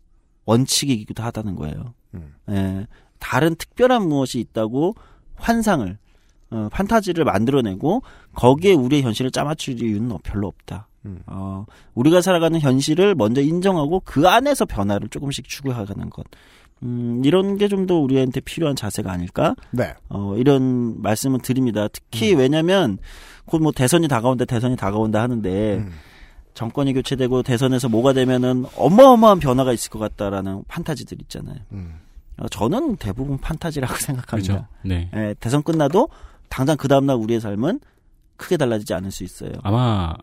원칙이기도 0.46 1.24
하다는 1.24 1.56
거예요. 1.56 1.94
음. 2.16 2.34
예, 2.50 2.88
다른 3.20 3.56
특별한 3.56 4.08
무엇이 4.08 4.40
있다고 4.40 4.96
환상을 5.36 5.98
어, 6.52 6.70
판타지를 6.72 7.24
만들어내고 7.24 8.02
거기에 8.34 8.74
우리의 8.74 9.04
현실을 9.04 9.32
짜맞출 9.32 9.82
이유는 9.82 10.18
별로 10.24 10.48
없다. 10.48 10.88
음. 11.06 11.20
어, 11.28 11.66
우리가 11.96 12.22
살아가는 12.22 12.60
현실을 12.60 13.16
먼저 13.16 13.42
인정하고 13.42 14.02
그 14.04 14.28
안에서 14.28 14.66
변화를 14.66 15.08
조금씩 15.10 15.48
추구해가는 15.48 16.10
것. 16.10 16.26
음, 16.84 17.22
이런 17.24 17.58
게 17.58 17.68
좀 17.68 17.86
더 17.86 17.96
우리한테 17.96 18.40
필요한 18.42 18.76
자세가 18.76 19.12
아닐까? 19.12 19.56
네. 19.72 19.94
어, 20.10 20.36
이런 20.36 21.00
말씀을 21.02 21.40
드립니다. 21.40 21.88
특히 21.88 22.34
왜냐면 22.34 22.98
곧 23.46 23.62
뭐 23.62 23.72
대선이 23.72 24.08
다가온다, 24.08 24.46
대선이 24.46 24.76
다가온다 24.76 25.22
하는데 25.22 25.78
음. 25.78 25.92
정권이 26.54 26.94
교체되고 26.94 27.44
대선에서 27.44 27.90
뭐가 27.90 28.14
되면은 28.14 28.66
어마어마한 28.76 29.40
변화가 29.40 29.74
있을 29.74 29.90
것 29.90 30.00
같다라는 30.00 30.64
판타지들 30.68 31.22
있잖아요. 31.22 31.58
음. 31.72 32.00
어, 32.38 32.48
저는 32.50 32.98
대부분 32.98 33.38
판타지라고 33.38 33.96
생각합니다. 33.98 34.54
그렇죠. 34.54 34.68
네. 34.84 35.10
예, 35.16 35.36
대선 35.40 35.64
끝나도 35.64 36.10
당장 36.50 36.78
그 36.78 36.88
다음날 36.88 37.16
우리의 37.18 37.40
삶은 37.40 37.80
크게 38.38 38.58
달라지지 38.58 38.94
않을 38.94 39.12
수 39.12 39.24
있어요. 39.24 39.52
아마 39.64 40.14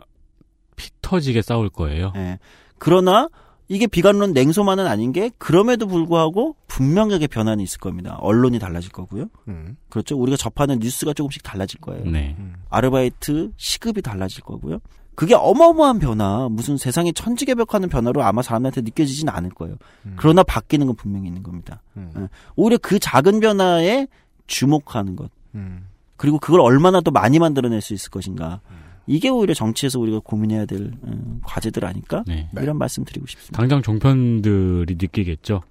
피 0.76 0.90
터지게 1.00 1.42
싸울 1.42 1.68
거예요. 1.68 2.12
예. 2.16 2.38
그러나 2.78 3.28
이게 3.68 3.86
비관론 3.86 4.32
냉소만은 4.32 4.86
아닌 4.86 5.12
게 5.12 5.30
그럼에도 5.36 5.86
불구하고 5.86 6.56
분명하게 6.68 7.26
변화는 7.26 7.62
있을 7.62 7.78
겁니다. 7.78 8.16
언론이 8.20 8.59
달라질 8.59 8.90
거고요. 8.90 9.26
음. 9.48 9.76
그렇죠. 9.90 10.16
우리가 10.16 10.36
접하는 10.36 10.78
뉴스가 10.78 11.12
조금씩 11.12 11.42
달라질 11.42 11.80
거예요. 11.80 12.05
네. 12.05 12.34
아르바이트 12.70 13.52
시급이 13.56 14.00
달라질 14.00 14.42
거고요. 14.42 14.78
그게 15.19 15.35
어마어마한 15.35 15.99
변화, 15.99 16.49
무슨 16.49 16.77
세상이 16.77 17.12
천지개벽하는 17.12 17.89
변화로 17.89 18.23
아마 18.23 18.40
사람한테 18.40 18.82
느껴지진 18.82 19.28
않을 19.28 19.51
거예요. 19.51 19.74
그러나 20.15 20.45
바뀌는 20.45 20.86
건 20.86 20.95
분명히 20.95 21.27
있는 21.27 21.43
겁니다. 21.43 21.82
음. 21.97 22.12
예. 22.16 22.28
오히려 22.55 22.78
그 22.81 23.01
작은 23.01 23.40
변화에 23.40 24.07
주목하는 24.47 25.16
것. 25.16 25.32
음. 25.57 25.89
그리고 26.16 26.39
그걸 26.39 26.61
얼마나 26.61 27.01
더 27.01 27.11
많이 27.11 27.40
만들어낼 27.40 27.81
수 27.81 27.95
있을 27.95 28.11
것인가. 28.11 28.61
이게 29.09 29.28
오히려 29.28 29.55
정치에서 29.55 29.99
우리가 29.99 30.20
고민해야 30.23 30.66
될 30.66 30.93
음, 31.03 31.40
과제들 31.43 31.85
아닐까? 31.85 32.23
네. 32.28 32.49
이런 32.57 32.78
말씀 32.78 33.05
드리고 33.05 33.27
싶습니다. 33.27 33.57
당장 33.57 33.82
종편들이 33.82 34.95
느끼겠죠. 35.01 35.62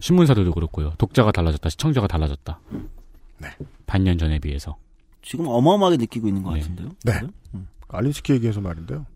신문사들도 0.00 0.52
그렇고요. 0.52 0.92
독자가 0.98 1.32
달라졌다, 1.32 1.66
시청자가 1.70 2.08
달라졌다. 2.08 2.60
네. 3.38 3.48
반년 3.86 4.18
전에 4.18 4.38
비해서. 4.38 4.76
지금 5.22 5.46
어마어마하게 5.48 5.96
느끼고 5.96 6.28
있는 6.28 6.42
것 6.42 6.52
네. 6.52 6.60
같은데요. 6.60 6.90
네. 7.04 7.20
음. 7.54 7.68
알리스키 7.88 8.32
얘기해서 8.32 8.60
말인데요. 8.60 9.06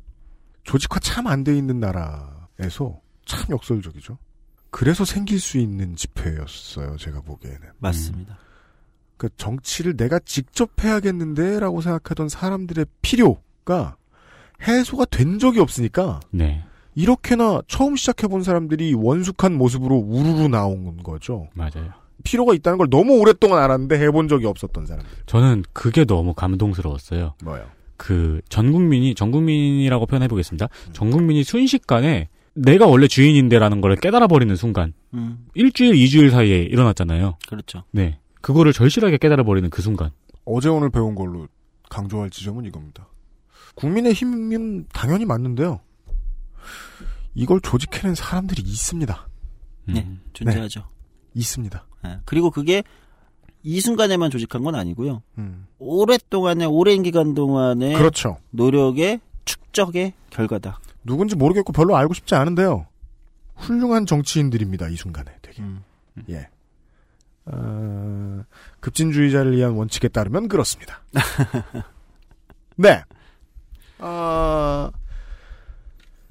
조직화 0.65 0.99
참 1.01 1.27
안 1.27 1.45
돼 1.45 1.57
있는 1.57 1.81
나라에서 1.81 3.01
참 3.27 3.45
역설적이죠. 3.51 4.19
그래서 4.70 5.05
생길 5.05 5.40
수 5.40 5.59
있는 5.59 5.97
집회였어요, 5.97 6.97
제가 6.99 7.20
보기에는. 7.23 7.61
맞습니다. 7.78 8.36
그 9.16 9.28
정치를 9.36 9.97
내가 9.97 10.19
직접 10.20 10.70
해야겠는데라고 10.82 11.81
생각하던 11.81 12.28
사람들의 12.28 12.86
필요가 13.03 13.97
해소가 14.66 15.07
된 15.07 15.39
적이 15.39 15.61
없으니까 15.61 16.20
네. 16.31 16.62
이렇게나 16.95 17.62
처음 17.69 17.97
시작해본 17.97 18.43
사람들이 18.43 18.93
원숙한 18.95 19.55
모습으로 19.55 19.97
우르르 19.97 20.49
나온 20.49 21.03
거죠. 21.03 21.49
맞아요. 21.55 21.93
필요가 22.24 22.53
있다는 22.55 22.77
걸 22.78 22.89
너무 22.90 23.19
오랫동안 23.19 23.62
알았는데 23.62 23.99
해본 24.01 24.28
적이 24.28 24.47
없었던 24.47 24.86
사람들. 24.86 25.11
저는 25.27 25.65
그게 25.73 26.05
너무 26.05 26.35
감동스러웠어요. 26.35 27.35
뭐요? 27.43 27.66
그 27.99 28.41
전 28.49 28.73
국민이 28.73 29.15
전 29.15 29.31
국민이라고 29.31 30.07
표현해 30.07 30.27
보겠습니다. 30.29 30.69
전 30.93 31.11
국민이 31.11 31.45
순식간에 31.45 32.29
내가 32.55 32.87
원래 32.87 33.07
주인인데라는 33.07 33.81
걸 33.83 33.95
깨달아 33.97 34.27
버리는 34.29 34.55
순간 34.57 34.95
음, 35.15 35.47
일주일 35.55 35.95
이주일 35.95 36.31
사이에 36.31 36.62
일어났잖아요. 36.62 37.37
그렇죠. 37.47 37.85
네. 37.91 38.19
그거를 38.41 38.73
절실하게 38.73 39.19
깨달아 39.19 39.43
버리는 39.43 39.69
그 39.69 39.83
순간. 39.83 40.11
어제 40.45 40.69
오늘 40.70 40.89
배운 40.91 41.15
걸로 41.15 41.47
강조할 41.91 42.31
지점은 42.31 42.65
이겁니다. 42.65 43.07
국민의 43.75 44.12
힘은 44.15 44.87
당연히 44.93 45.25
맞는데요. 45.27 45.81
이걸 47.35 47.61
조직해낸 47.61 48.15
사람들이 48.15 48.62
있습니다. 48.62 49.29
음. 49.89 49.95
네, 49.95 50.09
존재하죠. 50.33 50.85
있습니다. 51.35 51.87
예. 52.07 52.19
그리고 52.25 52.51
그게 52.51 52.83
이 53.69 53.82
순간에만 53.82 54.31
조직한 54.31 54.62
건 54.62 54.74
아니고요. 54.74 55.20
음. 55.36 55.66
오랫동안의 55.78 56.66
오랜 56.66 57.03
기간 57.03 57.35
동안의 57.35 57.97
그렇죠. 57.97 58.39
노력의 58.49 59.20
축적의 59.45 60.15
결과다. 60.31 60.81
누군지 61.05 61.36
모르겠고 61.36 61.74
별로 61.74 61.95
알고 61.95 62.15
싶지 62.15 62.35
않은데요. 62.35 62.86
훌륭한 63.57 64.07
정치인들입니다. 64.07 64.89
이 64.89 64.97
순간에 64.97 65.31
되게. 65.43 65.61
음. 65.61 65.85
예. 66.31 66.49
어, 67.45 68.43
급진주의자를 68.81 69.55
위한 69.55 69.73
원칙에 69.73 70.09
따르면 70.09 70.49
그렇습니다. 70.49 71.03
네. 72.77 73.03
어, 73.99 74.90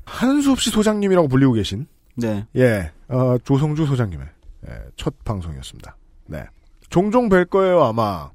한수업 0.05 0.59
씨 0.59 0.71
소장님이라고 0.71 1.27
불리고 1.27 1.53
계신 1.53 1.85
네. 2.15 2.47
예, 2.55 2.91
어, 3.09 3.37
조성주 3.43 3.85
소장님의 3.85 4.27
예, 4.69 4.71
첫 4.95 5.23
방송이었습니다. 5.23 5.95
네. 6.25 6.47
종종 6.89 7.29
뵐 7.29 7.45
거예요, 7.45 7.83
아마. 7.83 8.31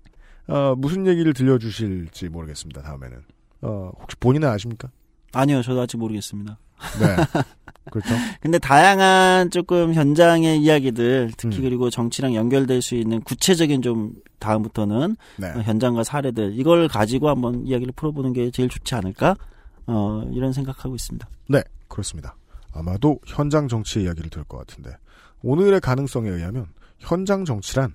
어, 0.49 0.75
무슨 0.77 1.07
얘기를 1.07 1.33
들려주실지 1.33 2.29
모르겠습니다, 2.29 2.83
다음에는. 2.83 3.23
어, 3.63 3.93
혹시 4.01 4.17
본인은 4.19 4.49
아십니까? 4.49 4.91
아니요, 5.33 5.63
저도 5.63 5.83
아직 5.83 5.97
모르겠습니다. 5.97 6.59
네. 7.01 7.17
그렇죠. 7.91 8.15
근데 8.41 8.59
다양한 8.59 9.51
조금 9.51 9.95
현장의 9.95 10.61
이야기들, 10.61 11.33
특히 11.37 11.59
음. 11.59 11.63
그리고 11.63 11.91
정치랑 11.91 12.35
연결될 12.35 12.83
수 12.83 12.95
있는 12.95 13.21
구체적인 13.23 13.83
좀 13.83 14.13
다음부터는 14.39 15.17
네. 15.39 15.49
어, 15.51 15.61
현장과 15.63 16.05
사례들 16.05 16.59
이걸 16.59 16.89
가지고 16.89 17.29
한번 17.29 17.67
이야기를 17.67 17.93
풀어보는 17.97 18.33
게 18.33 18.51
제일 18.51 18.69
좋지 18.69 18.95
않을까? 18.95 19.37
어, 19.87 20.23
이런 20.33 20.53
생각하고 20.53 20.95
있습니다. 20.95 21.29
네, 21.49 21.63
그렇습니다. 21.89 22.37
아마도 22.73 23.19
현장 23.27 23.69
정치의 23.69 24.07
이야기를 24.07 24.31
들을 24.31 24.45
것 24.45 24.59
같은데, 24.59 24.97
오늘의 25.43 25.81
가능성에 25.81 26.29
의하면, 26.31 26.67
현장 26.99 27.45
정치란 27.45 27.95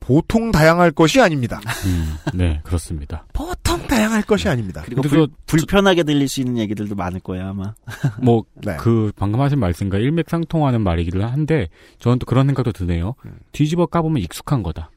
보통 0.00 0.50
다양할 0.50 0.90
것이 0.90 1.20
아닙니다. 1.20 1.60
음, 1.86 2.14
네, 2.36 2.60
그렇습니다. 2.64 3.24
보통 3.32 3.86
다양할 3.86 4.22
것이 4.22 4.48
아닙니다. 4.48 4.82
그리고 4.84 5.02
불, 5.02 5.26
그- 5.28 5.34
불편하게 5.46 6.02
들릴 6.02 6.26
수 6.28 6.40
있는 6.40 6.58
얘기들도 6.58 6.94
많을 6.94 7.20
거야 7.20 7.50
아마. 7.50 7.74
뭐, 8.22 8.44
네. 8.54 8.76
그, 8.78 9.12
방금 9.16 9.40
하신 9.40 9.58
말씀과 9.60 9.98
일맥상통하는 9.98 10.80
말이기도 10.80 11.22
한데, 11.24 11.68
저는 11.98 12.18
또 12.18 12.26
그런 12.26 12.46
생각도 12.46 12.72
드네요. 12.72 13.14
음. 13.26 13.38
뒤집어 13.52 13.86
까보면 13.86 14.22
익숙한 14.22 14.62
거다. 14.62 14.90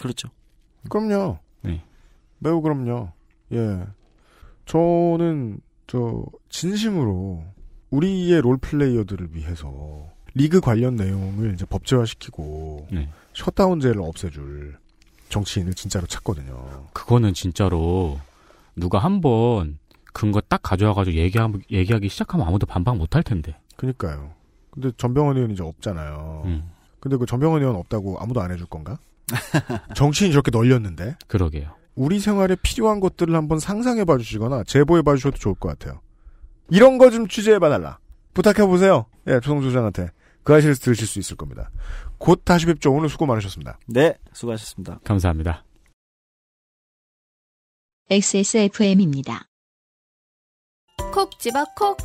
그렇죠. 0.00 0.28
그럼요. 0.88 1.38
네. 1.62 1.82
매우 2.38 2.60
그럼요. 2.62 3.10
예. 3.52 3.80
저는, 4.66 5.58
저, 5.86 6.24
진심으로, 6.48 7.42
우리의 7.90 8.40
롤플레이어들을 8.42 9.30
위해서, 9.34 10.06
리그 10.34 10.60
관련 10.60 10.94
내용을 10.94 11.54
이제 11.54 11.64
법제화시키고, 11.66 12.86
네. 12.92 13.08
셧다운제를 13.34 14.00
없애줄 14.02 14.76
정치인을 15.28 15.74
진짜로 15.74 16.06
찾거든요. 16.06 16.86
그거는 16.92 17.34
진짜로, 17.34 18.18
누가 18.76 18.98
한번 18.98 19.78
근거 20.12 20.40
딱 20.40 20.60
가져와가지고 20.62 21.16
얘기하, 21.16 21.48
얘기하기 21.70 22.08
시작하면 22.08 22.46
아무도 22.48 22.66
반박 22.66 22.96
못할 22.96 23.22
텐데. 23.22 23.56
그니까요. 23.76 24.32
근데 24.70 24.90
전병헌 24.96 25.36
의원 25.36 25.50
이제 25.52 25.62
없잖아요. 25.62 26.42
음, 26.46 26.70
근데 26.98 27.16
그 27.16 27.26
전병헌 27.26 27.60
의원 27.62 27.76
없다고 27.76 28.18
아무도 28.20 28.40
안 28.40 28.50
해줄 28.50 28.66
건가? 28.66 28.98
정치인이 29.94 30.32
저렇게 30.32 30.50
널렸는데? 30.50 31.16
그러게요. 31.28 31.70
우리 31.94 32.18
생활에 32.18 32.56
필요한 32.62 32.98
것들을 33.00 33.34
한번 33.34 33.58
상상해 33.60 34.04
봐 34.04 34.16
주시거나 34.18 34.64
제보해 34.64 35.02
봐 35.02 35.14
주셔도 35.16 35.36
좋을 35.38 35.54
것 35.54 35.68
같아요. 35.68 36.00
이런 36.70 36.98
거 36.98 37.10
좀 37.10 37.28
취재해 37.28 37.58
봐 37.58 37.68
달라. 37.68 37.98
부탁해 38.34 38.66
보세요. 38.66 39.06
예, 39.28 39.34
조성주 39.40 39.68
소장한테. 39.68 40.08
그 40.42 40.54
아실에서 40.54 40.80
들으실 40.80 41.06
수 41.06 41.18
있을 41.18 41.36
겁니다. 41.36 41.70
곧 42.18 42.42
다시 42.44 42.66
뵙죠. 42.66 42.92
오늘 42.92 43.08
수고 43.08 43.26
많으셨습니다. 43.26 43.78
네, 43.86 44.14
수고하셨습니다. 44.32 45.00
감사합니다. 45.04 45.64
XSFM입니다. 48.10 49.46
콕 51.12 51.38
집어 51.38 51.64
콕. 51.76 51.96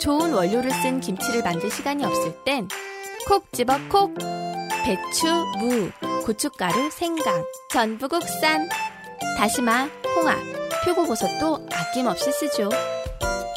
좋은 0.00 0.32
원료를 0.32 0.70
쓴 0.70 1.00
김치를 1.00 1.42
만들 1.42 1.70
시간이 1.70 2.04
없을 2.04 2.34
땐 2.44 2.68
콕 3.26 3.52
집어 3.52 3.78
콕. 3.88 4.12
배추, 4.84 5.26
무, 5.58 5.90
고춧가루, 6.24 6.90
생강, 6.90 7.44
전부 7.70 8.08
국산. 8.08 8.68
다시마, 9.38 9.84
홍합, 10.16 10.36
표고버섯도 10.84 11.68
아낌없이 11.72 12.32
쓰죠. 12.32 12.68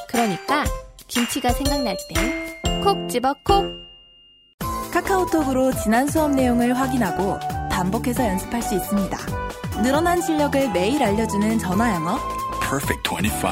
그러니까 0.07 0.63
김치가 1.07 1.51
생각날 1.51 1.97
땐 2.13 2.44
콕 2.85 3.09
집어 3.09 3.33
콕. 3.43 3.65
카카오톡으로 4.93 5.71
지난 5.71 6.07
수업 6.07 6.29
내용을 6.35 6.77
확인하고 6.77 7.39
반복해서 7.71 8.27
연습할 8.27 8.61
수 8.61 8.75
있습니다. 8.75 9.17
늘어난 9.81 10.21
실력을 10.21 10.71
매일 10.71 11.01
알려주는 11.01 11.57
전화 11.57 11.95
영어. 11.95 12.19
Perfect 12.59 13.09
25. 13.09 13.47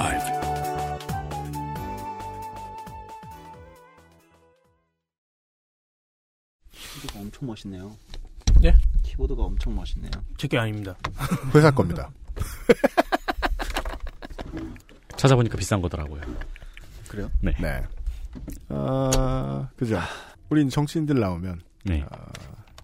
키보드가 6.70 7.20
엄청 7.20 7.48
멋있네요. 7.48 7.98
예? 8.64 8.76
키보드가 9.02 9.42
엄청 9.42 9.76
멋있네요. 9.76 10.12
제게 10.38 10.60
아닙니다. 10.60 10.96
회사 11.56 11.72
겁니다. 11.72 12.12
찾아보니까 15.18 15.58
비싼 15.58 15.82
거더라고요. 15.82 16.22
그래요? 17.08 17.32
네. 17.42 17.56
네. 17.60 17.82
아, 18.70 19.70
그죠. 19.76 20.00
우린 20.50 20.70
정치인들 20.70 21.20
나오면, 21.20 21.62
네. 21.86 22.06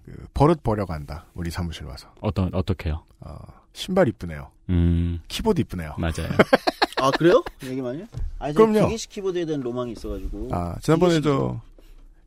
그 0.05 0.26
버릇 0.34 0.63
버려간다. 0.63 1.26
우리 1.34 1.51
사무실 1.51 1.85
와서. 1.85 2.11
어떤, 2.21 2.53
어떻게요? 2.53 3.03
어, 3.21 3.38
신발 3.73 4.07
이쁘네요. 4.07 4.49
음, 4.69 5.19
키보드 5.27 5.61
이쁘네요. 5.61 5.95
맞아요. 5.97 6.30
아 7.01 7.11
그래요? 7.11 7.43
얘기 7.63 7.81
많이? 7.81 8.01
해? 8.01 8.07
아니 8.39 8.53
그럼요. 8.53 8.73
그럼요. 8.73 8.88
기계식 8.89 9.09
키보드에 9.11 9.45
대한 9.45 9.61
로망이 9.61 9.93
있어가지고. 9.93 10.49
아, 10.51 10.76
지난번에 10.81 11.21
저, 11.21 11.61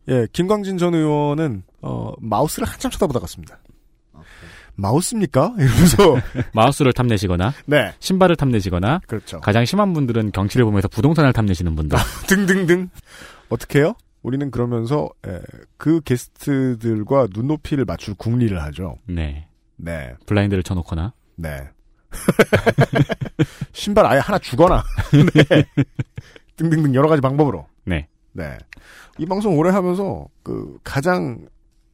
예, 0.08 0.26
김광진 0.32 0.78
전 0.78 0.94
의원은, 0.94 1.62
어, 1.82 2.12
마우스를 2.20 2.66
한참 2.66 2.90
쳐다보다 2.90 3.20
갔습니다. 3.20 3.58
마우스입니까? 4.76 5.54
이러면서 5.58 6.16
마우스를 6.54 6.92
탐내시거나 6.92 7.52
네 7.66 7.92
신발을 7.98 8.36
탐내시거나 8.36 9.00
그렇죠. 9.06 9.40
가장 9.40 9.64
심한 9.64 9.92
분들은 9.92 10.32
경치를 10.32 10.64
보면서 10.64 10.88
부동산을 10.88 11.32
탐내시는 11.32 11.74
분들. 11.76 11.98
등등등 12.28 12.88
어떻게 13.48 13.80
해요? 13.80 13.94
우리는 14.22 14.50
그러면서 14.50 15.10
에, 15.26 15.40
그 15.76 16.00
게스트들과 16.00 17.28
눈높이를 17.34 17.84
맞출 17.84 18.14
궁리를 18.14 18.60
하죠. 18.62 18.96
네. 19.06 19.48
네, 19.76 20.14
블라인드를 20.26 20.62
쳐놓거나. 20.62 21.12
네. 21.36 21.68
신발 23.72 24.06
아예 24.06 24.20
하나 24.20 24.38
주거나. 24.38 24.84
네. 25.34 25.64
등등등 26.56 26.94
여러 26.94 27.08
가지 27.08 27.20
방법으로. 27.20 27.66
네. 27.84 28.06
네. 28.32 28.56
이 29.18 29.26
방송 29.26 29.58
오래 29.58 29.70
하면서 29.70 30.26
그 30.42 30.78
가장 30.84 31.46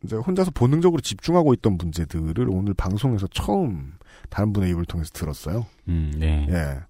이제 0.04 0.16
혼자서 0.16 0.50
본능적으로 0.52 1.00
집중하고 1.00 1.54
있던 1.54 1.76
문제들을 1.76 2.48
오늘 2.50 2.74
방송에서 2.74 3.26
처음 3.28 3.94
다른 4.28 4.52
분의 4.52 4.70
입을 4.70 4.84
통해서 4.84 5.10
들었어요. 5.12 5.66
음, 5.88 6.12
네. 6.16 6.46
예. 6.50 6.80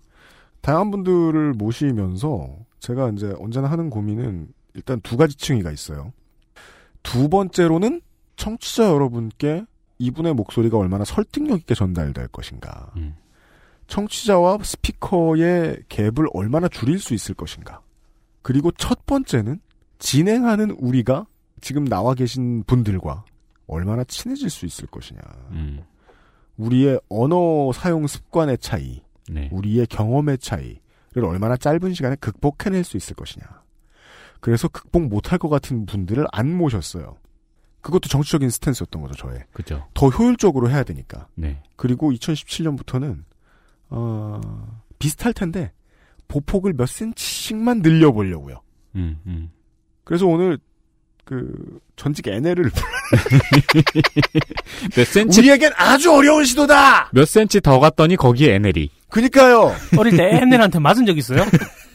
다양한 0.61 0.91
분들을 0.91 1.55
모시면서 1.55 2.57
제가 2.81 3.11
이제 3.11 3.33
언제나 3.39 3.71
하는 3.71 3.91
고민은 3.91 4.49
일단 4.75 5.01
두 5.01 5.17
가지 5.17 5.37
층위가 5.37 5.71
있어요. 5.73 6.13
두 7.03 7.29
번째로는 7.29 8.01
청취자 8.37 8.91
여러분께 8.91 9.65
이분의 9.99 10.35
목소리가 10.35 10.79
얼마나 10.79 11.05
설득력 11.05 11.59
있게 11.61 11.75
전달될 11.75 12.29
것인가. 12.29 12.93
음. 12.97 13.17
청취자와 13.89 14.59
스피커의 14.63 15.85
갭을 15.89 16.29
얼마나 16.35 16.69
줄일 16.69 16.99
수 16.99 17.15
있을 17.15 17.35
것인가. 17.35 17.81
그리고 18.43 18.71
첫 18.71 19.07
번째는 19.07 19.61
진행하는 19.99 20.71
우리가 20.73 21.27
지금 21.61 21.87
나와 21.87 22.15
계신 22.15 22.63
분들과 22.65 23.25
얼마나 23.67 24.05
친해질 24.05 24.51
수 24.51 24.67
있을 24.67 24.87
것이냐. 24.87 25.21
음, 25.51 25.83
우리의 26.57 27.01
언어 27.09 27.73
사용 27.73 28.07
습관의 28.07 28.59
차이, 28.59 29.03
네. 29.31 29.49
우리의 29.53 29.87
경험의 29.87 30.39
차이를 30.39 31.25
얼마나 31.25 31.57
짧은 31.57 31.95
시간에 31.95 32.17
극복해낼 32.17 32.85
수 32.85 32.97
있을 32.97 33.15
것이냐. 33.15 33.47
그래서 34.41 34.69
극복 34.69 35.09
못할 35.09 35.39
것 35.39 35.49
같은 35.49 35.87
분들을 35.87 36.27
안 36.33 36.57
모셨어요. 36.57 37.17
그것도 37.81 38.09
정치적인 38.09 38.51
스탠스였던 38.51 39.03
거죠, 39.03 39.15
저의. 39.15 39.45
그죠. 39.53 39.87
더 39.95 40.09
효율적으로 40.09 40.71
해야 40.71 40.83
되니까. 40.83 41.29
네. 41.35 41.63
그리고 41.77 42.11
2017년부터는 42.13 43.25
어, 43.91 44.41
비슷할 44.99 45.33
텐데 45.33 45.73
보폭을 46.27 46.75
몇 46.75 46.87
센치씩만 46.87 47.81
늘려보려고요. 47.81 48.61
음, 48.97 49.21
음. 49.27 49.51
그래서 50.05 50.27
오늘 50.27 50.59
그 51.29 51.47
전직 51.97 52.27
NL을 52.27 52.71
몇 54.97 55.07
센치, 55.07 55.41
우리에겐 55.41 55.73
아주 55.77 56.11
어려운 56.11 56.47
시도다. 56.47 57.11
몇 57.13 57.29
센치 57.29 57.61
더 57.61 57.79
갔더니 57.79 58.17
거기에 58.17 58.55
NL이. 58.55 58.89
그니까요. 59.11 59.77
어릴 59.99 60.17
때 60.17 60.25
애들한테 60.25 60.79
맞은 60.79 61.05
적 61.05 61.19
있어요? 61.19 61.45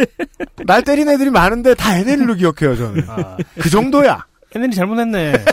날 0.68 0.84
때린 0.84 1.10
애들이 1.10 1.32
많은데 1.32 1.74
다 1.74 1.98
NL로 1.98 2.36
기억해요, 2.36 2.76
저는. 2.76 3.10
아, 3.10 3.38
그 3.60 3.72
정도야. 3.72 4.24
애들이 4.56 4.76
잘못했네. 4.76 5.34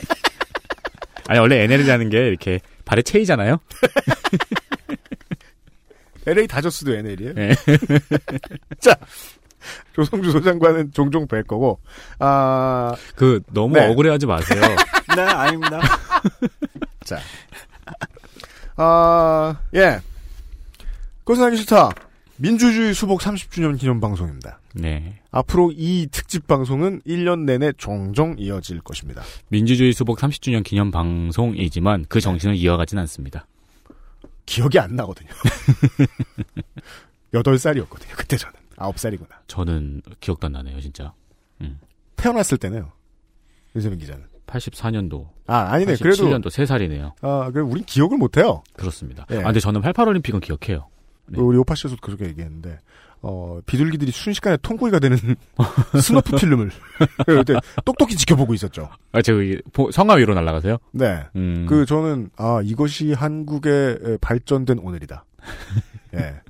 아니, 1.28 1.40
원래 1.40 1.62
NL이라는 1.62 2.10
게 2.10 2.18
이렇게 2.28 2.60
발에 2.84 3.00
채이잖아요? 3.00 3.60
LA 6.26 6.46
다저스도 6.46 6.94
NL이에요. 6.96 7.32
네. 7.32 7.54
자, 8.78 8.94
조성주 9.94 10.30
소장관은 10.30 10.92
종종 10.92 11.26
뵐 11.26 11.42
거고, 11.44 11.80
아, 12.18 12.94
그, 13.16 13.40
너무 13.52 13.76
네. 13.76 13.86
억울해 13.88 14.10
하지 14.10 14.26
마세요. 14.26 14.60
네, 15.16 15.22
아닙니다. 15.22 15.80
자, 17.04 17.18
아, 18.76 19.56
예. 19.74 20.00
그것은 21.24 21.44
하기 21.44 21.56
싫다. 21.58 21.90
민주주의 22.36 22.94
수복 22.94 23.20
30주년 23.20 23.78
기념 23.78 24.00
방송입니다. 24.00 24.60
네. 24.74 25.20
앞으로 25.30 25.72
이 25.76 26.08
특집 26.10 26.46
방송은 26.46 27.02
1년 27.06 27.40
내내 27.40 27.72
종종 27.76 28.34
이어질 28.38 28.80
것입니다. 28.80 29.22
민주주의 29.48 29.92
수복 29.92 30.18
30주년 30.18 30.64
기념 30.64 30.90
방송이지만 30.90 32.06
그 32.08 32.20
정신을 32.20 32.56
이어가진 32.56 32.98
않습니다. 33.00 33.46
기억이 34.46 34.78
안 34.78 34.96
나거든요. 34.96 35.28
8살이었거든요. 37.34 38.16
그때 38.16 38.38
저는. 38.38 38.59
9살이구나. 38.80 39.28
저는 39.46 40.02
기억도 40.20 40.46
안 40.46 40.52
나네요, 40.52 40.80
진짜. 40.80 41.12
태어났을 42.16 42.58
때네요. 42.58 42.92
윤세민 43.74 43.98
기자는. 43.98 44.24
84년도. 44.46 45.28
아, 45.46 45.72
아니네. 45.72 45.96
그래도. 45.96 46.24
87년도 46.24 46.46
3살이네요. 46.48 47.12
아, 47.22 47.50
그래, 47.52 47.62
우린 47.62 47.84
기억을 47.84 48.18
못 48.18 48.36
해요. 48.36 48.62
그렇습니다. 48.74 49.24
예. 49.30 49.38
아, 49.38 49.44
근데 49.44 49.60
저는 49.60 49.80
88 49.80 50.08
올림픽은 50.08 50.40
기억해요. 50.40 50.88
네. 51.26 51.40
우리 51.40 51.56
오파 51.56 51.74
씨에서도 51.74 52.00
그렇게 52.02 52.26
얘기했는데, 52.26 52.78
어, 53.22 53.60
비둘기들이 53.64 54.10
순식간에 54.10 54.56
통구이가 54.60 54.98
되는 54.98 55.16
snuff 56.02 56.36
필름을 56.36 56.70
그때 57.26 57.54
똑똑히 57.84 58.16
지켜보고 58.16 58.52
있었죠. 58.54 58.90
아, 59.12 59.20
보- 59.72 59.90
성화 59.92 60.14
위로 60.14 60.34
날아가세요? 60.34 60.78
네. 60.92 61.24
음. 61.36 61.66
그, 61.68 61.86
저는, 61.86 62.30
아, 62.36 62.60
이것이 62.64 63.12
한국의 63.12 63.98
에, 64.02 64.16
발전된 64.20 64.78
오늘이다. 64.80 65.24
예. 66.16 66.40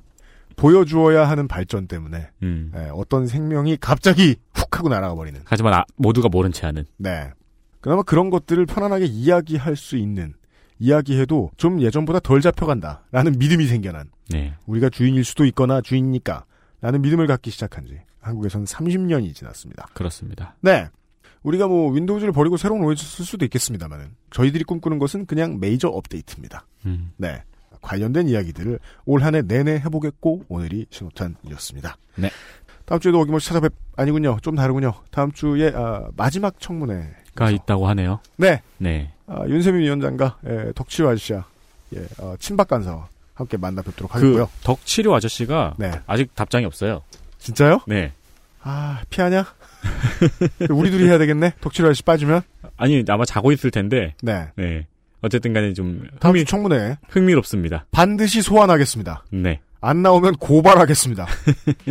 보여주어야 0.61 1.27
하는 1.27 1.47
발전 1.47 1.87
때문에, 1.87 2.29
음. 2.43 2.71
예, 2.75 2.89
어떤 2.93 3.25
생명이 3.25 3.77
갑자기 3.81 4.35
훅 4.53 4.77
하고 4.77 4.89
날아가 4.89 5.15
버리는. 5.15 5.41
하지만 5.43 5.73
아, 5.73 5.83
모두가 5.95 6.29
모른 6.29 6.51
채 6.51 6.67
하는. 6.67 6.85
네. 6.97 7.31
그나마 7.79 8.03
그런 8.03 8.29
것들을 8.29 8.67
편안하게 8.67 9.05
이야기할 9.05 9.75
수 9.75 9.97
있는, 9.97 10.35
이야기해도 10.77 11.49
좀 11.57 11.81
예전보다 11.81 12.19
덜 12.19 12.41
잡혀간다. 12.41 13.05
라는 13.11 13.39
믿음이 13.39 13.65
생겨난. 13.65 14.11
네. 14.29 14.53
우리가 14.67 14.89
주인일 14.89 15.23
수도 15.25 15.45
있거나 15.45 15.81
주인이니까. 15.81 16.45
라는 16.79 17.01
믿음을 17.01 17.25
갖기 17.25 17.49
시작한 17.49 17.85
지, 17.87 17.99
한국에서는 18.21 18.65
30년이 18.65 19.33
지났습니다. 19.33 19.87
그렇습니다. 19.93 20.55
네. 20.61 20.87
우리가 21.41 21.67
뭐 21.67 21.91
윈도우즈를 21.91 22.33
버리고 22.33 22.57
새로운 22.57 22.83
OS 22.83 23.03
쓸 23.03 23.25
수도 23.25 23.45
있겠습니다만은 23.45 24.15
저희들이 24.29 24.63
꿈꾸는 24.63 24.99
것은 24.99 25.25
그냥 25.25 25.59
메이저 25.59 25.87
업데이트입니다. 25.87 26.67
음. 26.85 27.11
네. 27.17 27.43
관련된 27.81 28.27
이야기들을 28.29 28.79
올 29.05 29.23
한 29.23 29.35
해 29.35 29.41
내내 29.41 29.75
해보겠고 29.85 30.45
오늘이 30.49 30.85
신호탄이었습니다. 30.89 31.97
네. 32.15 32.29
다음 32.85 32.99
주에도 32.99 33.19
어김없이 33.21 33.47
찾아뵙 33.47 33.73
아니군요. 33.95 34.37
좀 34.41 34.55
다르군요. 34.55 34.93
다음 35.11 35.31
주에 35.31 35.71
아, 35.75 36.07
마지막 36.17 36.59
청문회. 36.59 37.09
가 37.35 37.49
있다고 37.49 37.87
하네요. 37.89 38.19
네. 38.37 38.61
네. 38.77 39.13
아, 39.27 39.45
윤세민 39.47 39.81
위원장과 39.81 40.39
예, 40.47 40.71
덕치우 40.75 41.07
아저씨와 41.07 41.45
예, 41.95 42.05
어, 42.19 42.35
친박 42.39 42.67
간사와 42.67 43.07
함께 43.33 43.55
만나 43.57 43.81
뵙도록 43.81 44.11
그 44.11 44.17
하겠고요. 44.17 44.49
덕치료 44.63 45.15
아저씨가 45.15 45.75
네. 45.77 45.91
아직 46.07 46.35
답장이 46.35 46.65
없어요. 46.65 47.01
진짜요? 47.37 47.79
네. 47.87 48.11
아 48.61 49.01
피하냐? 49.09 49.45
우리 50.69 50.91
둘이 50.91 51.05
해야 51.07 51.17
되겠네. 51.17 51.53
덕치우 51.61 51.85
아저씨 51.85 52.03
빠지면. 52.03 52.41
아니 52.77 53.03
아마 53.07 53.23
자고 53.25 53.51
있을 53.53 53.71
텐데. 53.71 54.13
네. 54.21 54.49
네. 54.55 54.85
어쨌든 55.21 55.53
간에 55.53 55.73
좀 55.73 56.07
다음 56.19 56.31
흥미, 56.33 56.39
주 56.39 56.51
청문회 56.51 56.97
흥미롭습니다. 57.09 57.85
반드시 57.91 58.41
소환하겠습니다. 58.41 59.25
네. 59.31 59.59
안 59.81 60.03
나오면 60.03 60.35
고발하겠습니다. 60.35 61.25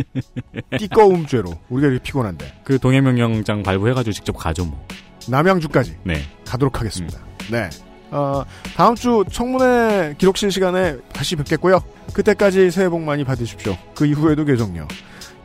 띠꺼움죄로 0.79 1.51
우리가 1.69 1.89
이렇게 1.89 2.03
피곤한데 2.03 2.61
그 2.63 2.79
동해명령장 2.79 3.63
발부해가지고 3.63 4.13
직접 4.13 4.33
가죠 4.33 4.65
뭐. 4.65 4.87
남양주까지 5.27 5.97
네. 6.05 6.21
가도록 6.45 6.79
하겠습니다. 6.79 7.19
네. 7.51 7.69
어, 8.11 8.43
다음 8.75 8.95
주 8.95 9.23
청문회 9.29 10.15
기록실 10.17 10.51
시간에 10.51 10.97
다시 11.13 11.35
뵙겠고요. 11.35 11.81
그때까지 12.13 12.71
새해 12.71 12.89
복 12.89 13.01
많이 13.01 13.23
받으십시오. 13.23 13.77
그 13.95 14.05
이후에도 14.05 14.43
계속요. 14.45 14.87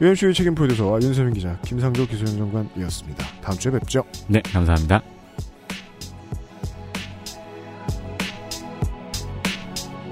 UMC의 0.00 0.34
책임 0.34 0.54
프로듀서와 0.54 1.00
윤세민 1.00 1.32
기자, 1.32 1.58
김상조 1.64 2.06
기술행정관이었습니다. 2.06 3.24
다음 3.42 3.56
주에 3.58 3.72
뵙죠. 3.72 4.04
네. 4.28 4.42
감사합니다. 4.52 5.02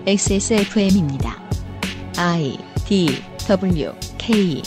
XSFM입니다. 0.06 1.42
I 2.18 2.58
D 2.86 3.22
W 3.48 3.92
K 4.18 4.62